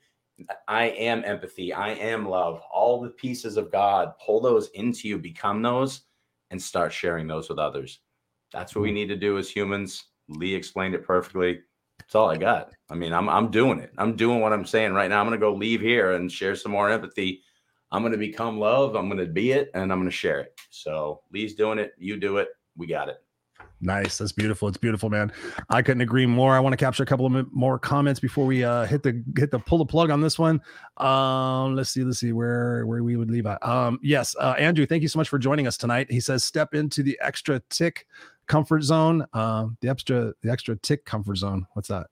I 0.69 0.87
am 0.89 1.25
empathy. 1.25 1.73
I 1.73 1.91
am 1.91 2.29
love. 2.29 2.61
All 2.71 3.01
the 3.01 3.11
pieces 3.11 3.57
of 3.57 3.73
god 3.73 4.13
pull 4.25 4.41
those 4.41 4.69
into 4.75 5.09
you 5.09 5.19
become 5.19 5.63
those 5.63 6.03
and 6.51 6.61
start 6.61 6.93
sharing 6.93 7.27
those 7.27 7.49
with 7.49 7.59
others. 7.59 8.01
That's 8.53 8.75
what 8.75 8.83
we 8.83 8.93
need 8.93 9.09
to 9.09 9.17
do 9.17 9.39
as 9.39 9.49
humans. 9.49 10.05
Lee 10.29 10.55
explained 10.55 10.95
it 10.95 11.07
perfectly. 11.07 11.61
That's 11.99 12.15
all 12.15 12.31
i 12.31 12.37
got. 12.37 12.73
I 12.91 12.95
mean 12.95 13.13
i'm, 13.13 13.29
I'm 13.29 13.51
doing 13.51 13.79
it. 13.79 13.93
I'm 13.97 14.17
doing 14.17 14.41
what 14.41 14.53
i'm 14.53 14.67
saying 14.67 14.93
right 14.93 15.09
now. 15.09 15.21
I'm 15.21 15.27
going 15.27 15.39
to 15.39 15.45
go 15.45 15.55
leave 15.55 15.81
here 15.81 16.13
and 16.13 16.31
share 16.31 16.55
some 16.55 16.73
more 16.73 16.91
empathy. 16.91 17.43
I'm 17.93 18.03
going 18.03 18.13
to 18.13 18.19
become 18.19 18.59
love. 18.59 18.97
I'm 18.97 19.09
going 19.09 19.25
to 19.25 19.33
be 19.33 19.53
it 19.53 19.71
and 19.73 19.91
i'm 19.91 19.99
going 19.99 20.11
to 20.11 20.17
share 20.17 20.41
it. 20.41 20.59
So 20.71 21.23
lee's 21.33 21.55
doing 21.55 21.79
it. 21.79 21.93
You 21.97 22.19
do 22.19 22.39
it. 22.39 22.49
We 22.77 22.87
got 22.87 23.09
it 23.09 23.17
Nice. 23.81 24.19
That's 24.19 24.33
beautiful. 24.33 24.69
It's 24.69 24.79
beautiful, 24.79 25.11
man. 25.11 25.31
I 25.69 25.83
couldn't 25.83 26.01
agree 26.01 26.25
more. 26.25 26.57
I 26.57 26.61
want 26.61 26.73
to 26.73 26.79
capture 26.79 27.03
a 27.03 27.07
couple 27.07 27.27
of 27.27 27.53
more 27.53 27.79
comments 27.79 28.19
before 28.19 28.47
we 28.47 28.65
uh, 28.65 28.87
hit 28.87 29.03
the 29.03 29.23
hit 29.37 29.51
the 29.51 29.59
pull 29.59 29.79
the 29.79 29.85
plug 29.85 30.11
on 30.11 30.21
this 30.23 30.39
one. 30.39 30.63
Um, 30.97 31.77
let's 31.77 31.91
see. 31.91 32.03
Let's 32.03 32.19
see 32.19 32.33
where 32.33 32.87
where 32.87 33.03
we 33.03 33.17
would 33.17 33.31
leave 33.31 33.47
at. 33.47 33.63
Um, 33.67 33.99
yes, 34.03 34.35
uh, 34.41 34.55
Andrew, 34.59 34.87
thank 34.87 35.03
you 35.03 35.09
so 35.09 35.19
much 35.19 35.29
for 35.29 35.39
joining 35.39 35.67
us 35.67 35.77
tonight. 35.77 36.11
He 36.11 36.21
says, 36.21 36.43
step 36.43 36.73
into 36.73 37.03
the 37.03 37.19
extra 37.21 37.61
tick 37.69 38.07
comfort 38.47 38.83
zone. 38.83 39.27
Uh, 39.35 39.67
the 39.81 39.91
extra 39.91 40.33
the 40.43 40.51
extra 40.51 40.77
tick 40.77 41.05
comfort 41.05 41.37
zone. 41.37 41.67
What's 41.75 41.89
that? 41.89 42.07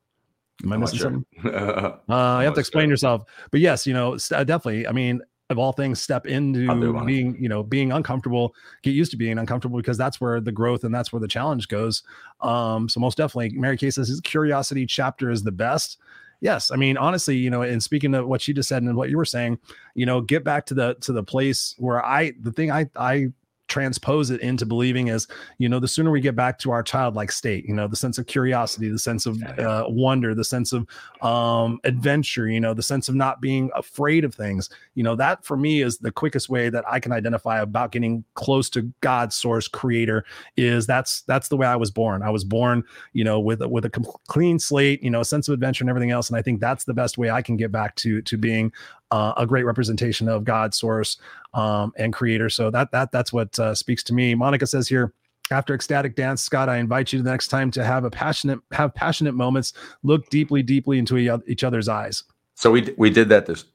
Am 0.62 0.73
I 0.73 0.77
missing 0.77 0.99
sure. 0.99 1.11
something? 1.11 1.55
uh, 1.55 2.39
you 2.39 2.45
have 2.45 2.55
to 2.55 2.61
explain 2.61 2.89
yourself. 2.89 3.25
But 3.51 3.61
yes, 3.61 3.87
you 3.87 3.95
know, 3.95 4.17
definitely. 4.17 4.87
I 4.87 4.93
mean, 4.93 5.23
of 5.51 5.59
all 5.59 5.72
things 5.72 6.01
step 6.01 6.26
into 6.26 6.66
being 7.05 7.36
you 7.38 7.49
know 7.49 7.62
being 7.62 7.92
uncomfortable 7.92 8.55
get 8.82 8.92
used 8.92 9.11
to 9.11 9.16
being 9.16 9.38
uncomfortable 9.38 9.76
because 9.76 9.99
that's 9.99 10.20
where 10.20 10.40
the 10.40 10.53
growth 10.53 10.84
and 10.84 10.95
that's 10.95 11.12
where 11.12 11.20
the 11.20 11.28
challenge 11.28 11.68
goes. 11.68 12.03
Um 12.40 12.88
so 12.88 13.01
most 13.01 13.18
definitely 13.18 13.59
mary 13.59 13.76
kay 13.76 13.90
says 13.90 14.09
his 14.09 14.20
curiosity 14.20 14.86
chapter 14.86 15.30
is 15.30 15.42
the 15.42 15.53
best. 15.53 15.99
Yes 16.40 16.70
i 16.70 16.76
mean 16.76 16.97
honestly 16.97 17.36
you 17.36 17.51
know 17.51 17.62
and 17.62 17.82
speaking 17.82 18.14
of 18.14 18.26
what 18.26 18.40
she 18.40 18.53
just 18.53 18.68
said 18.68 18.82
and 18.82 18.97
what 18.97 19.09
you 19.09 19.16
were 19.16 19.24
saying 19.24 19.59
you 19.95 20.05
know 20.05 20.20
get 20.20 20.45
back 20.45 20.66
to 20.66 20.74
the 20.74 20.95
to 21.01 21.12
the 21.12 21.22
place 21.22 21.74
where 21.78 22.05
i 22.05 22.32
the 22.40 22.53
thing 22.53 22.70
i 22.70 22.86
i 22.97 23.28
transpose 23.69 24.31
it 24.31 24.41
into 24.41 24.67
believing 24.67 25.09
is 25.09 25.27
you 25.59 25.69
know 25.69 25.81
the 25.81 25.89
sooner 25.89 26.11
we 26.11 26.21
get 26.21 26.37
back 26.37 26.59
to 26.59 26.71
our 26.71 26.83
childlike 26.83 27.33
state 27.33 27.65
you 27.65 27.75
know 27.75 27.89
the 27.89 27.97
sense 27.97 28.19
of 28.19 28.27
curiosity 28.27 28.89
the 28.91 28.99
sense 28.99 29.25
of 29.25 29.43
uh, 29.59 29.85
wonder 29.89 30.35
the 30.35 30.45
sense 30.45 30.73
of 30.73 30.87
um, 31.23 31.81
adventure 31.85 32.47
you 32.47 32.61
know 32.61 32.75
the 32.75 32.83
sense 32.83 33.09
of 33.09 33.15
not 33.15 33.41
being 33.41 33.71
afraid 33.75 34.25
of 34.25 34.35
things 34.35 34.69
you 34.95 35.03
know 35.03 35.17
that 35.17 35.45
for 35.45 35.57
me 35.57 35.81
is 35.81 35.99
the 35.99 36.12
quickest 36.12 36.49
way 36.51 36.69
that 36.69 36.85
i 36.89 37.01
can 37.01 37.11
identify 37.11 37.61
about 37.61 37.91
getting 37.91 38.23
close 38.35 38.69
to 38.69 38.83
god's 39.01 39.35
source 39.35 39.67
creator 39.67 40.25
is 40.57 40.87
that's 40.87 41.23
that's 41.23 41.49
the 41.49 41.57
way 41.57 41.67
i 41.67 41.77
was 41.77 41.91
born. 41.91 42.23
I 42.23 42.31
was 42.31 42.45
born 42.45 42.85
you 43.12 43.25
know 43.25 43.41
with 43.41 43.65
with 43.65 43.87
a 43.87 43.91
clean 44.29 44.59
slate 44.59 45.03
you 45.03 45.11
know 45.11 45.21
a 45.21 45.25
sense 45.25 45.49
of 45.49 45.55
adventure 45.55 45.83
and 45.83 45.91
everything 45.91 46.11
else 46.11 46.29
and 46.29 46.37
i 46.37 46.43
think 46.43 46.61
that's 46.61 46.85
the 46.85 46.95
best 46.95 47.19
way 47.19 47.31
i 47.31 47.41
can 47.41 47.57
get 47.57 47.73
back 47.73 47.95
to 47.97 48.21
to 48.23 48.37
being 48.37 48.73
uh, 49.15 49.33
a 49.37 49.47
great 49.47 49.65
representation 49.65 50.29
of 50.29 50.43
God, 50.43 50.75
source 50.75 51.19
um, 51.55 51.93
and 51.97 52.12
creator. 52.12 52.51
So 52.51 52.69
that 52.71 52.91
that 52.91 53.12
that's 53.12 53.33
what 53.33 53.57
uh, 53.61 53.75
speaks 53.75 54.03
to 54.05 54.15
me. 54.15 54.35
Monica 54.35 54.67
says 54.67 54.89
here. 54.89 55.12
After 55.51 55.75
ecstatic 55.75 56.17
dance, 56.17 56.43
Scott, 56.43 56.71
I 56.71 56.79
invite 56.79 57.12
you 57.12 57.23
the 57.23 57.31
next 57.31 57.49
time 57.49 57.71
to 57.73 57.85
have 57.85 58.05
a 58.05 58.11
passionate, 58.11 58.61
have 58.73 58.95
passionate 58.95 59.35
moments. 59.35 59.75
Look 60.03 60.31
deeply, 60.31 60.62
deeply 60.62 60.99
into 60.99 61.19
each 61.47 61.62
other's 61.62 61.87
eyes. 61.87 62.25
So 62.55 62.71
we 62.71 62.95
we 62.97 63.11
did 63.11 63.29
that 63.29 63.45
this 63.45 63.67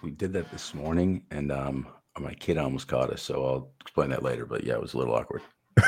we 0.00 0.10
did 0.10 0.32
that 0.32 0.50
this 0.50 0.72
morning, 0.72 1.22
and 1.30 1.52
um, 1.52 1.86
my 2.18 2.32
kid 2.32 2.56
almost 2.56 2.88
caught 2.88 3.10
us. 3.10 3.20
So 3.20 3.44
I'll 3.44 3.70
explain 3.82 4.08
that 4.08 4.22
later. 4.22 4.46
But 4.46 4.64
yeah, 4.64 4.74
it 4.74 4.80
was 4.80 4.94
a 4.94 4.98
little 4.98 5.14
awkward. 5.14 5.42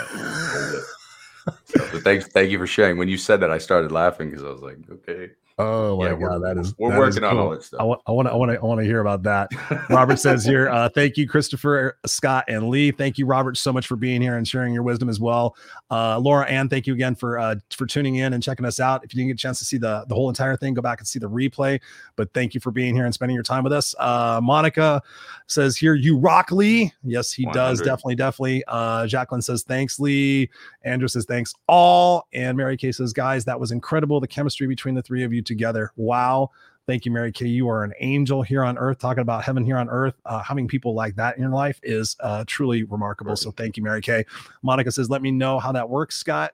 so, 1.64 2.00
thanks, 2.04 2.26
thank 2.28 2.50
you 2.50 2.58
for 2.58 2.66
sharing. 2.66 2.98
When 2.98 3.08
you 3.08 3.16
said 3.16 3.40
that, 3.40 3.50
I 3.50 3.56
started 3.56 3.92
laughing 3.92 4.28
because 4.30 4.44
I 4.44 4.50
was 4.50 4.60
like, 4.60 4.76
okay. 4.90 5.30
Oh 5.60 5.98
my 5.98 6.10
yeah, 6.10 6.16
god, 6.16 6.38
that 6.42 6.56
is 6.56 6.74
we're 6.78 6.90
that 6.90 6.98
working 6.98 7.08
is 7.08 7.18
cool. 7.18 7.28
on 7.28 7.38
all 7.38 7.50
that 7.50 7.62
stuff. 7.62 7.80
I 7.80 7.84
want 7.84 8.00
I 8.06 8.12
want 8.12 8.28
to 8.28 8.32
I 8.32 8.36
want 8.36 8.50
to 8.50 8.58
I 8.58 8.64
want 8.64 8.80
to 8.80 8.84
hear 8.84 9.00
about 9.00 9.22
that. 9.24 9.50
Robert 9.90 10.18
says 10.20 10.44
here, 10.44 10.68
uh, 10.68 10.88
thank 10.88 11.16
you, 11.16 11.28
Christopher, 11.28 11.98
Scott, 12.06 12.44
and 12.48 12.68
Lee. 12.68 12.90
Thank 12.90 13.18
you, 13.18 13.26
Robert, 13.26 13.56
so 13.56 13.72
much 13.72 13.86
for 13.86 13.96
being 13.96 14.22
here 14.22 14.36
and 14.36 14.48
sharing 14.48 14.72
your 14.72 14.82
wisdom 14.82 15.08
as 15.08 15.20
well. 15.20 15.56
Uh, 15.90 16.18
Laura 16.18 16.46
Ann, 16.46 16.68
thank 16.68 16.86
you 16.86 16.94
again 16.94 17.14
for 17.14 17.38
uh, 17.38 17.56
for 17.76 17.86
tuning 17.86 18.16
in 18.16 18.32
and 18.32 18.42
checking 18.42 18.64
us 18.64 18.80
out. 18.80 19.04
If 19.04 19.12
you 19.12 19.18
didn't 19.18 19.28
get 19.28 19.34
a 19.34 19.42
chance 19.42 19.58
to 19.58 19.64
see 19.64 19.76
the 19.76 20.04
the 20.08 20.14
whole 20.14 20.28
entire 20.28 20.56
thing, 20.56 20.74
go 20.74 20.82
back 20.82 21.00
and 21.00 21.06
see 21.06 21.18
the 21.18 21.28
replay. 21.28 21.80
But 22.16 22.32
thank 22.32 22.54
you 22.54 22.60
for 22.60 22.70
being 22.70 22.94
here 22.94 23.04
and 23.04 23.12
spending 23.12 23.34
your 23.34 23.44
time 23.44 23.62
with 23.62 23.72
us. 23.72 23.94
Uh, 23.98 24.40
Monica 24.42 25.02
says 25.46 25.76
here, 25.76 25.94
you 25.94 26.16
rock, 26.16 26.50
Lee. 26.52 26.92
Yes, 27.02 27.32
he 27.32 27.44
100. 27.44 27.58
does. 27.58 27.78
Definitely, 27.80 28.14
definitely. 28.14 28.64
Uh, 28.66 29.06
Jacqueline 29.06 29.42
says 29.42 29.62
thanks, 29.62 30.00
Lee. 30.00 30.48
Andrew 30.82 31.08
says 31.08 31.24
thanks 31.26 31.54
all, 31.68 32.26
and 32.32 32.56
Mary 32.56 32.76
Kay 32.76 32.92
says, 32.92 33.12
guys, 33.12 33.44
that 33.44 33.58
was 33.58 33.70
incredible. 33.70 34.20
The 34.20 34.28
chemistry 34.28 34.66
between 34.66 34.94
the 34.94 35.02
three 35.02 35.24
of 35.24 35.32
you 35.32 35.42
together. 35.42 35.92
Wow. 35.96 36.50
Thank 36.86 37.04
you, 37.04 37.12
Mary 37.12 37.30
Kay. 37.30 37.46
You 37.46 37.68
are 37.68 37.84
an 37.84 37.92
angel 38.00 38.42
here 38.42 38.64
on 38.64 38.76
earth, 38.78 38.98
talking 38.98 39.20
about 39.20 39.44
heaven 39.44 39.64
here 39.64 39.76
on 39.76 39.88
earth. 39.88 40.14
Uh, 40.24 40.42
having 40.42 40.66
people 40.66 40.94
like 40.94 41.14
that 41.16 41.36
in 41.36 41.42
your 41.42 41.52
life 41.52 41.78
is 41.82 42.16
uh, 42.20 42.42
truly 42.46 42.82
remarkable. 42.84 43.36
So 43.36 43.52
thank 43.52 43.76
you, 43.76 43.82
Mary 43.82 44.00
Kay. 44.00 44.24
Monica 44.62 44.90
says, 44.90 45.08
let 45.08 45.22
me 45.22 45.30
know 45.30 45.60
how 45.60 45.70
that 45.72 45.88
works, 45.88 46.16
Scott. 46.16 46.52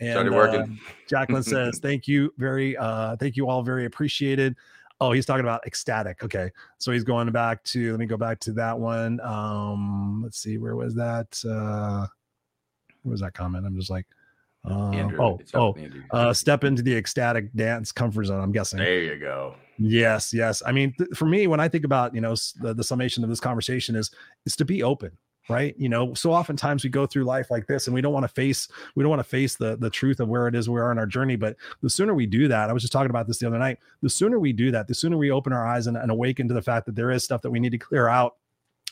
And 0.00 0.12
Started 0.12 0.32
working. 0.32 0.60
Uh, 0.60 0.90
Jacqueline 1.08 1.42
says, 1.44 1.78
thank 1.78 2.08
you. 2.08 2.32
Very, 2.36 2.76
uh, 2.76 3.16
thank 3.16 3.36
you 3.36 3.48
all. 3.48 3.62
Very 3.62 3.84
appreciated. 3.84 4.56
Oh, 5.00 5.12
he's 5.12 5.26
talking 5.26 5.44
about 5.44 5.64
ecstatic. 5.66 6.24
Okay. 6.24 6.50
So 6.78 6.90
he's 6.90 7.04
going 7.04 7.30
back 7.30 7.62
to, 7.64 7.90
let 7.92 8.00
me 8.00 8.06
go 8.06 8.16
back 8.16 8.40
to 8.40 8.52
that 8.54 8.78
one. 8.78 9.20
Um, 9.20 10.22
let's 10.24 10.38
see, 10.38 10.58
where 10.58 10.74
was 10.74 10.94
that? 10.94 11.38
Uh, 11.48 12.06
where 13.06 13.12
was 13.12 13.20
that 13.20 13.34
comment? 13.34 13.64
I'm 13.64 13.76
just 13.76 13.90
like, 13.90 14.06
uh, 14.68 14.90
Andrew, 14.90 15.18
oh, 15.22 15.40
oh, 15.54 15.76
uh, 16.10 16.32
step 16.32 16.64
into 16.64 16.82
the 16.82 16.94
ecstatic 16.94 17.52
dance 17.54 17.92
comfort 17.92 18.24
zone. 18.24 18.40
I'm 18.42 18.50
guessing. 18.50 18.80
There 18.80 19.00
you 19.00 19.16
go. 19.16 19.54
Yes, 19.78 20.34
yes. 20.34 20.60
I 20.66 20.72
mean, 20.72 20.92
th- 20.98 21.10
for 21.14 21.26
me, 21.26 21.46
when 21.46 21.60
I 21.60 21.68
think 21.68 21.84
about 21.84 22.14
you 22.14 22.20
know 22.20 22.34
the, 22.60 22.74
the 22.74 22.82
summation 22.82 23.22
of 23.22 23.30
this 23.30 23.38
conversation 23.38 23.94
is 23.94 24.10
is 24.44 24.56
to 24.56 24.64
be 24.64 24.82
open, 24.82 25.12
right? 25.48 25.74
You 25.78 25.88
know, 25.88 26.14
so 26.14 26.32
oftentimes 26.32 26.82
we 26.82 26.90
go 26.90 27.06
through 27.06 27.24
life 27.24 27.48
like 27.48 27.68
this, 27.68 27.86
and 27.86 27.94
we 27.94 28.00
don't 28.00 28.12
want 28.12 28.24
to 28.24 28.28
face 28.28 28.66
we 28.96 29.04
don't 29.04 29.10
want 29.10 29.20
to 29.20 29.28
face 29.28 29.54
the 29.54 29.76
the 29.76 29.90
truth 29.90 30.18
of 30.18 30.28
where 30.28 30.48
it 30.48 30.56
is 30.56 30.68
we 30.68 30.80
are 30.80 30.90
in 30.90 30.98
our 30.98 31.06
journey. 31.06 31.36
But 31.36 31.56
the 31.82 31.90
sooner 31.90 32.14
we 32.14 32.26
do 32.26 32.48
that, 32.48 32.68
I 32.68 32.72
was 32.72 32.82
just 32.82 32.92
talking 32.92 33.10
about 33.10 33.28
this 33.28 33.38
the 33.38 33.46
other 33.46 33.58
night. 33.58 33.78
The 34.02 34.10
sooner 34.10 34.40
we 34.40 34.52
do 34.52 34.72
that, 34.72 34.88
the 34.88 34.94
sooner 34.94 35.16
we 35.16 35.30
open 35.30 35.52
our 35.52 35.66
eyes 35.66 35.86
and, 35.86 35.96
and 35.96 36.10
awaken 36.10 36.48
to 36.48 36.54
the 36.54 36.62
fact 36.62 36.86
that 36.86 36.96
there 36.96 37.12
is 37.12 37.22
stuff 37.22 37.42
that 37.42 37.50
we 37.52 37.60
need 37.60 37.70
to 37.70 37.78
clear 37.78 38.08
out 38.08 38.34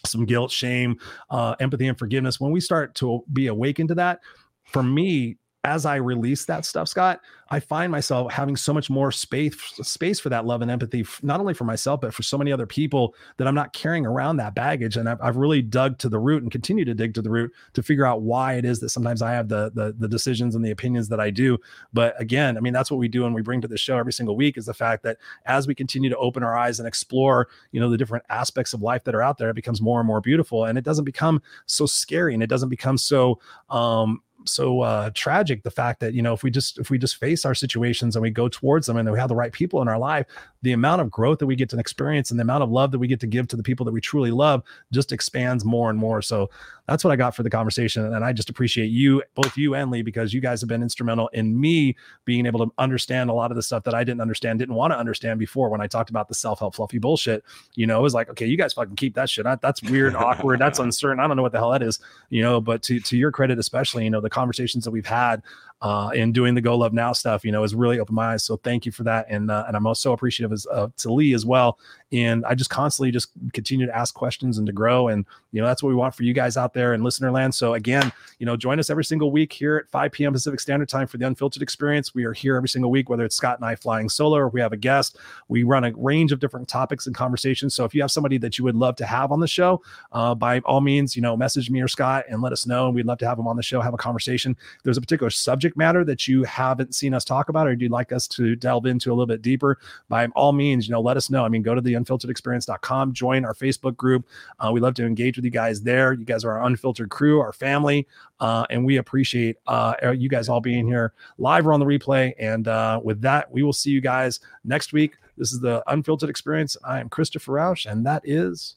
some 0.07 0.25
guilt, 0.25 0.51
shame, 0.51 0.99
uh, 1.31 1.55
empathy, 1.61 1.87
and 1.87 1.99
forgiveness. 1.99 2.41
When 2.41 2.53
we 2.53 2.61
start 2.61 2.95
to 2.97 3.25
be 3.33 3.47
awakened 3.47 3.89
to 3.89 3.95
that, 3.97 4.21
for 4.65 4.83
me, 4.83 5.39
as 5.65 5.87
I 5.87 5.97
release 5.97 6.45
that 6.45 6.67
stuff, 6.67 6.89
Scott, 6.89 7.21
I 7.49 7.61
find 7.61 7.91
myself 7.91 8.33
having 8.33 8.57
so 8.57 8.73
much 8.73 8.91
more 8.91 9.11
space 9.11 9.57
space 9.83 10.21
for 10.21 10.29
that 10.29 10.45
love 10.45 10.61
and 10.63 10.71
empathy, 10.71 11.07
not 11.23 11.41
only 11.41 11.55
for 11.55 11.65
myself 11.65 12.01
but 12.01 12.13
for 12.13 12.23
so 12.23 12.37
many 12.37 12.53
other 12.53 12.67
people 12.67 13.15
that 13.39 13.49
I'm 13.49 13.55
not 13.55 13.73
carrying 13.73 14.07
around 14.07 14.37
that 14.37 14.55
baggage. 14.55 14.97
And 14.97 15.09
I've, 15.09 15.21
I've 15.23 15.37
really 15.37 15.63
dug 15.63 15.99
to 15.99 16.09
the 16.09 16.19
root 16.19 16.43
and 16.43 16.53
continue 16.53 16.85
to 16.85 16.95
dig 16.95 17.15
to 17.15 17.23
the 17.23 17.31
root 17.31 17.53
to 17.75 17.83
figure 17.83 18.07
out 18.07 18.23
why 18.23 18.55
it 18.55 18.65
is 18.65 18.81
that 18.81 18.91
sometimes 18.91 19.23
I 19.23 19.33
have 19.33 19.49
the, 19.49 19.71
the 19.75 19.95
the 19.99 20.09
decisions 20.09 20.55
and 20.55 20.65
the 20.65 20.71
opinions 20.71 21.09
that 21.09 21.21
I 21.21 21.31
do. 21.31 21.59
But 21.93 22.21
again, 22.21 22.57
I 22.57 22.61
mean 22.61 22.73
that's 22.73 22.91
what 22.91 22.99
we 22.99 23.09
do 23.09 23.25
and 23.25 23.35
we 23.35 23.43
bring 23.43 23.61
to 23.63 23.69
the 23.69 23.79
show 23.79 23.97
every 23.97 24.13
single 24.13 24.37
week 24.37 24.59
is 24.59 24.67
the 24.67 24.75
fact 24.75 25.03
that 25.05 25.19
as 25.47 25.67
we 25.67 25.75
continue 25.75 26.11
to 26.11 26.17
open 26.19 26.43
our 26.43 26.57
eyes 26.57 26.79
and 26.79 26.89
explore, 26.89 27.49
you 27.73 27.81
know, 27.81 27.89
the 27.89 27.99
different 27.99 28.25
aspects 28.29 28.75
of 28.75 28.83
life 28.83 29.05
that 29.05 29.15
are 29.15 29.23
out 29.23 29.39
there, 29.39 29.51
it 29.51 29.55
becomes 29.55 29.81
more 29.81 30.01
and 30.01 30.07
more 30.07 30.21
beautiful, 30.21 30.65
and 30.65 30.77
it 30.77 30.85
doesn't 30.85 31.05
become 31.05 31.41
so 31.67 31.87
scary 31.87 32.35
and 32.35 32.43
it 32.43 32.49
doesn't 32.49 32.69
become 32.69 32.99
so 32.99 33.39
um 33.71 34.21
so 34.45 34.81
uh, 34.81 35.11
tragic 35.15 35.63
the 35.63 35.71
fact 35.71 36.01
that 36.01 36.15
you 36.15 36.23
know 36.23 36.33
if 36.33 36.43
we 36.43 36.51
just 36.51 36.79
if 36.79 36.91
we 36.91 36.99
just 36.99 37.17
face 37.17 37.45
our 37.45 37.55
situations 37.55 38.17
and 38.17 38.23
we 38.23 38.31
go 38.31 38.49
towards 38.49 38.87
them 38.87 38.97
and 38.97 39.11
we 39.11 39.19
have 39.19 39.29
the 39.29 39.35
right 39.35 39.53
people 39.53 39.83
in 39.83 39.89
our 39.89 39.99
life 39.99 40.27
the 40.65 40.73
amount 40.73 41.01
of 41.03 41.11
growth 41.11 41.39
that 41.39 41.47
we 41.47 41.55
get 41.55 41.69
to 41.71 41.79
experience 41.79 42.31
and 42.31 42.41
the 42.41 42.43
amount 42.43 42.63
of 42.63 42.71
love 42.71 42.91
that 42.91 42.99
we 42.99 43.07
get 43.07 43.21
to 43.21 43.27
give 43.27 43.47
to 43.49 43.57
the 43.57 43.63
people 43.63 43.85
that 43.85 43.93
we 43.93 44.01
truly 44.01 44.31
love 44.31 44.63
just 44.93 45.13
expands 45.13 45.65
more 45.65 45.91
and 45.91 45.99
more 45.99 46.23
so 46.23 46.49
that's 46.87 47.03
what 47.03 47.13
I 47.13 47.17
got 47.17 47.35
for 47.35 47.43
the 47.43 47.51
conversation. 47.51 48.13
And 48.15 48.25
I 48.25 48.33
just 48.33 48.51
appreciate 48.51 48.89
you, 48.89 49.23
both 49.35 49.57
you 49.57 49.75
and 49.75 49.91
Lee, 49.91 50.03
because 50.03 50.35
you 50.35 50.41
guys 50.41 50.61
have 50.61 50.69
been 50.69 50.83
instrumental 50.83 51.29
in 51.29 51.59
me 51.59 51.97
being 52.25 52.45
able 52.47 52.67
to 52.67 52.73
understand 52.79 53.31
a 53.31 53.33
lot 53.33 53.51
of 53.51 53.57
the 53.57 53.63
stuff 53.63 53.85
that 53.85 53.95
I 53.95 54.05
didn't 54.05 54.21
understand, 54.21 54.59
didn't 54.59 54.75
want 54.75 54.93
to 54.93 54.99
understand 54.99 55.39
before 55.39 55.71
when 55.71 55.81
I 55.81 55.87
talked 55.87 56.11
about 56.11 56.29
the 56.29 56.35
self 56.35 56.59
help 56.59 56.75
fluffy 56.75 56.99
bullshit. 56.99 57.43
You 57.75 57.87
know, 57.87 57.99
it 57.99 58.03
was 58.03 58.15
like, 58.15 58.29
okay, 58.31 58.47
you 58.47 58.59
guys 58.59 58.75
fucking 58.75 58.97
keep 58.97 59.15
that 59.15 59.31
shit. 59.31 59.47
That's 59.63 59.83
weird, 59.83 60.15
awkward, 60.17 60.61
that's 60.61 60.79
uncertain. 60.79 61.21
I 61.21 61.27
don't 61.27 61.37
know 61.37 61.43
what 61.43 61.53
the 61.53 61.59
hell 61.59 61.71
that 61.71 61.83
is, 61.83 62.01
you 62.29 62.43
know, 62.43 62.61
but 62.61 62.83
to, 62.83 63.01
to 63.01 63.17
your 63.17 63.33
credit, 63.33 63.59
especially, 63.59 64.05
you 64.05 64.11
know, 64.11 64.21
the 64.21 64.31
conversations 64.31 64.85
that 64.85 64.91
we've 64.91 65.07
had 65.07 65.43
uh, 65.85 66.09
in 66.15 66.33
doing 66.33 66.55
the 66.55 66.63
Go 66.63 66.79
Love 66.79 66.95
Now 66.95 67.13
stuff, 67.13 67.45
you 67.45 67.53
know, 67.53 67.61
has 67.61 67.75
really 67.75 68.01
opened 68.01 68.17
my 68.17 68.33
eyes. 68.33 68.43
So 68.43 68.57
thank 68.57 68.87
you 68.87 68.93
for 68.93 69.05
that. 69.05 69.27
And 69.29 69.51
uh, 69.51 69.65
and 69.69 69.77
I'm 69.77 69.87
also 69.87 70.13
appreciative 70.13 70.51
as, 70.51 70.67
uh, 70.73 70.89
to 70.97 71.13
Lee 71.13 71.35
as 71.35 71.45
well. 71.45 71.79
And 72.15 72.47
I 72.47 72.55
just 72.55 72.71
constantly 72.71 73.11
just 73.11 73.31
continue 73.53 73.87
to 73.87 73.97
ask 73.97 74.15
questions 74.15 74.59
and 74.59 74.67
to 74.69 74.73
grow. 74.73 75.09
And, 75.09 75.27
you 75.51 75.61
know, 75.61 75.67
that's 75.67 75.83
what 75.83 75.89
we 75.89 75.97
want 75.97 76.15
for 76.15 76.23
you 76.23 76.33
guys 76.33 76.57
out 76.57 76.73
there 76.73 76.95
in 76.95 77.03
listener 77.03 77.33
land. 77.33 77.53
So 77.53 77.75
again, 77.75 78.13
you 78.39 78.47
know, 78.47 78.57
join 78.57 78.79
us 78.79 78.89
every 78.89 79.05
single 79.05 79.33
week 79.33 79.53
here 79.53 79.79
at 79.79 79.91
5 79.91 80.13
p.m. 80.13 80.33
Pacific 80.33 80.61
Standard 80.61 80.89
Time 80.89 81.09
for 81.09 81.19
the 81.19 81.27
Unfiltered 81.27 81.61
Experience. 81.61 82.15
We 82.15 82.25
are 82.25 82.33
here 82.33 82.55
every 82.55 82.69
single 82.69 82.93
week, 82.93 83.09
whether 83.09 83.25
it's 83.25 83.35
Scott 83.35 83.59
and 83.59 83.67
I 83.67 83.75
flying 83.75 84.09
solo 84.09 84.37
or 84.37 84.49
we 84.49 84.61
have 84.61 84.73
a 84.73 84.77
guest. 84.77 85.19
We 85.49 85.65
run 85.65 85.83
a 85.83 85.93
range 85.97 86.31
of 86.31 86.39
different 86.39 86.69
topics 86.69 87.09
and 87.09 87.17
conversations. 87.17 87.75
So 87.75 87.85
if 87.85 87.97
you 87.97 88.01
have 88.03 88.13
somebody 88.13 88.39
that 88.39 88.59
you 88.59 88.65
would 88.65 88.77
love 88.77 88.95
to 88.97 89.07
have 89.07 89.33
on 89.33 89.41
the 89.41 89.49
show, 89.49 89.83
uh, 90.13 90.37
by 90.37 90.61
all 90.61 90.81
means, 90.81 91.17
you 91.17 91.23
know, 91.23 91.37
message 91.37 91.69
me 91.69 91.81
or 91.81 91.89
Scott 91.89 92.27
and 92.29 92.43
let 92.43 92.53
us 92.53 92.65
know. 92.65 92.87
And 92.87 92.95
we'd 92.95 93.07
love 93.07 93.19
to 93.19 93.27
have 93.27 93.39
them 93.39 93.49
on 93.49 93.57
the 93.57 93.63
show, 93.63 93.81
have 93.81 93.95
a 93.95 93.97
conversation. 93.99 94.57
If 94.77 94.83
there's 94.85 94.99
a 94.99 95.01
particular 95.01 95.31
subject 95.31 95.77
matter 95.77 96.05
that 96.05 96.29
you 96.29 96.45
haven't 96.45 96.95
seen 96.95 97.13
us 97.13 97.25
talk 97.25 97.49
about 97.49 97.67
or 97.67 97.73
you'd 97.73 97.91
like 97.91 98.13
us 98.13 98.29
to 98.29 98.55
delve 98.55 98.87
into 98.87 99.11
a 99.11 99.15
little 99.15 99.27
bit 99.27 99.43
deeper, 99.43 99.79
by 100.09 100.27
all 100.29 100.53
means, 100.53 100.87
you 100.87 100.93
know, 100.93 101.01
let 101.01 101.17
us 101.17 101.29
know. 101.29 101.45
I 101.45 101.49
mean, 101.49 101.63
go 101.63 101.75
to 101.75 101.81
the 101.81 101.95
unfilteredexperience.com, 102.05 103.13
join 103.13 103.45
our 103.45 103.55
Facebook 103.55 103.97
group. 103.97 104.27
Uh, 104.59 104.71
we 104.73 104.81
love 104.81 104.95
to 104.95 105.07
engage 105.07 105.37
with 105.37 105.45
you 105.45 105.51
guys 105.51 105.83
there. 105.83 106.13
You 106.13 106.25
guys 106.25 106.45
are 106.45 106.59
our 106.59 106.67
unfiltered 106.67 107.11
crew, 107.11 107.41
our 107.41 107.53
family, 107.53 108.07
uh, 108.41 108.67
and 108.71 108.85
we 108.85 108.99
appreciate 108.99 109.57
uh, 109.67 109.95
you 110.17 110.29
guys 110.29 110.49
all 110.49 110.61
being 110.61 110.87
here 110.87 111.13
live 111.39 111.67
or 111.67 111.73
on 111.73 111.81
the 111.81 111.87
replay. 111.87 112.33
And 112.39 112.69
uh, 112.69 113.01
with 113.03 113.21
that, 113.23 113.51
we 113.51 113.63
will 113.63 113.73
see 113.73 113.91
you 113.91 114.01
guys 114.01 114.41
next 114.65 114.93
week. 114.93 115.17
This 115.37 115.53
is 115.53 115.61
the 115.61 115.83
Unfiltered 115.89 116.31
Experience. 116.31 116.77
I 116.85 117.01
am 117.01 117.09
Christopher 117.09 117.53
Rausch, 117.53 117.87
and 117.87 118.07
that 118.07 118.23
is 118.25 118.77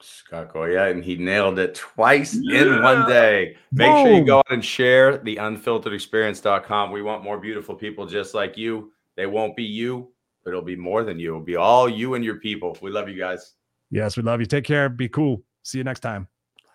Scott 0.00 0.52
Goyette, 0.52 0.90
and 0.90 1.04
he 1.04 1.16
nailed 1.16 1.58
it 1.58 1.74
twice 1.74 2.36
yeah. 2.40 2.62
in 2.62 2.82
one 2.82 3.08
day. 3.08 3.56
Make 3.72 3.90
Boom. 3.90 4.06
sure 4.06 4.14
you 4.16 4.24
go 4.24 4.38
out 4.38 4.50
and 4.50 4.64
share 4.64 5.18
the 5.18 5.36
unfilteredexperience.com. 5.36 6.90
We 6.90 7.02
want 7.02 7.24
more 7.24 7.38
beautiful 7.38 7.74
people 7.74 8.06
just 8.06 8.34
like 8.34 8.56
you. 8.56 8.92
They 9.16 9.26
won't 9.26 9.56
be 9.56 9.64
you, 9.64 10.08
but 10.44 10.50
it'll 10.50 10.62
be 10.62 10.76
more 10.76 11.04
than 11.04 11.18
you. 11.18 11.30
It'll 11.30 11.40
be 11.40 11.56
all 11.56 11.88
you 11.88 12.14
and 12.14 12.24
your 12.24 12.36
people. 12.36 12.76
We 12.80 12.90
love 12.90 13.08
you 13.08 13.18
guys. 13.18 13.54
Yes, 13.90 14.16
we 14.16 14.22
love 14.22 14.40
you. 14.40 14.46
Take 14.46 14.64
care. 14.64 14.88
Be 14.88 15.08
cool. 15.08 15.42
See 15.62 15.78
you 15.78 15.84
next 15.84 16.00
time. 16.00 16.28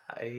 Bye. 0.10 0.28